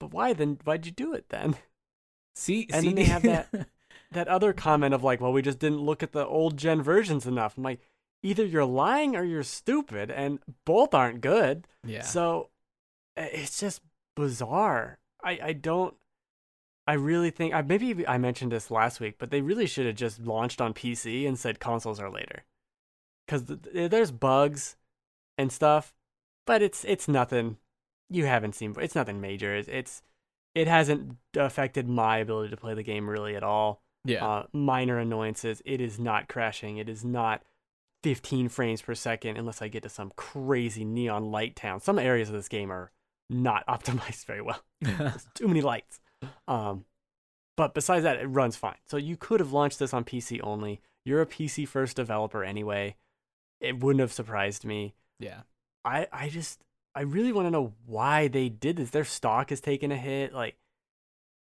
but 0.00 0.12
why 0.12 0.32
then 0.32 0.58
why'd 0.64 0.86
you 0.86 0.92
do 0.92 1.12
it 1.14 1.28
then 1.28 1.56
See, 2.36 2.66
And 2.72 2.82
see, 2.82 2.88
then 2.88 2.94
they 2.96 3.04
have 3.04 3.22
that- 3.22 3.68
that 4.10 4.26
other 4.28 4.52
comment 4.52 4.92
of 4.92 5.04
like, 5.04 5.20
well, 5.20 5.32
we 5.32 5.40
just 5.42 5.58
didn't 5.60 5.80
look 5.80 6.02
at 6.02 6.10
the 6.12 6.26
old 6.26 6.56
gen 6.56 6.82
versions 6.82 7.26
enough. 7.26 7.56
I'm 7.56 7.62
like, 7.62 7.80
either 8.24 8.44
you're 8.44 8.64
lying 8.64 9.14
or 9.14 9.22
you're 9.22 9.42
stupid, 9.44 10.10
and 10.10 10.40
both 10.64 10.94
aren't 10.94 11.20
good. 11.20 11.66
yeah. 11.84 12.02
So 12.02 12.50
it's 13.16 13.60
just 13.60 13.82
bizarre. 14.16 14.98
I 15.22 15.38
I 15.42 15.52
don't. 15.52 15.94
I 16.88 16.94
really 16.94 17.30
think 17.30 17.54
I 17.54 17.62
maybe 17.62 18.06
I 18.06 18.18
mentioned 18.18 18.50
this 18.52 18.70
last 18.70 18.98
week, 19.00 19.14
but 19.18 19.30
they 19.30 19.40
really 19.40 19.66
should 19.66 19.86
have 19.86 19.96
just 19.96 20.18
launched 20.20 20.60
on 20.60 20.74
PC 20.74 21.26
and 21.28 21.38
said 21.38 21.60
consoles 21.60 22.00
are 22.00 22.10
later, 22.10 22.44
because 23.26 23.44
th- 23.44 23.90
there's 23.90 24.10
bugs 24.10 24.76
and 25.38 25.52
stuff, 25.52 25.94
but 26.46 26.62
it's 26.62 26.84
it's 26.84 27.06
nothing 27.08 27.58
you 28.10 28.26
haven't 28.26 28.54
seen. 28.54 28.74
It's 28.80 28.94
nothing 28.94 29.20
major. 29.20 29.54
It's, 29.54 29.68
it's 29.68 30.02
it 30.54 30.68
hasn't 30.68 31.16
affected 31.36 31.88
my 31.88 32.18
ability 32.18 32.50
to 32.50 32.56
play 32.56 32.74
the 32.74 32.82
game 32.82 33.08
really 33.08 33.34
at 33.34 33.42
all 33.42 33.82
yeah. 34.04 34.24
uh, 34.24 34.46
minor 34.52 34.98
annoyances. 34.98 35.62
It 35.64 35.80
is 35.80 35.98
not 35.98 36.28
crashing. 36.28 36.76
It 36.76 36.88
is 36.88 37.04
not 37.04 37.42
15 38.02 38.48
frames 38.48 38.82
per 38.82 38.94
second 38.94 39.36
unless 39.36 39.62
I 39.62 39.68
get 39.68 39.82
to 39.84 39.88
some 39.88 40.12
crazy 40.16 40.84
neon 40.84 41.30
light 41.30 41.56
town. 41.56 41.80
Some 41.80 41.98
areas 41.98 42.28
of 42.28 42.34
this 42.34 42.48
game 42.48 42.70
are 42.70 42.92
not 43.30 43.66
optimized 43.68 44.26
very 44.26 44.42
well. 44.42 44.62
There's 44.80 45.26
too 45.34 45.48
many 45.48 45.62
lights. 45.62 46.00
Um, 46.46 46.84
but 47.56 47.74
besides 47.74 48.02
that, 48.04 48.18
it 48.18 48.26
runs 48.26 48.56
fine. 48.56 48.76
So 48.86 48.96
you 48.96 49.16
could 49.16 49.40
have 49.40 49.52
launched 49.52 49.78
this 49.78 49.94
on 49.94 50.04
PC 50.04 50.40
only. 50.42 50.80
You're 51.04 51.22
a 51.22 51.26
PC 51.26 51.66
first 51.68 51.96
developer 51.96 52.44
anyway. 52.44 52.96
It 53.60 53.82
wouldn't 53.82 54.00
have 54.00 54.12
surprised 54.12 54.64
me. 54.64 54.94
yeah. 55.18 55.40
I 55.86 56.08
I 56.10 56.30
just 56.30 56.60
I 56.94 57.00
really 57.02 57.32
want 57.32 57.46
to 57.46 57.50
know 57.50 57.74
why 57.86 58.28
they 58.28 58.48
did 58.48 58.76
this. 58.76 58.90
Their 58.90 59.04
stock 59.04 59.50
has 59.50 59.60
taken 59.60 59.90
a 59.90 59.96
hit. 59.96 60.32
Like 60.32 60.56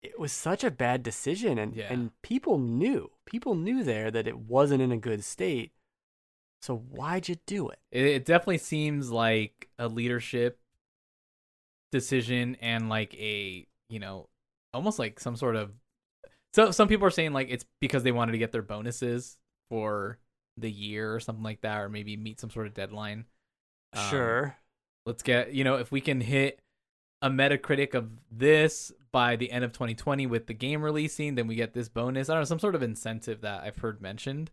it 0.02 0.18
was 0.18 0.32
such 0.32 0.64
a 0.64 0.70
bad 0.70 1.02
decision 1.02 1.58
and 1.58 1.74
Yeah. 1.74 1.92
and 1.92 2.10
people 2.22 2.58
knew. 2.58 3.10
People 3.26 3.54
knew 3.54 3.82
there 3.84 4.10
that 4.10 4.26
it 4.28 4.38
wasn't 4.38 4.82
in 4.82 4.92
a 4.92 4.96
good 4.96 5.24
state. 5.24 5.72
So 6.60 6.76
why'd 6.76 7.28
you 7.28 7.36
do 7.46 7.68
it? 7.70 7.80
It, 7.90 8.04
it 8.06 8.24
definitely 8.24 8.58
seems 8.58 9.10
like 9.10 9.68
a 9.78 9.88
leadership 9.88 10.60
decision 11.90 12.56
and 12.60 12.88
like 12.88 13.14
a 13.14 13.66
you 13.90 13.98
know 13.98 14.28
almost 14.72 14.98
like 14.98 15.20
some 15.20 15.36
sort 15.36 15.56
of 15.56 15.70
so 16.54 16.70
some 16.70 16.88
people 16.88 17.06
are 17.06 17.10
saying 17.10 17.32
like 17.32 17.48
it's 17.50 17.66
because 17.80 18.02
they 18.02 18.12
wanted 18.12 18.32
to 18.32 18.38
get 18.38 18.50
their 18.52 18.62
bonuses 18.62 19.36
for 19.68 20.18
the 20.56 20.70
year 20.70 21.14
or 21.14 21.20
something 21.20 21.42
like 21.44 21.60
that 21.62 21.80
or 21.80 21.88
maybe 21.88 22.16
meet 22.16 22.40
some 22.40 22.50
sort 22.50 22.66
of 22.66 22.74
deadline 22.74 23.24
Um, 23.92 24.08
sure. 24.08 24.56
Let's 25.06 25.22
get 25.22 25.52
you 25.52 25.64
know 25.64 25.76
if 25.76 25.90
we 25.92 26.00
can 26.00 26.20
hit 26.20 26.60
a 27.20 27.30
metacritic 27.30 27.94
of 27.94 28.08
this 28.30 28.92
by 29.12 29.36
the 29.36 29.50
end 29.52 29.64
of 29.64 29.72
2020 29.72 30.26
with 30.26 30.46
the 30.46 30.54
game 30.54 30.82
releasing 30.82 31.34
then 31.34 31.46
we 31.46 31.54
get 31.54 31.72
this 31.74 31.88
bonus 31.88 32.28
i 32.28 32.34
don't 32.34 32.40
know 32.40 32.44
some 32.44 32.58
sort 32.58 32.74
of 32.74 32.82
incentive 32.82 33.40
that 33.42 33.62
i've 33.62 33.76
heard 33.76 34.00
mentioned 34.02 34.50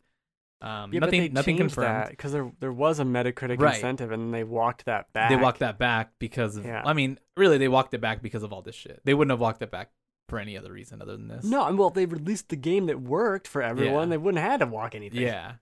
um 0.62 0.92
Yeah, 0.94 1.00
nothing 1.00 1.22
but 1.22 1.28
they 1.28 1.30
nothing 1.30 1.58
confirmed 1.58 1.88
that 1.88 2.10
because 2.10 2.32
there 2.32 2.52
there 2.60 2.72
was 2.74 3.00
a 3.00 3.04
Metacritic 3.04 3.60
Right. 3.62 3.76
incentive 3.76 4.12
and 4.12 4.34
they 4.34 4.44
walked 4.44 4.86
that 4.86 5.12
back. 5.14 5.30
they 5.30 5.36
walked 5.38 5.60
that 5.60 5.78
back 5.80 6.12
because 6.20 6.58
of 6.58 6.66
Yeah. 6.66 6.82
i 6.86 6.94
mean 6.94 7.18
really 7.38 7.58
they 7.58 7.68
walked 7.70 7.94
it 7.94 8.02
back 8.02 8.22
because 8.22 8.44
of 8.44 8.52
all 8.54 8.62
this 8.62 8.76
shit 8.76 9.00
they 9.06 9.14
wouldn't 9.14 9.32
have 9.32 9.40
walked 9.40 9.62
it 9.62 9.72
back 9.72 9.92
for 10.28 10.38
any 10.38 10.56
other 10.58 10.72
reason 10.72 11.02
other 11.02 11.14
than 11.14 11.28
this 11.28 11.44
No, 11.44 11.66
and 11.66 11.76
well, 11.78 11.90
they 11.90 12.06
released 12.06 12.50
the 12.50 12.56
game 12.56 12.86
that 12.86 13.02
worked 13.02 13.48
for 13.48 13.64
everyone. 13.64 14.10
Yeah. 14.10 14.12
They 14.12 14.18
wouldn't 14.18 14.42
have 14.44 14.52
had 14.52 14.60
to 14.60 14.68
walk 14.68 14.94
anything. 14.94 15.22
yeah 15.22 15.54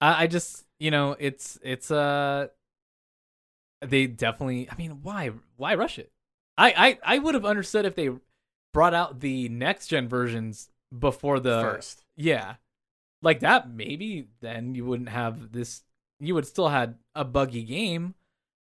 I, 0.00 0.24
I 0.24 0.26
just 0.26 0.64
you 0.80 0.90
know 0.90 1.14
it's 1.20 1.58
it's 1.62 1.90
uh 1.92 2.48
they 3.80 4.06
definitely 4.06 4.68
i 4.70 4.74
mean 4.76 5.00
why 5.02 5.30
why 5.56 5.74
rush 5.74 5.98
it 5.98 6.10
i 6.58 6.98
i, 7.04 7.16
I 7.16 7.18
would 7.18 7.34
have 7.34 7.44
understood 7.44 7.84
if 7.84 7.94
they 7.94 8.10
brought 8.72 8.94
out 8.94 9.20
the 9.20 9.48
next 9.48 9.88
gen 9.88 10.08
versions 10.08 10.68
before 10.96 11.40
the 11.40 11.60
First. 11.62 12.04
yeah 12.16 12.54
like 13.22 13.40
that 13.40 13.70
maybe 13.70 14.28
then 14.40 14.74
you 14.74 14.84
wouldn't 14.84 15.08
have 15.08 15.52
this 15.52 15.82
you 16.18 16.34
would 16.34 16.46
still 16.46 16.68
had 16.68 16.96
a 17.14 17.24
buggy 17.24 17.62
game 17.62 18.14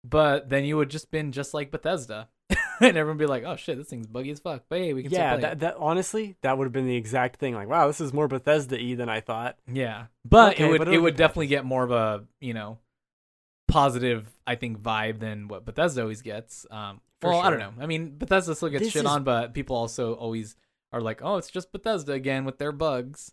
but 0.04 0.48
then 0.48 0.64
you 0.64 0.76
would 0.76 0.90
just 0.90 1.10
been 1.10 1.32
just 1.32 1.54
like 1.54 1.70
bethesda 1.70 2.28
and 2.80 2.96
everyone 2.96 3.18
be 3.18 3.26
like 3.26 3.44
oh 3.44 3.56
shit 3.56 3.76
this 3.78 3.88
thing's 3.88 4.06
buggy 4.06 4.30
as 4.30 4.40
fuck 4.40 4.64
but 4.68 4.78
hey 4.78 4.92
we 4.92 5.02
can 5.02 5.10
Yeah, 5.10 5.36
still 5.36 5.38
play 5.38 5.48
that, 5.48 5.60
that 5.60 5.76
honestly, 5.78 6.36
that 6.42 6.56
would 6.58 6.64
have 6.64 6.72
been 6.72 6.86
the 6.86 6.96
exact 6.96 7.36
thing. 7.36 7.54
Like, 7.54 7.68
wow, 7.68 7.86
this 7.86 8.00
is 8.00 8.12
more 8.12 8.28
Bethesda-y 8.28 8.94
than 8.94 9.08
I 9.08 9.20
thought. 9.20 9.56
yeah 9.72 10.06
but 10.24 10.54
Okay, 10.54 10.64
it 10.64 10.70
would 10.70 10.80
but 10.80 10.88
it 10.88 10.98
would 10.98 11.16
definitely 11.16 11.46
get 11.48 11.64
more 11.64 11.84
of 11.84 11.90
a 11.90 12.24
you 12.40 12.54
know 12.54 12.78
positive 13.68 14.30
i 14.46 14.54
think 14.54 14.78
vibe 14.80 15.18
than 15.18 15.48
what 15.48 15.64
bethesda 15.64 16.02
always 16.02 16.22
gets 16.22 16.66
um 16.70 17.00
For 17.20 17.30
well 17.30 17.40
i 17.40 17.50
don't 17.50 17.58
know 17.58 17.72
i 17.80 17.86
mean 17.86 18.16
bethesda 18.18 18.54
still 18.54 18.68
gets 18.68 18.84
This 18.84 18.92
shit 18.92 19.04
is- 19.04 19.10
on 19.10 19.24
but 19.24 19.54
people 19.54 19.76
also 19.76 20.14
always 20.14 20.56
are 20.92 21.00
like 21.00 21.20
oh 21.22 21.36
it's 21.36 21.48
just 21.50 21.72
bethesda 21.72 22.12
again 22.12 22.44
with 22.44 22.58
their 22.58 22.72
bugs 22.72 23.32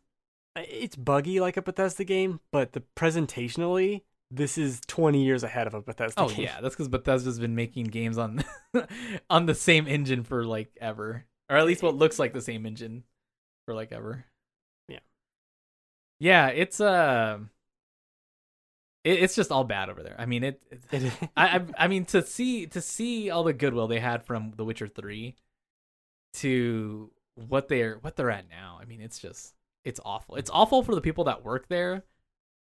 It's 0.55 0.95
buggy 0.95 1.39
like 1.39 1.57
a 1.57 1.61
Bethesda 1.61 2.03
game, 2.03 2.39
but 2.51 2.73
the 2.73 2.81
presentationally, 2.95 4.01
this 4.31 4.57
is 4.57 4.81
20 4.87 5.23
years 5.23 5.43
ahead 5.43 5.67
of 5.67 5.73
a 5.73 5.81
Bethesda 5.81 6.21
Oh 6.21 6.27
game. 6.27 6.41
yeah, 6.41 6.59
that's 6.59 6.75
because 6.75 6.89
Bethesda's 6.89 7.39
been 7.39 7.55
making 7.55 7.85
games 7.85 8.17
on 8.17 8.43
on 9.29 9.45
the 9.45 9.55
same 9.55 9.87
engine 9.87 10.23
for 10.23 10.43
like 10.43 10.75
ever, 10.81 11.25
or 11.49 11.55
at 11.55 11.65
least 11.65 11.81
what 11.83 11.95
looks 11.95 12.19
like 12.19 12.33
the 12.33 12.41
same 12.41 12.65
engine 12.65 13.03
for 13.65 13.73
like 13.75 13.91
ever. 13.93 14.25
Yeah. 14.89 14.99
yeah, 16.19 16.47
it's 16.47 16.81
uh, 16.81 17.39
it, 19.09 19.23
it's 19.23 19.35
just 19.35 19.51
all 19.51 19.63
bad 19.63 19.89
over 19.89 20.03
there. 20.03 20.15
I 20.17 20.25
mean, 20.25 20.43
it. 20.43 20.61
it 20.91 21.11
I, 21.35 21.57
I 21.57 21.65
I 21.77 21.87
mean 21.87 22.05
to 22.05 22.21
see 22.21 22.67
to 22.67 22.81
see 22.81 23.29
all 23.29 23.43
the 23.43 23.53
goodwill 23.53 23.87
they 23.87 23.99
had 23.99 24.23
from 24.23 24.53
The 24.55 24.65
Witcher 24.65 24.87
Three 24.87 25.35
to 26.35 27.11
what 27.35 27.67
they're 27.67 27.97
what 28.01 28.15
they're 28.15 28.31
at 28.31 28.49
now. 28.49 28.77
I 28.81 28.85
mean, 28.85 29.01
it's 29.01 29.19
just 29.19 29.55
it's 29.83 29.99
awful. 30.05 30.35
It's 30.35 30.51
awful 30.51 30.83
for 30.83 30.93
the 30.93 31.01
people 31.01 31.23
that 31.25 31.43
work 31.43 31.67
there 31.67 32.03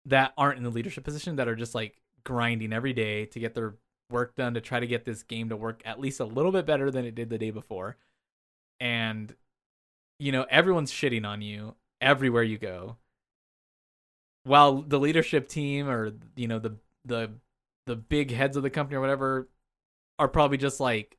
that 0.06 0.34
aren't 0.38 0.58
in 0.58 0.64
the 0.64 0.70
leadership 0.70 1.04
position 1.04 1.38
that 1.38 1.48
are 1.48 1.56
just 1.56 1.76
like 1.76 2.00
grinding 2.24 2.74
every 2.74 2.94
day 2.94 3.26
to 3.26 3.40
get 3.40 3.54
their 3.54 3.76
work 4.10 4.36
done 4.36 4.54
to 4.56 4.62
try 4.62 4.80
to 4.80 4.88
get 4.88 5.06
this 5.06 5.24
game 5.24 5.50
to 5.50 5.56
work 5.56 5.82
at 5.86 6.00
least 6.00 6.20
a 6.20 6.26
little 6.26 6.52
bit 6.52 6.66
better 6.66 6.90
than 6.90 7.06
it 7.06 7.16
did 7.16 7.30
the 7.30 7.38
day 7.38 7.52
before. 7.52 7.98
And 8.80 9.36
you 10.20 10.32
know, 10.32 10.46
everyone's 10.50 10.92
shitting 10.92 11.26
on 11.26 11.42
you 11.42 11.76
everywhere 12.02 12.44
you 12.44 12.58
go. 12.58 12.98
While 14.44 14.82
the 14.82 15.00
leadership 15.00 15.48
team 15.50 15.88
or 15.90 16.14
you 16.36 16.48
know 16.48 16.60
the 16.60 16.78
the 17.06 17.32
the 17.86 17.96
big 17.96 18.32
heads 18.32 18.56
of 18.58 18.64
the 18.64 18.70
company 18.70 18.96
or 18.98 19.02
whatever 19.02 19.50
are 20.18 20.28
probably 20.28 20.58
just 20.58 20.80
like 20.80 21.18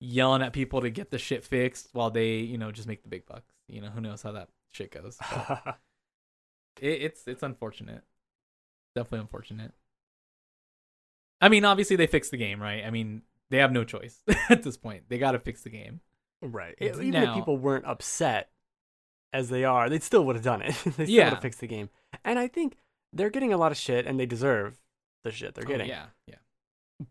yelling 0.00 0.42
at 0.42 0.52
people 0.52 0.80
to 0.80 0.90
get 0.90 1.10
the 1.10 1.18
shit 1.18 1.44
fixed 1.44 1.88
while 1.92 2.10
they, 2.10 2.36
you 2.38 2.56
know, 2.58 2.72
just 2.72 2.88
make 2.88 3.02
the 3.02 3.08
big 3.08 3.26
bucks. 3.26 3.52
You 3.68 3.80
know, 3.82 3.88
who 3.88 4.00
knows 4.00 4.22
how 4.22 4.32
that 4.32 4.48
shit 4.72 4.90
goes. 4.92 5.18
It, 6.80 7.02
it's 7.02 7.26
it's 7.26 7.42
unfortunate. 7.42 8.02
Definitely 8.94 9.20
unfortunate. 9.20 9.72
I 11.40 11.48
mean, 11.48 11.64
obviously 11.64 11.96
they 11.96 12.06
fixed 12.06 12.30
the 12.30 12.36
game, 12.36 12.60
right? 12.60 12.84
I 12.84 12.90
mean, 12.90 13.22
they 13.50 13.58
have 13.58 13.72
no 13.72 13.84
choice 13.84 14.22
at 14.48 14.62
this 14.62 14.76
point. 14.76 15.04
They 15.08 15.18
got 15.18 15.32
to 15.32 15.38
fix 15.38 15.62
the 15.62 15.70
game. 15.70 16.00
right. 16.40 16.74
It's 16.78 16.98
Even 16.98 17.10
now- 17.10 17.32
if 17.32 17.34
people 17.36 17.56
weren't 17.58 17.84
upset 17.86 18.50
as 19.32 19.48
they 19.48 19.64
are, 19.64 19.88
they 19.88 19.98
still 20.00 20.24
would 20.24 20.36
have 20.36 20.44
done 20.44 20.62
it. 20.62 20.74
they 20.84 20.90
still 20.90 21.08
Yeah. 21.08 21.24
would 21.24 21.34
have 21.34 21.42
fixed 21.42 21.60
the 21.60 21.66
game. 21.66 21.90
And 22.24 22.38
I 22.38 22.48
think 22.48 22.76
they're 23.12 23.30
getting 23.30 23.52
a 23.52 23.56
lot 23.58 23.72
of 23.72 23.78
shit, 23.78 24.06
and 24.06 24.18
they 24.18 24.26
deserve 24.26 24.80
the 25.24 25.30
shit 25.30 25.54
they're 25.54 25.64
Oh, 25.64 25.68
getting. 25.68 25.88
yeah, 25.88 26.06
yeah. 26.26 26.36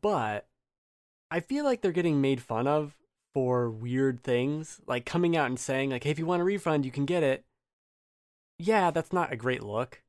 but 0.02 0.48
I 1.32 1.40
feel 1.42 1.64
like 1.64 1.82
they're 1.82 1.92
getting 1.92 2.22
made 2.22 2.42
fun 2.42 2.68
of 2.68 2.96
for 3.34 3.70
weird 3.70 4.24
things, 4.24 4.82
like 4.88 5.06
coming 5.06 5.38
out 5.38 5.46
and 5.48 5.60
saying 5.60 5.92
like, 5.92 6.04
"Hey, 6.04 6.10
if 6.10 6.18
you 6.20 6.26
want 6.26 6.42
a 6.42 6.46
refund, 6.46 6.86
you 6.86 6.92
can 6.92 7.06
get 7.06 7.22
it." 7.24 7.46
Yeah, 8.58 8.90
that's 8.92 9.14
not 9.14 9.32
a 9.32 9.36
great 9.38 9.62
look, 9.64 10.02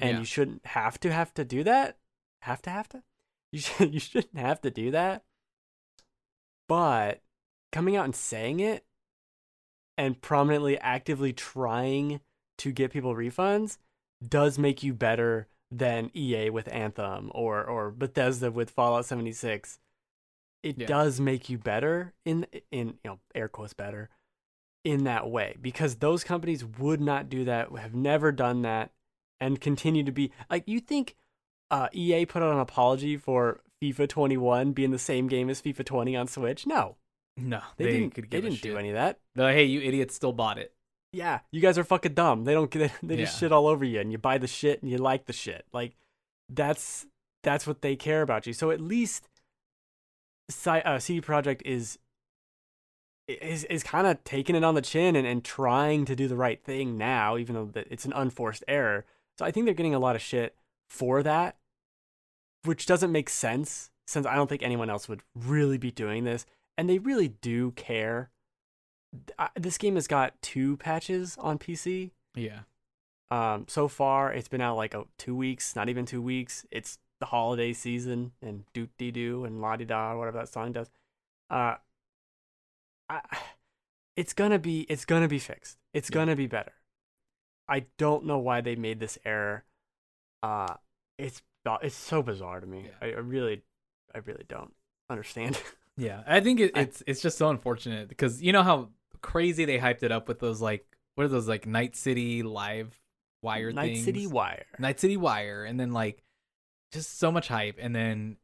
and 0.00 0.10
Yeah. 0.12 0.18
you 0.20 0.24
shouldn't 0.24 0.64
have 0.66 0.98
to 1.00 1.12
have 1.12 1.34
to 1.34 1.44
do 1.44 1.62
that. 1.64 1.98
Have 2.42 2.62
to 2.62 2.70
have 2.70 2.88
to. 2.90 3.02
You 3.52 3.58
should 3.60 3.92
you 3.94 4.00
shouldn't 4.00 4.38
have 4.38 4.60
to 4.62 4.70
do 4.70 4.90
that. 4.92 5.24
But 6.68 7.20
coming 7.70 7.96
out 7.96 8.04
and 8.06 8.16
saying 8.16 8.60
it, 8.60 8.84
and 9.96 10.20
prominently 10.20 10.78
actively 10.78 11.32
trying 11.32 12.20
to 12.58 12.72
get 12.72 12.92
people 12.92 13.14
refunds, 13.14 13.78
does 14.26 14.58
make 14.58 14.82
you 14.82 14.94
better 14.94 15.48
than 15.70 16.10
EA 16.14 16.50
with 16.50 16.68
Anthem 16.72 17.30
or 17.34 17.64
or 17.64 17.90
Bethesda 17.90 18.50
with 18.50 18.70
Fallout 18.70 19.04
76. 19.06 19.78
It 20.62 20.78
Yeah. 20.78 20.86
does 20.86 21.20
make 21.20 21.48
you 21.48 21.58
better 21.58 22.12
in 22.24 22.46
in 22.70 22.98
you 23.02 23.10
know 23.10 23.18
air 23.34 23.48
quotes 23.48 23.72
better 23.72 24.10
in 24.84 25.04
that 25.04 25.30
way 25.30 25.56
because 25.60 25.96
those 25.96 26.24
companies 26.24 26.64
would 26.64 27.00
not 27.00 27.28
do 27.28 27.44
that, 27.44 27.70
have 27.72 27.94
never 27.94 28.32
done 28.32 28.62
that, 28.62 28.92
and 29.40 29.60
continue 29.60 30.04
to 30.04 30.12
be 30.12 30.30
like 30.50 30.64
you 30.66 30.78
think 30.80 31.16
uh, 31.70 31.88
EA 31.94 32.26
put 32.26 32.42
out 32.42 32.52
an 32.52 32.60
apology 32.60 33.16
for 33.16 33.60
FIFA 33.82 34.08
21 34.08 34.72
being 34.72 34.90
the 34.90 34.98
same 34.98 35.26
game 35.26 35.48
as 35.48 35.62
FIFA 35.62 35.84
20 35.86 36.14
on 36.16 36.26
Switch? 36.28 36.66
No, 36.66 36.96
No, 37.36 37.60
they, 37.76 37.84
they, 37.84 37.92
didn't. 37.92 38.14
could 38.14 38.30
They 38.30 38.40
didn't 38.40 38.60
do 38.60 38.76
any 38.76 38.90
of 38.90 38.94
that. 38.94 39.18
They're 39.34 39.46
like, 39.46 39.54
hey, 39.54 39.64
you 39.64 39.80
idiots 39.80 40.14
still 40.14 40.32
bought 40.32 40.58
it. 40.58 40.72
Yeah, 41.12 41.40
you 41.50 41.60
guys 41.60 41.76
are 41.78 41.84
fucking 41.84 42.14
dumb. 42.14 42.44
They 42.44 42.52
don't. 42.54 42.70
They, 42.70 42.90
they 43.02 43.16
just 43.16 43.34
Yeah. 43.34 43.40
shit 43.46 43.52
all 43.52 43.66
over 43.66 43.84
you, 43.84 44.00
and 44.00 44.10
you 44.12 44.18
buy 44.18 44.38
the 44.38 44.46
shit, 44.46 44.82
and 44.82 44.90
you 44.90 44.98
like 44.98 45.26
the 45.26 45.32
shit. 45.32 45.66
Like 45.72 45.94
that's 46.48 47.06
that's 47.42 47.66
what 47.66 47.82
they 47.82 47.96
care 47.96 48.22
about 48.22 48.46
you. 48.46 48.52
So 48.52 48.70
at 48.70 48.80
least, 48.80 49.28
uh, 50.66 50.98
CD 50.98 51.20
Projekt 51.20 51.62
is 51.64 51.98
is 53.28 53.64
is 53.64 53.82
kind 53.82 54.06
of 54.06 54.22
taking 54.24 54.56
it 54.56 54.64
on 54.64 54.74
the 54.74 54.82
chin 54.82 55.16
and, 55.16 55.26
and 55.26 55.44
trying 55.44 56.04
to 56.06 56.16
do 56.16 56.28
the 56.28 56.36
right 56.36 56.62
thing 56.62 56.96
now, 56.98 57.36
even 57.36 57.54
though 57.54 57.70
it's 57.74 58.04
an 58.04 58.12
unforced 58.14 58.64
error. 58.68 59.04
So 59.38 59.44
I 59.44 59.50
think 59.50 59.64
they're 59.66 59.74
getting 59.74 59.94
a 59.94 59.98
lot 59.98 60.16
of 60.16 60.22
shit 60.22 60.54
for 60.90 61.22
that, 61.22 61.56
which 62.64 62.84
doesn't 62.86 63.12
make 63.12 63.30
sense 63.30 63.90
since 64.06 64.26
I 64.26 64.34
don't 64.34 64.48
think 64.48 64.62
anyone 64.62 64.90
else 64.90 65.08
would 65.08 65.22
really 65.34 65.78
be 65.78 65.90
doing 65.90 66.24
this, 66.24 66.44
and 66.82 66.90
they 66.90 66.98
really 66.98 67.28
do 67.28 67.70
care. 67.72 68.30
I- 69.38 69.50
This 69.54 69.78
game 69.78 69.94
has 69.94 70.08
got 70.08 70.40
two 70.42 70.76
patches 70.78 71.36
on 71.38 71.56
PC. 71.60 72.10
Yeah. 72.34 72.62
Um, 73.30 73.66
so 73.68 73.86
far 73.86 74.32
it's 74.32 74.48
been 74.48 74.60
out 74.60 74.76
like 74.76 74.96
oh, 74.96 75.06
two 75.16 75.36
weeks, 75.36 75.76
not 75.76 75.88
even 75.88 76.04
two 76.06 76.20
weeks. 76.20 76.66
It's 76.72 76.98
the 77.20 77.26
holiday 77.26 77.72
season 77.72 78.32
and 78.42 78.64
doot 78.72 78.90
dee 78.98 79.12
doo 79.12 79.44
and 79.44 79.60
la 79.62 79.76
di 79.76 79.84
da, 79.84 80.16
whatever 80.16 80.38
that 80.38 80.48
song 80.48 80.72
does. 80.72 80.90
Uh, 81.48 81.76
I, 83.08 83.20
it's 84.16 84.32
gonna 84.32 84.58
be 84.58 84.80
it's 84.90 85.04
gonna 85.04 85.28
be 85.28 85.38
fixed. 85.38 85.78
It's 85.94 86.10
Yeah. 86.10 86.14
gonna 86.16 86.34
be 86.36 86.48
better. 86.48 86.72
I 87.68 87.86
don't 87.96 88.24
know 88.26 88.38
why 88.38 88.60
they 88.60 88.74
made 88.74 88.98
this 88.98 89.18
error. 89.24 89.64
Uh, 90.42 90.74
it's 91.16 91.42
it's 91.80 91.94
so 91.94 92.22
bizarre 92.24 92.58
to 92.58 92.66
me. 92.66 92.86
Yeah. 92.86 92.96
I, 93.00 93.06
I 93.12 93.18
really, 93.20 93.62
I 94.12 94.18
really 94.18 94.44
don't 94.48 94.74
understand. 95.08 95.62
Yeah, 95.96 96.22
I 96.26 96.40
think 96.40 96.60
it, 96.60 96.72
it's 96.76 97.02
it's 97.06 97.20
just 97.20 97.38
so 97.38 97.50
unfortunate 97.50 98.08
because 98.08 98.42
you 98.42 98.52
know 98.52 98.62
how 98.62 98.88
crazy 99.20 99.64
they 99.64 99.78
hyped 99.78 100.02
it 100.02 100.10
up 100.10 100.26
with 100.28 100.40
those 100.40 100.60
like 100.60 100.86
what 101.14 101.24
are 101.24 101.28
those 101.28 101.48
like 101.48 101.66
Night 101.66 101.96
City 101.96 102.42
live 102.42 102.98
wire 103.42 103.70
things? 103.70 103.76
Night 103.76 103.92
things? 103.94 104.04
City 104.04 104.26
Wire. 104.26 104.64
Night 104.78 105.00
City 105.00 105.16
Wire, 105.16 105.64
and 105.64 105.78
then 105.78 105.92
like 105.92 106.22
just 106.92 107.18
so 107.18 107.30
much 107.30 107.48
hype, 107.48 107.78
and 107.78 107.94
then 107.94 108.36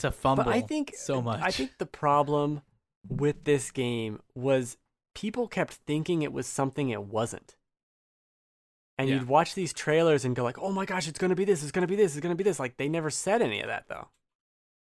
to 0.00 0.10
fumble. 0.10 0.44
But 0.44 0.52
I 0.52 0.60
think 0.60 0.94
so 0.96 1.18
uh, 1.18 1.22
much. 1.22 1.40
I 1.42 1.50
think 1.50 1.78
the 1.78 1.86
problem 1.86 2.62
with 3.08 3.44
this 3.44 3.70
game 3.70 4.20
was 4.34 4.76
people 5.14 5.48
kept 5.48 5.74
thinking 5.74 6.22
it 6.22 6.32
was 6.32 6.46
something 6.46 6.90
it 6.90 7.04
wasn't. 7.04 7.56
And 8.96 9.08
Yeah. 9.08 9.16
you'd 9.16 9.28
watch 9.28 9.54
these 9.54 9.72
trailers 9.72 10.24
and 10.24 10.34
go 10.34 10.42
like, 10.42 10.58
"Oh 10.58 10.72
my 10.72 10.84
gosh, 10.84 11.06
it's 11.06 11.18
going 11.18 11.30
to 11.30 11.36
be 11.36 11.44
this, 11.44 11.62
it's 11.62 11.72
going 11.72 11.86
to 11.86 11.88
be 11.88 11.96
this, 11.96 12.16
it's 12.16 12.22
going 12.22 12.34
to 12.34 12.36
be 12.36 12.44
this." 12.44 12.58
Like 12.58 12.76
they 12.76 12.88
never 12.88 13.10
said 13.10 13.42
any 13.42 13.60
of 13.60 13.68
that 13.68 13.86
though. 13.88 14.08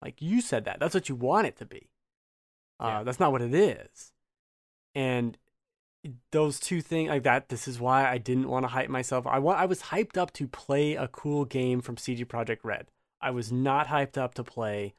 Like 0.04 0.22
you 0.22 0.42
said 0.42 0.66
that. 0.66 0.80
That's 0.80 0.94
what 0.94 1.08
you 1.10 1.16
want 1.16 1.48
it 1.48 1.58
to 1.58 1.66
be. 1.66 1.90
Uh, 2.80 2.88
Yeah. 2.88 3.04
that's 3.04 3.20
not 3.20 3.32
what 3.32 3.42
it 3.42 3.54
is. 3.54 4.12
And 4.94 5.38
those 6.32 6.60
two 6.60 6.82
things 6.82 7.10
like 7.10 7.24
that 7.24 7.48
this 7.48 7.66
is 7.68 7.80
why 7.80 8.06
I 8.10 8.18
didn't 8.18 8.50
want 8.50 8.66
to 8.66 8.68
hype 8.68 8.90
myself. 8.90 9.26
I 9.26 9.40
want 9.40 9.60
I 9.60 9.66
was 9.66 9.84
hyped 9.84 10.18
up 10.18 10.34
to 10.34 10.48
play 10.48 10.96
a 10.96 11.08
cool 11.08 11.46
game 11.46 11.80
from 11.82 11.96
CD 11.98 12.26
Projekt 12.26 12.60
Red. 12.64 12.92
I 13.22 13.32
was 13.32 13.52
not 13.54 13.88
hyped 13.88 14.18
up 14.18 14.34
to 14.36 14.44
play 14.44 14.94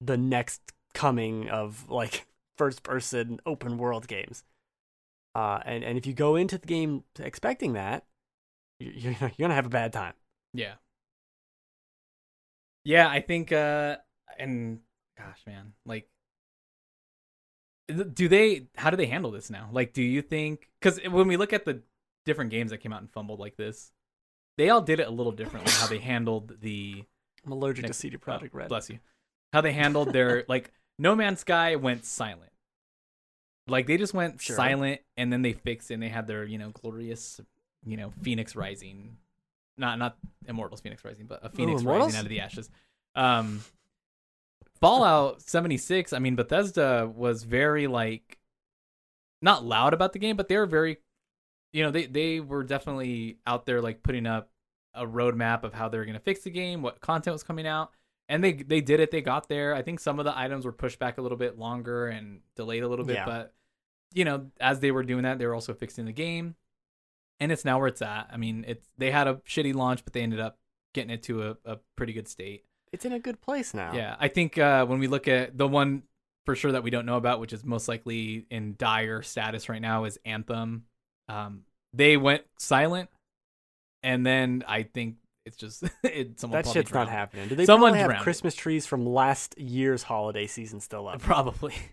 the 0.00 0.16
next 0.16 0.60
coming 0.94 1.48
of 1.48 1.88
like 1.88 2.26
first 2.58 2.82
person 2.82 3.38
open 3.46 3.78
world 3.78 4.08
games. 4.08 4.42
Uh, 5.36 5.60
and, 5.64 5.84
and 5.84 5.96
if 5.96 6.06
you 6.06 6.12
go 6.14 6.34
into 6.34 6.58
the 6.58 6.66
game 6.66 7.04
expecting 7.20 7.74
that, 7.74 8.04
you- 8.80 8.90
you're, 8.90 9.12
you're 9.20 9.30
going 9.38 9.50
to 9.50 9.54
have 9.54 9.66
a 9.66 9.70
bad 9.70 9.92
time. 9.92 10.14
yeah, 10.52 10.74
yeah. 12.84 13.08
I 13.08 13.20
think, 13.20 13.52
uh 13.52 13.98
and 14.38 14.80
gosh, 15.16 15.40
man, 15.46 15.72
like, 15.86 16.08
do 18.12 18.28
they? 18.28 18.66
How 18.76 18.90
do 18.90 18.96
they 18.96 19.06
handle 19.06 19.30
this 19.30 19.50
now? 19.50 19.68
Like, 19.72 19.92
do 19.92 20.02
you 20.02 20.22
think? 20.22 20.68
Because 20.80 21.00
when 21.08 21.26
we 21.28 21.36
look 21.36 21.52
at 21.52 21.64
the 21.64 21.82
different 22.26 22.50
games 22.50 22.70
that 22.70 22.78
came 22.78 22.92
out 22.92 23.00
and 23.00 23.10
fumbled 23.10 23.40
like 23.40 23.56
this, 23.56 23.92
they 24.58 24.68
all 24.68 24.82
did 24.82 25.00
it 25.00 25.06
a 25.06 25.10
little 25.10 25.32
differently. 25.32 25.72
how 25.72 25.86
they 25.86 25.98
handled 26.12 26.60
the 26.60 27.04
I'm 27.44 27.52
allergic 27.52 27.84
Next- 27.84 27.96
to 27.96 28.00
CD 28.00 28.16
Projekt 28.18 28.50
oh, 28.52 28.58
Red. 28.58 28.68
Bless 28.68 28.90
you. 28.90 28.98
How 29.52 29.62
they 29.62 29.72
handled 29.72 30.12
their 30.12 30.44
like 30.48 30.72
No 30.98 31.16
Man's 31.16 31.40
Sky 31.40 31.76
went 31.76 32.04
silent. 32.04 32.52
Like 33.66 33.86
they 33.86 33.96
just 33.96 34.12
went 34.14 34.40
Sure. 34.40 34.56
silent 34.56 35.00
and 35.16 35.32
then 35.32 35.42
they 35.42 35.52
fixed 35.54 35.90
it 35.90 35.94
and 35.94 36.02
they 36.02 36.08
had 36.08 36.26
their, 36.26 36.44
you 36.44 36.58
know, 36.58 36.70
glorious, 36.70 37.40
you 37.84 37.96
know, 37.96 38.12
Phoenix 38.22 38.54
Rising. 38.56 39.16
Not 39.78 39.98
not 39.98 40.18
Immortals 40.46 40.80
Phoenix 40.80 41.04
Rising, 41.04 41.26
but 41.26 41.40
a 41.42 41.48
Phoenix 41.48 41.80
Immortals? 41.80 42.08
Rising 42.08 42.18
out 42.18 42.24
of 42.24 42.30
the 42.30 42.40
ashes. 42.40 42.68
Um 43.14 43.62
Fallout 44.80 45.42
76, 45.42 46.12
I 46.12 46.18
mean 46.18 46.36
Bethesda 46.36 47.10
was 47.12 47.44
very 47.44 47.86
like 47.86 48.38
not 49.42 49.64
loud 49.64 49.94
about 49.94 50.12
the 50.12 50.18
game, 50.18 50.36
but 50.36 50.48
they 50.48 50.56
were 50.56 50.66
very 50.66 50.98
you 51.72 51.82
know, 51.84 51.90
they 51.90 52.06
they 52.06 52.40
were 52.40 52.64
definitely 52.64 53.38
out 53.46 53.66
there 53.66 53.80
like 53.82 54.02
putting 54.02 54.26
up 54.26 54.48
a 54.94 55.06
roadmap 55.06 55.64
of 55.64 55.74
how 55.74 55.88
they 55.88 55.98
were 55.98 56.04
going 56.04 56.14
to 56.14 56.20
fix 56.20 56.40
the 56.40 56.50
game, 56.50 56.80
what 56.82 57.00
content 57.00 57.34
was 57.34 57.42
coming 57.42 57.66
out, 57.66 57.90
and 58.28 58.42
they 58.42 58.52
they 58.54 58.80
did 58.80 59.00
it. 59.00 59.10
They 59.10 59.20
got 59.20 59.48
there. 59.48 59.74
I 59.74 59.82
think 59.82 60.00
some 60.00 60.18
of 60.18 60.24
the 60.24 60.36
items 60.36 60.64
were 60.64 60.72
pushed 60.72 60.98
back 60.98 61.18
a 61.18 61.22
little 61.22 61.36
bit 61.38 61.58
longer 61.58 62.08
and 62.08 62.40
delayed 62.56 62.82
a 62.82 62.88
little 62.88 63.04
bit, 63.04 63.16
Yeah. 63.16 63.26
but 63.26 63.54
you 64.14 64.24
know, 64.24 64.46
as 64.58 64.80
they 64.80 64.90
were 64.90 65.02
doing 65.02 65.24
that, 65.24 65.38
they 65.38 65.46
were 65.46 65.54
also 65.54 65.74
fixing 65.74 66.06
the 66.06 66.12
game, 66.12 66.56
and 67.38 67.52
it's 67.52 67.64
now 67.66 67.78
where 67.78 67.88
it's 67.88 68.00
at. 68.00 68.28
I 68.32 68.38
mean, 68.38 68.64
it's 68.66 68.88
they 68.96 69.10
had 69.10 69.28
a 69.28 69.34
shitty 69.46 69.74
launch, 69.74 70.02
but 70.04 70.14
they 70.14 70.22
ended 70.22 70.40
up 70.40 70.56
getting 70.94 71.10
it 71.10 71.22
to 71.24 71.50
a, 71.50 71.56
a 71.66 71.78
pretty 71.96 72.14
good 72.14 72.28
state. 72.28 72.64
It's 72.92 73.04
in 73.04 73.12
a 73.12 73.18
good 73.18 73.40
place 73.40 73.74
now. 73.74 73.92
Yeah, 73.94 74.16
I 74.18 74.28
think 74.28 74.58
uh, 74.58 74.86
when 74.86 74.98
we 74.98 75.06
look 75.06 75.28
at 75.28 75.56
the 75.56 75.66
one 75.68 76.02
for 76.46 76.54
sure 76.56 76.72
that 76.72 76.82
we 76.82 76.90
don't 76.90 77.06
know 77.06 77.16
about, 77.16 77.40
which 77.40 77.52
is 77.52 77.64
most 77.64 77.88
likely 77.88 78.46
in 78.50 78.74
dire 78.78 79.22
status 79.22 79.68
right 79.68 79.82
now, 79.82 80.04
is 80.04 80.18
Anthem. 80.24 80.84
Um, 81.28 81.62
they 81.92 82.16
went 82.16 82.42
silent, 82.58 83.10
and 84.02 84.24
then 84.26 84.64
I 84.66 84.82
think 84.84 85.16
it's 85.44 85.56
just 85.56 85.84
it. 86.02 86.40
Someone 86.40 86.62
That 86.62 86.70
shit's 86.70 86.92
not 86.92 87.08
happening. 87.08 87.48
Do 87.48 87.54
they 87.54 87.66
Someone 87.66 87.94
have 87.94 88.08
drowned. 88.08 88.22
Christmas 88.22 88.54
trees 88.54 88.86
from 88.86 89.04
last 89.06 89.58
year's 89.58 90.02
holiday 90.02 90.46
season 90.46 90.80
still 90.80 91.08
up? 91.08 91.20
Probably. 91.20 91.74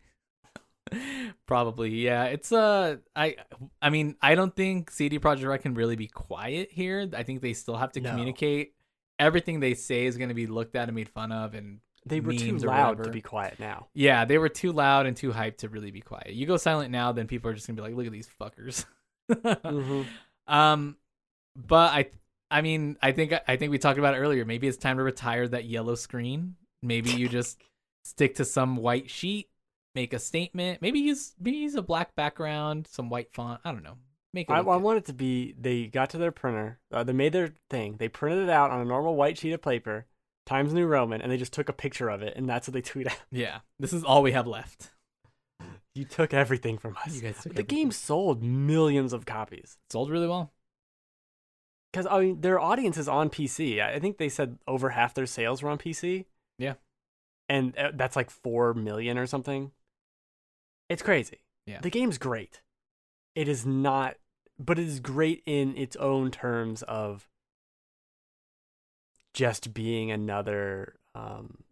Probably, 1.48 1.90
yeah. 1.90 2.26
It's 2.26 2.52
uh, 2.52 2.98
I, 3.16 3.38
I 3.82 3.90
mean, 3.90 4.16
I 4.22 4.36
don't 4.36 4.56
think 4.56 4.92
CD 4.92 5.18
Projekt 5.20 5.48
Red 5.48 5.62
can 5.64 5.74
really 5.74 5.96
be 5.96 6.08
quiet 6.08 6.70
here. 6.72 7.10
I 7.16 7.24
think 7.24 7.42
they 7.42 7.54
still 7.54 7.76
have 7.76 7.92
to 7.94 8.02
No. 8.02 8.12
communicate. 8.12 8.75
Everything 9.20 9.60
they 9.60 9.74
say 9.74 10.06
is 10.06 10.18
going 10.18 10.30
to 10.30 10.36
be 10.36 10.48
looked 10.48 10.76
at 10.76 10.88
and 10.90 10.96
made 10.96 11.10
fun 11.10 11.32
of, 11.32 11.54
and 11.54 11.80
They 12.06 12.20
were 12.20 12.34
too 12.34 12.58
loud 12.58 13.04
to 13.04 13.10
be 13.10 13.22
quiet 13.22 13.60
now. 13.60 13.88
Yeah, 13.94 14.26
they 14.26 14.38
were 14.38 14.50
too 14.50 14.72
loud 14.72 15.06
and 15.06 15.16
too 15.16 15.32
hyped 15.32 15.58
to 15.58 15.70
really 15.70 15.92
be 15.92 16.02
quiet. 16.02 16.34
You 16.34 16.46
go 16.46 16.58
silent 16.58 16.92
now, 16.92 17.12
then 17.12 17.28
people 17.28 17.50
are 17.50 17.54
just 17.54 17.66
gonna 17.68 17.76
be 17.78 17.82
like, 17.82 17.96
"Look 17.96 18.06
at 18.06 18.12
these 18.12 18.30
fuckers." 18.40 18.86
Mm-hmm. 19.32 20.02
Um, 20.48 20.98
but 21.56 21.92
I, 21.92 22.10
I 22.52 22.62
mean, 22.62 22.98
I 23.02 23.12
think 23.14 23.34
I 23.48 23.56
think 23.56 23.72
we 23.72 23.80
talked 23.80 23.98
about 23.98 24.14
it 24.14 24.20
earlier. 24.20 24.46
Maybe 24.46 24.68
it's 24.68 24.78
time 24.78 24.98
to 24.98 25.04
retire 25.04 25.48
that 25.48 25.66
yellow 25.66 25.96
screen. 25.96 26.56
Maybe 26.84 27.10
you 27.10 27.28
just 27.28 27.60
stick 28.04 28.36
to 28.36 28.46
some 28.46 28.76
white 28.78 29.10
sheet, 29.10 29.50
make 29.96 30.14
a 30.14 30.20
statement. 30.20 30.84
Maybe 30.84 31.00
use 31.00 31.34
maybe 31.40 31.58
use 31.58 31.74
a 31.74 31.82
black 31.82 32.16
background, 32.16 32.88
some 32.92 33.10
white 33.10 33.34
font. 33.34 33.60
I 33.66 33.72
don't 33.72 33.84
know. 33.84 33.98
Make 34.36 34.50
it. 34.50 34.54
I, 34.54 34.58
I 34.58 34.76
want 34.76 34.98
it 34.98 35.06
to 35.06 35.14
be 35.14 35.56
they 35.58 35.88
got 35.88 36.10
to 36.10 36.18
their 36.18 36.32
printer, 36.32 36.78
uh, 36.92 37.04
they 37.06 37.14
made 37.14 37.32
their 37.32 37.56
thing, 37.70 37.96
they 37.98 38.10
printed 38.10 38.44
it 38.44 38.50
out 38.50 38.70
on 38.70 38.82
a 38.82 38.86
normal 38.86 39.16
white 39.16 39.38
sheet 39.38 39.54
of 39.54 39.62
paper, 39.62 40.06
Times 40.46 40.74
New 40.74 40.86
Roman, 40.86 41.22
and 41.22 41.32
they 41.32 41.38
just 41.38 41.54
took 41.54 41.70
a 41.70 41.74
picture 41.74 42.10
of 42.10 42.22
it, 42.22 42.34
and 42.36 42.48
that's 42.48 42.68
what 42.68 42.74
they 42.74 42.82
tweet 42.92 43.08
out. 43.08 43.18
yeah, 43.32 43.60
this 43.80 43.94
is 43.94 44.04
all 44.04 44.22
we 44.22 44.34
have 44.34 44.46
left. 44.46 44.92
You 45.96 46.04
took 46.04 46.34
everything 46.34 46.78
from 46.78 46.98
us. 47.06 47.16
You 47.16 47.22
guys 47.22 47.36
took 47.36 47.54
the 47.56 47.62
everything. 47.62 47.78
game 47.78 47.92
sold 47.92 48.44
millions 48.44 49.14
of 49.14 49.26
copies. 49.26 49.78
sold 49.90 50.10
really 50.12 50.28
well. 50.28 50.52
Because 51.94 52.06
I 52.12 52.20
mean, 52.20 52.42
their 52.42 52.60
audience 52.60 52.98
is 52.98 53.08
on 53.08 53.30
PC. 53.30 53.82
I 53.82 53.94
I 53.94 54.00
think 54.00 54.18
they 54.18 54.28
said 54.28 54.58
over 54.68 54.90
half 54.90 55.14
their 55.14 55.26
sales 55.26 55.64
were 55.64 55.70
on 55.70 55.78
PC. 55.78 56.26
Yeah. 56.60 56.74
and 57.48 57.78
uh, 57.78 57.92
that's 57.94 58.18
like 58.18 58.30
four 58.30 58.74
million 58.74 59.18
or 59.18 59.28
something. 59.28 59.72
It's 60.90 61.02
crazy. 61.02 61.40
Yeah. 61.66 61.80
the 61.80 61.90
game's 61.90 62.18
great. 62.18 62.62
It 63.34 63.48
is 63.48 63.66
not, 63.66 64.16
but 64.58 64.80
it 64.80 64.88
is 64.88 65.00
great 65.00 65.44
in 65.46 65.76
its 65.78 65.96
own 65.98 66.32
terms 66.32 66.82
of 66.84 67.28
just 69.34 69.74
being 69.74 70.12
another, 70.12 70.96
um, 71.14 71.64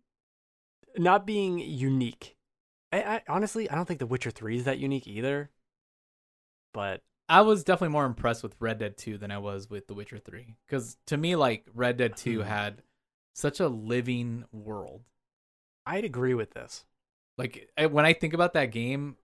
not 0.97 1.26
being 1.26 1.60
unique. 1.60 2.35
I, 2.91 3.01
I 3.01 3.22
honestly, 3.27 3.69
I 3.69 3.76
don't 3.76 3.88
think 3.88 3.99
The 3.99 4.05
Witcher 4.05 4.31
Three 4.31 4.57
is 4.57 4.65
that 4.65 4.80
unique 4.80 5.07
either. 5.07 5.49
But 6.73 7.01
I 7.30 7.41
was 7.41 7.64
definitely 7.64 7.93
more 7.93 8.05
impressed 8.05 8.43
with 8.43 8.55
Red 8.60 8.80
Dead 8.80 8.97
2 8.97 9.18
than 9.18 9.31
I 9.31 9.38
was 9.38 9.69
with 9.69 9.88
The 9.88 9.93
Witcher 9.93 10.19
3. 10.19 10.55
Because 10.68 10.97
to 11.07 11.18
me, 11.18 11.35
like, 11.35 11.65
Red 11.73 11.97
Dead 11.97 12.18
2 12.18 12.39
Hmm. 12.41 12.47
had 12.47 12.84
such 13.34 13.60
a 13.60 13.68
living 13.68 14.45
world. 14.51 15.03
I'd 15.85 16.03
agree 16.03 16.34
with 16.34 16.51
this. 16.51 16.85
Like, 17.38 17.69
I- 17.77 17.85
when 17.88 18.05
I 18.05 18.14
think 18.14 18.34
about 18.34 18.53
that 18.53 18.72
game, 18.72 19.18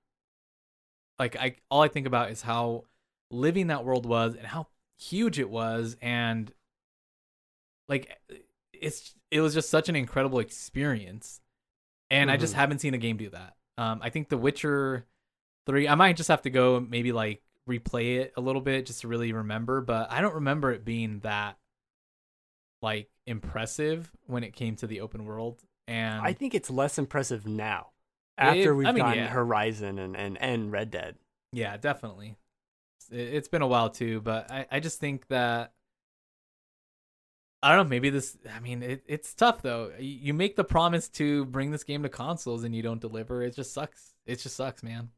like 1.18 1.36
I 1.36 1.58
all 1.70 1.82
I 1.82 1.90
think 1.90 2.08
about 2.08 2.32
is 2.32 2.42
how 2.42 2.86
living 3.32 3.68
that 3.68 3.86
world 3.86 4.06
was 4.06 4.36
and 4.36 4.46
how 4.48 4.68
huge 4.98 5.40
it 5.40 5.50
was 5.50 5.96
and 6.02 6.52
like 7.88 8.20
it's 8.74 9.14
it 9.32 9.42
was 9.42 9.54
just 9.54 9.70
such 9.70 9.90
an 9.90 9.96
incredible 9.96 10.40
experience. 10.40 11.42
And 12.12 12.32
I 12.32 12.38
just 12.38 12.54
Mhm. 12.54 12.58
haven't 12.58 12.80
seen 12.80 12.94
a 12.94 12.98
game 12.98 13.18
do 13.18 13.30
that. 13.30 13.56
Um 13.78 14.00
I 14.02 14.10
think 14.10 14.30
The 14.30 14.38
Witcher 14.38 15.06
3 15.66 15.88
I 15.88 15.96
might 15.96 16.18
just 16.18 16.30
have 16.30 16.42
to 16.44 16.50
go 16.50 16.80
maybe 16.80 17.12
like 17.12 17.44
replay 17.68 18.18
it 18.20 18.34
a 18.36 18.42
little 18.42 18.62
bit 18.62 18.86
just 18.88 19.02
to 19.02 19.08
really 19.08 19.32
remember, 19.32 19.82
but 19.82 20.12
I 20.12 20.22
don't 20.22 20.36
remember 20.36 20.72
it 20.72 20.84
being 20.86 21.20
that 21.20 21.58
like 22.82 23.10
impressive 23.28 24.12
when 24.26 24.44
it 24.44 24.54
came 24.56 24.76
to 24.78 24.88
the 24.88 25.02
open 25.02 25.26
world 25.26 25.62
and 25.88 26.22
I 26.22 26.34
think 26.34 26.54
it's 26.56 26.70
less 26.70 26.98
impressive 26.98 27.46
now 27.46 27.92
It- 28.38 28.42
after 28.44 28.76
we've 28.76 28.88
I 28.88 28.92
mean, 28.92 29.04
gotten 29.04 29.24
yeah. 29.24 29.30
Horizon 29.30 30.00
and, 30.00 30.16
and, 30.16 30.38
and 30.42 30.72
Red 30.72 30.92
Dead. 30.92 31.18
Yeah, 31.52 31.78
definitely. 31.78 32.38
It- 33.12 33.34
It's 33.36 33.48
been 33.48 33.62
a 33.62 33.68
while 33.68 33.90
too, 33.90 34.22
but 34.22 34.52
I, 34.52 34.66
I 34.72 34.80
just 34.80 35.00
think 35.00 35.28
that 35.28 35.74
I 37.62 37.76
don't 37.76 37.86
know. 37.86 37.90
Maybe 37.90 38.10
this. 38.10 38.38
I 38.56 38.60
mean, 38.62 38.82
it, 38.84 39.04
it's 39.06 39.34
tough 39.34 39.62
though. 39.62 39.92
You 40.00 40.34
make 40.34 40.56
the 40.56 40.64
promise 40.64 41.10
to 41.10 41.44
bring 41.46 41.72
this 41.72 41.84
game 41.84 42.04
to 42.04 42.10
consoles 42.10 42.64
and 42.64 42.74
you 42.74 42.82
don't 42.82 43.02
deliver. 43.02 43.44
It 43.44 43.56
just 43.56 43.74
sucks. 43.74 44.14
It 44.26 44.38
just 44.40 44.56
sucks, 44.56 44.82
man. 44.82 45.10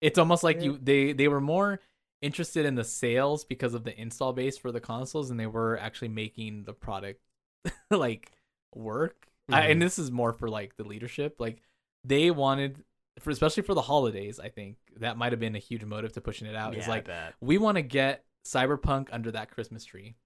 It's 0.00 0.18
almost 0.18 0.44
like 0.44 0.60
you 0.62 0.78
they 0.80 1.12
they 1.12 1.26
were 1.28 1.40
more 1.40 1.80
interested 2.20 2.66
in 2.66 2.74
the 2.74 2.84
sales 2.84 3.44
because 3.44 3.74
of 3.74 3.84
the 3.84 3.98
install 3.98 4.32
base 4.32 4.58
for 4.58 4.72
the 4.72 4.80
consoles 4.80 5.30
and 5.30 5.38
they 5.40 5.46
were 5.46 5.78
actually 5.78 6.08
making 6.08 6.64
the 6.64 6.72
product 6.74 7.20
like 7.90 8.30
work. 8.74 9.26
I, 9.50 9.62
Mhm. 9.62 9.70
and 9.72 9.82
this 9.82 9.98
is 9.98 10.10
more 10.10 10.32
for 10.34 10.48
like 10.50 10.76
the 10.76 10.84
leadership. 10.84 11.36
Like 11.40 11.62
they 12.04 12.30
wanted 12.30 12.84
for 13.20 13.30
especially 13.30 13.62
for 13.62 13.74
the 13.74 13.82
holidays, 13.82 14.40
I 14.40 14.48
think 14.48 14.76
that 14.98 15.16
might 15.16 15.32
have 15.32 15.40
been 15.40 15.56
a 15.56 15.60
huge 15.60 15.84
motive 15.84 16.12
to 16.12 16.20
pushing 16.20 16.46
it 16.46 16.54
out. 16.56 16.74
yeah, 16.74 16.80
is 16.80 16.88
like 16.88 17.08
we 17.40 17.58
want 17.58 17.76
to 17.76 17.82
get 17.82 18.24
Cyberpunk 18.44 19.08
under 19.12 19.30
that 19.32 19.50
Christmas 19.50 19.84
tree 19.84 20.16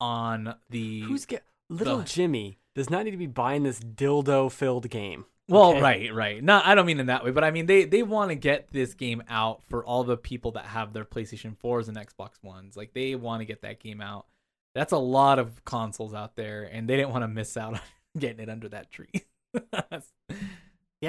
on 0.00 0.54
the 0.70 1.00
Who's 1.00 1.24
get 1.26 1.44
little 1.68 1.98
the- 1.98 2.04
Jimmy 2.04 2.58
does 2.74 2.90
not 2.90 3.04
need 3.04 3.12
to 3.12 3.16
be 3.16 3.26
buying 3.26 3.62
this 3.62 3.80
dildo 3.80 4.50
filled 4.50 4.90
game. 4.90 5.24
well, 5.48 5.70
okay? 5.72 5.80
right, 5.80 6.14
right. 6.14 6.42
No, 6.42 6.60
I 6.64 6.74
don't 6.74 6.86
mean 6.86 6.98
in 7.00 7.06
that 7.06 7.24
way, 7.24 7.30
but 7.30 7.44
I 7.44 7.50
mean 7.50 7.66
they 7.66 7.84
they 7.84 8.02
want 8.02 8.30
to 8.30 8.34
get 8.34 8.72
this 8.72 8.94
game 8.94 9.22
out 9.28 9.62
for 9.68 9.84
all 9.84 10.04
the 10.04 10.16
people 10.16 10.52
that 10.52 10.66
have 10.66 10.92
their 10.92 11.04
PlayStation 11.04 11.56
4s 11.62 11.88
and 11.88 11.96
Xbox 11.96 12.42
Ones. 12.42 12.76
Like 12.76 12.92
they 12.94 13.14
want 13.14 13.40
to 13.40 13.44
get 13.44 13.62
that 13.62 13.80
game 13.80 14.00
out. 14.00 14.26
That's 14.74 14.92
a 14.92 14.98
lot 14.98 15.38
of 15.38 15.64
consoles 15.64 16.14
out 16.14 16.34
there, 16.34 16.64
and 16.64 16.88
they 16.88 16.96
didn't 16.96 17.10
want 17.10 17.22
to 17.22 17.28
miss 17.28 17.56
out 17.56 17.74
on 17.74 17.80
getting 18.18 18.40
it 18.40 18.48
under 18.50 18.68
that 18.70 18.90
tree. 18.90 19.12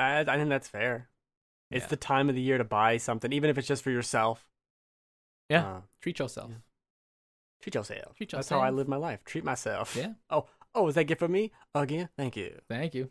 I, 0.00 0.20
I 0.20 0.36
think 0.36 0.48
that's 0.48 0.68
fair. 0.68 1.08
It's 1.70 1.84
Yeah. 1.84 1.88
the 1.88 1.96
time 1.96 2.28
of 2.28 2.34
the 2.34 2.40
year 2.40 2.58
to 2.58 2.64
buy 2.64 2.96
something, 2.96 3.32
even 3.32 3.50
if 3.50 3.58
it's 3.58 3.68
just 3.68 3.82
for 3.82 3.90
yourself. 3.90 4.46
Yeah. 5.48 5.66
Uh, 5.66 5.80
Treat 6.00 6.18
yourself. 6.18 6.50
Yeah. 6.50 6.56
treat 7.62 7.74
yourself. 7.74 8.16
Treat 8.16 8.32
yourself. 8.32 8.40
That's 8.40 8.48
how 8.50 8.60
I 8.60 8.70
live 8.70 8.88
my 8.88 8.96
life. 8.96 9.24
Treat 9.24 9.44
myself. 9.44 9.96
Yeah. 9.96 10.12
Oh, 10.30 10.46
oh, 10.74 10.88
is 10.88 10.94
that 10.94 11.04
gift 11.04 11.18
for 11.20 11.28
me? 11.28 11.50
Again, 11.74 12.08
thank 12.16 12.36
you. 12.36 12.58
Thank 12.68 12.94
you. 12.94 13.10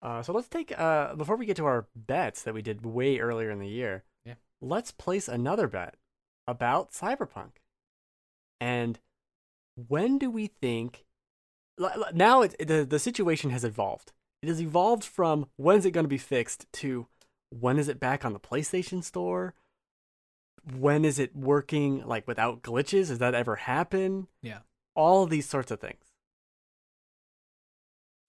Uh, 0.00 0.22
so 0.22 0.32
let's 0.32 0.46
take 0.48 0.78
uh 0.78 1.14
before 1.16 1.34
we 1.36 1.44
get 1.46 1.56
to 1.56 1.66
our 1.66 1.88
bets 1.96 2.42
that 2.42 2.54
we 2.54 2.62
did 2.62 2.84
way 2.86 3.18
earlier 3.18 3.50
in 3.50 3.58
the 3.58 3.66
year. 3.68 4.04
Yeah. 4.24 4.34
Let's 4.60 4.92
place 4.92 5.26
another 5.26 5.66
bet 5.66 5.96
about 6.46 6.92
Cyberpunk. 6.92 7.52
And 8.60 9.00
when 9.74 10.18
do 10.18 10.30
we 10.30 10.46
think? 10.46 11.04
Now 12.12 12.42
it, 12.42 12.54
the 12.64 12.84
the 12.84 12.98
situation 13.00 13.50
has 13.50 13.64
evolved. 13.64 14.12
It 14.42 14.48
has 14.48 14.60
evolved 14.60 15.04
from 15.04 15.46
when's 15.56 15.84
it 15.84 15.90
going 15.90 16.04
to 16.04 16.08
be 16.08 16.18
fixed 16.18 16.66
to 16.74 17.06
when 17.50 17.78
is 17.78 17.88
it 17.88 17.98
back 17.98 18.24
on 18.24 18.32
the 18.32 18.40
PlayStation 18.40 19.02
Store? 19.02 19.54
When 20.76 21.04
is 21.04 21.18
it 21.18 21.34
working 21.34 22.06
like 22.06 22.26
without 22.26 22.62
glitches? 22.62 23.08
Does 23.08 23.18
that 23.18 23.34
ever 23.34 23.56
happen? 23.56 24.28
Yeah. 24.42 24.58
All 24.94 25.26
these 25.26 25.48
sorts 25.48 25.70
of 25.70 25.80
things. 25.80 26.04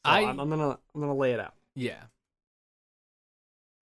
So 0.06 0.12
I- 0.12 0.22
I'm, 0.24 0.40
I'm 0.40 0.50
gonna 0.50 0.80
I'm 0.96 1.02
gonna 1.02 1.16
lay 1.16 1.34
it 1.34 1.40
out. 1.40 1.56
Yeah. 1.76 2.04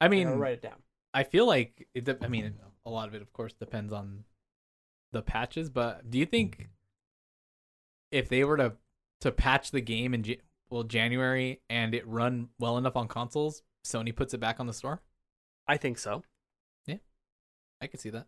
I 0.01 0.07
mean, 0.07 0.27
I'll 0.27 0.35
write 0.37 0.53
it 0.53 0.61
down. 0.61 0.81
I 1.13 1.23
feel 1.23 1.47
like 1.47 1.87
it. 1.93 2.05
de- 2.05 2.23
I 2.23 2.27
mean, 2.27 2.53
a 2.85 2.89
lot 2.89 3.07
of 3.07 3.15
it, 3.15 3.21
of 3.21 3.33
course, 3.33 3.53
depends 3.53 3.91
on 3.91 4.23
the 5.11 5.21
patches. 5.21 5.69
But 5.69 6.09
do 6.09 6.17
you 6.17 6.25
think 6.25 6.55
mm-hmm. 6.55 6.63
if 8.11 8.29
they 8.29 8.43
were 8.43 8.57
to 8.57 8.73
to 9.21 9.31
patch 9.31 9.71
the 9.71 9.81
game 9.81 10.13
in 10.13 10.23
Ja- 10.23 10.35
well 10.69 10.84
January 10.84 11.61
and 11.69 11.94
it 11.95 12.07
run 12.07 12.49
well 12.60 12.77
enough 12.77 12.95
on 12.95 13.07
consoles, 13.07 13.64
Sony 13.85 14.15
puts 14.15 14.34
it 14.34 14.39
back 14.39 14.60
on 14.60 14.68
the 14.68 14.73
store? 14.73 15.02
I 15.68 15.77
think 15.77 15.98
so. 15.98 16.23
Yeah. 16.85 16.98
I 17.81 17.88
could 17.88 17.99
see 17.99 18.10
that. 18.11 18.27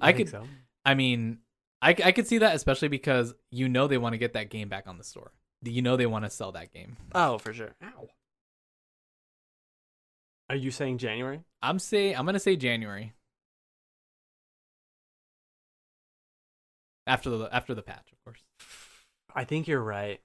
I, 0.00 0.10
I 0.10 0.12
think 0.12 0.28
could- 0.28 0.32
so. 0.42 0.48
I 0.84 0.94
mean, 0.94 1.38
I 1.82 1.90
I 1.90 2.12
could 2.12 2.26
see 2.26 2.38
that 2.38 2.54
especially 2.56 2.88
because 2.88 3.34
you 3.50 3.68
know 3.68 3.86
they 3.86 3.98
want 3.98 4.12
to 4.14 4.18
get 4.18 4.32
that 4.34 4.50
game 4.50 4.68
back 4.68 4.86
on 4.86 4.96
the 4.98 5.04
store. 5.04 5.32
You 5.62 5.82
know 5.82 5.96
they 5.96 6.06
want 6.06 6.24
to 6.24 6.30
sell 6.30 6.52
that 6.52 6.72
game. 6.72 6.96
Oh, 7.14 7.38
for 7.38 7.52
sure. 7.52 7.74
Ow. 7.82 8.08
Are 10.50 10.56
you 10.56 10.70
saying 10.70 10.98
January? 10.98 11.40
I'm 11.60 11.78
say 11.78 12.14
I'm 12.14 12.24
gonna 12.24 12.38
say 12.38 12.56
January 12.56 13.12
after 17.06 17.30
the 17.30 17.48
after 17.52 17.74
the 17.74 17.82
patch, 17.82 18.12
of 18.12 18.22
course. 18.24 18.42
I 19.34 19.44
think 19.44 19.68
you're 19.68 19.82
right. 19.82 20.20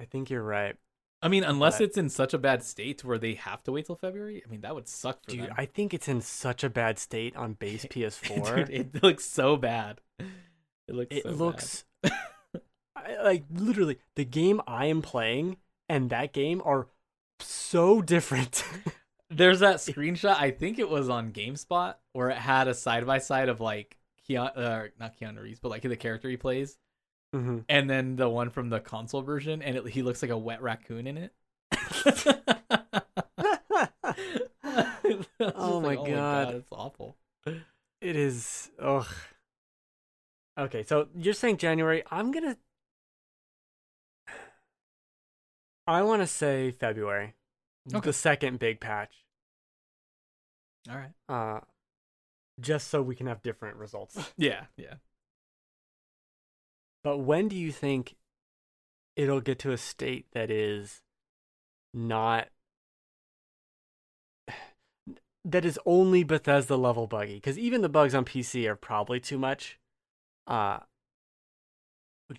I 0.00 0.04
think 0.04 0.30
you're 0.30 0.42
right. 0.42 0.76
I 1.22 1.28
mean, 1.28 1.44
unless 1.44 1.78
But- 1.78 1.84
it's 1.84 1.96
in 1.96 2.08
such 2.10 2.34
a 2.34 2.38
bad 2.38 2.62
state 2.62 3.02
where 3.02 3.18
they 3.18 3.34
have 3.34 3.62
to 3.64 3.72
wait 3.72 3.86
till 3.86 3.96
February. 3.96 4.42
I 4.46 4.50
mean, 4.50 4.60
that 4.60 4.74
would 4.74 4.86
suck 4.88 5.24
for 5.24 5.30
Dude, 5.30 5.40
them. 5.40 5.54
I 5.56 5.64
think 5.64 5.94
it's 5.94 6.08
in 6.08 6.20
such 6.20 6.62
a 6.62 6.70
bad 6.70 6.98
state 6.98 7.34
on 7.36 7.54
base 7.54 7.84
PS4. 7.90 8.66
Dude, 8.66 8.70
it 8.70 9.02
looks 9.02 9.24
so 9.24 9.56
bad. 9.56 10.00
It 10.18 10.94
looks. 10.94 11.16
it 11.16 11.22
so 11.22 11.30
bad. 11.30 11.38
looks 11.38 11.84
I, 12.96 13.16
like 13.22 13.44
literally 13.52 13.98
the 14.14 14.24
game 14.24 14.60
I 14.66 14.86
am 14.86 15.02
playing 15.02 15.56
and 15.88 16.10
that 16.10 16.32
game 16.32 16.60
are 16.64 16.88
so 17.40 18.02
different. 18.02 18.62
There's 19.30 19.60
that 19.60 19.76
screenshot. 19.76 20.36
I 20.38 20.50
think 20.52 20.78
it 20.78 20.88
was 20.88 21.08
on 21.08 21.32
GameSpot 21.32 21.94
where 22.12 22.30
it 22.30 22.36
had 22.38 22.68
a 22.68 22.74
side 22.74 23.06
by 23.06 23.18
side 23.18 23.48
of 23.48 23.60
like 23.60 23.96
Keanu, 24.28 24.56
uh, 24.56 24.88
not 24.98 25.18
Keanu 25.18 25.42
Reeves, 25.42 25.60
but 25.60 25.70
like 25.70 25.82
the 25.82 25.96
character 25.96 26.28
he 26.28 26.36
plays, 26.36 26.78
hmm 27.32 27.58
and 27.68 27.88
then 27.90 28.16
the 28.16 28.28
one 28.28 28.50
from 28.50 28.68
the 28.70 28.80
console 28.80 29.22
version, 29.22 29.62
and 29.62 29.76
it, 29.76 29.88
he 29.88 30.02
looks 30.02 30.22
like 30.22 30.30
a 30.30 30.38
wet 30.38 30.62
raccoon 30.62 31.06
in 31.06 31.16
it. 31.18 31.32
Oh 35.40 35.80
my 35.80 35.94
God. 35.96 36.54
it's 36.54 36.68
awful. 36.72 37.16
it 37.46 38.16
is 38.16 38.70
ugh. 38.80 39.06
Okay, 40.58 40.82
so 40.82 41.08
you're 41.14 41.34
saying 41.34 41.58
January. 41.58 42.02
I'm 42.10 42.32
gonna. 42.32 42.56
I 45.86 46.02
want 46.02 46.22
to 46.22 46.26
say 46.26 46.70
February. 46.72 47.34
Okay. 47.94 48.06
The 48.08 48.12
second 48.12 48.58
big 48.58 48.80
patch. 48.80 49.12
All 50.90 50.96
right. 50.96 51.12
Uh, 51.28 51.60
just 52.60 52.88
so 52.88 53.02
we 53.02 53.14
can 53.14 53.26
have 53.26 53.42
different 53.42 53.76
results. 53.76 54.16
Yeah, 54.36 54.64
yeah. 54.76 54.94
But 57.02 57.18
when 57.18 57.48
do 57.48 57.56
you 57.56 57.70
think 57.70 58.16
it'll 59.14 59.40
get 59.40 59.58
to 59.60 59.72
a 59.72 59.78
state 59.78 60.26
that 60.32 60.50
is 60.50 61.02
not 61.94 62.48
that 65.44 65.64
is 65.64 65.78
only 65.86 66.24
Bethesda 66.24 66.76
level 66.76 67.06
buggy? 67.06 67.34
Because 67.34 67.58
even 67.58 67.82
the 67.82 67.88
bugs 67.88 68.14
on 68.14 68.24
PC 68.24 68.66
are 68.66 68.76
probably 68.76 69.20
too 69.20 69.38
much. 69.38 69.78
Uh, 70.46 70.80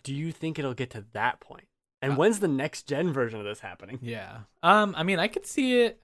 do 0.04 0.14
you 0.14 0.32
think 0.32 0.60
it'll 0.60 0.74
get 0.74 0.90
to 0.92 1.06
that 1.14 1.40
point? 1.40 1.68
And 2.02 2.14
Uh, 2.14 2.16
when's 2.18 2.40
the 2.40 2.48
next 2.48 2.88
gen 2.88 3.12
version 3.12 3.40
of 3.40 3.46
this 3.46 3.62
happening? 3.62 4.00
Yeah. 4.02 4.40
Um, 4.62 4.94
I 4.98 5.04
mean, 5.04 5.20
I 5.20 5.28
could 5.28 5.46
see 5.46 5.82
it. 5.82 6.02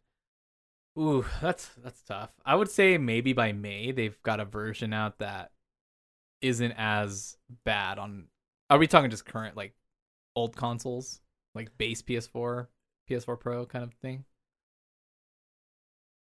Ooh, 0.97 1.25
that's 1.41 1.69
that's 1.83 2.01
tough. 2.03 2.29
I 2.45 2.55
would 2.55 2.69
say 2.69 2.97
maybe 2.97 3.33
by 3.33 3.51
May 3.51 3.91
they've 3.91 4.21
got 4.23 4.39
a 4.39 4.45
version 4.45 4.93
out 4.93 5.19
that 5.19 5.51
isn't 6.41 6.73
as 6.77 7.37
bad 7.63 7.97
on. 7.97 8.25
Are 8.69 8.77
we 8.77 8.87
talking 8.87 9.09
just 9.09 9.25
current 9.25 9.57
like 9.57 9.73
old 10.35 10.55
consoles, 10.55 11.21
like 11.55 11.77
base 11.77 12.01
PS4, 12.01 12.67
PS4 13.09 13.39
Pro 13.39 13.65
kind 13.65 13.83
of 13.83 13.93
thing? 13.95 14.25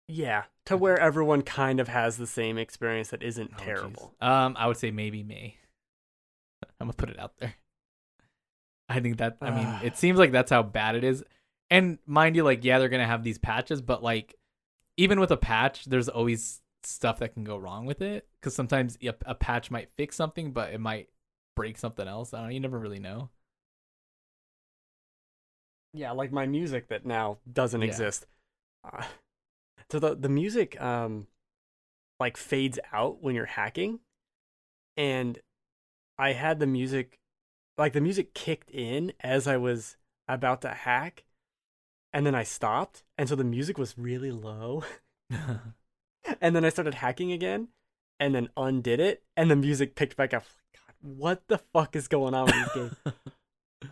Yeah, 0.08 0.44
to 0.66 0.76
where 0.78 1.00
everyone 1.00 1.42
kind 1.42 1.80
of 1.80 1.88
has 1.88 2.18
the 2.18 2.28
same 2.28 2.58
experience 2.58 3.10
that 3.10 3.24
isn't 3.24 3.52
Oh, 3.58 3.64
terrible. 3.64 4.14
Um, 4.22 4.56
I 4.60 4.68
would 4.68 4.78
say 4.78 4.92
maybe 4.92 5.24
May. 5.24 5.58
I'm 6.80 6.88
gonna 6.88 6.94
put 6.94 7.10
it 7.10 7.20
out 7.20 7.38
there. 7.38 7.56
I 8.90 9.00
think 9.00 9.18
that. 9.18 9.38
I 9.42 9.50
mean, 9.52 9.66
Ah. 9.66 9.82
it 9.84 9.98
seems 9.98 10.20
like 10.20 10.32
that's 10.32 10.52
how 10.52 10.62
bad 10.64 10.96
it 10.96 11.04
is. 11.04 11.24
And 11.70 11.98
mind 12.06 12.36
you, 12.36 12.44
like, 12.44 12.64
yeah, 12.66 12.80
they're 12.80 12.90
gonna 12.90 13.08
have 13.08 13.24
these 13.24 13.38
patches, 13.38 13.82
but 13.82 14.04
like, 14.04 14.36
even 14.98 15.20
with 15.20 15.32
a 15.32 15.38
patch, 15.38 15.86
there's 15.86 16.10
always 16.10 16.62
stuff 16.84 17.20
that 17.20 17.34
can 17.34 17.44
go 17.44 17.58
wrong 17.58 17.86
with 17.86 18.02
it. 18.02 18.28
Because 18.40 18.56
sometimes 18.56 18.98
a, 19.04 19.14
a 19.26 19.36
patch 19.36 19.72
might 19.72 19.90
fix 19.98 20.16
something, 20.16 20.52
but 20.52 20.74
it 20.74 20.80
might 20.80 21.10
break 21.56 21.78
something 21.78 22.08
else. 22.08 22.34
I 22.34 22.40
don't 22.40 22.48
know. 22.48 22.54
You 22.54 22.60
never 22.60 22.80
really 22.80 23.00
know. 23.00 23.30
yeah, 25.94 26.12
like 26.12 26.32
my 26.32 26.46
music 26.46 26.88
that 26.90 27.06
now 27.06 27.38
doesn't 27.52 27.82
Yeah. 27.82 27.88
exist. 27.88 28.26
Uh, 28.84 29.06
so 29.92 30.00
the 30.00 30.16
the 30.16 30.30
music 30.30 30.80
um 30.82 31.28
like 32.20 32.38
fades 32.38 32.80
out 32.94 33.22
when 33.22 33.36
you're 33.36 33.46
hacking, 33.46 34.00
and 34.98 35.40
I 36.18 36.34
had 36.34 36.60
the 36.60 36.68
music, 36.68 37.20
like 37.78 37.94
the 37.94 38.02
music 38.02 38.34
kicked 38.34 38.72
in 38.72 39.14
as 39.22 39.48
I 39.48 39.58
was 39.58 39.98
about 40.28 40.62
to 40.64 40.70
hack, 40.72 41.24
and 42.14 42.26
then 42.26 42.36
I 42.36 42.44
stopped, 42.44 43.04
and 43.18 43.28
so 43.28 43.36
the 43.36 43.44
music 43.44 43.78
was 43.78 43.98
really 43.98 44.32
low, 44.32 44.84
and 46.42 46.56
then 46.56 46.64
I 46.66 46.70
started 46.70 46.96
hacking 46.96 47.32
again, 47.32 47.70
and 48.20 48.34
then 48.36 48.50
undid 48.56 49.00
it, 49.00 49.24
and 49.36 49.50
the 49.52 49.56
music 49.56 49.96
picked 49.96 50.16
back 50.16 50.34
up. 50.34 50.44
God, 50.74 50.96
what 51.02 51.48
the 51.48 51.58
fuck 51.58 51.96
is 51.96 52.08
going 52.08 52.34
on 52.34 52.46
with 52.46 52.56
this 52.56 52.74
game? 52.74 52.96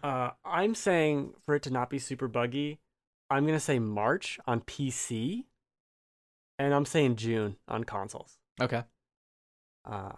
Uh, 0.01 0.31
I'm 0.45 0.73
saying 0.73 1.33
for 1.45 1.53
it 1.53 1.63
to 1.63 1.69
not 1.69 1.89
be 1.89 1.99
super 1.99 2.29
buggy, 2.29 2.79
I'm 3.29 3.45
gonna 3.45 3.59
say 3.59 3.77
March 3.77 4.39
on 4.47 4.61
PC, 4.61 5.43
and 6.57 6.73
I'm 6.73 6.85
saying 6.85 7.17
June 7.17 7.57
on 7.67 7.83
consoles. 7.83 8.37
okay. 8.61 8.83
Uh, 9.83 10.13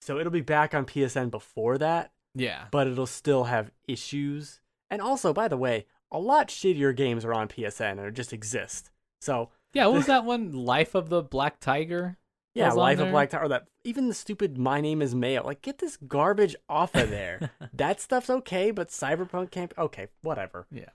so 0.00 0.18
it'll 0.18 0.32
be 0.32 0.40
back 0.40 0.74
on 0.74 0.86
PSN 0.86 1.30
before 1.30 1.78
that, 1.78 2.12
Yeah. 2.34 2.64
but 2.72 2.88
it'll 2.88 3.06
still 3.06 3.44
have 3.44 3.70
issues. 3.86 4.60
And 4.90 5.00
also, 5.00 5.32
by 5.32 5.46
the 5.46 5.56
way, 5.56 5.86
a 6.14 6.18
lot 6.18 6.48
shittier 6.48 6.94
games 6.94 7.24
are 7.24 7.34
on 7.34 7.48
PSN 7.48 7.98
or 7.98 8.10
just 8.10 8.32
exist. 8.32 8.90
So 9.20 9.50
Yeah. 9.74 9.86
What 9.86 9.96
was 9.96 10.06
that 10.14 10.24
one? 10.24 10.52
Life 10.52 10.94
of 10.94 11.08
the 11.08 11.22
Black 11.22 11.58
Tiger. 11.60 12.16
yeah, 12.54 12.72
Life 12.72 13.00
of? 13.00 13.10
Black 13.10 13.30
Tower. 13.30 13.48
That 13.48 13.66
even 13.82 14.06
the 14.08 14.14
stupid 14.14 14.56
My 14.56 14.80
Name 14.80 15.02
Is 15.02 15.14
Mayo. 15.14 15.44
Like, 15.44 15.60
get 15.60 15.78
this 15.78 15.96
garbage 15.96 16.54
off 16.68 16.94
of 16.94 17.10
there. 17.10 17.50
that 17.74 18.00
stuff's 18.00 18.30
okay, 18.30 18.70
but 18.70 18.88
Cyberpunk 18.88 19.50
can't. 19.50 19.72
Okay, 19.76 20.06
whatever. 20.22 20.66
Yeah. 20.70 20.90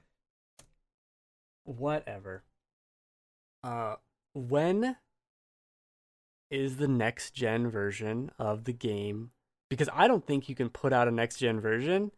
Whatever. 1.65 2.43
Uh, 3.61 3.95
when 4.33 4.95
is 6.49 6.77
the 6.77 6.87
next 6.87 7.31
gen 7.31 7.69
version 7.69 8.31
of 8.39 8.63
the 8.63 8.73
game? 8.73 9.31
Because 9.69 9.89
I 9.93 10.07
don't 10.07 10.25
think 10.25 10.47
you 10.49 10.55
can 10.55 10.69
put 10.69 10.93
out 10.93 11.07
a 11.07 11.11
next 11.11 11.37
gen 11.37 11.59
version 11.59 12.11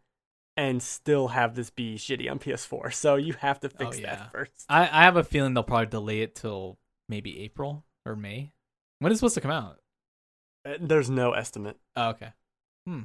and 0.62 0.82
still 0.84 1.30
have 1.30 1.56
this 1.56 1.72
be 1.72 1.96
shitty 1.96 2.30
on 2.30 2.38
PS4. 2.38 2.94
So 2.94 3.16
you 3.16 3.34
have 3.40 3.60
to 3.62 3.70
fix 3.70 3.98
Oh, 3.98 4.00
yeah. 4.00 4.16
that 4.16 4.32
first. 4.32 4.66
I, 4.70 4.82
I 4.84 5.04
have 5.06 5.18
a 5.18 5.24
feeling 5.24 5.56
they'll 5.56 5.64
probably 5.64 5.88
delay 5.88 6.22
it 6.22 6.36
till 6.36 6.78
maybe 7.10 7.40
April 7.42 7.84
or 8.06 8.16
May. 8.16 8.52
When 9.00 9.12
is 9.12 9.16
it 9.18 9.20
supposed 9.20 9.34
to 9.36 9.42
come 9.42 9.50
out? 9.52 9.80
Uh, 10.64 10.74
There's 10.80 11.10
no 11.10 11.32
estimate. 11.32 11.78
Oh, 11.96 12.10
okay. 12.10 12.34
Hmm. 12.86 13.02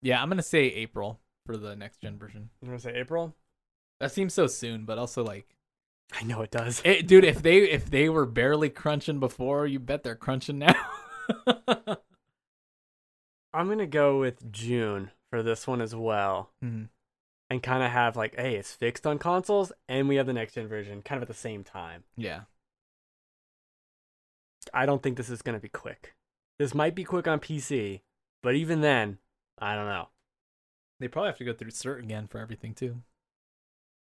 Yeah, 0.00 0.22
I'm 0.22 0.30
gonna 0.30 0.42
say 0.42 0.60
April 0.64 1.20
for 1.44 1.58
the 1.58 1.76
next 1.76 2.00
gen 2.00 2.18
version. 2.18 2.48
I'm 2.62 2.68
gonna 2.68 2.78
say 2.80 2.94
April. 2.94 3.34
That 4.00 4.10
seems 4.12 4.32
so 4.32 4.46
soon, 4.46 4.86
but 4.86 4.96
also 4.96 5.22
like, 5.22 5.54
I 6.18 6.22
know 6.24 6.40
it 6.40 6.50
does. 6.50 6.80
it, 6.86 7.06
dude, 7.06 7.24
if 7.26 7.42
they 7.42 7.58
if 7.58 7.90
they 7.90 8.08
were 8.08 8.24
barely 8.24 8.70
crunching 8.70 9.20
before, 9.20 9.66
you 9.66 9.78
bet 9.78 10.02
they're 10.02 10.14
crunching 10.16 10.58
now. 10.58 10.74
I'm 13.52 13.68
gonna 13.68 13.86
go 13.86 14.18
with 14.18 14.50
June 14.50 15.10
for 15.30 15.42
this 15.42 15.66
one 15.66 15.80
as 15.80 15.94
well, 15.94 16.50
Mhm. 16.62 16.88
and 17.48 17.62
kind 17.62 17.82
of 17.82 17.90
have 17.90 18.16
like, 18.16 18.34
hey, 18.36 18.56
it's 18.56 18.72
fixed 18.74 19.06
on 19.06 19.18
consoles, 19.18 19.72
and 19.88 20.08
we 20.08 20.16
have 20.16 20.26
the 20.26 20.32
next 20.32 20.54
gen 20.54 20.66
version, 20.68 21.02
kind 21.02 21.16
of 21.18 21.22
at 21.22 21.28
the 21.28 21.40
same 21.40 21.64
time. 21.64 22.04
Yeah. 22.16 22.42
I 24.74 24.86
don't 24.86 25.02
think 25.02 25.16
this 25.16 25.30
is 25.30 25.42
gonna 25.42 25.58
be 25.60 25.68
quick. 25.68 26.14
This 26.58 26.74
might 26.74 26.94
be 26.94 27.04
quick 27.04 27.26
on 27.26 27.40
PC, 27.40 28.02
but 28.42 28.54
even 28.54 28.80
then, 28.82 29.18
I 29.58 29.74
don't 29.74 29.86
know. 29.86 30.08
They 30.98 31.08
probably 31.08 31.28
have 31.30 31.38
to 31.38 31.44
go 31.44 31.54
through 31.54 31.70
cert 31.70 32.00
again 32.00 32.26
for 32.28 32.38
everything 32.38 32.74
too, 32.74 33.02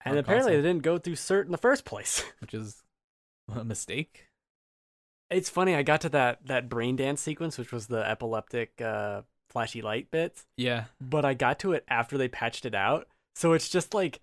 And 0.05 0.17
apparently, 0.17 0.51
console. 0.53 0.61
they 0.61 0.67
didn't 0.69 0.83
go 0.83 0.97
through 0.97 1.15
cert 1.15 1.45
in 1.45 1.51
the 1.51 1.57
first 1.57 1.83
place. 1.83 2.23
which 2.39 2.53
is 2.53 2.83
a 3.49 3.63
mistake. 3.65 4.27
it's 5.29 5.49
funny. 5.49 5.75
I 5.75 5.83
got 5.83 5.99
to 6.01 6.09
that 6.09 6.45
that 6.47 6.69
brain 6.69 6.95
dance 6.95 7.19
sequence, 7.21 7.57
which 7.57 7.73
was 7.73 7.87
the 7.87 8.07
epileptic 8.09 8.79
uh, 8.81 9.23
flashy 9.57 9.81
light 9.81 10.11
bits, 10.11 10.45
Yeah. 10.55 10.85
but 11.01 11.25
I 11.25 11.33
got 11.33 11.57
to 11.59 11.73
it 11.73 11.83
after 11.87 12.15
they 12.17 12.27
patched 12.27 12.63
it 12.65 12.75
out. 12.75 13.07
So 13.35 13.53
it's 13.53 13.69
just 13.69 13.93
like 13.93 14.21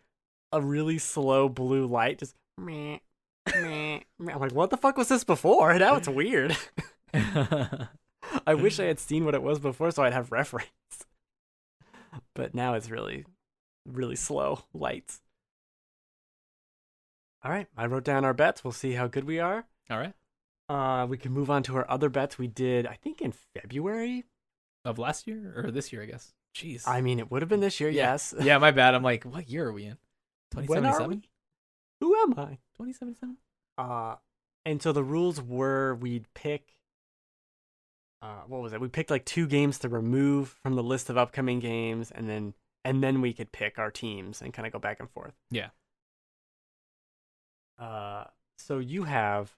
a 0.53 0.61
really 0.61 0.99
slow 0.99 1.49
blue 1.49 1.87
light, 1.87 2.19
just 2.21 2.35
meh, 2.59 2.99
meh, 3.53 4.01
meh. 4.19 4.33
I'm 4.33 4.41
like, 4.41 4.53
what 4.53 4.71
the 4.71 4.77
fuck 4.77 4.97
was 4.97 5.09
this 5.09 5.25
before? 5.25 5.77
Now 5.79 5.97
it's 5.97 6.09
weird. 6.09 6.57
I 7.13 8.55
wish 8.55 8.79
I 8.79 8.85
had 8.85 9.01
seen 9.01 9.25
what 9.25 9.35
it 9.35 9.43
was 9.43 9.59
before 9.59 9.91
so 9.91 10.03
I'd 10.05 10.13
have 10.13 10.31
reference. 10.33 10.69
But 12.35 12.55
now 12.55 12.75
it's 12.75 12.89
really, 12.91 13.25
really 13.85 14.17
slow 14.17 14.61
lights. 14.73 15.21
All 17.45 17.51
right, 17.51 17.67
I 17.77 17.87
wrote 17.87 18.05
down 18.05 18.25
our 18.25 18.35
bets. 18.35 18.63
We'll 18.65 18.73
see 18.73 18.93
how 18.93 19.09
good 19.09 19.25
we 19.25 19.39
are. 19.41 19.65
All 19.91 19.99
right. 19.99 20.15
Uh, 20.69 21.07
we 21.07 21.19
can 21.19 21.33
move 21.33 21.51
on 21.51 21.63
to 21.65 21.77
our 21.77 21.91
other 21.91 22.09
bets 22.09 22.39
we 22.39 22.47
did, 22.47 22.87
I 22.87 22.95
think, 22.95 23.21
in 23.21 23.33
February. 23.33 24.25
Of 24.85 24.99
last 24.99 25.27
year 25.27 25.63
or 25.65 25.71
this 25.71 25.93
year, 25.93 26.03
I 26.03 26.07
guess. 26.07 26.33
Jeez. 26.55 26.87
I 26.87 27.01
mean, 27.01 27.19
it 27.19 27.31
would 27.31 27.43
have 27.43 27.49
been 27.49 27.61
this 27.61 27.81
year, 27.81 27.91
Yeah. 27.91 28.13
yes. 28.13 28.35
yeah, 28.41 28.59
my 28.59 28.71
bad. 28.71 28.95
I'm 28.95 29.03
like, 29.03 29.25
what 29.25 29.49
year 29.49 29.67
are 29.69 29.73
we 29.73 29.85
in? 29.85 29.97
When 30.55 30.65
are 30.65 30.67
2077? 30.67 31.11
we? 31.11 31.29
Who 32.01 32.15
am 32.23 32.33
I? 32.39 32.59
2077? 32.77 33.37
Uh, 33.79 34.17
and 34.65 34.81
so 34.83 34.93
the 34.93 35.03
rules 35.03 35.41
were 35.41 35.95
we'd 35.95 36.27
pick. 36.35 36.75
Uh, 38.23 38.43
what 38.47 38.63
was 38.63 38.73
it? 38.73 38.81
We 38.81 38.89
picked 38.89 39.11
like 39.11 39.25
two 39.25 39.47
games 39.47 39.79
to 39.81 39.89
remove 39.89 40.57
from 40.63 40.75
the 40.77 40.83
list 40.83 41.11
of 41.11 41.19
upcoming 41.19 41.61
games, 41.61 42.11
and 42.11 42.29
then 42.29 42.55
and 42.85 43.03
then 43.03 43.21
we 43.21 43.33
could 43.33 43.53
pick 43.53 43.79
our 43.79 43.91
teams 43.91 44.41
and 44.43 44.53
kind 44.53 44.67
of 44.67 44.73
go 44.73 44.79
back 44.79 45.01
and 45.01 45.11
forth. 45.11 45.35
Yeah. 45.51 45.71
Uh, 47.79 48.25
so 48.59 48.79
you 48.79 49.05
have 49.05 49.57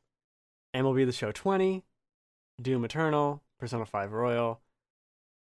MLB 0.74 1.04
The 1.06 1.12
Show 1.12 1.32
20, 1.32 1.84
Doom 2.60 2.84
Eternal, 2.84 3.42
Persona 3.60 3.84
5 3.84 4.12
Royal, 4.12 4.60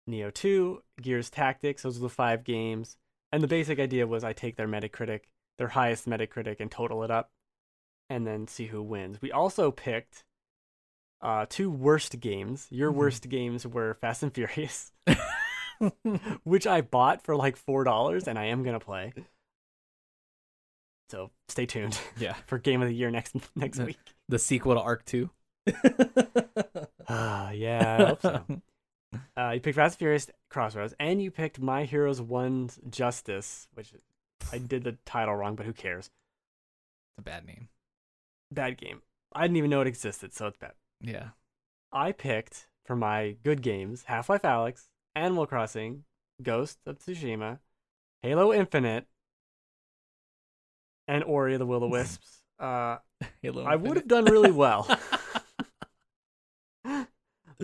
Nioh 0.09 0.33
2, 0.33 0.83
Gears 1.03 1.31
Tactics. 1.31 1.83
Those 1.83 1.99
are 1.99 2.03
the 2.03 2.09
five 2.09 2.45
games. 2.45 2.97
And 3.31 3.43
the 3.43 3.49
basic 3.49 3.79
idea 3.79 4.07
was 4.07 4.25
I 4.25 4.33
take 4.33 4.57
their 4.57 4.69
Metacritic, 4.69 5.23
their 5.59 5.69
highest 5.69 6.09
Metacritic, 6.09 6.57
and 6.61 6.71
total 6.71 7.03
it 7.05 7.11
up, 7.11 7.31
and 8.09 8.27
then 8.27 8.49
see 8.49 8.67
who 8.69 8.83
wins. 8.83 9.21
We 9.21 9.31
also 9.33 9.71
picked 9.71 10.25
uh, 11.21 11.47
two 11.49 11.71
worst 11.71 12.21
games. 12.21 12.69
Your 12.71 12.93
Mhm. 12.93 12.97
worst 12.97 13.29
games 13.29 13.67
were 13.67 13.95
Fast 14.01 14.23
and 14.23 14.33
Furious, 14.33 14.93
which 16.45 16.67
I 16.67 16.81
bought 16.81 17.23
for 17.23 17.37
like 17.37 17.57
four 17.57 17.85
dollars, 17.85 18.29
and 18.29 18.39
I 18.39 18.45
am 18.47 18.63
gonna 18.63 18.81
play. 18.81 19.13
So 21.11 21.31
stay 21.49 21.67
tuned 21.67 21.99
yeah. 22.19 22.35
for 22.47 22.59
Game 22.59 22.83
of 22.83 22.89
the 22.89 22.95
Year 22.95 23.11
next 23.11 23.35
next 23.57 23.81
Uh, 23.81 23.85
week. 23.87 23.99
The 24.29 24.39
sequel 24.39 24.75
to 24.75 24.81
Arc 24.81 25.05
2. 25.07 25.29
Ah, 27.09 27.51
yeah, 27.51 27.97
I 28.01 28.05
hope 28.07 28.23
so. 28.23 28.45
Uh, 29.37 29.53
you 29.55 29.61
picked 29.61 29.77
Fast 29.77 29.95
and 29.95 29.99
Furious 29.99 30.31
Crossroads, 30.51 30.95
and 30.99 31.23
you 31.23 31.31
picked 31.31 31.61
My 31.61 31.85
Heroes 31.85 32.21
One's 32.21 32.79
Justice, 32.91 33.69
which 33.75 33.93
I 34.53 34.59
did 34.59 34.85
the 34.85 34.99
title 35.05 35.35
wrong, 35.35 35.55
but 35.55 35.67
who 35.67 35.73
cares? 35.73 36.07
It's 36.07 37.19
a 37.19 37.23
bad 37.23 37.47
name. 37.47 37.69
Bad 38.53 38.77
game. 38.77 39.03
I 39.33 39.43
didn't 39.43 39.57
even 39.57 39.71
know 39.71 39.81
it 39.81 39.87
existed, 39.87 40.35
so 40.35 40.47
it's 40.47 40.57
bad. 40.57 40.73
Yeah. 41.01 41.29
I 41.93 42.13
picked 42.13 42.67
for 42.85 42.97
my 42.97 43.37
good 43.45 43.63
games 43.63 44.05
Half 44.05 44.29
Life 44.29 44.43
Alyx, 44.43 44.89
Animal 45.15 45.47
Crossing, 45.47 46.05
Ghost 46.43 46.79
of 46.87 46.99
Tsushima, 46.99 47.59
Halo 48.23 48.53
Infinite, 48.53 49.07
and 51.07 51.25
Ori 51.25 51.55
of 51.55 51.59
the 51.59 51.67
Will 51.67 51.85
o 51.85 51.89
Wisps. 51.89 52.35
Uh, 52.59 52.99
Halo 53.41 53.63
I 53.63 53.77
would 53.77 53.97
have 53.99 54.09
done 54.09 54.25
really 54.25 54.51
well, 54.51 54.85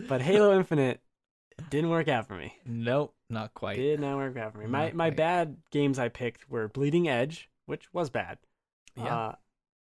but 0.09 0.23
Halo 0.23 0.57
Infinite 0.57 1.01
didn't 1.71 1.91
work 1.91 2.09
out 2.09 2.27
for 2.27 2.35
me. 2.37 2.55
nope, 2.67 3.15
not 3.31 3.55
quite. 3.55 3.77
Did 3.77 4.01
not 4.01 4.17
work 4.17 4.37
out 4.37 4.53
for 4.53 4.59
me. 4.59 4.67
My 4.67 4.87
Not 4.87 4.95
my 4.95 5.09
quite. 5.11 5.17
bad 5.17 5.57
games 5.71 5.99
I 5.99 6.09
picked 6.09 6.49
were 6.51 6.69
Bleeding 6.69 7.09
Edge, 7.09 7.49
which 7.67 7.93
was 7.93 8.11
bad, 8.11 8.39
Yeah. 8.97 9.17
uh, 9.17 9.35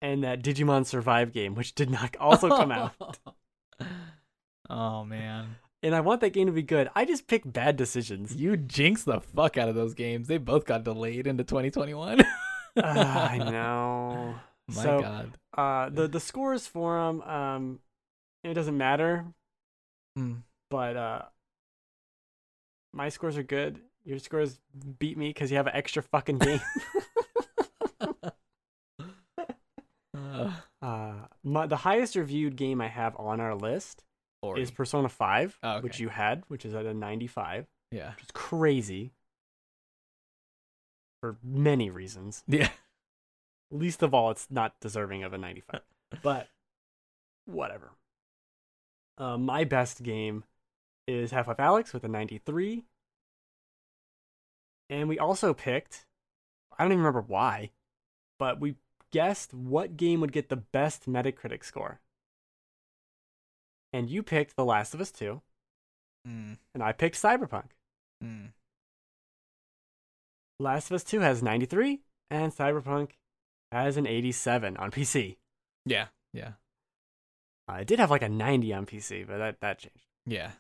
and 0.02 0.24
that 0.24 0.44
Digimon 0.44 0.86
Survive 0.86 1.32
game, 1.32 1.56
which 1.56 1.74
did 1.76 1.90
not 1.90 2.16
also 2.20 2.50
come 2.50 2.72
out. 2.72 3.18
oh 4.70 5.04
man. 5.04 5.56
And 5.82 5.94
I 5.94 6.00
want 6.00 6.22
that 6.22 6.32
game 6.32 6.46
to 6.48 6.54
be 6.54 6.62
good. 6.64 6.90
I 6.96 7.04
just 7.04 7.28
picked 7.28 7.52
bad 7.52 7.76
decisions. 7.76 8.34
You 8.34 8.56
jinx 8.56 9.04
the 9.04 9.20
fuck 9.20 9.58
out 9.58 9.68
of 9.68 9.76
those 9.76 9.94
games. 9.94 10.30
They 10.30 10.38
both 10.38 10.64
got 10.66 10.86
delayed 10.86 11.28
into 11.28 11.44
2021. 11.44 12.22
Ah, 12.82 13.30
I 13.30 13.38
know. 13.52 14.36
My 14.70 14.82
so, 14.84 15.02
god. 15.02 15.38
uh, 15.58 15.90
the 15.90 16.08
the 16.08 16.22
scores 16.22 16.66
for 16.68 16.98
them, 16.98 17.22
um, 17.24 17.80
it 18.46 18.54
doesn't 18.54 18.78
matter, 18.78 19.26
Mm. 20.18 20.44
but 20.70 20.96
uh, 20.96 21.22
my 22.94 23.10
scores 23.10 23.38
are 23.38 23.44
good. 23.44 23.80
Your 24.06 24.20
scores 24.20 24.60
beat 25.00 25.18
me 25.18 25.30
because 25.30 25.50
you 25.50 25.58
have 25.58 25.68
an 25.68 25.76
extra 25.76 26.04
fucking 26.04 26.38
game. 26.38 26.62
Uh, 30.16 30.52
uh, 30.82 31.14
my, 31.44 31.66
the 31.68 31.78
highest 31.78 32.16
reviewed 32.16 32.56
game 32.56 32.82
I 32.82 32.88
have 32.88 33.16
on 33.18 33.40
our 33.40 33.56
list 33.56 34.04
Ori. 34.42 34.62
is 34.62 34.72
Persona 34.72 35.10
5, 35.10 35.58
which 35.82 35.96
okay. 35.96 36.04
you 36.04 36.10
had, 36.10 36.44
which 36.50 36.66
is 36.66 36.76
at 36.76 36.86
a 36.86 36.94
ninety-five, 36.94 37.66
yeah. 37.92 38.12
which 38.12 38.24
is 38.26 38.32
crazy. 38.34 39.14
for 41.22 41.38
many 41.42 41.90
reasons. 41.90 42.44
Yeah. 42.48 42.70
Least 43.72 44.04
of 44.04 44.14
all, 44.14 44.30
it's 44.32 44.48
not 44.52 44.76
deserving 44.82 45.24
of 45.24 45.34
a 45.34 45.38
95. 45.38 45.82
but 46.22 46.50
whatever. 47.46 47.92
Uh, 49.18 49.38
my 49.38 49.64
best 49.64 50.04
game 50.04 50.44
is 51.08 51.32
Half 51.32 51.48
Life 51.48 51.58
Alyx 51.58 51.94
with 51.94 52.04
a 52.04 52.08
93. 52.08 52.86
And 54.90 55.10
we 55.10 55.18
also 55.20 55.54
picked, 55.54 56.06
I 56.78 56.84
don't 56.84 56.92
even 56.92 57.00
remember 57.04 57.22
why, 57.26 57.72
but 58.38 58.60
we 58.60 58.76
guessed 59.12 59.54
what 59.54 59.98
game 59.98 60.22
would 60.22 60.32
get 60.32 60.50
the 60.50 60.56
best 60.58 61.08
Metacritic 61.08 61.64
score. 61.64 62.00
And 63.92 64.10
you 64.10 64.24
picked 64.24 64.56
The 64.56 64.66
Last 64.66 64.94
of 64.94 65.02
Us 65.02 65.12
2, 65.12 65.42
Mm, 66.26 66.58
and 66.74 66.82
I 66.82 66.94
picked 66.94 67.22
Cyberpunk. 67.22 67.72
mm. 68.24 68.54
Last 70.60 70.90
of 70.90 70.96
Us 70.96 71.04
2 71.04 71.20
has 71.20 71.44
93, 71.44 72.00
and 72.30 72.54
Cyberpunk 72.54 73.12
has 73.74 73.98
an 73.98 74.08
87 74.08 74.78
on 74.78 74.90
PC. 74.90 75.38
Yeah. 75.86 76.08
Yeah. 76.32 76.54
Uh, 77.68 77.74
it 77.82 77.88
did 77.88 78.00
have 78.00 78.10
like 78.12 78.22
a 78.22 78.30
90 78.30 78.74
on 78.74 78.86
PC, 78.86 79.28
but 79.28 79.38
that, 79.38 79.60
that 79.60 79.80
changed. 79.80 80.08
Yeah. 80.26 80.52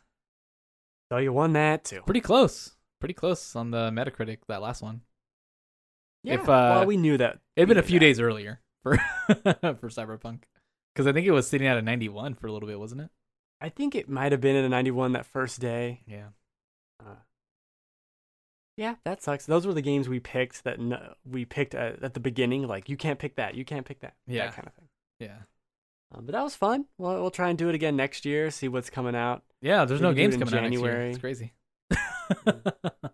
So 1.13 1.19
you 1.19 1.31
won 1.31 1.53
that 1.53 1.83
too. 1.83 2.01
Pretty 2.07 2.21
close. 2.21 2.75
Pretty 2.99 3.13
close 3.13 3.55
on 3.55 3.69
the 3.69 3.91
Metacritic, 3.91 4.39
that 4.47 4.63
last 4.63 4.81
one. 4.81 5.01
Yeah, 6.23 6.33
If, 6.33 6.49
uh, 6.49 6.77
well, 6.77 6.85
we 6.87 6.97
knew 6.97 7.19
that. 7.19 7.37
It'd 7.55 7.69
been 7.69 7.77
a 7.77 7.83
few 7.83 7.99
that. 7.99 8.05
days 8.05 8.19
earlier 8.19 8.61
for 8.81 8.97
for 9.27 9.89
Cyberpunk. 9.89 10.45
Because 10.91 11.05
I 11.05 11.13
think 11.13 11.27
it 11.27 11.31
was 11.31 11.47
sitting 11.47 11.67
at 11.67 11.77
a 11.77 11.83
91 11.83 12.33
for 12.33 12.47
a 12.47 12.51
little 12.51 12.67
bit, 12.67 12.79
wasn't 12.79 13.01
it? 13.01 13.09
I 13.61 13.69
think 13.69 13.93
it 13.93 14.09
might 14.09 14.31
have 14.31 14.41
been 14.41 14.55
at 14.55 14.63
a 14.63 14.69
91 14.69 15.11
that 15.11 15.27
first 15.27 15.59
day. 15.59 16.01
Yeah. 16.07 16.29
Uh, 16.99 17.17
yeah, 18.75 18.95
that 19.03 19.21
sucks. 19.21 19.45
Those 19.45 19.67
were 19.67 19.73
the 19.75 19.83
games 19.83 20.09
we 20.09 20.19
picked 20.19 20.63
that 20.63 20.79
no, 20.79 21.13
we 21.23 21.45
picked 21.45 21.75
at, 21.75 22.01
at 22.01 22.15
the 22.15 22.19
beginning. 22.19 22.67
Like 22.67 22.89
you 22.89 22.97
can't 22.97 23.19
pick 23.19 23.35
that, 23.35 23.53
you 23.53 23.65
can't 23.65 23.85
pick 23.85 23.99
that. 23.99 24.15
Yeah. 24.25 24.45
that 24.47 24.55
kind 24.55 24.67
of 24.67 24.73
thing. 24.73 24.87
Yeah. 25.19 25.37
Um, 26.13 26.25
but 26.25 26.33
that 26.33 26.43
was 26.43 26.55
fun. 26.55 26.85
We'll, 26.97 27.13
we'll 27.21 27.31
try 27.31 27.49
and 27.49 27.57
do 27.57 27.69
it 27.69 27.75
again 27.75 27.95
next 27.95 28.25
year. 28.25 28.51
See 28.51 28.67
what's 28.67 28.89
coming 28.89 29.15
out. 29.15 29.43
Yeah, 29.61 29.85
there's 29.85 30.01
Maybe 30.01 30.09
no 30.11 30.15
games 30.15 30.33
in 30.35 30.39
coming 30.41 30.53
out 30.55 30.61
next 30.63 30.73
year. 30.73 30.81
January. 30.81 31.09
It's 31.11 31.19
crazy. 31.19 31.53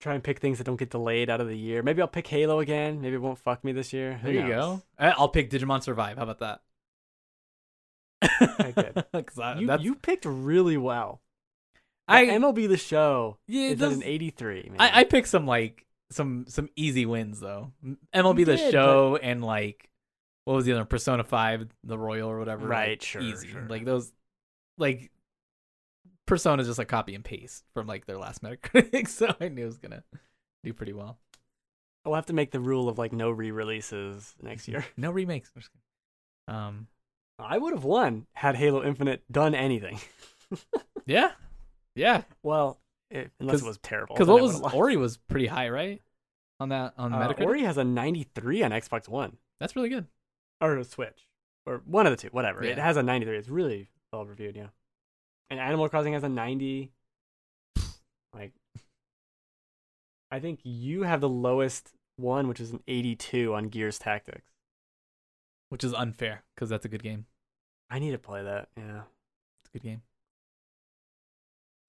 Try 0.00 0.14
and 0.14 0.24
pick 0.24 0.40
things 0.40 0.58
that 0.58 0.64
don't 0.64 0.76
get 0.78 0.90
delayed 0.90 1.30
out 1.30 1.40
of 1.40 1.46
the 1.46 1.56
year. 1.56 1.80
Maybe 1.82 2.02
I'll 2.02 2.08
pick 2.08 2.26
Halo 2.26 2.58
again. 2.58 3.00
Maybe 3.00 3.14
it 3.14 3.20
won't 3.22 3.38
fuck 3.38 3.62
me 3.62 3.70
this 3.70 3.92
year. 3.92 4.14
Who 4.14 4.32
there 4.32 4.34
you 4.34 4.42
knows? 4.42 4.78
go. 4.78 4.82
I- 4.98 5.10
I'll 5.12 5.28
pick 5.28 5.48
Digimon 5.48 5.80
Survive. 5.82 6.16
How 6.16 6.24
about 6.24 6.40
that? 6.40 6.60
I, 9.40 9.58
You, 9.60 9.76
you 9.78 9.94
picked 9.94 10.24
really 10.24 10.76
well. 10.76 11.20
I 12.08 12.24
The 12.26 12.32
MLB 12.32 12.68
the 12.68 12.76
show 12.76 13.38
yeah, 13.46 13.68
it 13.68 13.72
is 13.74 13.82
at 13.82 13.88
does- 13.90 13.96
an 13.98 14.02
83. 14.02 14.70
Man. 14.70 14.76
I, 14.80 15.00
I 15.00 15.04
picked 15.04 15.28
some 15.28 15.46
like 15.46 15.86
some 16.10 16.46
some 16.48 16.68
easy 16.74 17.06
wins 17.06 17.38
though. 17.38 17.72
MLB 18.14 18.40
You 18.40 18.44
the 18.44 18.56
did, 18.56 18.72
show 18.72 19.16
and 19.22 19.42
like 19.44 19.88
what 20.44 20.54
was 20.54 20.64
the 20.64 20.72
other 20.72 20.84
Persona 20.84 21.24
Five, 21.24 21.68
the 21.84 21.98
Royal 21.98 22.28
or 22.30 22.38
whatever. 22.38 22.66
Right, 22.66 22.90
like, 22.90 23.02
sure, 23.02 23.22
easy. 23.22 23.48
sure. 23.48 23.66
Like 23.68 23.84
those, 23.84 24.12
like 24.78 25.10
Persona 26.26 26.62
is 26.62 26.68
just 26.68 26.78
like 26.78 26.88
copy 26.88 27.14
and 27.14 27.24
paste 27.24 27.64
from 27.74 27.86
like 27.86 28.06
their 28.06 28.18
last 28.18 28.42
Metacritic, 28.44 29.08
so 29.08 29.34
I 29.40 29.48
knew 29.48 29.62
it 29.62 29.66
was 29.66 29.78
gonna 29.78 30.02
do 30.64 30.72
pretty 30.72 30.92
well. 30.92 31.18
We'll 32.04 32.14
have 32.16 32.26
to 32.26 32.32
make 32.32 32.50
the 32.50 32.60
rule 32.60 32.88
of 32.88 32.98
like 32.98 33.12
no 33.12 33.30
re-releases 33.30 34.34
next 34.42 34.66
year. 34.68 34.84
No 34.96 35.10
remakes. 35.10 35.50
I'm 35.54 35.60
just 35.62 35.70
kidding. 35.72 36.60
Um, 36.60 36.86
I 37.38 37.58
would 37.58 37.72
have 37.74 37.84
won 37.84 38.26
had 38.32 38.56
Halo 38.56 38.82
Infinite 38.84 39.22
done 39.30 39.54
anything. 39.54 40.00
yeah, 41.06 41.32
yeah. 41.94 42.22
Well, 42.42 42.78
it, 43.10 43.30
unless 43.40 43.54
'Cause- 43.54 43.62
it 43.62 43.66
was 43.68 43.78
terrible. 43.78 44.14
Because 44.16 44.28
what 44.28 44.42
was. 44.42 44.60
Ori 44.74 44.96
was 44.96 45.16
pretty 45.16 45.46
high, 45.46 45.68
right? 45.68 46.02
On 46.60 46.68
that 46.70 46.94
on 46.98 47.12
Uh, 47.12 47.18
Metacritic. 47.28 47.46
Ori 47.46 47.62
has 47.62 47.76
a 47.78 47.84
93 47.84 48.62
on 48.62 48.70
Xbox 48.70 49.08
One 49.08 49.36
That's 49.60 49.74
really 49.76 49.88
good. 49.88 50.06
Or 50.62 50.78
a 50.78 50.84
Switch 50.84 51.26
or 51.66 51.82
one 51.84 52.06
of 52.06 52.12
the 52.12 52.16
two, 52.16 52.28
whatever. 52.28 52.62
It 52.62 52.78
has 52.78 52.96
a 52.96 53.02
93. 53.02 53.36
It's 53.36 53.48
really 53.48 53.88
well 54.12 54.24
reviewed, 54.24 54.56
yeah. 54.56 54.68
And 55.50 55.60
Animal 55.60 55.88
Crossing 55.88 56.14
has 56.14 56.24
a 56.24 56.28
90. 56.28 56.92
Like, 58.34 58.52
I 60.30 60.40
think 60.40 60.60
you 60.62 61.02
have 61.02 61.20
the 61.20 61.28
lowest 61.28 61.90
one, 62.16 62.48
which 62.48 62.60
is 62.60 62.70
an 62.70 62.80
82 62.88 63.52
on 63.52 63.68
Gears 63.68 63.98
Tactics. 63.98 64.50
Which 65.68 65.84
is 65.84 65.92
unfair 65.92 66.42
because 66.54 66.70
that's 66.70 66.86
a 66.86 66.88
good 66.88 67.02
game. 67.02 67.26
I 67.90 67.98
need 67.98 68.12
to 68.12 68.18
play 68.18 68.42
that. 68.42 68.68
Yeah. 68.74 69.02
It's 69.60 69.68
a 69.74 69.78
good 69.78 69.82
game. 69.82 70.00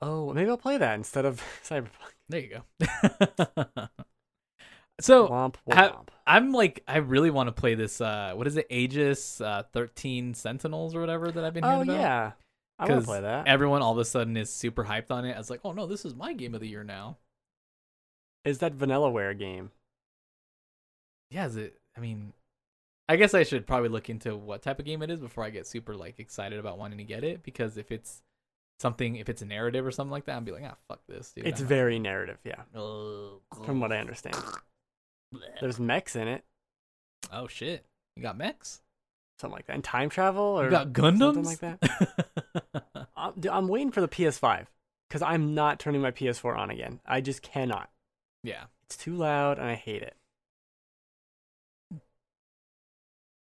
Oh, 0.01 0.33
maybe 0.33 0.49
I'll 0.49 0.57
play 0.57 0.77
that 0.77 0.95
instead 0.95 1.23
of 1.23 1.41
Cyberpunk. 1.63 1.87
There 2.27 2.41
you 2.41 2.49
go. 2.49 3.87
so 4.99 5.29
Womp 5.29 5.55
ha- 5.71 6.03
womp. 6.03 6.09
I'm 6.25 6.51
like, 6.51 6.83
I 6.87 6.97
really 6.97 7.29
want 7.31 7.47
to 7.47 7.51
play 7.51 7.75
this. 7.75 7.99
Uh, 7.99 8.33
what 8.35 8.47
is 8.47 8.55
it? 8.57 8.67
Aegis 8.69 9.41
uh, 9.41 9.63
13 9.73 10.33
Sentinels 10.33 10.95
or 10.95 11.01
whatever 11.01 11.31
that 11.31 11.43
I've 11.43 11.53
been 11.53 11.63
hearing 11.63 11.79
Oh 11.79 11.81
about. 11.83 11.95
yeah, 11.99 12.31
I 12.79 12.85
want 12.87 13.01
to 13.01 13.05
play 13.07 13.21
that. 13.21 13.47
Everyone 13.47 13.81
all 13.81 13.91
of 13.91 13.97
a 13.97 14.05
sudden 14.05 14.37
is 14.37 14.49
super 14.49 14.85
hyped 14.85 15.11
on 15.11 15.25
it. 15.25 15.33
I 15.33 15.37
was 15.37 15.49
like, 15.49 15.59
oh 15.63 15.73
no, 15.73 15.85
this 15.85 16.05
is 16.05 16.15
my 16.15 16.33
game 16.33 16.55
of 16.55 16.61
the 16.61 16.67
year 16.67 16.83
now. 16.83 17.17
Is 18.45 18.59
that 18.59 18.77
Vanillaware 18.77 19.37
game? 19.37 19.71
Yeah, 21.29 21.45
is 21.47 21.55
it? 21.55 21.77
I 21.97 21.99
mean, 21.99 22.33
I 23.09 23.15
guess 23.15 23.33
I 23.33 23.43
should 23.43 23.67
probably 23.67 23.89
look 23.89 24.09
into 24.09 24.35
what 24.35 24.61
type 24.61 24.79
of 24.79 24.85
game 24.85 25.01
it 25.01 25.09
is 25.11 25.19
before 25.19 25.43
I 25.43 25.49
get 25.49 25.67
super 25.67 25.95
like 25.95 26.19
excited 26.19 26.59
about 26.59 26.77
wanting 26.77 26.97
to 26.99 27.03
get 27.03 27.23
it. 27.23 27.43
Because 27.43 27.77
if 27.77 27.91
it's 27.91 28.21
something, 28.79 29.15
if 29.17 29.29
it's 29.29 29.41
a 29.41 29.45
narrative 29.45 29.85
or 29.85 29.91
something 29.91 30.11
like 30.11 30.25
that, 30.25 30.37
I'd 30.37 30.45
be 30.45 30.51
like, 30.51 30.63
ah, 30.65 30.75
fuck 30.87 31.01
this, 31.07 31.31
dude. 31.33 31.47
It's 31.47 31.61
I'm 31.61 31.67
very 31.67 31.99
narrative, 31.99 32.37
yeah. 32.43 32.61
From 32.73 33.79
what 33.79 33.91
I 33.91 33.97
understand, 33.97 34.35
there's 35.61 35.79
mechs 35.79 36.15
in 36.15 36.27
it, 36.27 36.43
Oh 37.31 37.47
shit, 37.47 37.85
you 38.15 38.23
got 38.23 38.37
mechs? 38.37 38.81
something 39.39 39.55
like 39.55 39.65
that, 39.67 39.73
and 39.73 39.83
time 39.83 40.09
travel 40.09 40.43
or 40.43 40.65
You 40.65 40.69
got 40.71 40.93
Gundams? 40.93 41.33
something 41.35 41.43
like 41.45 41.59
that. 41.59 41.79
I'm, 42.95 43.05
uh, 43.17 43.31
dude, 43.39 43.51
I'm 43.51 43.67
waiting 43.67 43.91
for 43.91 44.01
the 44.01 44.07
PS5 44.07 44.67
because 45.09 45.21
I'm 45.21 45.53
not 45.53 45.79
turning 45.79 46.01
my 46.01 46.11
PS4 46.11 46.57
on 46.57 46.69
again. 46.69 46.99
I 47.05 47.19
just 47.21 47.41
cannot. 47.41 47.89
yeah, 48.43 48.65
It's 48.85 48.95
too 48.97 49.15
loud 49.15 49.57
and 49.59 49.67
I 49.67 49.75
hate 49.75 50.01
it. 50.03 50.15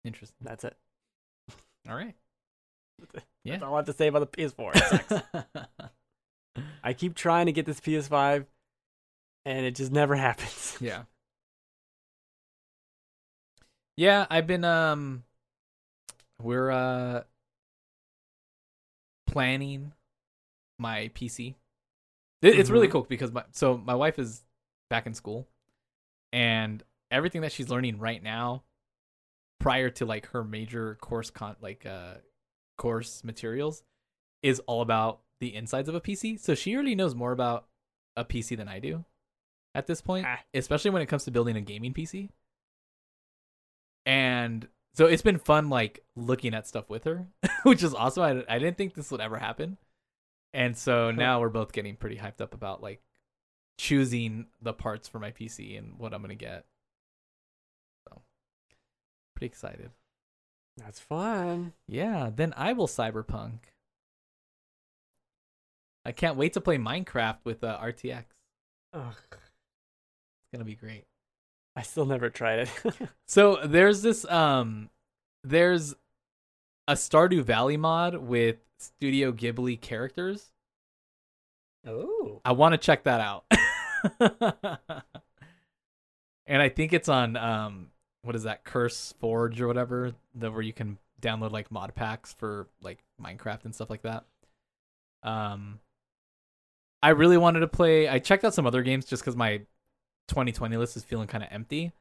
interesting. 0.05 0.37
That's 0.41 0.65
it. 0.65 0.77
All 1.89 1.95
right. 1.97 2.15
Yeah. 3.45 3.55
That's 3.55 3.65
all 3.65 3.75
I 3.75 3.79
have 3.79 3.87
to 3.87 3.93
say 3.93 4.07
about 4.07 4.31
the 4.31 4.37
PS4. 4.47 5.47
I 6.85 6.93
keep 6.93 7.17
trying 7.17 7.47
to 7.47 7.53
get 7.53 7.67
this 7.67 7.81
PS5, 7.81 8.47
and 9.45 9.67
it 9.67 9.75
just 9.75 9.91
never 9.91 10.15
happens. 10.15 10.77
yeah. 10.81 11.03
Yeah, 14.03 14.27
I've 14.29 14.49
been 14.49 14.65
um 14.65 15.23
we're 16.41 16.73
uh 16.73 17.23
planning 19.29 19.93
my 20.77 21.09
PC. 21.15 21.55
It, 22.43 22.59
it's 22.59 22.69
really 22.69 22.89
Mhm. 22.89 22.93
cool 22.93 23.03
because 23.09 23.31
my 23.31 23.45
so 23.53 23.79
my 23.79 23.95
wife 23.95 24.19
is 24.19 24.45
back 24.91 25.07
in 25.07 25.15
school 25.15 25.47
and 26.33 26.83
everything 27.13 27.43
that 27.43 27.53
she's 27.53 27.69
learning 27.69 28.01
right 28.01 28.21
now 28.21 28.65
prior 29.61 29.89
to 29.91 30.05
like 30.05 30.27
her 30.27 30.43
major 30.43 30.97
course 30.97 31.31
con 31.31 31.55
like 31.61 31.87
uh 31.87 32.15
course 32.79 33.23
materials 33.23 33.85
is 34.43 34.59
all 34.67 34.83
about 34.83 35.21
the 35.39 35.55
insides 35.55 35.89
of 35.89 35.95
a 35.95 36.01
PC. 36.01 36.37
So 36.41 36.57
she 36.57 36.75
already 36.75 36.97
knows 36.97 37.15
more 37.15 37.31
about 37.31 37.69
a 38.17 38.25
PC 38.25 38.57
than 38.57 38.67
I 38.67 38.81
do 38.81 39.05
at 39.77 39.87
this 39.87 40.01
point, 40.01 40.27
Ah. 40.27 40.41
especially 40.55 40.91
when 40.91 41.03
it 41.03 41.07
comes 41.07 41.25
to 41.27 41.31
building 41.31 41.55
a 41.57 41.61
gaming 41.61 41.95
PC. 41.95 42.31
And 44.05 44.69
so 44.95 45.07
it's 45.07 45.23
been 45.23 45.39
fun 45.39 45.69
like 45.69 46.05
looking 46.17 46.55
at 46.55 46.67
stuff 46.67 46.91
with 46.91 47.05
her, 47.05 47.27
which 47.63 47.83
is 47.83 47.95
awesome. 47.95 48.23
I, 48.23 48.55
I 48.55 48.59
didn't 48.59 48.77
think 48.77 48.95
this 48.95 49.11
would 49.11 49.21
ever 49.21 49.39
happen. 49.39 49.79
And 50.53 50.77
so 50.77 51.11
now 51.11 51.41
we're 51.41 51.49
both 51.49 51.73
getting 51.73 51.97
pretty 51.97 52.17
hyped 52.17 52.41
up 52.41 52.53
about 52.53 52.83
like 52.83 53.01
choosing 53.79 54.47
the 54.61 54.73
parts 54.75 55.09
for 55.09 55.19
my 55.19 55.31
PC 55.31 55.79
and 55.79 55.99
what 55.99 56.13
I'm 56.13 56.21
going 56.21 56.37
to 56.37 56.45
get. 56.45 56.67
So 58.07 58.21
pretty 59.35 59.47
excited. 59.47 59.91
That's 60.77 61.01
fun. 61.01 61.73
Yeah, 61.89 62.31
then 62.35 62.53
I 62.57 62.73
will 62.75 62.87
cyberpunk. 62.87 63.61
I 66.05 66.13
can't 66.13 66.37
wait 66.37 66.53
to 66.55 66.61
play 66.61 66.79
Minecraft 66.79 67.39
with 67.45 67.63
uh, 67.63 67.79
RTX. 67.79 68.25
Ugh, 68.93 69.15
It's 69.31 70.51
going 70.53 70.59
to 70.59 70.65
be 70.65 70.75
great. 70.75 71.05
I 71.75 71.83
still 71.83 72.05
never 72.07 72.31
tried 72.31 72.61
it. 72.61 72.71
So 73.27 73.61
there's 73.65 74.03
this 74.03 74.25
um 74.27 74.91
there's 75.43 75.95
a 76.87 76.95
Stardew 76.95 77.43
Valley 77.43 77.77
mod 77.77 78.17
with 78.17 78.57
Studio 78.79 79.33
Ghibli 79.33 79.81
characters. 79.81 80.51
oh. 81.87 82.41
I 82.45 82.53
want 82.53 82.73
to 82.73 82.79
check 82.79 83.05
that 83.05 83.21
out. 83.21 83.45
and 86.47 86.61
I 86.61 86.69
think 86.69 86.93
it's 86.93 87.09
on 87.09 87.37
um 87.37 87.89
what 88.23 88.37
is 88.37 88.43
that 88.43 88.65
Curse 88.65 89.15
Forge 89.19 89.61
or 89.61 89.67
whatever, 89.67 90.13
the 90.35 90.51
where 90.51 90.63
you 90.63 90.73
can 90.73 90.99
download 91.21 91.53
like 91.53 91.71
mod 91.71 91.95
packs 91.95 92.33
for 92.35 92.67
like 92.83 92.99
Minecraft 93.23 93.65
and 93.65 93.75
stuff 93.75 93.89
like 93.89 94.03
that. 94.03 94.25
Um 95.23 95.81
I 97.03 97.11
really 97.11 97.39
wanted 97.39 97.61
to 97.61 97.69
play 97.69 98.09
I 98.09 98.19
checked 98.19 98.45
out 98.45 98.55
some 98.55 98.67
other 98.67 98.83
games 98.83 99.07
just 99.07 99.25
cuz 99.25 99.37
my 99.37 99.63
2020 100.29 100.77
list 100.77 100.97
is 100.97 101.05
feeling 101.05 101.27
kind 101.29 101.43
of 101.45 101.51
empty. 101.53 101.93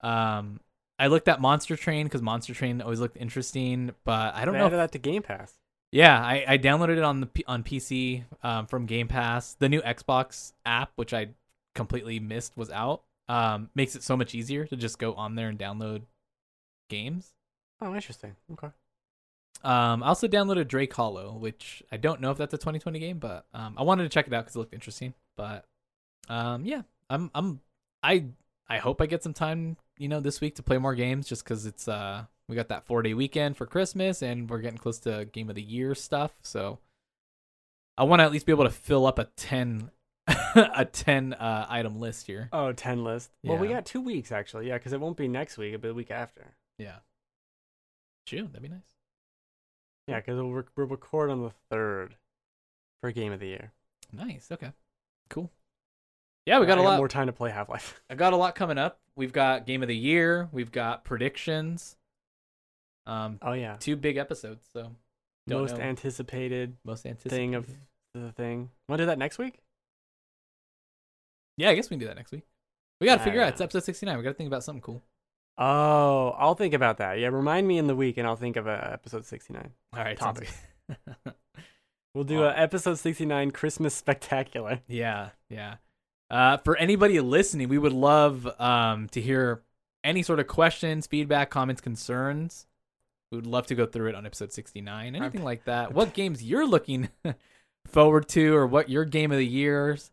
Um, 0.00 0.60
I 0.98 1.06
looked 1.08 1.28
at 1.28 1.40
Monster 1.40 1.76
Train 1.76 2.06
because 2.06 2.22
Monster 2.22 2.54
Train 2.54 2.80
always 2.80 3.00
looked 3.00 3.16
interesting, 3.16 3.92
but 4.04 4.34
I 4.34 4.44
don't 4.44 4.54
They 4.54 4.60
know. 4.60 4.66
added 4.66 4.76
if- 4.76 4.80
that 4.80 4.92
to 4.92 4.98
Game 4.98 5.22
Pass. 5.22 5.54
yeah, 5.92 6.20
I, 6.22 6.44
I 6.46 6.58
downloaded 6.58 6.96
it 6.98 7.02
on 7.04 7.20
the 7.20 7.26
P- 7.26 7.44
on 7.46 7.62
PC 7.64 8.24
um, 8.42 8.66
from 8.66 8.86
Game 8.86 9.08
Pass. 9.08 9.54
The 9.54 9.68
new 9.68 9.80
Xbox 9.82 10.52
app, 10.64 10.92
which 10.96 11.12
I 11.14 11.28
completely 11.74 12.20
missed, 12.20 12.56
was 12.56 12.70
out. 12.70 13.02
Um, 13.28 13.70
makes 13.74 13.96
it 13.96 14.02
so 14.02 14.16
much 14.16 14.34
easier 14.34 14.66
to 14.66 14.76
just 14.76 14.98
go 14.98 15.14
on 15.14 15.34
there 15.34 15.48
and 15.48 15.58
download 15.58 16.02
games. 16.90 17.32
Oh, 17.80 17.94
interesting. 17.94 18.36
Okay. 18.52 18.68
Um, 19.62 20.02
I 20.02 20.08
also 20.08 20.28
downloaded 20.28 20.68
Drake 20.68 20.92
Hollow, 20.92 21.32
which 21.32 21.82
I 21.90 21.96
don't 21.96 22.20
know 22.20 22.30
if 22.30 22.36
that's 22.36 22.52
a 22.52 22.58
2020 22.58 22.98
game, 22.98 23.18
but 23.18 23.46
um, 23.54 23.74
I 23.78 23.82
wanted 23.82 24.02
to 24.02 24.10
check 24.10 24.26
it 24.26 24.32
out 24.34 24.44
because 24.44 24.56
it 24.56 24.58
looked 24.58 24.74
interesting. 24.74 25.14
But 25.38 25.64
um, 26.28 26.66
yeah, 26.66 26.82
I'm 27.10 27.30
I'm 27.34 27.60
I 28.02 28.26
I 28.68 28.78
hope 28.78 29.00
I 29.00 29.06
get 29.06 29.22
some 29.22 29.34
time, 29.34 29.76
you 29.98 30.08
know, 30.08 30.20
this 30.20 30.40
week 30.40 30.56
to 30.56 30.62
play 30.62 30.78
more 30.78 30.94
games, 30.94 31.28
just 31.28 31.44
because 31.44 31.66
it's 31.66 31.88
uh 31.88 32.24
we 32.48 32.56
got 32.56 32.68
that 32.68 32.86
four 32.86 33.02
day 33.02 33.14
weekend 33.14 33.56
for 33.56 33.66
Christmas 33.66 34.22
and 34.22 34.48
we're 34.48 34.58
getting 34.58 34.78
close 34.78 34.98
to 35.00 35.24
Game 35.26 35.48
of 35.48 35.54
the 35.54 35.62
Year 35.62 35.94
stuff. 35.94 36.32
So 36.42 36.78
I 37.96 38.04
want 38.04 38.20
to 38.20 38.24
at 38.24 38.32
least 38.32 38.46
be 38.46 38.52
able 38.52 38.64
to 38.64 38.70
fill 38.70 39.06
up 39.06 39.18
a 39.18 39.24
ten 39.36 39.90
a 40.26 40.84
ten 40.90 41.34
uh, 41.34 41.66
item 41.68 42.00
list 42.00 42.26
here. 42.26 42.48
Oh, 42.52 42.72
10 42.72 43.04
list. 43.04 43.30
Well, 43.42 43.58
we 43.58 43.68
got 43.68 43.84
two 43.84 44.00
weeks 44.00 44.32
actually. 44.32 44.68
Yeah, 44.68 44.78
because 44.78 44.92
it 44.92 45.00
won't 45.00 45.16
be 45.16 45.28
next 45.28 45.58
week. 45.58 45.74
It'll 45.74 45.82
be 45.82 45.88
the 45.88 45.94
week 45.94 46.10
after. 46.10 46.54
Yeah, 46.78 46.96
June 48.26 48.46
that'd 48.46 48.62
be 48.62 48.68
nice. 48.68 48.80
Yeah, 50.08 50.20
because 50.20 50.36
we'll, 50.36 50.52
rec- 50.52 50.66
we'll 50.76 50.86
record 50.86 51.30
on 51.30 51.42
the 51.42 51.52
third 51.70 52.16
for 53.00 53.10
Game 53.10 53.32
of 53.32 53.40
the 53.40 53.46
Year. 53.46 53.72
Nice. 54.12 54.48
Okay. 54.52 54.72
Cool. 55.30 55.50
Yeah, 56.46 56.60
we 56.60 56.66
got 56.66 56.78
I 56.78 56.82
a 56.82 56.84
lot. 56.84 56.98
more 56.98 57.08
time 57.08 57.26
to 57.26 57.32
play 57.32 57.50
Half 57.50 57.68
Life. 57.68 58.00
I 58.10 58.14
got 58.14 58.32
a 58.32 58.36
lot 58.36 58.54
coming 58.54 58.78
up. 58.78 59.00
We've 59.16 59.32
got 59.32 59.66
game 59.66 59.82
of 59.82 59.88
the 59.88 59.96
year. 59.96 60.48
We've 60.52 60.72
got 60.72 61.04
predictions. 61.04 61.96
Um, 63.06 63.38
Oh 63.42 63.52
yeah, 63.52 63.76
two 63.78 63.96
big 63.96 64.16
episodes. 64.16 64.66
So 64.72 64.90
don't 65.46 65.60
most 65.60 65.76
know. 65.76 65.82
anticipated 65.82 66.76
most 66.84 67.06
anticipated 67.06 67.36
thing 67.36 67.54
of 67.54 67.68
the 68.14 68.32
thing. 68.32 68.70
Want 68.88 68.98
to 68.98 69.04
do 69.04 69.06
that 69.06 69.18
next 69.18 69.38
week? 69.38 69.58
Yeah, 71.56 71.70
I 71.70 71.74
guess 71.74 71.88
we 71.90 71.94
can 71.94 72.00
do 72.00 72.06
that 72.06 72.16
next 72.16 72.32
week. 72.32 72.42
We 73.00 73.06
got 73.06 73.16
to 73.18 73.24
figure 73.24 73.40
out. 73.42 73.48
It's 73.50 73.60
episode 73.60 73.84
sixty 73.84 74.06
nine. 74.06 74.16
We 74.16 74.22
got 74.24 74.30
to 74.30 74.34
think 74.34 74.46
about 74.48 74.64
something 74.64 74.80
cool. 74.82 75.02
Oh, 75.56 76.30
I'll 76.38 76.54
think 76.54 76.74
about 76.74 76.98
that. 76.98 77.18
Yeah, 77.20 77.28
remind 77.28 77.68
me 77.68 77.78
in 77.78 77.86
the 77.86 77.94
week, 77.94 78.16
and 78.16 78.26
I'll 78.26 78.36
think 78.36 78.56
of 78.56 78.66
uh, 78.66 78.88
episode 78.92 79.24
sixty-nine. 79.24 79.70
All 79.96 80.02
right, 80.02 80.18
Topic. 80.18 80.48
We'll 82.14 82.24
do 82.24 82.44
a 82.44 82.54
episode 82.56 82.98
sixty-nine 82.98 83.50
Christmas 83.50 83.94
spectacular. 83.94 84.80
yeah, 84.88 85.30
yeah. 85.48 85.76
Uh, 86.34 86.56
for 86.58 86.76
anybody 86.76 87.20
listening, 87.20 87.68
we 87.68 87.78
would 87.78 87.92
love 87.92 88.48
um 88.60 89.08
to 89.10 89.20
hear 89.20 89.62
any 90.02 90.22
sort 90.22 90.40
of 90.40 90.46
questions, 90.46 91.06
feedback, 91.06 91.50
comments, 91.50 91.80
concerns. 91.80 92.66
We 93.30 93.38
would 93.38 93.46
love 93.46 93.66
to 93.68 93.74
go 93.74 93.86
through 93.86 94.08
it 94.08 94.14
on 94.14 94.26
episode 94.26 94.52
sixty 94.52 94.80
nine. 94.80 95.14
Anything 95.14 95.44
like 95.50 95.64
that. 95.64 95.94
What 95.94 96.12
games 96.12 96.42
you're 96.42 96.66
looking 96.66 97.08
forward 97.86 98.28
to, 98.30 98.54
or 98.56 98.66
what 98.66 98.88
your 98.88 99.04
game 99.04 99.30
of 99.32 99.38
the 99.38 99.46
year's 99.46 100.10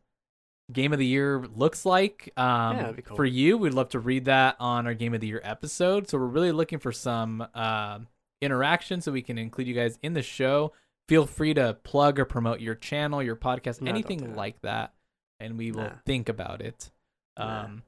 game 0.72 0.94
of 0.94 1.00
the 1.00 1.06
year 1.06 1.44
looks 1.56 1.86
like. 1.86 2.32
Um, 2.38 2.96
be 2.96 3.02
cool. 3.02 3.18
For 3.18 3.26
you, 3.26 3.58
we'd 3.58 3.74
love 3.74 3.90
to 3.90 4.00
read 4.00 4.26
that 4.26 4.56
on 4.60 4.88
our 4.88 4.94
game 4.94 5.14
of 5.14 5.22
the 5.22 5.28
year 5.28 5.42
episode. 5.44 6.08
So 6.08 6.18
we're 6.18 6.26
really 6.28 6.52
looking 6.52 6.80
for 6.80 6.92
some 6.92 7.46
uh, 7.54 8.00
interaction 8.42 9.02
so 9.02 9.12
we 9.12 9.22
can 9.22 9.38
include 9.38 9.68
you 9.68 9.74
guys 9.76 10.00
in 10.02 10.14
the 10.14 10.22
show. 10.22 10.72
Feel 11.10 11.26
free 11.26 11.54
to 11.56 11.78
plug 11.84 12.20
or 12.20 12.26
promote 12.26 12.62
your 12.62 12.76
channel, 12.76 13.22
your 13.22 13.36
podcast, 13.36 13.82
No, 13.82 13.86
do 13.88 13.90
anything 13.90 14.20
that. 14.20 14.36
like 14.38 14.62
that, 14.62 14.94
and 15.42 15.58
we 15.58 15.72
will 15.72 15.84
Nah. 15.84 15.96
think 16.06 16.30
about 16.30 16.62
it. 16.62 16.92
Nah. 17.38 17.64
Um, 17.66 17.84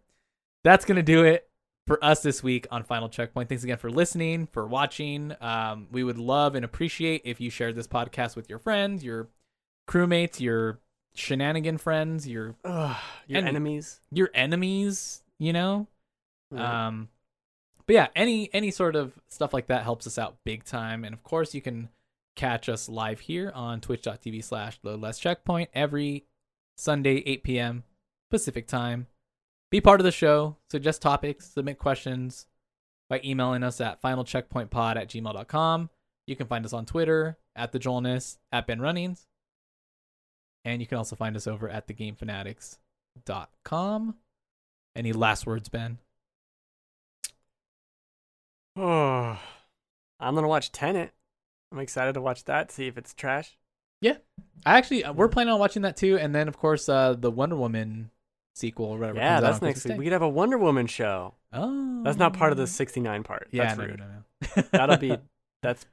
that's 0.63 0.85
gonna 0.85 1.03
do 1.03 1.23
it 1.23 1.49
for 1.87 2.03
us 2.03 2.21
this 2.23 2.41
week 2.41 2.65
on 2.71 2.83
Final 2.83 3.09
Checkpoint. 3.09 3.49
Thanks 3.49 3.63
again 3.63 3.77
for 3.77 3.89
listening, 3.91 4.47
for 4.47 4.65
watching. 4.65 5.35
Um, 5.41 5.87
we 5.91 6.03
would 6.03 6.17
love 6.17 6.55
and 6.55 6.63
appreciate 6.63 7.21
if 7.25 7.41
you 7.41 7.49
shared 7.49 7.75
this 7.75 7.87
podcast 7.87 8.35
with 8.35 8.49
your 8.49 8.59
friends, 8.59 9.03
your 9.03 9.27
crewmates, 9.87 10.39
your 10.39 10.79
shenanigan 11.13 11.77
friends, 11.77 12.27
your 12.27 12.55
Ugh, 12.63 12.97
your 13.27 13.39
And- 13.39 13.47
enemies. 13.47 14.01
your 14.11 14.29
enemies. 14.33 15.21
You 15.39 15.51
know, 15.51 15.87
Right. 16.51 16.61
um, 16.87 17.09
but 17.85 17.93
yeah, 17.95 18.07
any 18.15 18.53
any 18.53 18.71
sort 18.71 18.95
of 18.95 19.11
stuff 19.27 19.53
like 19.53 19.67
that 19.67 19.83
helps 19.83 20.07
us 20.07 20.17
out 20.17 20.37
big 20.45 20.63
time. 20.63 21.03
And 21.03 21.13
of 21.13 21.21
course, 21.23 21.53
you 21.53 21.61
can 21.61 21.89
catch 22.35 22.69
us 22.69 22.87
live 22.87 23.19
here 23.19 23.51
on 23.53 23.81
twitch.tv 23.81 24.41
slash 24.43 24.79
load 24.83 25.01
less 25.01 25.19
checkpoint 25.19 25.69
every 25.73 26.25
Sunday, 26.77 27.23
8 27.25 27.43
p.m. 27.43 27.83
Pacific 28.31 28.67
time. 28.67 29.07
Be 29.71 29.81
part 29.81 29.99
of 29.99 30.05
the 30.05 30.11
show, 30.11 30.57
suggest 30.69 31.01
topics, 31.01 31.51
submit 31.51 31.79
questions 31.79 32.45
by 33.09 33.19
emailing 33.23 33.63
us 33.63 33.81
at 33.81 33.99
finalcheckpointpod 34.01 34.97
at 34.97 35.09
gmail.com. 35.09 35.89
You 36.27 36.35
can 36.35 36.45
find 36.47 36.65
us 36.65 36.73
on 36.73 36.85
Twitter 36.85 37.37
at 37.55 37.71
the 37.71 37.79
Joelness, 37.79 38.37
at 38.51 38.67
Ben 38.67 38.81
Runnings. 38.81 39.25
And 40.65 40.81
you 40.81 40.87
can 40.87 40.97
also 40.97 41.15
find 41.15 41.35
us 41.35 41.45
over 41.47 41.69
at 41.69 41.87
thegamefanatics.com. 41.87 44.15
Any 44.95 45.11
last 45.11 45.45
words, 45.45 45.67
Ben? 45.69 45.97
Oh, 48.75 49.39
I'm 50.19 50.35
gonna 50.35 50.47
watch 50.47 50.71
Tenet. 50.71 51.13
I'm 51.71 51.79
excited 51.79 52.13
to 52.13 52.21
watch 52.21 52.45
that. 52.45 52.71
See 52.71 52.87
if 52.87 52.97
it's 52.97 53.13
trash. 53.13 53.57
I 54.65 54.77
actually 54.77 55.03
uh, 55.03 55.13
we're 55.13 55.27
planning 55.27 55.53
on 55.53 55.59
watching 55.59 55.81
that 55.81 55.97
too, 55.97 56.17
and 56.17 56.33
then 56.33 56.47
of 56.47 56.57
course 56.57 56.87
uh, 56.87 57.15
the 57.17 57.31
Wonder 57.31 57.55
Woman 57.55 58.11
sequel 58.55 58.85
or 58.87 58.99
whatever. 58.99 59.17
yeah, 59.17 59.39
that's 59.39 59.61
next 59.61 59.85
week. 59.85 59.97
We 59.97 60.05
could 60.05 60.13
have 60.13 60.21
a 60.21 60.29
Wonder 60.29 60.57
Woman 60.57 60.87
show. 60.87 61.33
Oh, 61.51 62.01
That's 62.03 62.17
not 62.17 62.33
part 62.33 62.51
of 62.51 62.57
the 62.57 62.65
69 62.67 63.23
part. 63.23 63.47
Yeah, 63.51 63.65
that's 63.65 63.77
no, 63.77 63.85
rude. 63.85 63.99
no, 63.99 64.05
no, 64.05 64.11
no. 64.55 64.63
That'll 64.71 64.97
be 64.97 65.17
that's. 65.61 65.85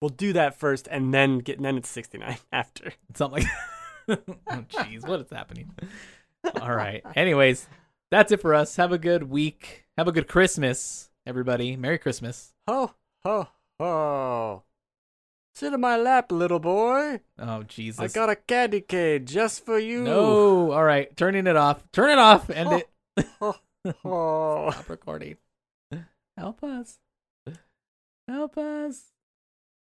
We'll 0.00 0.08
do 0.10 0.32
that 0.32 0.58
first, 0.58 0.88
and 0.90 1.14
then 1.14 1.38
get. 1.38 1.56
And 1.56 1.64
then 1.64 1.76
it's 1.76 1.88
69 1.88 2.36
after. 2.52 2.92
something 3.14 3.44
like. 4.08 4.18
oh, 4.48 4.64
jeez, 4.68 5.06
what 5.06 5.20
is 5.20 5.30
happening? 5.30 5.70
All 6.60 6.74
right. 6.74 7.02
Anyways, 7.14 7.68
that's 8.10 8.32
it 8.32 8.40
for 8.40 8.52
us. 8.54 8.74
Have 8.76 8.90
a 8.92 8.98
good 8.98 9.30
week. 9.30 9.84
Have 9.96 10.08
a 10.08 10.12
good 10.12 10.26
Christmas, 10.26 11.10
everybody. 11.24 11.76
Merry 11.76 11.98
Christmas. 11.98 12.52
Ho 12.68 12.92
ho 13.24 13.48
ho! 13.78 14.62
Sit 15.54 15.72
in 15.74 15.80
my 15.80 15.96
lap, 15.96 16.32
little 16.32 16.58
boy. 16.58 17.20
Oh 17.38 17.62
Jesus. 17.64 18.00
I 18.00 18.08
got 18.08 18.30
a 18.30 18.36
candy 18.36 18.80
cane 18.80 19.26
just 19.26 19.64
for 19.64 19.78
you. 19.78 20.02
no. 20.02 20.72
All 20.72 20.84
right, 20.84 21.14
turning 21.16 21.46
it 21.46 21.56
off. 21.56 21.84
Turn 21.92 22.10
it 22.10 22.18
off. 22.18 22.48
End 22.50 22.72
it. 22.72 22.88
Oh. 23.40 24.70
Stop 24.72 24.88
recording. 24.88 25.36
Help 26.36 26.62
us. 26.64 26.98
Help 28.26 28.56
us. 28.56 29.11